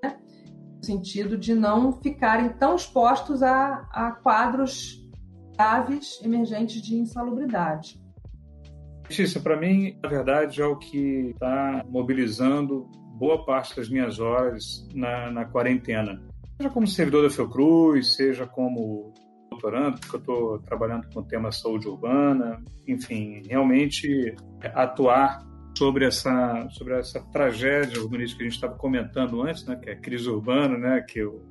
no 0.77 0.83
sentido 0.83 1.37
de 1.37 1.55
não 1.55 1.91
ficarem 1.93 2.49
tão 2.49 2.75
expostos 2.75 3.41
a, 3.41 3.87
a 3.91 4.11
quadros 4.11 5.07
graves 5.55 6.19
emergentes 6.23 6.81
de 6.81 6.95
insalubridade. 6.95 7.99
Letícia, 9.03 9.41
para 9.41 9.57
mim, 9.57 9.97
na 10.03 10.07
verdade, 10.07 10.61
é 10.61 10.65
o 10.65 10.75
que 10.75 11.31
está 11.33 11.83
mobilizando 11.89 12.87
boa 13.15 13.43
parte 13.43 13.75
das 13.75 13.89
minhas 13.89 14.19
horas 14.19 14.87
na, 14.93 15.31
na 15.31 15.45
quarentena. 15.45 16.21
Seja 16.57 16.69
como 16.69 16.87
servidor 16.87 17.23
da 17.23 17.29
Fiocruz, 17.29 18.15
seja 18.15 18.45
como 18.45 19.13
doutorando, 19.59 19.99
porque 19.99 20.15
eu 20.15 20.19
estou 20.19 20.59
trabalhando 20.59 21.07
com 21.13 21.19
o 21.19 21.23
tema 21.23 21.51
saúde 21.51 21.87
urbana, 21.87 22.63
enfim, 22.87 23.43
realmente 23.47 24.33
atuar 24.73 25.45
sobre 25.77 26.05
essa 26.05 26.67
sobre 26.71 26.97
essa 26.97 27.21
tragédia 27.31 28.01
urbanística 28.01 28.37
que 28.37 28.43
a 28.43 28.49
gente 28.49 28.55
estava 28.55 28.75
comentando 28.75 29.41
antes, 29.41 29.65
né, 29.65 29.75
que 29.75 29.89
é 29.89 29.93
a 29.93 29.99
crise 29.99 30.29
urbana, 30.29 30.77
né, 30.77 31.01
que 31.01 31.19
eu 31.19 31.43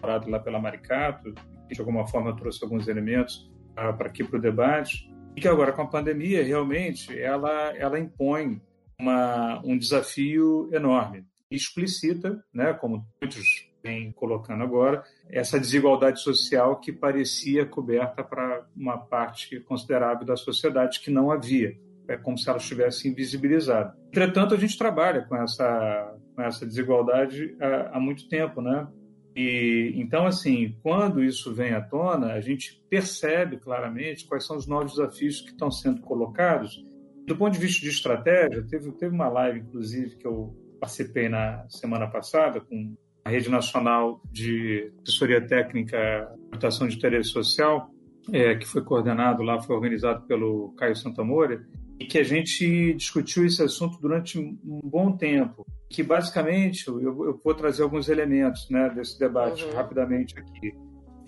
parado 0.00 0.30
lá 0.30 0.38
pela 0.38 0.60
Maricato, 0.60 1.34
que 1.68 1.74
de 1.74 1.80
alguma 1.80 2.06
forma 2.06 2.34
trouxe 2.36 2.62
alguns 2.62 2.86
elementos 2.86 3.50
para 3.74 4.06
aqui 4.06 4.24
para 4.24 4.38
o 4.38 4.40
debate, 4.40 5.12
e 5.34 5.40
que 5.40 5.48
agora 5.48 5.72
com 5.72 5.82
a 5.82 5.86
pandemia 5.86 6.42
realmente 6.42 7.18
ela 7.18 7.76
ela 7.76 7.98
impõe 7.98 8.60
uma, 8.98 9.60
um 9.64 9.76
desafio 9.76 10.70
enorme, 10.72 11.26
explicita, 11.50 12.42
né, 12.52 12.72
como 12.72 13.06
muitos 13.20 13.68
vem 13.82 14.10
colocando 14.12 14.64
agora, 14.64 15.04
essa 15.30 15.58
desigualdade 15.58 16.20
social 16.20 16.78
que 16.80 16.92
parecia 16.92 17.66
coberta 17.66 18.22
para 18.22 18.66
uma 18.76 18.98
parte 18.98 19.60
considerável 19.60 20.24
da 20.24 20.36
sociedade 20.36 21.00
que 21.00 21.10
não 21.10 21.30
havia. 21.30 21.76
É 22.08 22.16
como 22.16 22.38
se 22.38 22.48
ela 22.48 22.58
estivesse 22.58 23.08
invisibilizada. 23.08 23.96
Entretanto, 24.08 24.54
a 24.54 24.58
gente 24.58 24.78
trabalha 24.78 25.22
com 25.22 25.36
essa, 25.36 26.16
com 26.34 26.42
essa 26.42 26.64
desigualdade 26.64 27.56
há, 27.60 27.96
há 27.96 28.00
muito 28.00 28.28
tempo, 28.28 28.60
né? 28.60 28.86
E 29.34 29.92
então, 29.96 30.24
assim, 30.26 30.76
quando 30.82 31.22
isso 31.22 31.52
vem 31.52 31.74
à 31.74 31.80
tona, 31.80 32.32
a 32.32 32.40
gente 32.40 32.82
percebe 32.88 33.58
claramente 33.58 34.26
quais 34.26 34.46
são 34.46 34.56
os 34.56 34.66
novos 34.66 34.92
desafios 34.94 35.42
que 35.42 35.50
estão 35.50 35.70
sendo 35.70 36.00
colocados. 36.00 36.82
Do 37.26 37.36
ponto 37.36 37.52
de 37.52 37.58
vista 37.58 37.82
de 37.82 37.90
estratégia, 37.90 38.64
teve, 38.66 38.92
teve 38.92 39.14
uma 39.14 39.28
live, 39.28 39.60
inclusive, 39.60 40.16
que 40.16 40.26
eu 40.26 40.56
participei 40.80 41.28
na 41.28 41.66
semana 41.68 42.06
passada 42.06 42.60
com 42.60 42.96
a 43.26 43.28
Rede 43.28 43.50
Nacional 43.50 44.22
de 44.30 44.92
Assessoria 45.02 45.44
Técnica 45.44 46.32
Computação 46.44 46.86
de 46.86 46.94
Interesse 46.94 47.30
Social, 47.30 47.90
é, 48.32 48.54
que 48.54 48.64
foi 48.64 48.84
coordenado 48.84 49.42
lá, 49.42 49.60
foi 49.60 49.74
organizado 49.74 50.24
pelo 50.28 50.72
Caio 50.78 50.94
Santamora, 50.94 51.66
e 51.98 52.06
que 52.06 52.18
a 52.18 52.22
gente 52.22 52.94
discutiu 52.94 53.44
esse 53.44 53.60
assunto 53.60 53.98
durante 54.00 54.38
um 54.38 54.80
bom 54.84 55.16
tempo. 55.16 55.66
Que 55.90 56.04
basicamente, 56.04 56.86
eu, 56.86 57.00
eu 57.00 57.40
vou 57.42 57.52
trazer 57.52 57.82
alguns 57.82 58.08
elementos 58.08 58.70
né, 58.70 58.90
desse 58.90 59.18
debate 59.18 59.64
uhum. 59.64 59.74
rapidamente 59.74 60.38
aqui. 60.38 60.72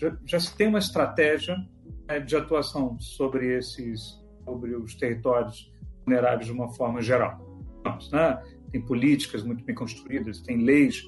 Já, 0.00 0.16
já, 0.24 0.38
se 0.38 0.56
tem 0.56 0.68
uma 0.68 0.78
estratégia 0.78 1.56
né, 2.06 2.20
de 2.20 2.36
atuação 2.36 2.96
sobre 3.00 3.58
esses, 3.58 4.24
sobre 4.44 4.76
os 4.76 4.94
territórios 4.94 5.72
vulneráveis 6.04 6.46
de 6.46 6.52
uma 6.52 6.72
forma 6.74 7.02
geral. 7.02 7.44
Né? 8.12 8.40
Tem 8.70 8.80
políticas 8.80 9.42
muito 9.42 9.64
bem 9.64 9.74
construídas, 9.74 10.40
tem 10.42 10.58
leis 10.58 11.02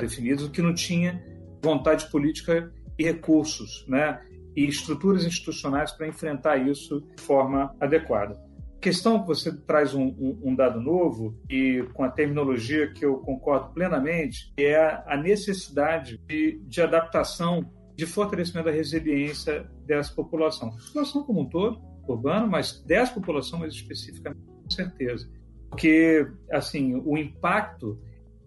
definidos, 0.00 0.44
o 0.44 0.50
que 0.50 0.62
não 0.62 0.74
tinha 0.74 1.22
vontade 1.62 2.10
política 2.10 2.72
e 2.98 3.04
recursos, 3.04 3.84
né? 3.88 4.20
E 4.54 4.66
estruturas 4.66 5.24
institucionais 5.24 5.92
para 5.92 6.08
enfrentar 6.08 6.56
isso 6.56 7.00
de 7.14 7.22
forma 7.22 7.74
adequada. 7.80 8.40
Questão 8.80 9.20
que 9.20 9.26
você 9.26 9.52
traz 9.52 9.94
um, 9.94 10.06
um, 10.06 10.40
um, 10.44 10.54
dado 10.54 10.80
novo 10.80 11.38
e 11.50 11.84
com 11.92 12.04
a 12.04 12.10
terminologia 12.10 12.92
que 12.92 13.04
eu 13.04 13.18
concordo 13.18 13.72
plenamente 13.72 14.52
é 14.56 15.02
a 15.06 15.16
necessidade 15.16 16.18
de, 16.26 16.60
de 16.64 16.80
adaptação 16.80 17.68
de 17.96 18.06
fortalecimento 18.06 18.66
da 18.66 18.70
resiliência 18.70 19.68
dessa 19.84 20.14
população. 20.14 20.70
População 20.70 21.22
como 21.24 21.40
um 21.40 21.48
todo, 21.48 21.80
urbana, 22.06 22.46
mas 22.46 22.80
dessa 22.86 23.12
população 23.14 23.58
mais 23.58 23.72
especificamente, 23.72 24.44
com 24.46 24.70
certeza. 24.70 25.28
Porque, 25.68 26.26
assim, 26.50 26.94
o 27.04 27.16
impacto 27.16 27.98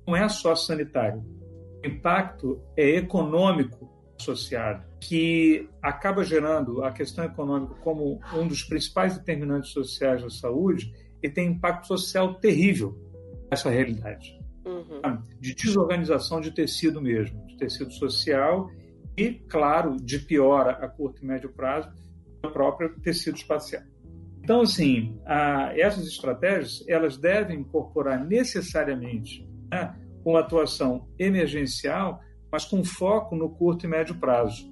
não 0.08 0.16
é 0.16 0.28
só 0.30 0.56
sanitário. 0.56 1.24
Impacto 1.84 2.62
é 2.76 2.98
econômico 2.98 3.90
associado, 4.20 4.84
que 5.00 5.70
acaba 5.82 6.24
gerando 6.24 6.84
a 6.84 6.92
questão 6.92 7.24
econômica 7.24 7.76
como 7.76 8.20
um 8.34 8.48
dos 8.48 8.64
principais 8.64 9.18
determinantes 9.18 9.72
sociais 9.72 10.22
da 10.22 10.30
saúde 10.30 10.94
e 11.24 11.30
tem 11.30 11.48
impacto 11.48 11.88
social 11.88 12.36
terrível 12.36 12.98
essa 13.50 13.70
realidade. 13.70 14.38
Uhum. 14.66 15.24
De 15.40 15.56
desorganização 15.56 16.42
de 16.42 16.52
tecido 16.52 17.02
mesmo, 17.02 17.46
de 17.48 17.58
tecido 17.58 17.92
social 17.92 18.70
e, 19.18 19.34
claro, 19.34 19.96
de 19.98 20.20
piora 20.20 20.72
a 20.72 20.88
curto 20.88 21.24
e 21.24 21.26
médio 21.26 21.50
prazo 21.50 21.90
do 22.42 22.52
próprio 22.52 23.00
tecido 23.02 23.38
espacial. 23.38 23.84
Então, 24.44 24.62
assim, 24.62 25.20
a, 25.26 25.74
essas 25.78 26.06
estratégias 26.08 26.84
elas 26.88 27.18
devem 27.18 27.60
incorporar 27.60 28.24
necessariamente 28.24 29.48
né, 29.72 29.96
uma 30.24 30.40
atuação 30.40 31.08
emergencial, 31.18 32.20
mas 32.52 32.66
com 32.66 32.84
foco 32.84 33.36
no 33.36 33.50
curto 33.50 33.86
e 33.86 33.90
médio 33.90 34.16
prazo. 34.16 34.72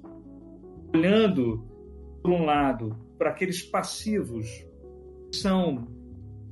Olhando, 0.94 1.66
por 2.22 2.32
um 2.32 2.44
lado, 2.44 2.96
para 3.16 3.30
aqueles 3.30 3.62
passivos 3.62 4.46
que 5.30 5.36
são 5.36 5.86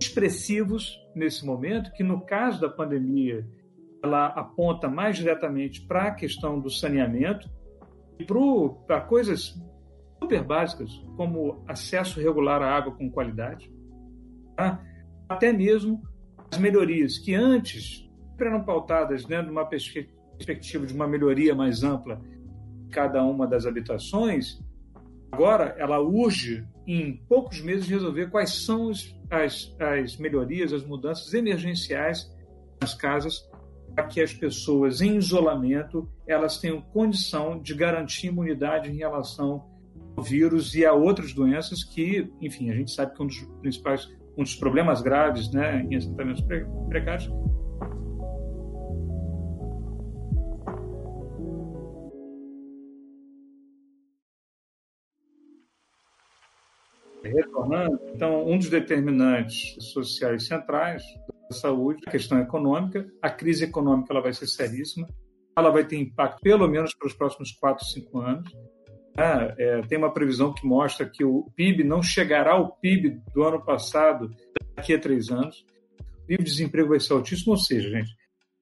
expressivos 0.01 0.99
nesse 1.15 1.45
momento, 1.45 1.93
que 1.93 2.03
no 2.03 2.21
caso 2.21 2.61
da 2.61 2.69
pandemia 2.69 3.47
ela 4.03 4.27
aponta 4.27 4.89
mais 4.89 5.17
diretamente 5.17 5.81
para 5.87 6.09
a 6.09 6.15
questão 6.15 6.61
do 6.61 6.71
saneamento 6.71 7.49
e 8.19 8.25
para 8.87 9.01
coisas 9.01 9.59
super 10.23 10.43
básicas, 10.43 10.91
como 11.17 11.65
acesso 11.67 12.21
regular 12.21 12.63
à 12.63 12.75
água 12.75 12.95
com 12.95 13.11
qualidade, 13.11 13.73
tá? 14.55 14.83
até 15.29 15.53
mesmo 15.53 16.03
as 16.51 16.59
melhorias 16.59 17.19
que 17.19 17.35
antes 17.35 18.06
eram 18.45 18.65
pautadas 18.65 19.25
dentro 19.25 19.47
de 19.47 19.53
uma 19.53 19.67
perspectiva 19.67 20.87
de 20.87 20.95
uma 20.95 21.07
melhoria 21.07 21.55
mais 21.55 21.83
ampla 21.83 22.21
em 22.85 22.89
cada 22.89 23.23
uma 23.25 23.47
das 23.47 23.67
habitações, 23.67 24.61
agora 25.31 25.75
ela 25.79 26.01
urge 26.01 26.67
em 26.87 27.17
poucos 27.29 27.61
meses 27.61 27.89
resolver 27.89 28.31
quais 28.31 28.65
são 28.65 28.91
as, 29.31 29.75
as 29.81 30.17
melhorias, 30.17 30.73
as 30.73 30.85
mudanças 30.85 31.35
emergenciais 31.35 32.31
nas 32.81 32.95
casas 32.95 33.49
para 33.95 34.05
que 34.05 34.21
as 34.21 34.33
pessoas 34.33 35.01
em 35.01 35.17
isolamento 35.17 36.09
elas 36.27 36.59
tenham 36.59 36.81
condição 36.81 37.59
de 37.59 37.75
garantir 37.75 38.27
imunidade 38.27 38.91
em 38.91 38.97
relação 38.97 39.65
ao 40.17 40.23
vírus 40.23 40.75
e 40.75 40.85
a 40.85 40.93
outras 40.93 41.33
doenças 41.33 41.83
que, 41.83 42.31
enfim, 42.41 42.71
a 42.71 42.75
gente 42.75 42.91
sabe 42.91 43.15
que 43.15 43.23
um 43.23 43.27
dos 43.27 43.41
principais, 43.61 44.09
um 44.37 44.43
dos 44.43 44.55
problemas 44.55 45.01
graves, 45.01 45.51
né, 45.51 45.87
em 45.91 45.97
assentamentos 45.97 46.45
precários 46.89 47.31
retornando, 57.27 58.01
então, 58.15 58.47
um 58.47 58.59
dos 58.59 58.69
determinantes 58.69 59.77
sociais 59.93 60.47
centrais 60.47 61.03
da 61.49 61.57
saúde, 61.57 62.03
a 62.07 62.11
questão 62.11 62.41
econômica, 62.41 63.07
a 63.23 63.31
crise 63.31 63.65
econômica 63.65 64.13
ela 64.13 64.23
vai 64.23 64.33
ser 64.33 64.47
seríssima, 64.47 65.09
ela 65.57 65.71
vai 65.71 65.87
ter 65.87 65.97
impacto 65.97 66.41
pelo 66.41 66.69
menos 66.69 66.95
para 66.95 67.07
os 67.07 67.15
próximos 67.15 67.53
4, 67.53 67.85
5 67.85 68.19
anos. 68.19 68.53
É, 69.17 69.55
é, 69.59 69.83
tem 69.83 69.97
uma 69.97 70.13
previsão 70.13 70.53
que 70.53 70.67
mostra 70.67 71.09
que 71.09 71.25
o 71.25 71.51
PIB 71.57 71.83
não 71.83 72.03
chegará 72.03 72.53
ao 72.53 72.77
PIB 72.77 73.19
do 73.33 73.43
ano 73.43 73.65
passado 73.65 74.31
daqui 74.75 74.95
a 74.95 74.99
três 74.99 75.31
anos. 75.31 75.65
O 75.99 76.29
nível 76.29 76.45
de 76.45 76.51
desemprego 76.51 76.91
vai 76.91 77.01
ser 77.01 77.15
altíssimo, 77.15 77.53
ou 77.53 77.59
seja, 77.59 77.89
gente, 77.89 78.11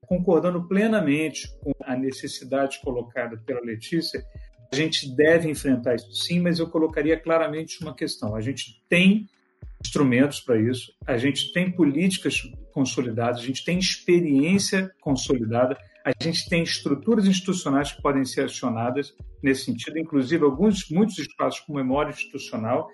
concordando 0.07 0.69
plenamente 0.69 1.49
com 1.61 1.73
a 1.82 1.97
necessidade 1.97 2.81
colocada 2.82 3.36
pela 3.45 3.61
Letícia, 3.61 4.24
a 4.73 4.77
gente 4.77 5.15
deve 5.15 5.51
enfrentar 5.51 5.95
isso 5.95 6.12
sim, 6.12 6.41
mas 6.41 6.59
eu 6.59 6.69
colocaria 6.69 7.19
claramente 7.19 7.82
uma 7.82 7.95
questão. 7.95 8.35
A 8.35 8.41
gente 8.41 8.82
tem 8.89 9.28
instrumentos 9.85 10.41
para 10.41 10.59
isso, 10.61 10.93
a 11.07 11.16
gente 11.16 11.53
tem 11.53 11.70
políticas 11.70 12.41
consolidadas, 12.73 13.41
a 13.41 13.45
gente 13.45 13.65
tem 13.65 13.78
experiência 13.78 14.91
consolidada, 15.01 15.77
a 16.05 16.12
gente 16.23 16.49
tem 16.49 16.62
estruturas 16.62 17.27
institucionais 17.27 17.93
que 17.93 18.03
podem 18.03 18.24
ser 18.24 18.45
acionadas 18.45 19.15
nesse 19.43 19.66
sentido, 19.66 19.99
inclusive 19.99 20.45
alguns 20.45 20.89
muitos 20.91 21.19
espaços 21.19 21.61
com 21.61 21.74
memória 21.74 22.11
institucional, 22.11 22.89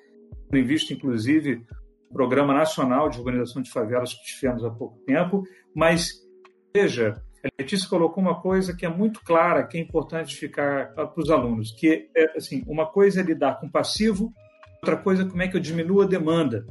tem 0.51 0.65
visto 0.65 0.93
inclusive 0.93 1.65
o 2.11 2.13
Programa 2.13 2.53
Nacional 2.53 3.09
de 3.09 3.19
Organização 3.19 3.63
de 3.63 3.71
Favelas 3.71 4.15
que 4.15 4.25
tivemos 4.25 4.65
há 4.65 4.71
pouco 4.71 4.99
tempo, 5.07 5.45
mas 5.75 6.11
veja, 6.75 7.23
a 7.45 7.49
Letícia 7.59 7.89
colocou 7.89 8.23
uma 8.23 8.41
coisa 8.41 8.77
que 8.77 8.85
é 8.85 8.89
muito 8.89 9.21
clara, 9.21 9.67
que 9.67 9.79
é 9.79 9.81
importante 9.81 10.37
ficar 10.37 10.93
para 10.93 11.13
os 11.17 11.31
alunos, 11.31 11.73
que 11.73 12.11
é 12.15 12.37
assim, 12.37 12.63
uma 12.67 12.87
coisa 12.87 13.21
é 13.21 13.25
lidar 13.25 13.59
com 13.59 13.69
passivo, 13.69 14.33
outra 14.83 14.97
coisa 14.97 15.23
é 15.23 15.27
como 15.27 15.43
é 15.43 15.49
que 15.49 15.57
eu 15.57 15.61
diminuo 15.61 16.03
a 16.03 16.07
demanda, 16.07 16.67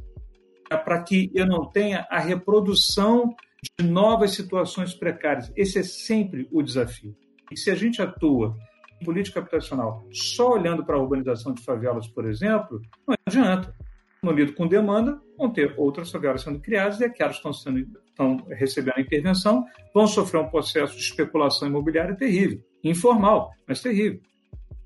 para 0.68 1.02
que 1.02 1.30
eu 1.34 1.46
não 1.46 1.66
tenha 1.66 2.06
a 2.08 2.20
reprodução 2.20 3.34
de 3.78 3.84
novas 3.84 4.32
situações 4.32 4.94
precárias. 4.94 5.52
Esse 5.56 5.80
é 5.80 5.82
sempre 5.82 6.48
o 6.52 6.62
desafio. 6.62 7.16
E 7.50 7.56
se 7.56 7.70
a 7.70 7.74
gente 7.74 8.00
atua 8.00 8.56
em 9.00 9.04
política 9.04 9.40
habitacional 9.40 10.06
só 10.12 10.52
olhando 10.52 10.84
para 10.84 10.96
a 10.96 11.00
urbanização 11.00 11.52
de 11.52 11.64
favelas, 11.64 12.06
por 12.06 12.26
exemplo, 12.26 12.80
não 13.06 13.16
adianta 13.26 13.74
no 14.22 14.32
lido 14.32 14.52
com 14.52 14.68
demanda, 14.68 15.20
vão 15.36 15.50
ter 15.50 15.74
outras 15.76 16.10
favelas 16.10 16.42
sendo 16.42 16.60
criadas 16.60 17.00
e 17.00 17.04
aquelas 17.04 17.32
que 17.32 17.38
estão, 17.38 17.52
sendo, 17.52 17.86
estão 18.20 18.36
recebendo 18.50 18.98
a 18.98 19.00
intervenção 19.00 19.64
vão 19.94 20.06
sofrer 20.06 20.40
um 20.40 20.48
processo 20.48 20.94
de 20.94 21.02
especulação 21.02 21.66
imobiliária 21.66 22.14
terrível, 22.14 22.60
informal, 22.84 23.50
mas 23.66 23.80
terrível. 23.80 24.20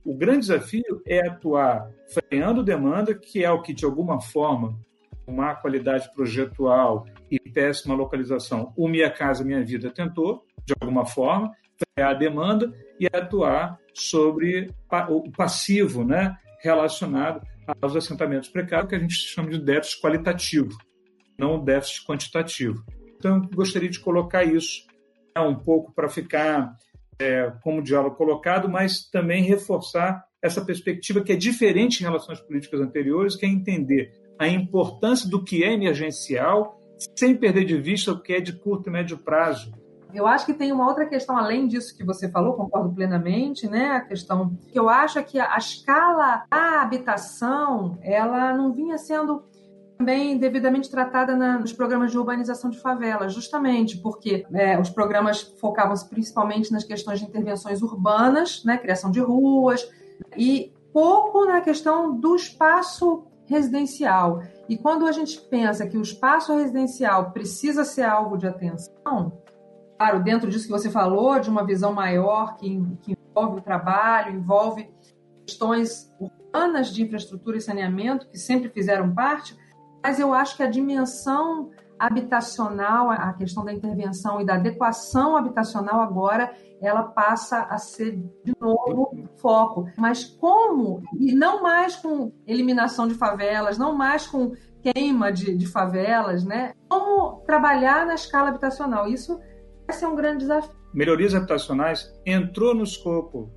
O 0.05 0.15
grande 0.15 0.41
desafio 0.41 1.03
é 1.07 1.27
atuar 1.27 1.91
freando 2.13 2.63
demanda, 2.63 3.15
que 3.15 3.43
é 3.43 3.51
o 3.51 3.63
que, 3.63 3.73
de 3.73 3.85
alguma 3.85 4.21
forma, 4.21 4.79
má 5.27 5.55
qualidade 5.55 6.13
projetual 6.15 7.07
e 7.31 7.41
péssima 7.41 7.95
localização, 7.95 8.73
o 8.77 8.87
Minha 8.87 9.11
Casa 9.11 9.43
Minha 9.43 9.65
Vida 9.65 9.91
tentou, 9.91 10.45
de 10.67 10.75
alguma 10.79 11.07
forma, 11.07 11.51
frear 11.95 12.11
a 12.11 12.15
demanda 12.15 12.73
e 13.01 13.07
atuar 13.07 13.79
sobre 13.95 14.71
o 15.09 15.31
passivo 15.33 16.05
né, 16.05 16.37
relacionado 16.63 17.41
aos 17.81 17.97
assentamentos 17.97 18.51
precários, 18.51 18.91
que 18.91 18.95
a 18.95 18.99
gente 18.99 19.15
chama 19.15 19.49
de 19.49 19.59
déficit 19.59 20.03
qualitativo, 20.03 20.77
não 21.39 21.65
déficit 21.65 22.05
quantitativo. 22.05 22.85
Então, 23.25 23.41
gostaria 23.55 23.89
de 23.89 23.99
colocar 24.01 24.45
isso 24.45 24.87
né, 25.35 25.41
um 25.41 25.55
pouco 25.55 25.95
para 25.95 26.11
ficar 26.11 26.77
é, 27.19 27.51
como 27.63 27.83
diálogo 27.83 28.17
colocado, 28.17 28.69
mas 28.69 29.09
também 29.09 29.43
reforçar 29.43 30.23
essa 30.43 30.63
perspectiva 30.63 31.23
que 31.23 31.33
é 31.33 31.37
diferente 31.37 32.01
em 32.01 32.05
relação 32.05 32.35
às 32.35 32.41
políticas 32.41 32.83
anteriores, 32.83 33.35
que 33.35 33.47
é 33.47 33.49
entender 33.49 34.13
a 34.39 34.47
importância 34.47 35.27
do 35.27 35.43
que 35.43 35.65
é 35.65 35.73
emergencial, 35.73 36.79
sem 37.19 37.35
perder 37.35 37.65
de 37.65 37.81
vista 37.81 38.13
o 38.13 38.21
que 38.21 38.35
é 38.35 38.41
de 38.41 38.53
curto 38.53 38.91
e 38.91 38.93
médio 38.93 39.17
prazo 39.17 39.73
eu 40.15 40.29
acho 40.29 40.47
que 40.47 40.55
tem 40.55 40.71
uma 40.71 40.87
outra 40.87 41.07
questão 41.07 41.37
além 41.37 41.67
disso 41.67 41.97
que 41.97 42.05
você 42.05 42.31
falou, 42.31 42.55
concordo 42.55 42.95
plenamente, 42.95 43.69
né? 43.69 43.91
A 43.91 44.01
questão 44.01 44.57
que 44.69 44.79
eu 44.79 44.89
acho 44.89 45.19
é 45.19 45.23
que 45.23 45.41
a 45.41 45.57
escala 45.57 46.45
da 46.49 46.83
habitação, 46.83 47.99
ela 48.01 48.55
não 48.55 48.73
vinha 48.73 48.97
sendo 48.97 49.43
também 49.97 50.37
devidamente 50.37 50.91
tratada 50.91 51.37
na, 51.37 51.59
nos 51.59 51.73
programas 51.73 52.11
de 52.11 52.19
urbanização 52.19 52.71
de 52.71 52.81
favelas, 52.81 53.33
justamente 53.33 53.99
porque 53.99 54.47
é, 54.53 54.79
os 54.79 54.91
programas 54.91 55.43
focavam 55.61 55.95
principalmente 56.09 56.73
nas 56.73 56.85
questões 56.85 57.21
de 57.21 57.27
intervenções 57.27 57.83
urbanas, 57.83 58.65
né, 58.65 58.77
criação 58.77 59.11
de 59.11 59.21
ruas, 59.21 59.89
e 60.37 60.73
pouco 60.93 61.45
na 61.45 61.61
questão 61.61 62.15
do 62.19 62.35
espaço 62.35 63.25
residencial. 63.47 64.43
E 64.69 64.77
quando 64.77 65.07
a 65.07 65.13
gente 65.13 65.41
pensa 65.41 65.87
que 65.87 65.99
o 65.99 66.03
espaço 66.03 66.57
residencial 66.57 67.31
precisa 67.31 67.85
ser 67.85 68.03
alvo 68.03 68.37
de 68.37 68.47
atenção, 68.47 69.33
claro, 69.99 70.23
dentro 70.23 70.51
disso 70.51 70.67
que 70.67 70.73
você 70.73 70.91
falou, 70.91 71.39
de 71.39 71.51
uma 71.51 71.65
visão 71.65 71.93
maior 71.93 72.57
que, 72.57 72.81
que 73.03 73.17
envolve 73.31 73.59
o 73.59 73.63
trabalho, 73.63 74.35
envolve 74.35 74.89
questões 75.47 76.13
urbanas 76.19 76.89
de 76.93 77.03
infraestrutura 77.03 77.59
e 77.59 77.61
saneamento, 77.61 78.29
que 78.29 78.39
sempre 78.39 78.69
fizeram 78.71 79.15
parte, 79.15 79.57
mas 80.05 80.21
eu 80.21 80.35
acho 80.35 80.55
que 80.59 80.63
a 80.63 80.69
dimensão 80.69 81.71
habitacional, 81.99 83.11
a 83.11 83.33
questão 83.33 83.65
da 83.65 83.73
intervenção 83.73 84.39
e 84.39 84.45
da 84.45 84.57
adequação 84.57 85.35
habitacional 85.35 86.01
agora, 86.01 86.53
ela 86.83 87.05
passa 87.05 87.63
a 87.63 87.79
ser 87.79 88.17
de 88.45 88.53
novo 88.61 89.27
foco. 89.39 89.87
Mas 89.97 90.25
como? 90.25 91.03
E 91.19 91.35
não 91.35 91.63
mais 91.63 91.97
com 91.97 92.31
eliminação 92.47 93.09
de 93.09 93.15
favelas, 93.15 93.79
não 93.79 93.95
mais 93.95 94.27
com 94.27 94.53
queima 94.83 95.33
de, 95.33 95.57
de 95.57 95.67
favelas, 95.67 96.45
né? 96.45 96.75
Como 96.87 97.41
trabalhar 97.47 98.05
na 98.05 98.15
escala 98.15 98.51
habitacional? 98.51 99.09
Isso 99.09 99.41
esse 99.89 100.05
é 100.05 100.09
um 100.09 100.17
grande 100.17 100.41
desafio. 100.41 100.75
Melhorias 100.93 101.35
habitacionais 101.35 102.13
entrou 102.27 102.75
no 102.75 102.85
escopo 102.85 103.51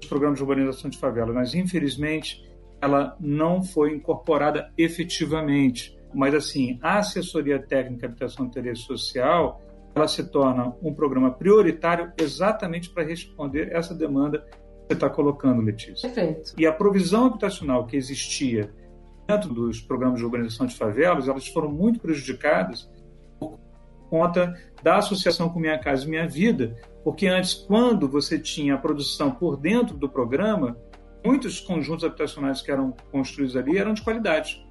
os 0.00 0.08
programas 0.08 0.38
de 0.38 0.42
urbanização 0.42 0.90
de 0.90 0.98
favelas, 0.98 1.34
mas 1.34 1.54
infelizmente 1.54 2.45
ela 2.80 3.16
não 3.20 3.62
foi 3.62 3.94
incorporada 3.94 4.70
efetivamente. 4.76 5.96
Mas 6.14 6.34
assim, 6.34 6.78
a 6.82 6.98
assessoria 6.98 7.58
técnica 7.58 8.06
habitação 8.06 8.44
e 8.44 8.48
interesse 8.48 8.82
social, 8.82 9.60
ela 9.94 10.08
se 10.08 10.24
torna 10.30 10.74
um 10.82 10.94
programa 10.94 11.30
prioritário 11.30 12.12
exatamente 12.18 12.90
para 12.90 13.02
responder 13.02 13.72
essa 13.72 13.94
demanda 13.94 14.40
que 14.40 14.56
você 14.88 14.94
está 14.94 15.10
colocando, 15.10 15.62
Letícia. 15.62 16.08
Perfeito. 16.08 16.52
E 16.56 16.66
a 16.66 16.72
provisão 16.72 17.26
habitacional 17.26 17.86
que 17.86 17.96
existia 17.96 18.70
dentro 19.26 19.52
dos 19.52 19.80
programas 19.80 20.18
de 20.18 20.24
urbanização 20.24 20.66
de 20.66 20.76
favelas, 20.76 21.28
elas 21.28 21.48
foram 21.48 21.70
muito 21.70 21.98
prejudicadas 21.98 22.88
por 23.38 23.58
conta 24.08 24.54
da 24.82 24.98
associação 24.98 25.48
com 25.48 25.58
Minha 25.58 25.78
Casa 25.78 26.04
e 26.04 26.08
Minha 26.08 26.28
Vida, 26.28 26.76
porque 27.02 27.26
antes, 27.26 27.54
quando 27.54 28.08
você 28.08 28.38
tinha 28.38 28.74
a 28.74 28.78
produção 28.78 29.30
por 29.30 29.56
dentro 29.56 29.96
do 29.96 30.08
programa, 30.08 30.76
muitos 31.24 31.60
conjuntos 31.60 32.04
habitacionais 32.04 32.62
que 32.62 32.70
eram 32.70 32.94
construídos 33.10 33.56
ali 33.56 33.78
eram 33.78 33.92
de 33.92 34.02
qualidade, 34.02 34.64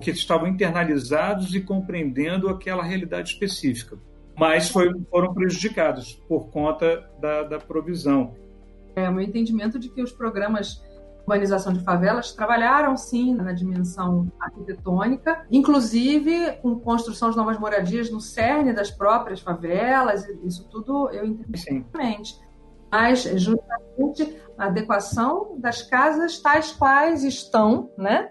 que 0.00 0.10
estavam 0.10 0.48
internalizados 0.48 1.54
e 1.54 1.60
compreendendo 1.60 2.48
aquela 2.48 2.82
realidade 2.82 3.30
específica, 3.30 3.98
mas 4.36 4.68
foi, 4.68 4.92
foram 5.10 5.32
prejudicados 5.32 6.14
por 6.28 6.50
conta 6.50 7.08
da, 7.20 7.42
da 7.44 7.58
provisão. 7.58 8.34
É 8.96 9.08
o 9.08 9.12
meu 9.12 9.22
entendimento 9.22 9.78
de 9.78 9.88
que 9.88 10.02
os 10.02 10.12
programas 10.12 10.82
urbanização 11.22 11.72
de 11.72 11.80
favelas 11.80 12.32
trabalharam 12.32 12.96
sim 12.96 13.34
na 13.34 13.52
dimensão 13.52 14.30
arquitetônica, 14.40 15.46
inclusive 15.50 16.52
com 16.60 16.78
construção 16.78 17.30
de 17.30 17.36
novas 17.36 17.58
moradias 17.58 18.10
no 18.10 18.20
cerne 18.20 18.72
das 18.72 18.90
próprias 18.90 19.40
favelas, 19.40 20.26
isso 20.44 20.68
tudo 20.68 21.10
eu 21.10 21.24
entendo 21.24 21.48
perfeitamente. 21.48 22.40
Mas 22.92 23.22
justamente 23.22 24.38
a 24.58 24.66
adequação 24.66 25.56
das 25.58 25.82
casas 25.82 26.38
tais 26.38 26.72
quais 26.72 27.24
estão, 27.24 27.90
né? 27.96 28.30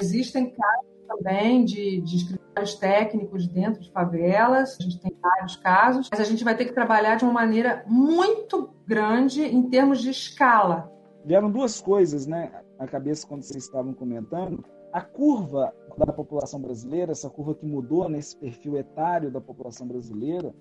Existem 0.00 0.50
casos 0.50 0.86
também 1.08 1.64
de, 1.64 2.00
de 2.00 2.16
escritórios 2.16 2.74
técnicos 2.74 3.46
dentro 3.48 3.80
de 3.80 3.90
favelas, 3.90 4.76
a 4.80 4.82
gente 4.82 5.00
tem 5.00 5.16
vários 5.20 5.56
casos, 5.56 6.08
mas 6.10 6.20
a 6.20 6.24
gente 6.24 6.44
vai 6.44 6.56
ter 6.56 6.66
que 6.66 6.72
trabalhar 6.72 7.16
de 7.16 7.24
uma 7.24 7.32
maneira 7.32 7.84
muito 7.86 8.70
grande 8.86 9.42
em 9.42 9.68
termos 9.68 10.00
de 10.00 10.10
escala, 10.10 10.92
vieram 11.26 11.50
duas 11.50 11.80
coisas, 11.80 12.24
né, 12.24 12.52
à 12.78 12.86
cabeça 12.86 13.26
quando 13.26 13.42
vocês 13.42 13.64
estavam 13.64 13.92
comentando. 13.92 14.64
A 14.92 15.00
curva 15.00 15.74
da 15.98 16.12
população 16.12 16.60
brasileira, 16.60 17.12
essa 17.12 17.28
curva 17.28 17.54
que 17.54 17.66
mudou 17.66 18.08
nesse 18.08 18.36
perfil 18.36 18.76
etário 18.76 19.30
da 19.30 19.40
população 19.40 19.88
brasileira, 19.88 20.54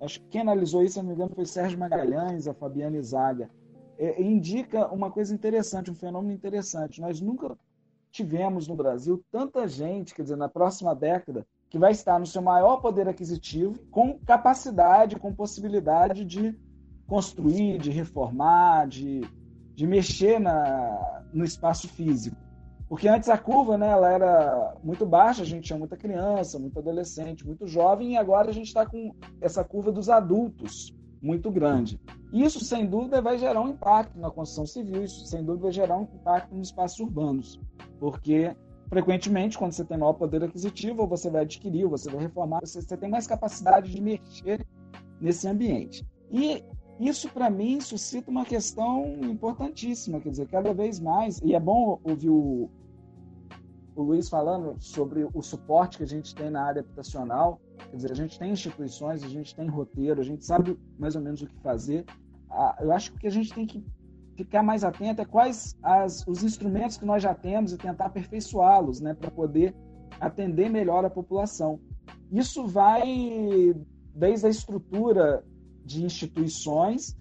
acho 0.00 0.20
que 0.20 0.28
quem 0.28 0.40
analisou 0.40 0.82
isso, 0.82 0.94
se 0.94 1.00
não 1.00 1.08
me 1.08 1.14
engano, 1.14 1.34
foi 1.34 1.46
Sérgio 1.46 1.78
Magalhães, 1.78 2.46
a 2.46 2.54
Fabiana 2.54 3.00
Zaga, 3.02 3.50
é, 3.98 4.22
indica 4.22 4.88
uma 4.92 5.10
coisa 5.10 5.34
interessante, 5.34 5.90
um 5.90 5.94
fenômeno 5.94 6.32
interessante. 6.32 7.00
Nós 7.00 7.20
nunca 7.20 7.56
tivemos 8.10 8.68
no 8.68 8.76
Brasil 8.76 9.24
tanta 9.30 9.66
gente, 9.66 10.14
quer 10.14 10.22
dizer, 10.22 10.36
na 10.36 10.48
próxima 10.48 10.94
década, 10.94 11.46
que 11.68 11.78
vai 11.78 11.92
estar 11.92 12.18
no 12.18 12.26
seu 12.26 12.42
maior 12.42 12.78
poder 12.78 13.08
aquisitivo, 13.08 13.78
com 13.90 14.18
capacidade, 14.20 15.16
com 15.16 15.34
possibilidade 15.34 16.24
de 16.24 16.58
construir, 17.06 17.78
de 17.78 17.90
reformar, 17.90 18.86
de 18.86 19.22
de 19.76 19.86
mexer 19.86 20.40
na, 20.40 21.22
no 21.34 21.44
espaço 21.44 21.86
físico. 21.86 22.36
Porque 22.88 23.08
antes 23.08 23.28
a 23.28 23.36
curva 23.36 23.76
né, 23.76 23.88
ela 23.88 24.10
era 24.10 24.74
muito 24.82 25.04
baixa, 25.04 25.42
a 25.42 25.46
gente 25.46 25.64
tinha 25.64 25.78
muita 25.78 25.96
criança, 25.96 26.58
muito 26.58 26.78
adolescente, 26.78 27.44
muito 27.44 27.66
jovem, 27.66 28.12
e 28.12 28.16
agora 28.16 28.50
a 28.50 28.52
gente 28.52 28.68
está 28.68 28.86
com 28.86 29.12
essa 29.40 29.64
curva 29.64 29.90
dos 29.90 30.08
adultos 30.08 30.94
muito 31.20 31.50
grande. 31.50 32.00
Isso, 32.32 32.64
sem 32.64 32.86
dúvida, 32.86 33.20
vai 33.20 33.38
gerar 33.38 33.60
um 33.60 33.68
impacto 33.68 34.18
na 34.18 34.30
construção 34.30 34.66
civil, 34.66 35.02
isso, 35.02 35.26
sem 35.26 35.44
dúvida, 35.44 35.64
vai 35.64 35.72
gerar 35.72 35.96
um 35.96 36.02
impacto 36.02 36.54
nos 36.54 36.68
espaços 36.68 37.00
urbanos, 37.00 37.60
porque 37.98 38.54
frequentemente, 38.88 39.58
quando 39.58 39.72
você 39.72 39.84
tem 39.84 39.98
maior 39.98 40.12
poder 40.12 40.44
aquisitivo, 40.44 41.06
você 41.06 41.28
vai 41.28 41.42
adquirir, 41.42 41.88
você 41.88 42.08
vai 42.08 42.22
reformar, 42.22 42.60
você, 42.60 42.80
você 42.80 42.96
tem 42.96 43.10
mais 43.10 43.26
capacidade 43.26 43.90
de 43.90 44.00
mexer 44.00 44.64
nesse 45.20 45.48
ambiente. 45.48 46.06
E 46.30 46.62
isso, 46.98 47.28
para 47.28 47.50
mim, 47.50 47.80
suscita 47.80 48.30
uma 48.30 48.44
questão 48.44 49.06
importantíssima, 49.22 50.20
quer 50.20 50.30
dizer, 50.30 50.48
cada 50.48 50.72
vez 50.72 50.98
mais, 50.98 51.40
e 51.42 51.54
é 51.54 51.60
bom 51.60 52.00
ouvir 52.02 52.30
o, 52.30 52.70
o 53.94 54.02
Luiz 54.02 54.28
falando 54.28 54.76
sobre 54.78 55.28
o 55.32 55.42
suporte 55.42 55.98
que 55.98 56.04
a 56.04 56.06
gente 56.06 56.34
tem 56.34 56.50
na 56.50 56.62
área 56.62 56.80
habitacional, 56.80 57.60
quer 57.90 57.96
dizer, 57.96 58.12
a 58.12 58.14
gente 58.14 58.38
tem 58.38 58.50
instituições, 58.52 59.22
a 59.22 59.28
gente 59.28 59.54
tem 59.54 59.68
roteiro, 59.68 60.20
a 60.20 60.24
gente 60.24 60.44
sabe 60.44 60.78
mais 60.98 61.14
ou 61.14 61.22
menos 61.22 61.42
o 61.42 61.46
que 61.46 61.56
fazer. 61.60 62.04
Ah, 62.50 62.76
eu 62.80 62.90
acho 62.92 63.12
que 63.14 63.26
a 63.26 63.30
gente 63.30 63.52
tem 63.52 63.66
que 63.66 63.84
ficar 64.36 64.62
mais 64.62 64.84
atento 64.84 65.22
é 65.22 65.24
quais 65.24 65.76
as, 65.82 66.24
os 66.26 66.42
instrumentos 66.42 66.96
que 66.96 67.04
nós 67.04 67.22
já 67.22 67.34
temos 67.34 67.72
e 67.72 67.78
tentar 67.78 68.06
aperfeiçoá-los, 68.06 69.00
né, 69.00 69.14
para 69.14 69.30
poder 69.30 69.74
atender 70.20 70.70
melhor 70.70 71.04
a 71.04 71.10
população. 71.10 71.80
Isso 72.30 72.66
vai 72.66 73.74
desde 74.14 74.46
a 74.46 74.50
estrutura 74.50 75.44
de 75.86 76.04
instituições 76.04 77.16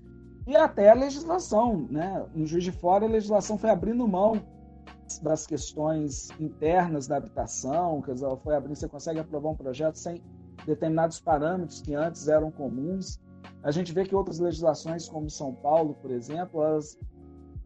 e 0.47 0.55
até 0.55 0.89
a 0.89 0.93
legislação. 0.93 1.87
Né? 1.89 2.25
No 2.33 2.45
Juiz 2.45 2.63
de 2.63 2.71
Fora, 2.71 3.05
a 3.05 3.09
legislação 3.09 3.57
foi 3.57 3.69
abrindo 3.69 4.07
mão 4.07 4.41
das 5.21 5.45
questões 5.45 6.29
internas 6.39 7.07
da 7.07 7.17
habitação, 7.17 8.01
quer 8.01 8.15
dizer, 8.15 8.35
foi 8.43 8.55
abrindo, 8.55 8.75
você 8.75 8.89
consegue 8.89 9.19
aprovar 9.19 9.51
um 9.51 9.55
projeto 9.55 9.95
sem 9.95 10.21
determinados 10.65 11.19
parâmetros 11.19 11.79
que 11.79 11.93
antes 11.93 12.27
eram 12.27 12.49
comuns. 12.51 13.19
A 13.61 13.69
gente 13.69 13.93
vê 13.93 14.03
que 14.03 14.15
outras 14.15 14.39
legislações, 14.39 15.07
como 15.07 15.29
São 15.29 15.53
Paulo, 15.53 15.93
por 16.01 16.09
exemplo, 16.09 16.63
elas 16.63 16.97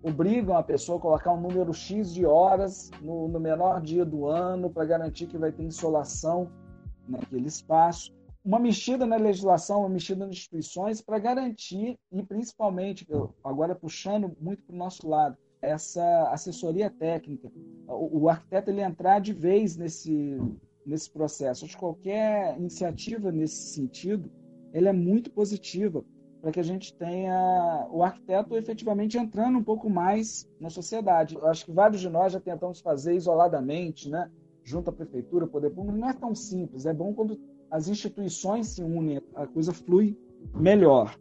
obrigam 0.03 0.55
a 0.57 0.63
pessoa 0.63 0.97
a 0.97 1.01
colocar 1.01 1.31
um 1.31 1.41
número 1.41 1.73
X 1.73 2.13
de 2.13 2.25
horas 2.25 2.89
no, 3.01 3.27
no 3.27 3.39
menor 3.39 3.81
dia 3.81 4.05
do 4.05 4.27
ano 4.27 4.69
para 4.69 4.85
garantir 4.85 5.27
que 5.27 5.37
vai 5.37 5.51
ter 5.51 5.63
insolação 5.63 6.49
naquele 7.07 7.47
espaço 7.47 8.18
uma 8.43 8.59
mexida 8.59 9.05
na 9.05 9.17
legislação, 9.17 9.81
uma 9.81 9.89
mexida 9.89 10.25
nas 10.25 10.35
instituições 10.35 11.01
para 11.01 11.19
garantir, 11.19 11.97
e 12.11 12.23
principalmente, 12.23 13.07
agora 13.43 13.75
puxando 13.75 14.35
muito 14.39 14.63
para 14.63 14.75
o 14.75 14.77
nosso 14.77 15.07
lado, 15.07 15.37
essa 15.61 16.29
assessoria 16.31 16.89
técnica, 16.89 17.51
o, 17.87 18.21
o, 18.21 18.29
arquiteto 18.29 18.71
ele 18.71 18.81
entrar 18.81 19.19
de 19.19 19.33
vez 19.33 19.75
nesse, 19.75 20.37
nesse 20.85 21.11
processo. 21.11 21.65
Acho 21.65 21.73
que 21.73 21.79
qualquer 21.79 22.57
iniciativa 22.57 23.31
nesse 23.31 23.73
sentido, 23.73 24.31
ele 24.73 24.87
é 24.87 24.93
muito 24.93 25.29
positiva 25.31 26.03
para 26.41 26.51
que 26.51 26.59
a 26.61 26.63
gente 26.63 26.93
tenha 26.93 27.87
o 27.91 28.01
arquiteto 28.01 28.55
efetivamente 28.55 29.17
entrando 29.17 29.57
um 29.57 29.63
pouco 29.63 29.89
mais 29.89 30.49
na 30.61 30.69
sociedade. 30.69 31.35
Eu 31.35 31.45
acho 31.47 31.65
que 31.65 31.71
vários 31.73 31.99
de 31.99 32.09
nós 32.09 32.31
já 32.31 32.39
tentamos 32.39 32.79
fazer 32.79 33.13
isoladamente, 33.13 34.09
né? 34.09 34.31
junto 34.63 34.89
à 34.89 34.93
prefeitura, 34.93 35.47
poder 35.47 35.71
público, 35.71 35.97
não 35.97 36.09
é 36.09 36.13
tão 36.13 36.35
simples. 36.35 36.85
É 36.85 36.93
bom 36.93 37.13
quando 37.13 37.39
as 37.71 37.87
instituições 37.87 38.67
se 38.67 38.83
unem, 38.83 39.21
a 39.35 39.45
coisa 39.47 39.73
flui 39.73 40.17
melhor. 40.53 41.17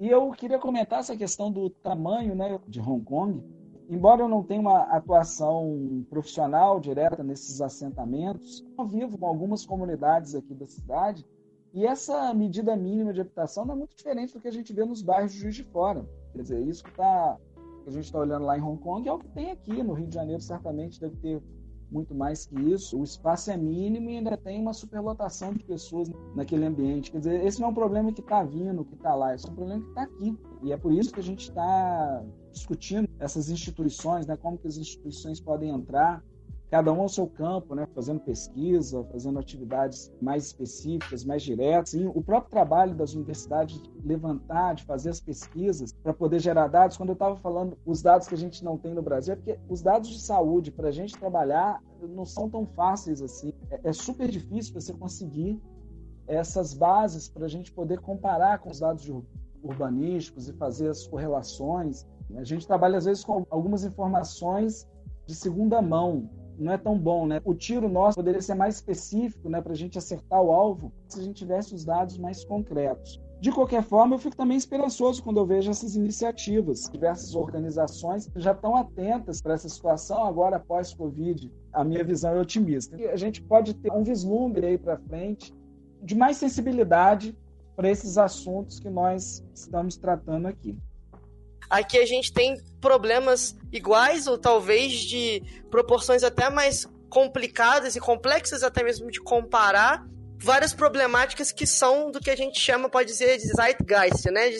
E 0.00 0.08
eu 0.08 0.30
queria 0.32 0.58
comentar 0.58 1.00
essa 1.00 1.16
questão 1.16 1.50
do 1.50 1.70
tamanho 1.70 2.34
né, 2.34 2.58
de 2.66 2.80
Hong 2.80 3.04
Kong. 3.04 3.42
Embora 3.88 4.22
eu 4.22 4.28
não 4.28 4.42
tenha 4.42 4.60
uma 4.60 4.82
atuação 4.84 6.04
profissional 6.08 6.80
direta 6.80 7.22
nesses 7.22 7.60
assentamentos, 7.60 8.64
eu 8.78 8.86
vivo 8.86 9.18
com 9.18 9.26
algumas 9.26 9.66
comunidades 9.66 10.34
aqui 10.34 10.54
da 10.54 10.66
cidade 10.66 11.26
e 11.74 11.86
essa 11.86 12.34
medida 12.34 12.76
mínima 12.76 13.14
de 13.14 13.20
habitação 13.20 13.64
não 13.64 13.74
é 13.74 13.78
muito 13.78 13.96
diferente 13.96 14.34
do 14.34 14.40
que 14.40 14.48
a 14.48 14.52
gente 14.52 14.72
vê 14.72 14.84
nos 14.84 15.02
bairros 15.02 15.32
de 15.32 15.38
Juiz 15.38 15.54
de 15.54 15.64
Fora. 15.64 16.06
Quer 16.32 16.42
dizer, 16.42 16.60
isso 16.66 16.84
que, 16.84 16.92
tá, 16.92 17.38
que 17.82 17.88
a 17.88 17.92
gente 17.92 18.04
está 18.04 18.18
olhando 18.18 18.44
lá 18.44 18.58
em 18.58 18.62
Hong 18.62 18.80
Kong 18.82 19.08
é 19.08 19.12
o 19.12 19.18
que 19.18 19.28
tem 19.28 19.50
aqui. 19.50 19.82
No 19.82 19.94
Rio 19.94 20.06
de 20.06 20.14
Janeiro, 20.14 20.42
certamente 20.42 21.00
deve 21.00 21.16
ter 21.16 21.42
muito 21.92 22.14
mais 22.14 22.46
que 22.46 22.58
isso. 22.58 22.98
O 22.98 23.04
espaço 23.04 23.50
é 23.50 23.56
mínimo 23.56 24.10
e 24.10 24.16
ainda 24.16 24.36
tem 24.36 24.60
uma 24.60 24.72
superlotação 24.72 25.52
de 25.52 25.62
pessoas 25.62 26.10
naquele 26.34 26.64
ambiente. 26.64 27.10
Quer 27.10 27.18
dizer, 27.18 27.44
esse 27.44 27.60
não 27.60 27.68
é 27.68 27.70
um 27.70 27.74
problema 27.74 28.12
que 28.12 28.20
está 28.20 28.42
vindo, 28.42 28.84
que 28.84 28.94
está 28.94 29.14
lá, 29.14 29.34
esse 29.34 29.46
é 29.46 29.50
um 29.50 29.54
problema 29.54 29.82
que 29.82 29.88
está 29.88 30.02
aqui. 30.02 30.38
E 30.62 30.72
é 30.72 30.76
por 30.76 30.92
isso 30.92 31.12
que 31.12 31.20
a 31.20 31.22
gente 31.22 31.48
está 31.48 32.24
discutindo 32.50 33.08
essas 33.18 33.50
instituições, 33.50 34.26
né, 34.26 34.36
como 34.36 34.58
que 34.58 34.66
as 34.66 34.76
instituições 34.76 35.40
podem 35.40 35.70
entrar 35.70 36.24
cada 36.72 36.90
um 36.90 37.02
ao 37.02 37.08
seu 37.10 37.26
campo, 37.26 37.74
né, 37.74 37.86
fazendo 37.94 38.18
pesquisa, 38.20 39.04
fazendo 39.12 39.38
atividades 39.38 40.10
mais 40.22 40.46
específicas, 40.46 41.22
mais 41.22 41.42
diretas. 41.42 41.92
O 42.14 42.22
próprio 42.22 42.50
trabalho 42.50 42.94
das 42.94 43.12
universidades 43.12 43.78
de 43.78 43.90
levantar, 44.02 44.76
de 44.76 44.82
fazer 44.84 45.10
as 45.10 45.20
pesquisas 45.20 45.92
para 45.92 46.14
poder 46.14 46.40
gerar 46.40 46.68
dados. 46.68 46.96
Quando 46.96 47.10
eu 47.10 47.12
estava 47.12 47.36
falando 47.36 47.76
os 47.84 48.00
dados 48.00 48.26
que 48.26 48.32
a 48.32 48.38
gente 48.38 48.64
não 48.64 48.78
tem 48.78 48.94
no 48.94 49.02
Brasil, 49.02 49.34
é 49.34 49.36
porque 49.36 49.58
os 49.68 49.82
dados 49.82 50.08
de 50.08 50.18
saúde 50.18 50.70
para 50.70 50.88
a 50.88 50.90
gente 50.90 51.14
trabalhar 51.14 51.78
não 52.00 52.24
são 52.24 52.48
tão 52.48 52.64
fáceis 52.64 53.20
assim. 53.20 53.52
É, 53.70 53.90
é 53.90 53.92
super 53.92 54.30
difícil 54.30 54.72
você 54.72 54.94
conseguir 54.94 55.60
essas 56.26 56.72
bases 56.72 57.28
para 57.28 57.44
a 57.44 57.48
gente 57.50 57.70
poder 57.70 58.00
comparar 58.00 58.60
com 58.60 58.70
os 58.70 58.80
dados 58.80 59.06
urbanísticos 59.62 60.48
e 60.48 60.54
fazer 60.54 60.88
as 60.88 61.06
correlações. 61.06 62.06
A 62.34 62.44
gente 62.44 62.66
trabalha 62.66 62.96
às 62.96 63.04
vezes 63.04 63.22
com 63.22 63.44
algumas 63.50 63.84
informações 63.84 64.88
de 65.26 65.34
segunda 65.34 65.82
mão, 65.82 66.30
não 66.58 66.72
é 66.72 66.78
tão 66.78 66.98
bom, 66.98 67.26
né? 67.26 67.40
O 67.44 67.54
tiro 67.54 67.88
nosso 67.88 68.16
poderia 68.16 68.40
ser 68.40 68.54
mais 68.54 68.76
específico, 68.76 69.48
né, 69.48 69.60
para 69.60 69.72
a 69.72 69.76
gente 69.76 69.98
acertar 69.98 70.40
o 70.42 70.52
alvo, 70.52 70.92
se 71.08 71.20
a 71.20 71.22
gente 71.22 71.36
tivesse 71.36 71.74
os 71.74 71.84
dados 71.84 72.18
mais 72.18 72.44
concretos. 72.44 73.20
De 73.40 73.50
qualquer 73.50 73.82
forma, 73.82 74.14
eu 74.14 74.20
fico 74.20 74.36
também 74.36 74.56
esperançoso 74.56 75.20
quando 75.20 75.38
eu 75.38 75.44
vejo 75.44 75.68
essas 75.68 75.96
iniciativas. 75.96 76.88
Diversas 76.92 77.34
organizações 77.34 78.30
já 78.36 78.52
estão 78.52 78.76
atentas 78.76 79.42
para 79.42 79.54
essa 79.54 79.68
situação 79.68 80.24
agora 80.24 80.56
após 80.56 80.94
Covid. 80.94 81.50
A 81.72 81.82
minha 81.82 82.04
visão 82.04 82.34
é 82.34 82.40
otimista. 82.40 82.96
E 82.96 83.08
a 83.08 83.16
gente 83.16 83.42
pode 83.42 83.74
ter 83.74 83.90
um 83.90 84.04
vislumbre 84.04 84.64
aí 84.64 84.78
para 84.78 84.96
frente 84.96 85.52
de 86.00 86.14
mais 86.14 86.36
sensibilidade 86.36 87.36
para 87.74 87.90
esses 87.90 88.16
assuntos 88.16 88.78
que 88.78 88.88
nós 88.88 89.44
estamos 89.52 89.96
tratando 89.96 90.46
aqui. 90.46 90.78
Aqui 91.72 91.98
a 91.98 92.04
gente 92.04 92.30
tem 92.30 92.62
problemas 92.82 93.56
iguais 93.72 94.26
ou 94.26 94.36
talvez 94.36 94.92
de 94.92 95.42
proporções 95.70 96.22
até 96.22 96.50
mais 96.50 96.86
complicadas 97.08 97.96
e 97.96 98.00
complexas 98.00 98.62
até 98.62 98.84
mesmo 98.84 99.10
de 99.10 99.18
comparar 99.22 100.04
várias 100.38 100.74
problemáticas 100.74 101.50
que 101.50 101.66
são 101.66 102.10
do 102.10 102.20
que 102.20 102.28
a 102.28 102.36
gente 102.36 102.60
chama, 102.60 102.90
pode 102.90 103.08
dizer, 103.08 103.38
de 103.38 103.46
zeitgeist, 103.46 104.26
né? 104.30 104.50
De 104.50 104.58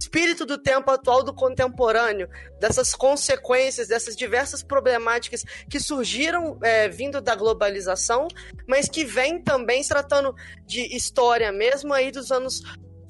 espírito 0.00 0.46
do 0.46 0.56
tempo 0.56 0.88
atual, 0.88 1.24
do 1.24 1.34
contemporâneo, 1.34 2.28
dessas 2.60 2.94
consequências, 2.94 3.88
dessas 3.88 4.14
diversas 4.14 4.62
problemáticas 4.62 5.42
que 5.68 5.80
surgiram 5.80 6.60
é, 6.62 6.88
vindo 6.88 7.20
da 7.20 7.34
globalização, 7.34 8.28
mas 8.68 8.88
que 8.88 9.04
vem 9.04 9.42
também 9.42 9.82
se 9.82 9.88
tratando 9.88 10.32
de 10.64 10.94
história 10.94 11.50
mesmo 11.50 11.92
aí 11.92 12.12
dos 12.12 12.30
anos 12.30 12.62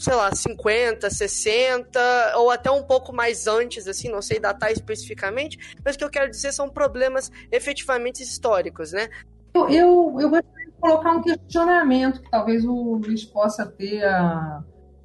sei 0.02 0.14
lá, 0.14 0.34
50, 0.34 1.08
60, 1.08 2.00
ou 2.36 2.50
até 2.50 2.70
um 2.70 2.82
pouco 2.82 3.12
mais 3.12 3.46
antes, 3.46 3.86
assim, 3.86 4.10
não 4.10 4.20
sei 4.20 4.40
datar 4.40 4.72
especificamente, 4.72 5.76
mas 5.84 5.94
o 5.94 5.98
que 5.98 6.04
eu 6.04 6.10
quero 6.10 6.30
dizer 6.30 6.52
são 6.52 6.68
problemas 6.68 7.30
efetivamente 7.52 8.22
históricos, 8.22 8.92
né? 8.92 9.08
Eu, 9.54 9.68
eu, 9.68 10.16
eu 10.20 10.30
gostaria 10.30 10.66
de 10.66 10.72
colocar 10.80 11.12
um 11.12 11.22
questionamento 11.22 12.20
que 12.20 12.30
talvez 12.30 12.64
o 12.64 12.94
Luiz 12.96 13.24
possa 13.24 13.64
ter 13.64 14.04
a 14.04 14.62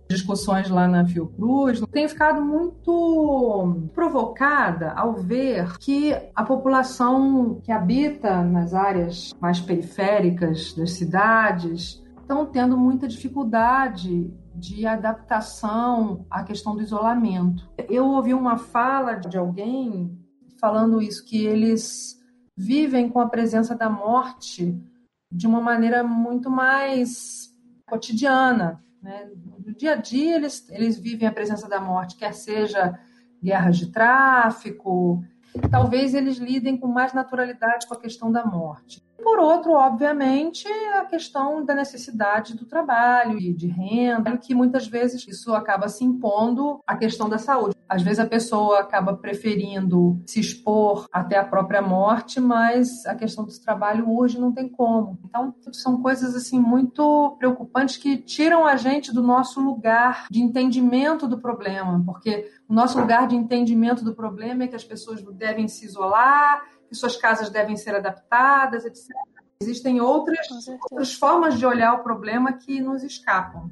discussões 0.09 0.69
lá 0.69 0.87
na 0.87 1.05
Fiocruz, 1.05 1.81
tenho 1.91 2.09
ficado 2.09 2.41
muito 2.41 3.89
provocada 3.93 4.93
ao 4.93 5.13
ver 5.13 5.77
que 5.77 6.15
a 6.33 6.43
população 6.43 7.59
que 7.61 7.71
habita 7.71 8.41
nas 8.41 8.73
áreas 8.73 9.33
mais 9.39 9.59
periféricas 9.59 10.73
das 10.73 10.91
cidades 10.91 12.01
estão 12.21 12.45
tendo 12.45 12.77
muita 12.77 13.07
dificuldade 13.07 14.31
de 14.57 14.87
adaptação 14.87 16.25
à 16.29 16.43
questão 16.43 16.75
do 16.75 16.81
isolamento. 16.81 17.69
Eu 17.87 18.07
ouvi 18.07 18.33
uma 18.33 18.57
fala 18.57 19.13
de 19.13 19.37
alguém 19.37 20.17
falando 20.59 21.01
isso, 21.01 21.23
que 21.23 21.45
eles 21.45 22.19
vivem 22.55 23.07
com 23.07 23.19
a 23.19 23.29
presença 23.29 23.75
da 23.75 23.87
morte 23.87 24.75
de 25.31 25.45
uma 25.45 25.61
maneira 25.61 26.03
muito 26.03 26.49
mais 26.49 27.53
cotidiana. 27.87 28.83
Né? 29.01 29.29
No 29.63 29.75
dia 29.75 29.93
a 29.93 29.95
dia, 29.95 30.35
eles, 30.35 30.67
eles 30.71 30.97
vivem 30.97 31.27
a 31.27 31.31
presença 31.31 31.69
da 31.69 31.79
morte, 31.79 32.15
quer 32.15 32.33
seja 32.33 32.99
guerras 33.41 33.77
de 33.77 33.91
tráfico, 33.91 35.23
talvez 35.69 36.15
eles 36.15 36.37
lidem 36.37 36.75
com 36.75 36.87
mais 36.87 37.13
naturalidade 37.13 37.85
com 37.85 37.93
a 37.93 37.99
questão 37.99 38.31
da 38.31 38.43
morte. 38.43 39.05
Por 39.21 39.39
outro, 39.39 39.73
obviamente, 39.73 40.67
a 40.95 41.05
questão 41.05 41.63
da 41.63 41.73
necessidade 41.73 42.55
do 42.55 42.65
trabalho 42.65 43.39
e 43.39 43.53
de 43.53 43.67
renda, 43.67 44.37
que 44.37 44.53
muitas 44.53 44.87
vezes 44.87 45.27
isso 45.27 45.53
acaba 45.53 45.89
se 45.89 46.03
impondo 46.03 46.79
à 46.85 46.95
questão 46.95 47.27
da 47.27 47.37
saúde. 47.37 47.75
Às 47.89 48.01
vezes 48.01 48.19
a 48.19 48.25
pessoa 48.25 48.79
acaba 48.79 49.15
preferindo 49.15 50.21
se 50.25 50.39
expor 50.39 51.07
até 51.11 51.37
a 51.37 51.45
própria 51.45 51.81
morte, 51.81 52.39
mas 52.39 53.05
a 53.05 53.15
questão 53.15 53.45
do 53.45 53.59
trabalho 53.61 54.11
hoje 54.11 54.39
não 54.39 54.51
tem 54.51 54.67
como. 54.67 55.17
Então, 55.23 55.53
são 55.71 56.01
coisas 56.01 56.35
assim 56.35 56.59
muito 56.59 57.35
preocupantes 57.39 57.97
que 57.97 58.17
tiram 58.17 58.65
a 58.65 58.75
gente 58.75 59.13
do 59.13 59.23
nosso 59.23 59.61
lugar 59.61 60.27
de 60.29 60.41
entendimento 60.41 61.27
do 61.27 61.39
problema, 61.39 62.01
porque 62.05 62.51
o 62.67 62.73
nosso 62.73 62.99
lugar 62.99 63.27
de 63.27 63.35
entendimento 63.35 64.03
do 64.03 64.13
problema 64.13 64.63
é 64.63 64.67
que 64.67 64.75
as 64.75 64.83
pessoas 64.83 65.23
devem 65.23 65.67
se 65.69 65.85
isolar, 65.85 66.61
que 66.87 66.95
suas 66.95 67.15
casas 67.15 67.49
devem 67.49 67.75
ser 67.75 67.95
adaptadas, 67.95 68.85
etc. 68.85 69.15
Existem 69.61 69.99
outras, 69.99 70.47
outras 70.91 71.13
formas 71.13 71.57
de 71.57 71.65
olhar 71.65 71.93
o 71.93 72.03
problema 72.03 72.53
que 72.53 72.79
nos 72.79 73.03
escapam. 73.03 73.69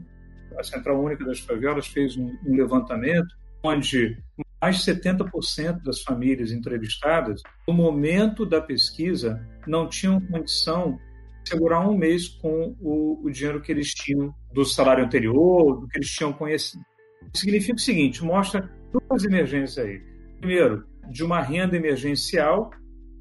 A 0.57 0.63
Central 0.63 1.01
Única 1.01 1.23
das 1.25 1.39
Favelas 1.39 1.87
fez 1.87 2.17
um, 2.17 2.35
um 2.45 2.55
levantamento 2.55 3.35
onde 3.63 4.17
mais 4.61 4.83
de 4.83 4.91
70% 4.91 5.83
das 5.83 6.01
famílias 6.01 6.51
entrevistadas, 6.51 7.41
no 7.67 7.73
momento 7.73 8.45
da 8.45 8.59
pesquisa, 8.59 9.45
não 9.67 9.87
tinham 9.87 10.19
condição 10.19 10.97
de 11.43 11.49
segurar 11.49 11.87
um 11.87 11.95
mês 11.95 12.27
com 12.27 12.75
o, 12.81 13.21
o 13.23 13.29
dinheiro 13.29 13.61
que 13.61 13.71
eles 13.71 13.93
tinham 13.93 14.33
do 14.51 14.65
salário 14.65 15.05
anterior, 15.05 15.79
do 15.79 15.87
que 15.87 15.99
eles 15.99 16.09
tinham 16.09 16.33
conhecido. 16.33 16.83
Significa 17.33 17.75
o 17.75 17.79
seguinte: 17.79 18.23
mostra 18.23 18.67
duas 18.91 19.23
emergências 19.23 19.85
aí. 19.85 20.01
Primeiro, 20.39 20.87
de 21.11 21.23
uma 21.23 21.41
renda 21.41 21.75
emergencial 21.75 22.71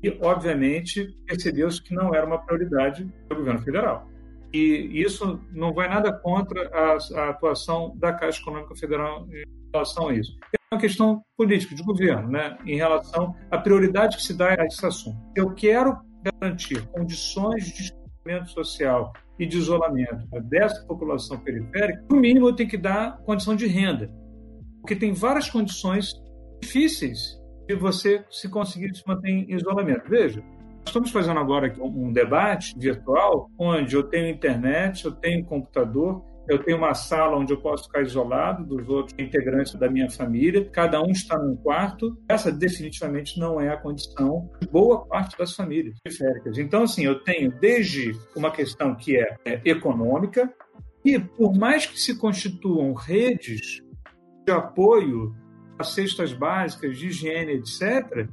e, 0.04 0.18
obviamente, 0.20 1.16
percebeu-se 1.26 1.82
que 1.82 1.94
não 1.94 2.14
era 2.14 2.26
uma 2.26 2.38
prioridade 2.38 3.04
do 3.26 3.36
governo 3.36 3.62
federal. 3.62 4.06
E 4.52 5.02
isso 5.02 5.40
não 5.50 5.72
vai 5.72 5.88
nada 5.88 6.12
contra 6.12 6.68
a, 6.68 6.98
a, 7.20 7.30
atuação 7.30 7.96
da 7.96 8.12
Caixa 8.12 8.42
Econômica 8.42 8.74
Federal 8.74 9.26
em 9.30 9.44
relação 9.72 10.08
a 10.08 10.14
isso. 10.14 10.36
É 10.52 10.74
uma 10.74 10.80
questão 10.80 11.22
política, 11.38 11.74
de 11.74 11.82
governo, 11.82 12.28
né, 12.28 12.58
em 12.66 12.76
relação 12.76 13.34
à 13.50 13.56
prioridade 13.56 14.18
que 14.18 14.22
se 14.22 14.36
dá 14.36 14.50
a 14.60 14.66
esse 14.66 14.84
assunto. 14.84 15.16
Eu 15.34 15.54
quero 15.54 15.96
garantir 16.22 16.86
condições 16.88 17.64
de 17.64 17.72
desenvolvimento 17.72 18.50
social 18.50 19.10
e 19.38 19.46
de 19.46 19.56
isolamento 19.56 20.28
dessa 20.42 20.84
população 20.86 21.38
periférica, 21.38 22.04
no 22.10 22.20
mínimo 22.20 22.48
eu 22.48 22.54
tenho 22.54 22.68
que 22.68 22.76
dar 22.76 23.16
condição 23.24 23.56
de 23.56 23.66
renda, 23.66 24.10
porque 24.80 24.94
tem 24.94 25.12
várias 25.12 25.48
condições 25.48 26.12
difíceis 26.62 27.42
e 27.68 27.74
você 27.74 28.24
se 28.30 28.48
conseguir 28.48 28.94
se 28.94 29.02
manter 29.06 29.30
em 29.30 29.54
isolamento. 29.54 30.08
Veja, 30.08 30.42
estamos 30.86 31.10
fazendo 31.10 31.40
agora 31.40 31.66
aqui 31.66 31.80
um 31.80 32.12
debate 32.12 32.74
virtual 32.78 33.50
onde 33.58 33.94
eu 33.94 34.02
tenho 34.02 34.28
internet, 34.28 35.04
eu 35.04 35.12
tenho 35.12 35.44
computador, 35.44 36.22
eu 36.46 36.62
tenho 36.62 36.76
uma 36.76 36.92
sala 36.92 37.38
onde 37.38 37.52
eu 37.52 37.60
posso 37.60 37.84
ficar 37.84 38.02
isolado 38.02 38.64
dos 38.64 38.86
outros 38.88 39.14
integrantes 39.18 39.74
da 39.74 39.88
minha 39.88 40.10
família, 40.10 40.68
cada 40.70 41.00
um 41.00 41.10
está 41.10 41.38
num 41.38 41.56
quarto. 41.56 42.16
Essa 42.28 42.52
definitivamente 42.52 43.40
não 43.40 43.60
é 43.60 43.70
a 43.70 43.76
condição 43.78 44.50
de 44.60 44.68
boa 44.68 45.06
parte 45.06 45.38
das 45.38 45.54
famílias 45.54 45.98
periféricas. 46.02 46.58
Então, 46.58 46.82
assim, 46.82 47.04
eu 47.04 47.20
tenho 47.20 47.50
desde 47.60 48.12
uma 48.36 48.50
questão 48.50 48.94
que 48.94 49.16
é, 49.16 49.36
é 49.44 49.60
econômica, 49.64 50.52
e 51.04 51.18
por 51.18 51.54
mais 51.54 51.86
que 51.86 51.98
se 51.98 52.18
constituam 52.18 52.92
redes 52.94 53.82
de 54.46 54.52
apoio 54.52 55.34
as 55.78 55.88
cestas 55.88 56.32
básicas 56.32 56.96
de 56.96 57.08
higiene, 57.08 57.52
etc., 57.52 58.28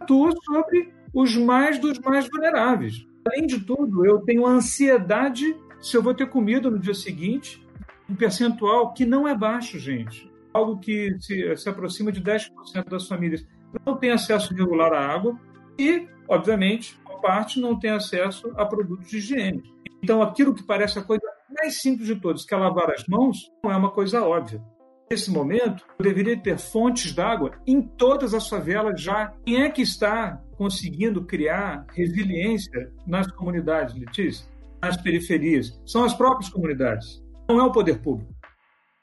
atua 0.00 0.32
sobre 0.44 0.92
os 1.12 1.36
mais 1.36 1.78
dos 1.78 1.98
mais 1.98 2.28
vulneráveis. 2.28 3.06
Além 3.26 3.46
de 3.46 3.60
tudo, 3.60 4.06
eu 4.06 4.20
tenho 4.20 4.46
ansiedade 4.46 5.54
se 5.80 5.96
eu 5.96 6.02
vou 6.02 6.14
ter 6.14 6.28
comida 6.28 6.70
no 6.70 6.78
dia 6.78 6.94
seguinte, 6.94 7.64
um 8.08 8.14
percentual 8.14 8.92
que 8.92 9.04
não 9.04 9.28
é 9.28 9.34
baixo, 9.34 9.78
gente. 9.78 10.30
Algo 10.52 10.78
que 10.78 11.14
se, 11.20 11.56
se 11.56 11.68
aproxima 11.68 12.10
de 12.10 12.22
10% 12.22 12.50
das 12.88 13.06
famílias 13.06 13.46
não 13.84 13.96
tem 13.96 14.10
acesso 14.10 14.54
regular 14.54 14.92
à 14.92 15.06
água 15.06 15.38
e, 15.78 16.08
obviamente, 16.26 16.98
uma 17.06 17.20
parte 17.20 17.60
não 17.60 17.78
tem 17.78 17.90
acesso 17.90 18.50
a 18.56 18.64
produtos 18.64 19.08
de 19.08 19.18
higiene. 19.18 19.62
Então, 20.02 20.22
aquilo 20.22 20.54
que 20.54 20.62
parece 20.62 20.98
a 20.98 21.02
coisa 21.02 21.22
mais 21.60 21.80
simples 21.80 22.06
de 22.06 22.16
todos, 22.16 22.44
que 22.44 22.54
é 22.54 22.56
lavar 22.56 22.90
as 22.90 23.06
mãos, 23.06 23.50
não 23.62 23.70
é 23.70 23.76
uma 23.76 23.90
coisa 23.90 24.22
óbvia. 24.22 24.62
Nesse 25.10 25.30
momento, 25.30 25.84
deveria 25.98 26.36
ter 26.36 26.58
fontes 26.58 27.12
d'água 27.14 27.52
em 27.66 27.80
todas 27.80 28.34
as 28.34 28.46
favelas 28.46 29.00
já. 29.00 29.32
Quem 29.44 29.62
é 29.62 29.70
que 29.70 29.80
está 29.80 30.38
conseguindo 30.56 31.24
criar 31.24 31.86
resiliência 31.94 32.92
nas 33.06 33.26
comunidades, 33.32 33.94
Letícia? 33.94 34.46
Nas 34.82 35.00
periferias? 35.00 35.80
São 35.86 36.04
as 36.04 36.12
próprias 36.12 36.50
comunidades, 36.50 37.22
não 37.48 37.58
é 37.58 37.64
o 37.64 37.72
poder 37.72 38.00
público. 38.00 38.34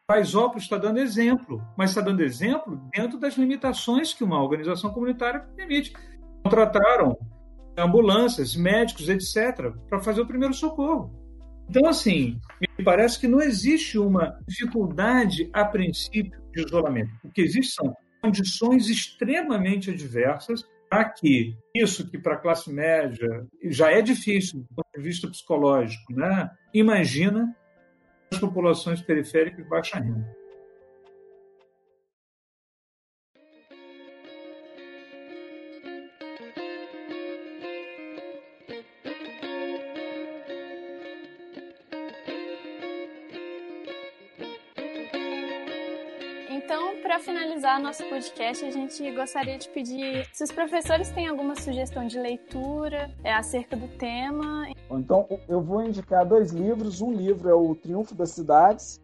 Paisópolis 0.08 0.64
está 0.64 0.78
dando 0.78 1.00
exemplo, 1.00 1.60
mas 1.76 1.90
está 1.90 2.02
dando 2.02 2.22
exemplo 2.22 2.80
dentro 2.96 3.18
das 3.18 3.36
limitações 3.36 4.14
que 4.14 4.24
uma 4.24 4.42
organização 4.42 4.92
comunitária 4.94 5.40
permite. 5.56 5.92
Contrataram 6.44 7.18
ambulâncias, 7.76 8.56
médicos, 8.56 9.10
etc., 9.10 9.72
para 9.90 10.00
fazer 10.00 10.22
o 10.22 10.28
primeiro 10.28 10.54
socorro. 10.54 11.12
Então, 11.68 11.90
assim, 11.90 12.40
me 12.60 12.84
parece 12.84 13.20
que 13.20 13.28
não 13.28 13.42
existe 13.42 13.98
uma 13.98 14.40
dificuldade 14.48 15.50
a 15.54 15.66
princípio 15.66 16.42
de 16.54 16.62
isolamento. 16.66 17.12
O 17.24 17.30
que 17.30 17.42
existe 17.42 17.74
são 17.74 17.96
condições 18.22 18.90
extremamente 18.90 19.92
adversas 19.92 20.64
para 20.90 21.10
que 21.10 21.56
isso 21.76 22.10
que 22.10 22.18
para 22.18 22.36
a 22.36 22.40
classe 22.40 22.72
média 22.72 23.46
já 23.66 23.92
é 23.92 24.02
difícil 24.02 24.60
do 24.60 24.76
ponto 24.76 24.88
de 24.96 25.02
vista 25.02 25.28
psicológico, 25.28 26.14
né? 26.14 26.50
imagina 26.74 27.56
as 28.32 28.40
populações 28.40 29.02
periféricas 29.02 29.64
de 29.64 29.70
baixa 29.70 30.00
renda. 30.00 30.45
Para 47.16 47.24
finalizar 47.24 47.82
nosso 47.82 48.04
podcast, 48.10 48.66
a 48.66 48.72
gente 48.72 49.10
gostaria 49.12 49.58
de 49.58 49.70
pedir 49.70 50.28
se 50.34 50.44
os 50.44 50.52
professores 50.52 51.10
têm 51.12 51.28
alguma 51.28 51.56
sugestão 51.56 52.06
de 52.06 52.20
leitura 52.20 53.10
é, 53.24 53.32
acerca 53.32 53.74
do 53.78 53.88
tema. 53.88 54.68
Então, 54.92 55.26
eu 55.48 55.62
vou 55.62 55.82
indicar 55.82 56.26
dois 56.26 56.52
livros. 56.52 57.00
Um 57.00 57.14
livro 57.14 57.50
é 57.50 57.54
O 57.54 57.74
Triunfo 57.74 58.14
das 58.14 58.32
Cidades, 58.32 59.02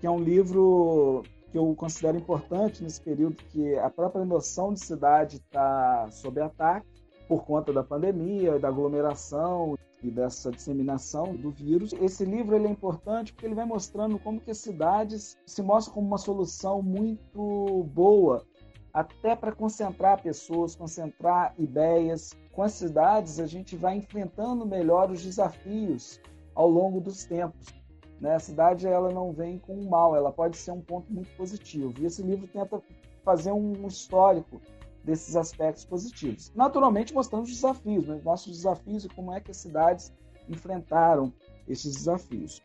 que 0.00 0.06
é 0.06 0.10
um 0.10 0.18
livro 0.18 1.22
que 1.52 1.56
eu 1.56 1.72
considero 1.76 2.18
importante 2.18 2.82
nesse 2.82 3.00
período 3.00 3.36
que 3.52 3.78
a 3.78 3.88
própria 3.88 4.24
noção 4.24 4.74
de 4.74 4.80
cidade 4.80 5.36
está 5.36 6.08
sob 6.10 6.40
ataque 6.40 7.03
por 7.34 7.44
conta 7.44 7.72
da 7.72 7.82
pandemia, 7.82 8.60
da 8.60 8.68
aglomeração 8.68 9.76
e 10.00 10.08
dessa 10.08 10.52
disseminação 10.52 11.34
do 11.34 11.50
vírus. 11.50 11.92
Esse 11.94 12.24
livro 12.24 12.54
ele 12.54 12.68
é 12.68 12.70
importante 12.70 13.32
porque 13.32 13.44
ele 13.44 13.56
vai 13.56 13.64
mostrando 13.64 14.20
como 14.20 14.40
que 14.40 14.52
as 14.52 14.58
cidades 14.58 15.36
se 15.44 15.60
mostram 15.60 15.94
como 15.94 16.06
uma 16.06 16.18
solução 16.18 16.80
muito 16.80 17.82
boa 17.92 18.46
até 18.92 19.34
para 19.34 19.50
concentrar 19.50 20.22
pessoas, 20.22 20.76
concentrar 20.76 21.52
ideias. 21.58 22.32
Com 22.52 22.62
as 22.62 22.74
cidades 22.74 23.40
a 23.40 23.46
gente 23.46 23.74
vai 23.74 23.96
enfrentando 23.96 24.64
melhor 24.64 25.10
os 25.10 25.24
desafios 25.24 26.20
ao 26.54 26.70
longo 26.70 27.00
dos 27.00 27.24
tempos. 27.24 27.66
Né? 28.20 28.36
A 28.36 28.38
cidade 28.38 28.86
ela 28.86 29.10
não 29.10 29.32
vem 29.32 29.58
com 29.58 29.74
um 29.74 29.88
mal, 29.88 30.14
ela 30.14 30.30
pode 30.30 30.56
ser 30.56 30.70
um 30.70 30.80
ponto 30.80 31.12
muito 31.12 31.34
positivo. 31.36 31.92
E 32.00 32.06
esse 32.06 32.22
livro 32.22 32.46
tenta 32.46 32.80
fazer 33.24 33.50
um 33.50 33.88
histórico 33.88 34.60
desses 35.04 35.36
aspectos 35.36 35.84
positivos. 35.84 36.50
Naturalmente, 36.54 37.12
mostrando 37.12 37.44
os 37.44 37.50
desafios, 37.50 38.06
né? 38.06 38.20
nossos 38.24 38.56
desafios 38.56 39.04
e 39.04 39.08
como 39.08 39.32
é 39.32 39.40
que 39.40 39.50
as 39.50 39.58
cidades 39.58 40.12
enfrentaram 40.48 41.32
esses 41.68 41.94
desafios. 41.94 42.62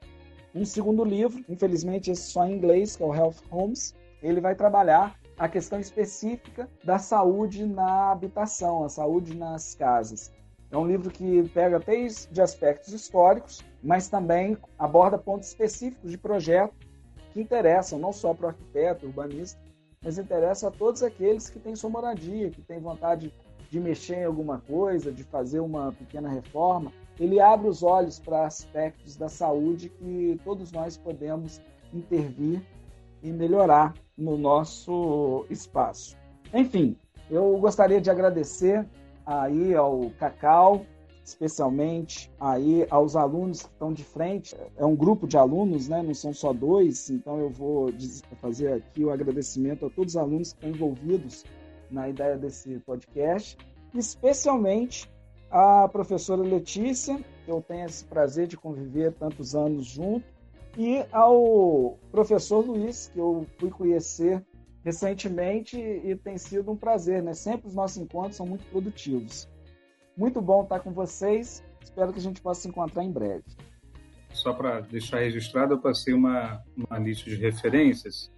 Um 0.56 0.66
segundo 0.66 1.03
livro, 1.03 1.44
infelizmente 1.48 2.10
esse 2.10 2.32
só 2.32 2.45
em 2.45 2.56
inglês, 2.56 2.95
que 2.95 3.03
é 3.03 3.06
o 3.06 3.14
Health 3.14 3.36
Homes, 3.52 3.94
ele 4.24 4.41
vai 4.41 4.56
trabalhar 4.56 5.20
a 5.38 5.48
questão 5.48 5.80
específica 5.80 6.70
da 6.84 6.98
saúde 6.98 7.66
na 7.66 8.11
habitação, 8.11 8.84
a 8.84 8.90
saúde 8.90 9.36
nas 9.38 9.76
casas. 9.76 10.32
É 10.72 10.78
um 10.78 10.86
livro 10.86 11.10
que 11.10 11.48
pega 11.49 11.80
desde 11.80 12.41
aspectos 12.41 12.94
históricos, 12.94 13.64
mas 13.82 14.07
também 14.07 14.57
aborda 14.78 15.18
pontos 15.18 15.48
específicos 15.48 16.11
de 16.11 16.18
projeto 16.18 16.76
que 17.34 17.41
interessam 17.41 17.98
não 17.98 18.11
só 18.11 18.34
para 18.34 18.48
o 18.48 18.49
arquiteto, 18.49 19.06
urbanista, 19.06 19.60
mas 20.03 20.17
interessa 20.17 20.67
a 20.67 20.71
todos 20.71 21.03
aqueles 21.03 21.49
que 21.49 21.59
têm 21.59 21.76
sua 21.76 21.89
moradia, 21.89 22.49
que 22.49 22.61
têm 22.61 22.80
vontade 22.80 23.34
de 23.69 23.80
mexer 23.80 24.17
em 24.17 24.26
alguma 24.26 24.59
coisa, 24.59 25.11
de 25.11 25.23
fazer 25.23 25.59
uma 25.59 25.91
pequena 25.91 26.30
reforma. 26.30 26.91
Ele 27.19 27.39
abre 27.39 27.67
os 27.67 27.84
olhos 27.84 28.19
para 28.19 28.45
aspectos 28.45 29.15
da 29.15 29.30
saúde 29.30 29.89
que 29.89 30.39
todos 30.43 30.71
nós 30.71 30.97
podemos 30.97 31.61
intervir 31.93 32.61
e 33.21 33.30
melhorar 33.30 33.93
no 34.17 34.38
nosso 34.38 35.45
espaço. 35.49 36.17
Enfim, 36.53 36.97
eu 37.30 37.57
gostaria 37.57 38.01
de 38.01 38.09
agradecer 38.09 38.88
aí 39.26 39.76
ao 39.76 40.09
Cacau, 40.17 40.85
especialmente 41.30 42.31
aí 42.39 42.85
aos 42.89 43.15
alunos 43.15 43.61
que 43.61 43.69
estão 43.69 43.93
de 43.93 44.03
frente. 44.03 44.56
É 44.77 44.85
um 44.85 44.95
grupo 44.95 45.27
de 45.27 45.38
alunos, 45.38 45.88
né? 45.88 46.01
não 46.01 46.14
são 46.14 46.34
só 46.34 46.51
dois, 46.51 47.10
então 47.10 47.39
eu 47.39 47.49
vou 47.49 47.89
fazer 48.41 48.73
aqui 48.73 49.03
o 49.03 49.11
agradecimento 49.11 49.85
a 49.85 49.89
todos 49.89 50.14
os 50.14 50.18
alunos 50.18 50.53
que 50.53 50.57
estão 50.57 50.69
envolvidos 50.69 51.45
na 51.89 52.10
ideia 52.10 52.38
desse 52.38 52.80
podcast, 52.80 53.57
especialmente 53.93 55.10
a 55.49 55.88
professora 55.88 56.43
Letícia, 56.43 57.19
eu 57.47 57.61
tenho 57.61 57.85
esse 57.85 58.06
prazer 58.06 58.45
de 58.45 58.56
conviver 58.56 59.14
tantos 59.14 59.56
anos 59.56 59.85
junto, 59.85 60.26
e 60.77 61.03
ao 61.11 61.97
professor 62.11 62.64
Luiz, 62.64 63.10
que 63.11 63.19
eu 63.19 63.45
fui 63.57 63.72
conhecer 63.72 64.45
recentemente 64.84 65.77
e 65.77 66.15
tem 66.15 66.38
sido 66.38 66.72
um 66.72 66.76
prazer, 66.76 67.22
né? 67.23 67.34
Sempre 67.34 67.68
os 67.68 67.73
nossos 67.73 67.97
encontros 67.97 68.35
são 68.35 68.45
muito 68.45 68.64
produtivos. 68.69 69.49
Muito 70.20 70.41
bom 70.41 70.64
estar 70.64 70.82
com 70.82 70.91
vocês. 70.91 71.64
Espero 71.82 72.12
que 72.12 72.20
a 72.20 72.22
gente 72.22 72.41
possa 72.41 72.64
se 72.64 72.68
encontrar 72.68 73.06
em 73.06 73.10
breve. 73.10 73.46
Só 74.34 74.52
para 74.52 74.82
deixar 74.82 75.20
registrado, 75.20 75.76
eu 75.76 75.80
passei 75.80 76.14
uma, 76.14 76.62
uma 76.76 77.00
lista 77.00 77.30
de 77.30 77.38
referências 77.38 78.30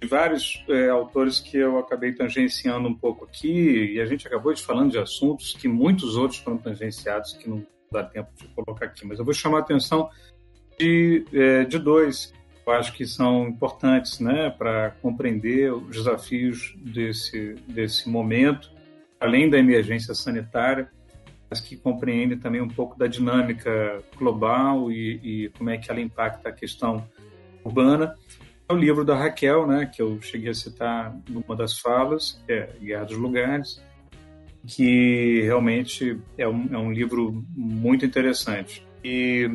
de 0.00 0.08
vários 0.08 0.64
é, 0.70 0.88
autores 0.88 1.40
que 1.40 1.58
eu 1.58 1.78
acabei 1.78 2.14
tangenciando 2.14 2.88
um 2.88 2.94
pouco 2.94 3.26
aqui, 3.26 3.92
e 3.92 4.00
a 4.00 4.06
gente 4.06 4.26
acabou 4.26 4.54
de 4.54 4.62
falando 4.62 4.92
de 4.92 4.98
assuntos 4.98 5.52
que 5.52 5.68
muitos 5.68 6.16
outros 6.16 6.40
foram 6.40 6.56
tangenciados, 6.56 7.34
que 7.34 7.50
não 7.50 7.64
dá 7.90 8.02
tempo 8.02 8.30
de 8.34 8.48
colocar 8.48 8.86
aqui, 8.86 9.06
mas 9.06 9.18
eu 9.18 9.26
vou 9.26 9.34
chamar 9.34 9.58
a 9.58 9.60
atenção 9.60 10.08
de, 10.78 11.22
é, 11.34 11.64
de 11.64 11.78
dois 11.78 12.32
que 12.64 12.68
eu 12.68 12.72
acho 12.72 12.94
que 12.94 13.04
são 13.04 13.46
importantes 13.46 14.20
né, 14.20 14.48
para 14.48 14.92
compreender 15.02 15.70
os 15.70 15.94
desafios 15.98 16.74
desse, 16.78 17.56
desse 17.68 18.08
momento 18.08 18.71
além 19.22 19.48
da 19.48 19.56
emergência 19.56 20.14
sanitária, 20.14 20.90
mas 21.48 21.60
que 21.60 21.76
compreende 21.76 22.36
também 22.36 22.60
um 22.60 22.68
pouco 22.68 22.98
da 22.98 23.06
dinâmica 23.06 24.02
global 24.16 24.90
e, 24.90 25.20
e 25.22 25.48
como 25.50 25.70
é 25.70 25.78
que 25.78 25.90
ela 25.90 26.00
impacta 26.00 26.48
a 26.48 26.52
questão 26.52 27.06
urbana. 27.64 28.16
É 28.68 28.72
o 28.72 28.76
livro 28.76 29.04
da 29.04 29.14
Raquel, 29.14 29.66
né, 29.66 29.86
que 29.86 30.02
eu 30.02 30.20
cheguei 30.20 30.50
a 30.50 30.54
citar 30.54 31.16
numa 31.28 31.54
das 31.54 31.78
falas, 31.78 32.42
é 32.48 32.68
Guerra 32.80 33.04
dos 33.04 33.16
Lugares, 33.16 33.82
que 34.66 35.42
realmente 35.42 36.18
é 36.36 36.48
um, 36.48 36.68
é 36.72 36.78
um 36.78 36.90
livro 36.90 37.44
muito 37.54 38.04
interessante. 38.04 38.84
E 39.04 39.48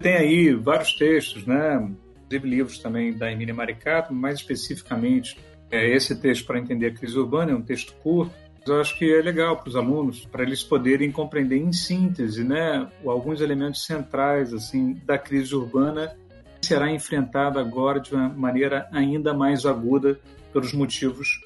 tem 0.00 0.14
aí 0.14 0.54
vários 0.54 0.94
textos, 0.96 1.44
né, 1.46 1.76
inclusive 2.24 2.48
livros 2.48 2.78
também 2.78 3.12
da 3.12 3.30
Emília 3.30 3.52
Maricato, 3.52 4.14
mais 4.14 4.38
especificamente 4.38 5.36
é, 5.70 5.88
esse 5.90 6.14
texto 6.20 6.46
para 6.46 6.58
entender 6.58 6.86
a 6.86 6.94
crise 6.94 7.18
urbana 7.18 7.52
é 7.52 7.54
um 7.54 7.62
texto 7.62 7.92
curto, 7.94 8.43
eu 8.66 8.80
acho 8.80 8.96
que 8.98 9.12
é 9.12 9.20
legal 9.20 9.56
para 9.56 9.68
os 9.68 9.76
alunos, 9.76 10.24
para 10.24 10.42
eles 10.42 10.62
poderem 10.62 11.10
compreender 11.10 11.56
em 11.56 11.72
síntese, 11.72 12.42
né, 12.42 12.88
alguns 13.04 13.40
elementos 13.40 13.84
centrais 13.84 14.52
assim 14.54 14.94
da 15.04 15.18
crise 15.18 15.54
urbana 15.54 16.16
que 16.60 16.66
será 16.66 16.90
enfrentada 16.90 17.60
agora 17.60 18.00
de 18.00 18.14
uma 18.14 18.28
maneira 18.28 18.88
ainda 18.90 19.34
mais 19.34 19.66
aguda 19.66 20.18
pelos 20.52 20.72
motivos 20.72 21.42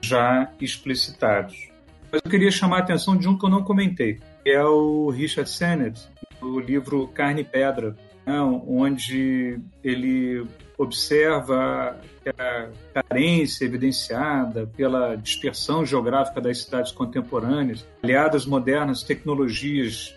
já 0.00 0.50
explicitados. 0.60 1.68
Mas 2.10 2.20
eu 2.24 2.30
queria 2.30 2.50
chamar 2.50 2.78
a 2.78 2.80
atenção 2.80 3.16
de 3.16 3.28
um 3.28 3.38
que 3.38 3.44
eu 3.44 3.50
não 3.50 3.62
comentei, 3.62 4.18
que 4.42 4.50
é 4.50 4.64
o 4.64 5.10
Richard 5.10 5.48
Sennett, 5.48 6.08
o 6.40 6.58
livro 6.58 7.06
Carne 7.08 7.42
e 7.42 7.44
Pedra, 7.44 7.96
né, 8.24 8.40
onde 8.40 9.58
ele 9.84 10.46
observa 10.78 11.98
a 12.30 13.02
carência 13.02 13.64
evidenciada 13.64 14.66
pela 14.76 15.16
dispersão 15.16 15.84
geográfica 15.84 16.40
das 16.40 16.62
cidades 16.62 16.92
contemporâneas, 16.92 17.86
aliadas 18.02 18.46
modernas 18.46 19.02
tecnologias 19.02 20.14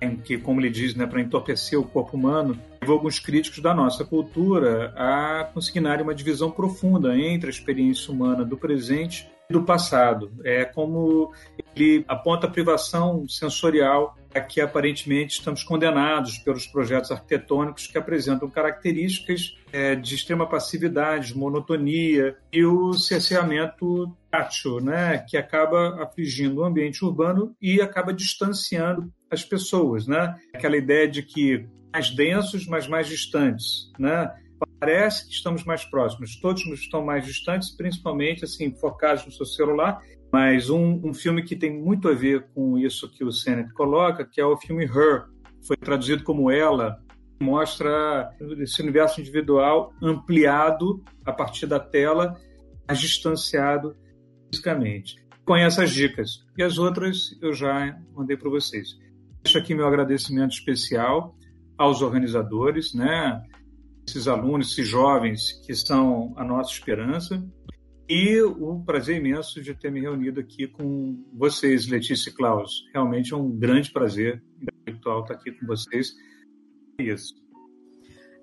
em 0.00 0.16
que, 0.16 0.38
como 0.38 0.60
ele 0.60 0.70
diz, 0.70 0.94
né, 0.94 1.06
para 1.06 1.20
entorpecer 1.20 1.78
o 1.78 1.84
corpo 1.84 2.16
humano, 2.16 2.58
levou 2.80 2.96
alguns 2.96 3.18
críticos 3.18 3.60
da 3.60 3.74
nossa 3.74 4.04
cultura 4.04 4.94
a 4.96 5.44
consignarem 5.52 6.02
uma 6.02 6.14
divisão 6.14 6.50
profunda 6.50 7.16
entre 7.16 7.48
a 7.48 7.50
experiência 7.50 8.12
humana 8.12 8.44
do 8.44 8.56
presente 8.56 9.29
do 9.50 9.64
passado. 9.64 10.32
É 10.44 10.64
como 10.64 11.32
ele 11.74 12.04
aponta 12.08 12.46
a 12.46 12.50
privação 12.50 13.28
sensorial 13.28 14.16
a 14.32 14.40
que 14.40 14.60
aparentemente 14.60 15.38
estamos 15.38 15.64
condenados 15.64 16.38
pelos 16.38 16.66
projetos 16.66 17.10
arquitetônicos 17.10 17.88
que 17.88 17.98
apresentam 17.98 18.48
características 18.48 19.58
é, 19.72 19.96
de 19.96 20.14
extrema 20.14 20.46
passividade, 20.46 21.36
monotonia 21.36 22.36
e 22.52 22.64
o 22.64 22.92
cerceamento 22.92 24.16
tátil, 24.30 24.80
né, 24.80 25.18
que 25.28 25.36
acaba 25.36 26.00
afligindo 26.02 26.60
o 26.60 26.64
ambiente 26.64 27.04
urbano 27.04 27.54
e 27.60 27.80
acaba 27.80 28.12
distanciando 28.12 29.12
as 29.28 29.44
pessoas, 29.44 30.06
né? 30.06 30.36
Aquela 30.54 30.76
ideia 30.76 31.08
de 31.08 31.22
que 31.22 31.66
mais 31.92 32.10
densos, 32.10 32.66
mas 32.66 32.86
mais 32.86 33.08
distantes, 33.08 33.90
né? 33.98 34.30
Parece 34.80 35.26
que 35.26 35.34
estamos 35.34 35.64
mais 35.64 35.84
próximos, 35.84 36.40
todos 36.40 36.62
estão 36.66 37.04
mais 37.04 37.26
distantes, 37.26 37.70
principalmente 37.76 38.44
assim 38.44 38.74
focados 38.74 39.24
no 39.26 39.30
seu 39.30 39.46
celular 39.46 40.00
mas 40.32 40.70
um, 40.70 41.00
um, 41.04 41.12
filme 41.12 41.42
que 41.42 41.56
tem 41.56 41.76
muito 41.76 42.08
a 42.08 42.14
ver 42.14 42.46
com 42.54 42.78
isso 42.78 43.10
que 43.10 43.24
o 43.24 43.32
Sennett 43.32 43.72
coloca, 43.74 44.24
que 44.24 44.40
é 44.40 44.46
o 44.46 44.56
filme 44.56 44.84
Her, 44.84 45.24
foi 45.66 45.76
traduzido 45.76 46.22
como 46.22 46.50
Ela, 46.50 47.02
mostra 47.40 48.30
esse 48.58 48.80
universo 48.80 49.20
individual 49.20 49.92
ampliado 50.00 51.02
a 51.24 51.32
partir 51.32 51.66
da 51.66 51.80
tela, 51.80 52.38
mas 52.86 53.00
distanciado 53.00 53.96
fisicamente. 54.50 55.16
Conhece 55.44 55.82
as 55.82 55.90
dicas 55.90 56.44
e 56.56 56.62
as 56.62 56.78
outras 56.78 57.36
eu 57.40 57.52
já 57.52 57.98
mandei 58.14 58.36
para 58.36 58.50
vocês. 58.50 58.96
Deixo 59.42 59.58
aqui 59.58 59.74
meu 59.74 59.86
agradecimento 59.86 60.52
especial 60.52 61.34
aos 61.76 62.02
organizadores, 62.02 62.94
né? 62.94 63.42
Esses 64.10 64.26
alunos, 64.26 64.72
esses 64.72 64.88
jovens 64.88 65.52
que 65.64 65.74
são 65.74 66.34
a 66.36 66.44
nossa 66.44 66.72
esperança, 66.72 67.40
e 68.08 68.42
o 68.42 68.82
prazer 68.84 69.18
imenso 69.18 69.62
de 69.62 69.72
ter 69.72 69.92
me 69.92 70.00
reunido 70.00 70.40
aqui 70.40 70.66
com 70.66 71.24
vocês, 71.32 71.86
Letícia 71.86 72.28
e 72.28 72.32
Klaus. 72.32 72.84
Realmente 72.92 73.32
é 73.32 73.36
um 73.36 73.56
grande 73.56 73.92
prazer 73.92 74.42
intelectual 74.60 75.20
estar 75.20 75.34
aqui 75.34 75.52
com 75.52 75.64
vocês. 75.64 76.12
É 76.98 77.04
isso. 77.04 77.39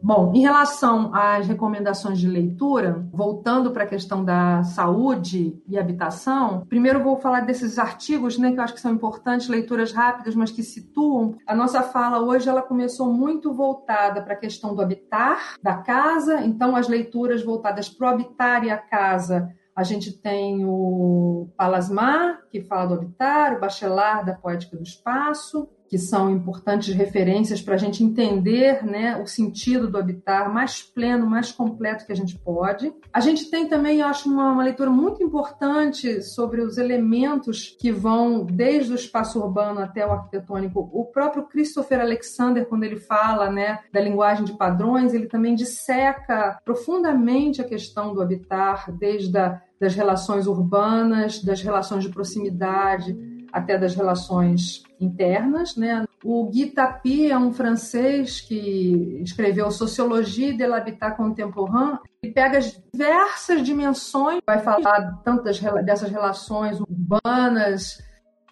Bom, 0.02 0.32
em 0.36 0.41
relação 0.41 1.11
às 1.14 1.48
recomendações 1.48 2.19
de 2.19 2.28
leitura, 2.28 3.06
voltando 3.11 3.72
para 3.72 3.84
a 3.84 3.88
questão 3.88 4.24
da 4.24 4.64
saúde 4.64 5.60
e 5.68 5.78
habitação, 5.78 6.64
primeiro 6.69 7.03
vou 7.03 7.18
falar 7.18 7.41
desses 7.41 7.80
artigos, 7.80 8.38
né, 8.38 8.52
que 8.52 8.60
eu 8.60 8.64
acho 8.64 8.76
que 8.76 8.80
são 8.80 8.91
importantes, 8.91 9.48
leituras 9.48 9.91
rápidas, 9.91 10.36
mas 10.36 10.52
que 10.52 10.61
situam. 10.61 11.36
A 11.48 11.56
nossa 11.56 11.82
fala 11.82 12.22
hoje 12.22 12.48
ela 12.48 12.61
começou 12.61 13.11
muito 13.11 13.53
voltada 13.53 14.22
para 14.22 14.34
a 14.34 14.38
questão 14.38 14.76
do 14.76 14.82
habitar, 14.82 15.56
da 15.61 15.78
casa, 15.78 16.41
então 16.41 16.76
as 16.76 16.88
leituras 16.88 17.44
voltadas 17.44 17.90
para 17.90 18.07
o 18.07 18.10
habitar 18.10 18.64
e 18.64 18.69
a 18.69 18.78
casa 18.78 19.52
a 19.78 19.84
gente 19.84 20.11
tem 20.11 20.65
o 20.65 21.49
Palasmar, 21.56 22.41
que 22.49 22.64
fala 22.64 22.88
do 22.88 22.94
habitar, 22.95 23.56
o 23.56 23.60
Bachelard, 23.60 24.26
da 24.26 24.34
poética 24.34 24.76
do 24.76 24.82
espaço, 24.82 25.69
que 25.89 25.97
são 25.97 26.30
importantes 26.30 26.93
referências 26.93 27.61
para 27.61 27.76
a 27.76 27.77
gente 27.77 28.03
entender 28.03 28.85
né, 28.85 29.18
o 29.22 29.26
sentido 29.26 29.89
do 29.89 29.97
habitar 29.97 30.53
mais 30.53 30.81
pleno, 30.81 31.27
mais 31.27 31.51
completo 31.51 32.05
que 32.05 32.11
a 32.11 32.15
gente 32.15 32.38
pode. 32.38 32.93
A 33.11 33.19
gente 33.19 33.49
tem 33.49 33.68
também, 33.68 33.99
eu 33.99 34.07
acho, 34.07 34.30
uma, 34.30 34.51
uma 34.51 34.64
leitura 34.64 34.89
muito 34.89 35.23
importante 35.23 36.22
sobre 36.22 36.61
os 36.61 36.77
elementos 36.77 37.76
que 37.80 37.91
vão 37.91 38.45
desde 38.45 38.91
o 38.91 38.95
espaço 38.95 39.39
urbano 39.39 39.80
até 39.80 40.05
o 40.05 40.11
arquitetônico. 40.11 40.89
O 40.91 41.05
próprio 41.05 41.43
Christopher 41.43 42.01
Alexander, 42.01 42.65
quando 42.65 42.84
ele 42.84 42.97
fala 42.97 43.49
né, 43.49 43.80
da 43.91 44.01
linguagem 44.01 44.45
de 44.45 44.53
padrões, 44.53 45.14
ele 45.14 45.27
também 45.27 45.55
disseca 45.55 46.59
profundamente 46.65 47.61
a 47.61 47.65
questão 47.65 48.14
do 48.14 48.22
habitar, 48.22 48.91
desde 48.91 49.38
a, 49.38 49.61
das 49.80 49.95
relações 49.95 50.47
urbanas, 50.47 51.41
das 51.43 51.61
relações 51.61 52.03
de 52.03 52.09
proximidade, 52.09 53.36
até 53.52 53.78
das 53.78 53.95
relações 53.95 54.84
internas. 54.99 55.76
Né? 55.76 56.06
O 56.24 56.45
Guy 56.49 56.72
Tapi 56.72 57.32
é 57.32 57.38
um 57.38 57.52
francês 57.52 58.41
que 58.41 59.22
escreveu 59.24 59.72
Sociologie 59.72 60.56
de 60.56 60.65
l'habitat 60.65 61.15
contemporain 61.15 61.98
e 62.24 62.30
pega 62.30 62.57
as 62.57 62.82
diversas 62.91 63.64
dimensões, 63.64 64.41
vai 64.45 64.60
falar 64.60 65.22
tanto 65.24 65.44
das, 65.44 65.60
dessas 65.60 66.10
relações 66.10 66.80
urbanas, 66.80 67.99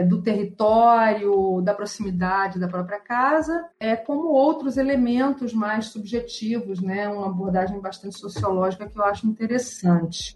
do 0.04 0.22
território, 0.22 1.62
da 1.62 1.74
proximidade 1.74 2.60
da 2.60 2.68
própria 2.68 3.00
casa, 3.00 3.70
é 3.80 3.96
como 3.96 4.28
outros 4.28 4.76
elementos 4.76 5.54
mais 5.54 5.86
subjetivos, 5.86 6.82
né? 6.82 7.08
Uma 7.08 7.28
abordagem 7.28 7.80
bastante 7.80 8.20
sociológica 8.20 8.90
que 8.90 9.00
eu 9.00 9.04
acho 9.06 9.26
interessante. 9.26 10.36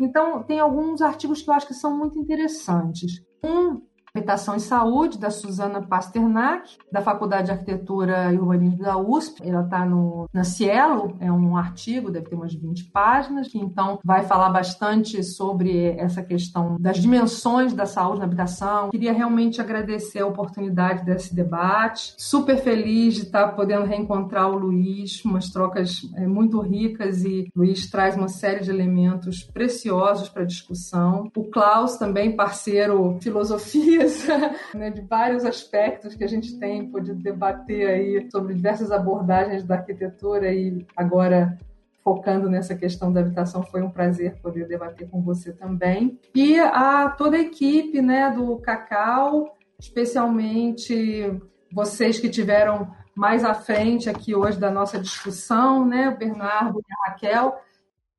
Então, 0.00 0.42
tem 0.42 0.58
alguns 0.58 1.00
artigos 1.00 1.40
que 1.40 1.48
eu 1.48 1.54
acho 1.54 1.66
que 1.66 1.74
são 1.74 1.96
muito 1.96 2.18
interessantes. 2.18 3.22
Um 3.44 3.80
Habitação 4.16 4.56
e 4.56 4.60
Saúde, 4.60 5.18
da 5.18 5.28
Suzana 5.28 5.82
Pasternak, 5.82 6.78
da 6.90 7.02
Faculdade 7.02 7.46
de 7.46 7.52
Arquitetura 7.52 8.32
e 8.32 8.38
Urbanismo 8.38 8.78
da 8.78 8.96
USP. 8.96 9.46
Ela 9.46 9.62
está 9.62 9.86
na 10.32 10.42
Cielo, 10.42 11.14
é 11.20 11.30
um 11.30 11.54
artigo, 11.54 12.10
deve 12.10 12.30
ter 12.30 12.34
umas 12.34 12.54
20 12.54 12.84
páginas, 12.84 13.48
que 13.48 13.58
então 13.58 13.98
vai 14.02 14.24
falar 14.24 14.48
bastante 14.48 15.22
sobre 15.22 15.90
essa 15.98 16.22
questão 16.22 16.78
das 16.80 16.96
dimensões 16.96 17.74
da 17.74 17.84
saúde 17.84 18.20
na 18.20 18.24
habitação. 18.24 18.88
Queria 18.88 19.12
realmente 19.12 19.60
agradecer 19.60 20.20
a 20.20 20.26
oportunidade 20.26 21.04
desse 21.04 21.34
debate. 21.34 22.14
Super 22.16 22.56
feliz 22.56 23.16
de 23.16 23.22
estar 23.22 23.48
podendo 23.48 23.84
reencontrar 23.84 24.50
o 24.50 24.56
Luiz, 24.56 25.22
umas 25.26 25.50
trocas 25.50 26.00
é, 26.14 26.26
muito 26.26 26.58
ricas 26.60 27.22
e 27.22 27.50
o 27.54 27.60
Luiz 27.60 27.90
traz 27.90 28.16
uma 28.16 28.28
série 28.28 28.64
de 28.64 28.70
elementos 28.70 29.42
preciosos 29.42 30.30
para 30.30 30.42
a 30.42 30.46
discussão. 30.46 31.30
O 31.36 31.44
Klaus 31.44 31.96
também, 31.96 32.34
parceiro 32.34 33.18
filosofia 33.20 34.05
né, 34.74 34.90
de 34.90 35.00
vários 35.02 35.44
aspectos 35.44 36.14
que 36.14 36.24
a 36.24 36.28
gente 36.28 36.58
tem 36.58 36.90
podido 36.90 37.22
debater 37.22 37.88
aí 37.88 38.28
sobre 38.30 38.54
diversas 38.54 38.90
abordagens 38.90 39.64
da 39.64 39.76
arquitetura 39.76 40.52
e 40.52 40.86
agora 40.96 41.56
focando 42.06 42.48
nessa 42.48 42.76
questão 42.76 43.12
da 43.12 43.18
habitação, 43.18 43.64
foi 43.64 43.82
um 43.82 43.90
prazer 43.90 44.36
poder 44.40 44.68
debater 44.68 45.08
com 45.10 45.20
você 45.20 45.52
também. 45.52 46.20
E 46.32 46.56
a 46.60 47.10
toda 47.10 47.36
a 47.36 47.40
equipe 47.40 48.00
né, 48.00 48.30
do 48.30 48.56
Cacau, 48.58 49.56
especialmente 49.76 51.36
vocês 51.72 52.20
que 52.20 52.28
tiveram 52.28 52.88
mais 53.12 53.44
à 53.44 53.54
frente 53.54 54.08
aqui 54.08 54.36
hoje 54.36 54.56
da 54.56 54.70
nossa 54.70 55.00
discussão, 55.00 55.84
né, 55.84 56.10
o 56.10 56.16
Bernardo 56.16 56.78
e 56.78 56.92
a 56.92 57.10
Raquel, 57.10 57.58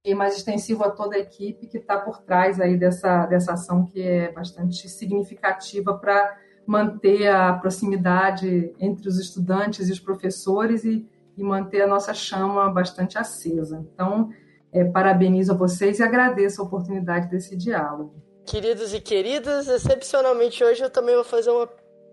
e 0.08 0.16
mais 0.16 0.38
extensivo 0.38 0.86
a 0.86 0.90
toda 0.90 1.18
a 1.18 1.20
equipe 1.20 1.68
que 1.68 1.78
está 1.78 1.98
por 1.98 2.22
trás 2.22 2.62
aí 2.62 2.78
dessa, 2.78 3.26
dessa 3.26 3.52
ação 3.52 3.86
que 3.86 4.02
é 4.02 4.32
bastante 4.32 4.88
significativa 4.88 5.94
para 5.94 6.38
manter 6.66 7.28
a 7.28 7.52
proximidade 7.52 8.74
entre 8.80 9.10
os 9.10 9.20
estudantes 9.20 9.90
e 9.90 9.92
os 9.92 10.00
professores 10.00 10.86
e, 10.86 11.06
e 11.38 11.44
manter 11.44 11.82
a 11.82 11.88
nossa 11.88 12.14
chama 12.14 12.70
bastante 12.70 13.18
acesa. 13.18 13.86
Então, 13.94 14.30
é, 14.72 14.86
parabenizo 14.86 15.52
a 15.52 15.56
vocês 15.56 16.00
e 16.00 16.04
agradeço 16.04 16.62
a 16.62 16.66
oportunidade 16.66 17.30
desse 17.30 17.58
diálogo. 17.58 18.16
Queridos 18.46 18.94
e 18.94 19.02
queridas, 19.02 19.68
excepcionalmente 19.68 20.64
hoje 20.64 20.84
eu 20.84 20.90
também 20.90 21.16
vou 21.16 21.26
fazer 21.26 21.50
uma 21.50 21.68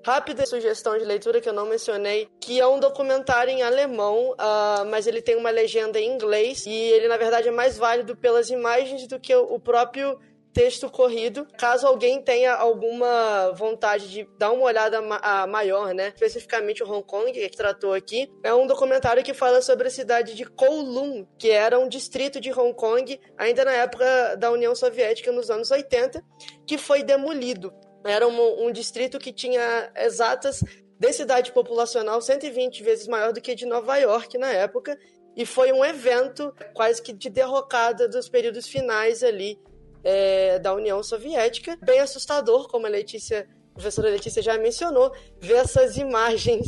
rápida 0.05 0.45
sugestão 0.47 0.99
de 0.99 1.05
leitura 1.05 1.41
que 1.41 1.49
eu 1.49 1.53
não 1.53 1.67
mencionei, 1.67 2.29
que 2.41 2.61
é 2.61 2.67
um 2.67 2.79
documentário 2.79 3.51
em 3.51 3.63
alemão, 3.63 4.33
uh, 4.33 4.85
mas 4.91 5.07
ele 5.07 5.23
tem 5.23 5.37
uma 5.37 5.51
legenda 5.51 5.99
em 5.99 6.13
inglês 6.15 6.67
e 6.67 6.73
ele 6.73 7.09
na 7.09 7.17
verdade 7.17 7.49
é 7.49 7.51
mais 7.51 7.79
válido 7.79 8.17
pelas 8.17 8.51
imagens 8.51 9.07
do 9.09 9.19
que 9.19 9.35
o 9.35 9.59
próprio 9.59 10.19
texto 10.55 10.89
corrido. 10.89 11.47
Caso 11.59 11.87
alguém 11.87 12.23
tenha 12.23 12.55
alguma 12.55 13.51
vontade 13.53 14.09
de 14.09 14.27
dar 14.39 14.53
uma 14.53 14.65
olhada 14.65 15.03
maior, 15.49 15.93
né? 15.93 16.09
Especificamente 16.15 16.83
o 16.83 16.91
Hong 16.91 17.05
Kong, 17.05 17.33
que 17.33 17.51
tratou 17.51 17.93
aqui, 17.93 18.31
é 18.43 18.55
um 18.55 18.67
documentário 18.67 19.25
que 19.25 19.35
fala 19.35 19.61
sobre 19.61 19.89
a 19.89 19.91
cidade 19.91 20.35
de 20.35 20.45
Kowloon, 20.45 21.27
que 21.37 21.51
era 21.51 21.79
um 21.79 21.89
distrito 21.89 22.41
de 22.41 22.53
Hong 22.53 22.73
Kong, 22.73 23.21
ainda 23.37 23.65
na 23.65 23.73
época 23.73 24.37
da 24.37 24.51
União 24.53 24.75
Soviética, 24.75 25.33
nos 25.33 25.51
anos 25.51 25.71
80, 25.71 26.23
que 26.67 26.79
foi 26.79 27.03
demolido. 27.03 27.75
Era 28.05 28.29
um, 28.29 28.67
um 28.67 28.73
distrito 28.73 29.19
que 29.19 29.33
tinha 29.33 29.91
exatas 29.97 30.63
densidade 30.99 31.53
populacional 31.53 32.21
120 32.21 32.83
vezes 32.83 33.09
maior 33.09 33.33
do 33.33 33.41
que 33.41 33.55
de 33.55 33.67
Nova 33.67 33.97
York 33.97 34.39
na 34.39 34.53
época, 34.53 34.99
e 35.37 35.45
foi 35.45 35.73
um 35.73 35.85
evento 35.85 36.55
quase 36.73 37.03
que 37.03 37.13
de 37.13 37.29
derrocada 37.29 38.09
dos 38.09 38.29
períodos 38.29 38.69
finais 38.69 39.23
ali 39.23 39.59
é, 40.05 40.59
da 40.59 40.73
União 40.73 41.03
Soviética. 41.03 41.77
Bem 41.83 41.99
assustador, 41.99 42.69
como 42.69 42.87
a 42.87 42.89
Letícia, 42.89 43.49
a 43.73 43.75
professora 43.75 44.11
Letícia 44.11 44.41
já 44.41 44.57
mencionou, 44.57 45.13
ver 45.41 45.55
essas 45.55 45.97
imagens 45.97 46.65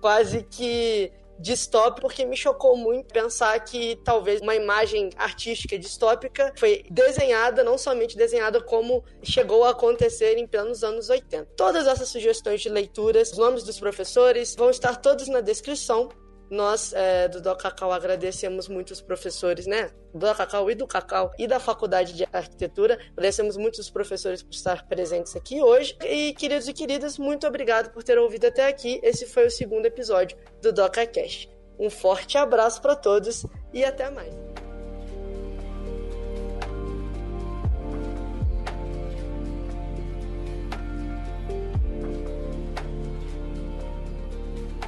quase 0.00 0.42
que 0.42 1.10
distópico, 1.40 2.02
porque 2.02 2.24
me 2.24 2.36
chocou 2.36 2.76
muito 2.76 3.12
pensar 3.12 3.58
que 3.60 3.96
talvez 4.04 4.40
uma 4.40 4.54
imagem 4.54 5.10
artística 5.16 5.78
distópica 5.78 6.52
foi 6.56 6.84
desenhada, 6.90 7.64
não 7.64 7.78
somente 7.78 8.16
desenhada, 8.16 8.60
como 8.60 9.02
chegou 9.22 9.64
a 9.64 9.70
acontecer 9.70 10.36
em 10.36 10.46
plenos 10.46 10.84
anos 10.84 11.08
80. 11.08 11.50
Todas 11.56 11.86
essas 11.86 12.08
sugestões 12.08 12.60
de 12.60 12.68
leituras, 12.68 13.32
os 13.32 13.38
nomes 13.38 13.62
dos 13.62 13.78
professores, 13.80 14.54
vão 14.54 14.70
estar 14.70 14.96
todos 14.96 15.28
na 15.28 15.40
descrição. 15.40 16.08
Nós, 16.50 16.92
é, 16.92 17.28
do 17.28 17.40
Do 17.40 17.54
Cacau, 17.56 17.92
agradecemos 17.92 18.68
muito 18.68 18.90
os 18.90 19.00
professores, 19.00 19.66
né? 19.66 19.90
Do 20.12 20.34
Cacau 20.34 20.70
e 20.70 20.74
do 20.74 20.86
Cacau 20.86 21.32
e 21.38 21.46
da 21.46 21.60
Faculdade 21.60 22.12
de 22.12 22.26
Arquitetura. 22.32 22.98
Agradecemos 23.12 23.56
muito 23.56 23.78
os 23.78 23.88
professores 23.88 24.42
por 24.42 24.52
estar 24.52 24.86
presentes 24.88 25.36
aqui 25.36 25.62
hoje. 25.62 25.96
E, 26.04 26.34
queridos 26.34 26.66
e 26.66 26.72
queridas, 26.72 27.18
muito 27.18 27.46
obrigado 27.46 27.92
por 27.92 28.02
ter 28.02 28.18
ouvido 28.18 28.46
até 28.46 28.66
aqui. 28.66 29.00
Esse 29.02 29.26
foi 29.26 29.46
o 29.46 29.50
segundo 29.50 29.86
episódio 29.86 30.36
do 30.60 30.72
DocaCast. 30.72 31.48
Um 31.78 31.88
forte 31.88 32.36
abraço 32.36 32.82
para 32.82 32.96
todos 32.96 33.46
e 33.72 33.84
até 33.84 34.10
mais. 34.10 34.49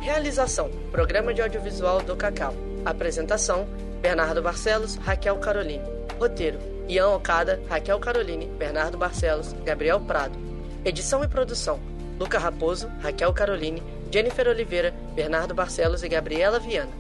Realização: 0.03 0.69
Programa 0.91 1.33
de 1.33 1.41
Audiovisual 1.41 2.03
do 2.03 2.17
Cacau. 2.17 2.53
Apresentação: 2.85 3.69
Bernardo 4.01 4.43
Barcelos, 4.43 4.97
Raquel 4.97 5.39
Caroline. 5.39 5.85
Roteiro: 6.19 6.59
Ian 6.89 7.11
Okada, 7.11 7.63
Raquel 7.69 8.01
Caroline, 8.01 8.47
Bernardo 8.59 8.99
Barcelos, 8.99 9.53
Gabriel 9.65 10.01
Prado. 10.01 10.37
Edição 10.85 11.23
e 11.23 11.29
produção: 11.29 11.79
Luca 12.19 12.37
Raposo, 12.37 12.91
Raquel 13.01 13.33
Caroline, 13.33 13.81
Jennifer 14.11 14.49
Oliveira, 14.49 14.93
Bernardo 15.15 15.55
Barcelos 15.55 16.03
e 16.03 16.09
Gabriela 16.09 16.59
Viana. 16.59 16.91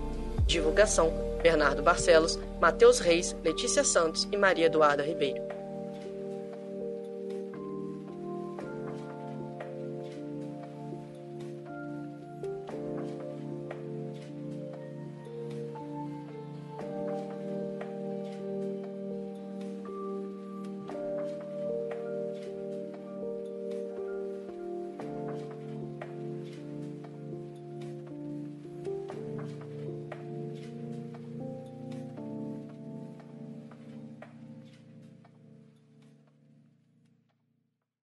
Divulgação: 0.46 1.12
Bernardo 1.42 1.82
Barcelos, 1.82 2.38
Matheus 2.60 3.00
Reis, 3.00 3.34
Letícia 3.42 3.82
Santos 3.82 4.28
e 4.30 4.36
Maria 4.36 4.66
Eduarda 4.66 5.02
Ribeiro. 5.02 5.51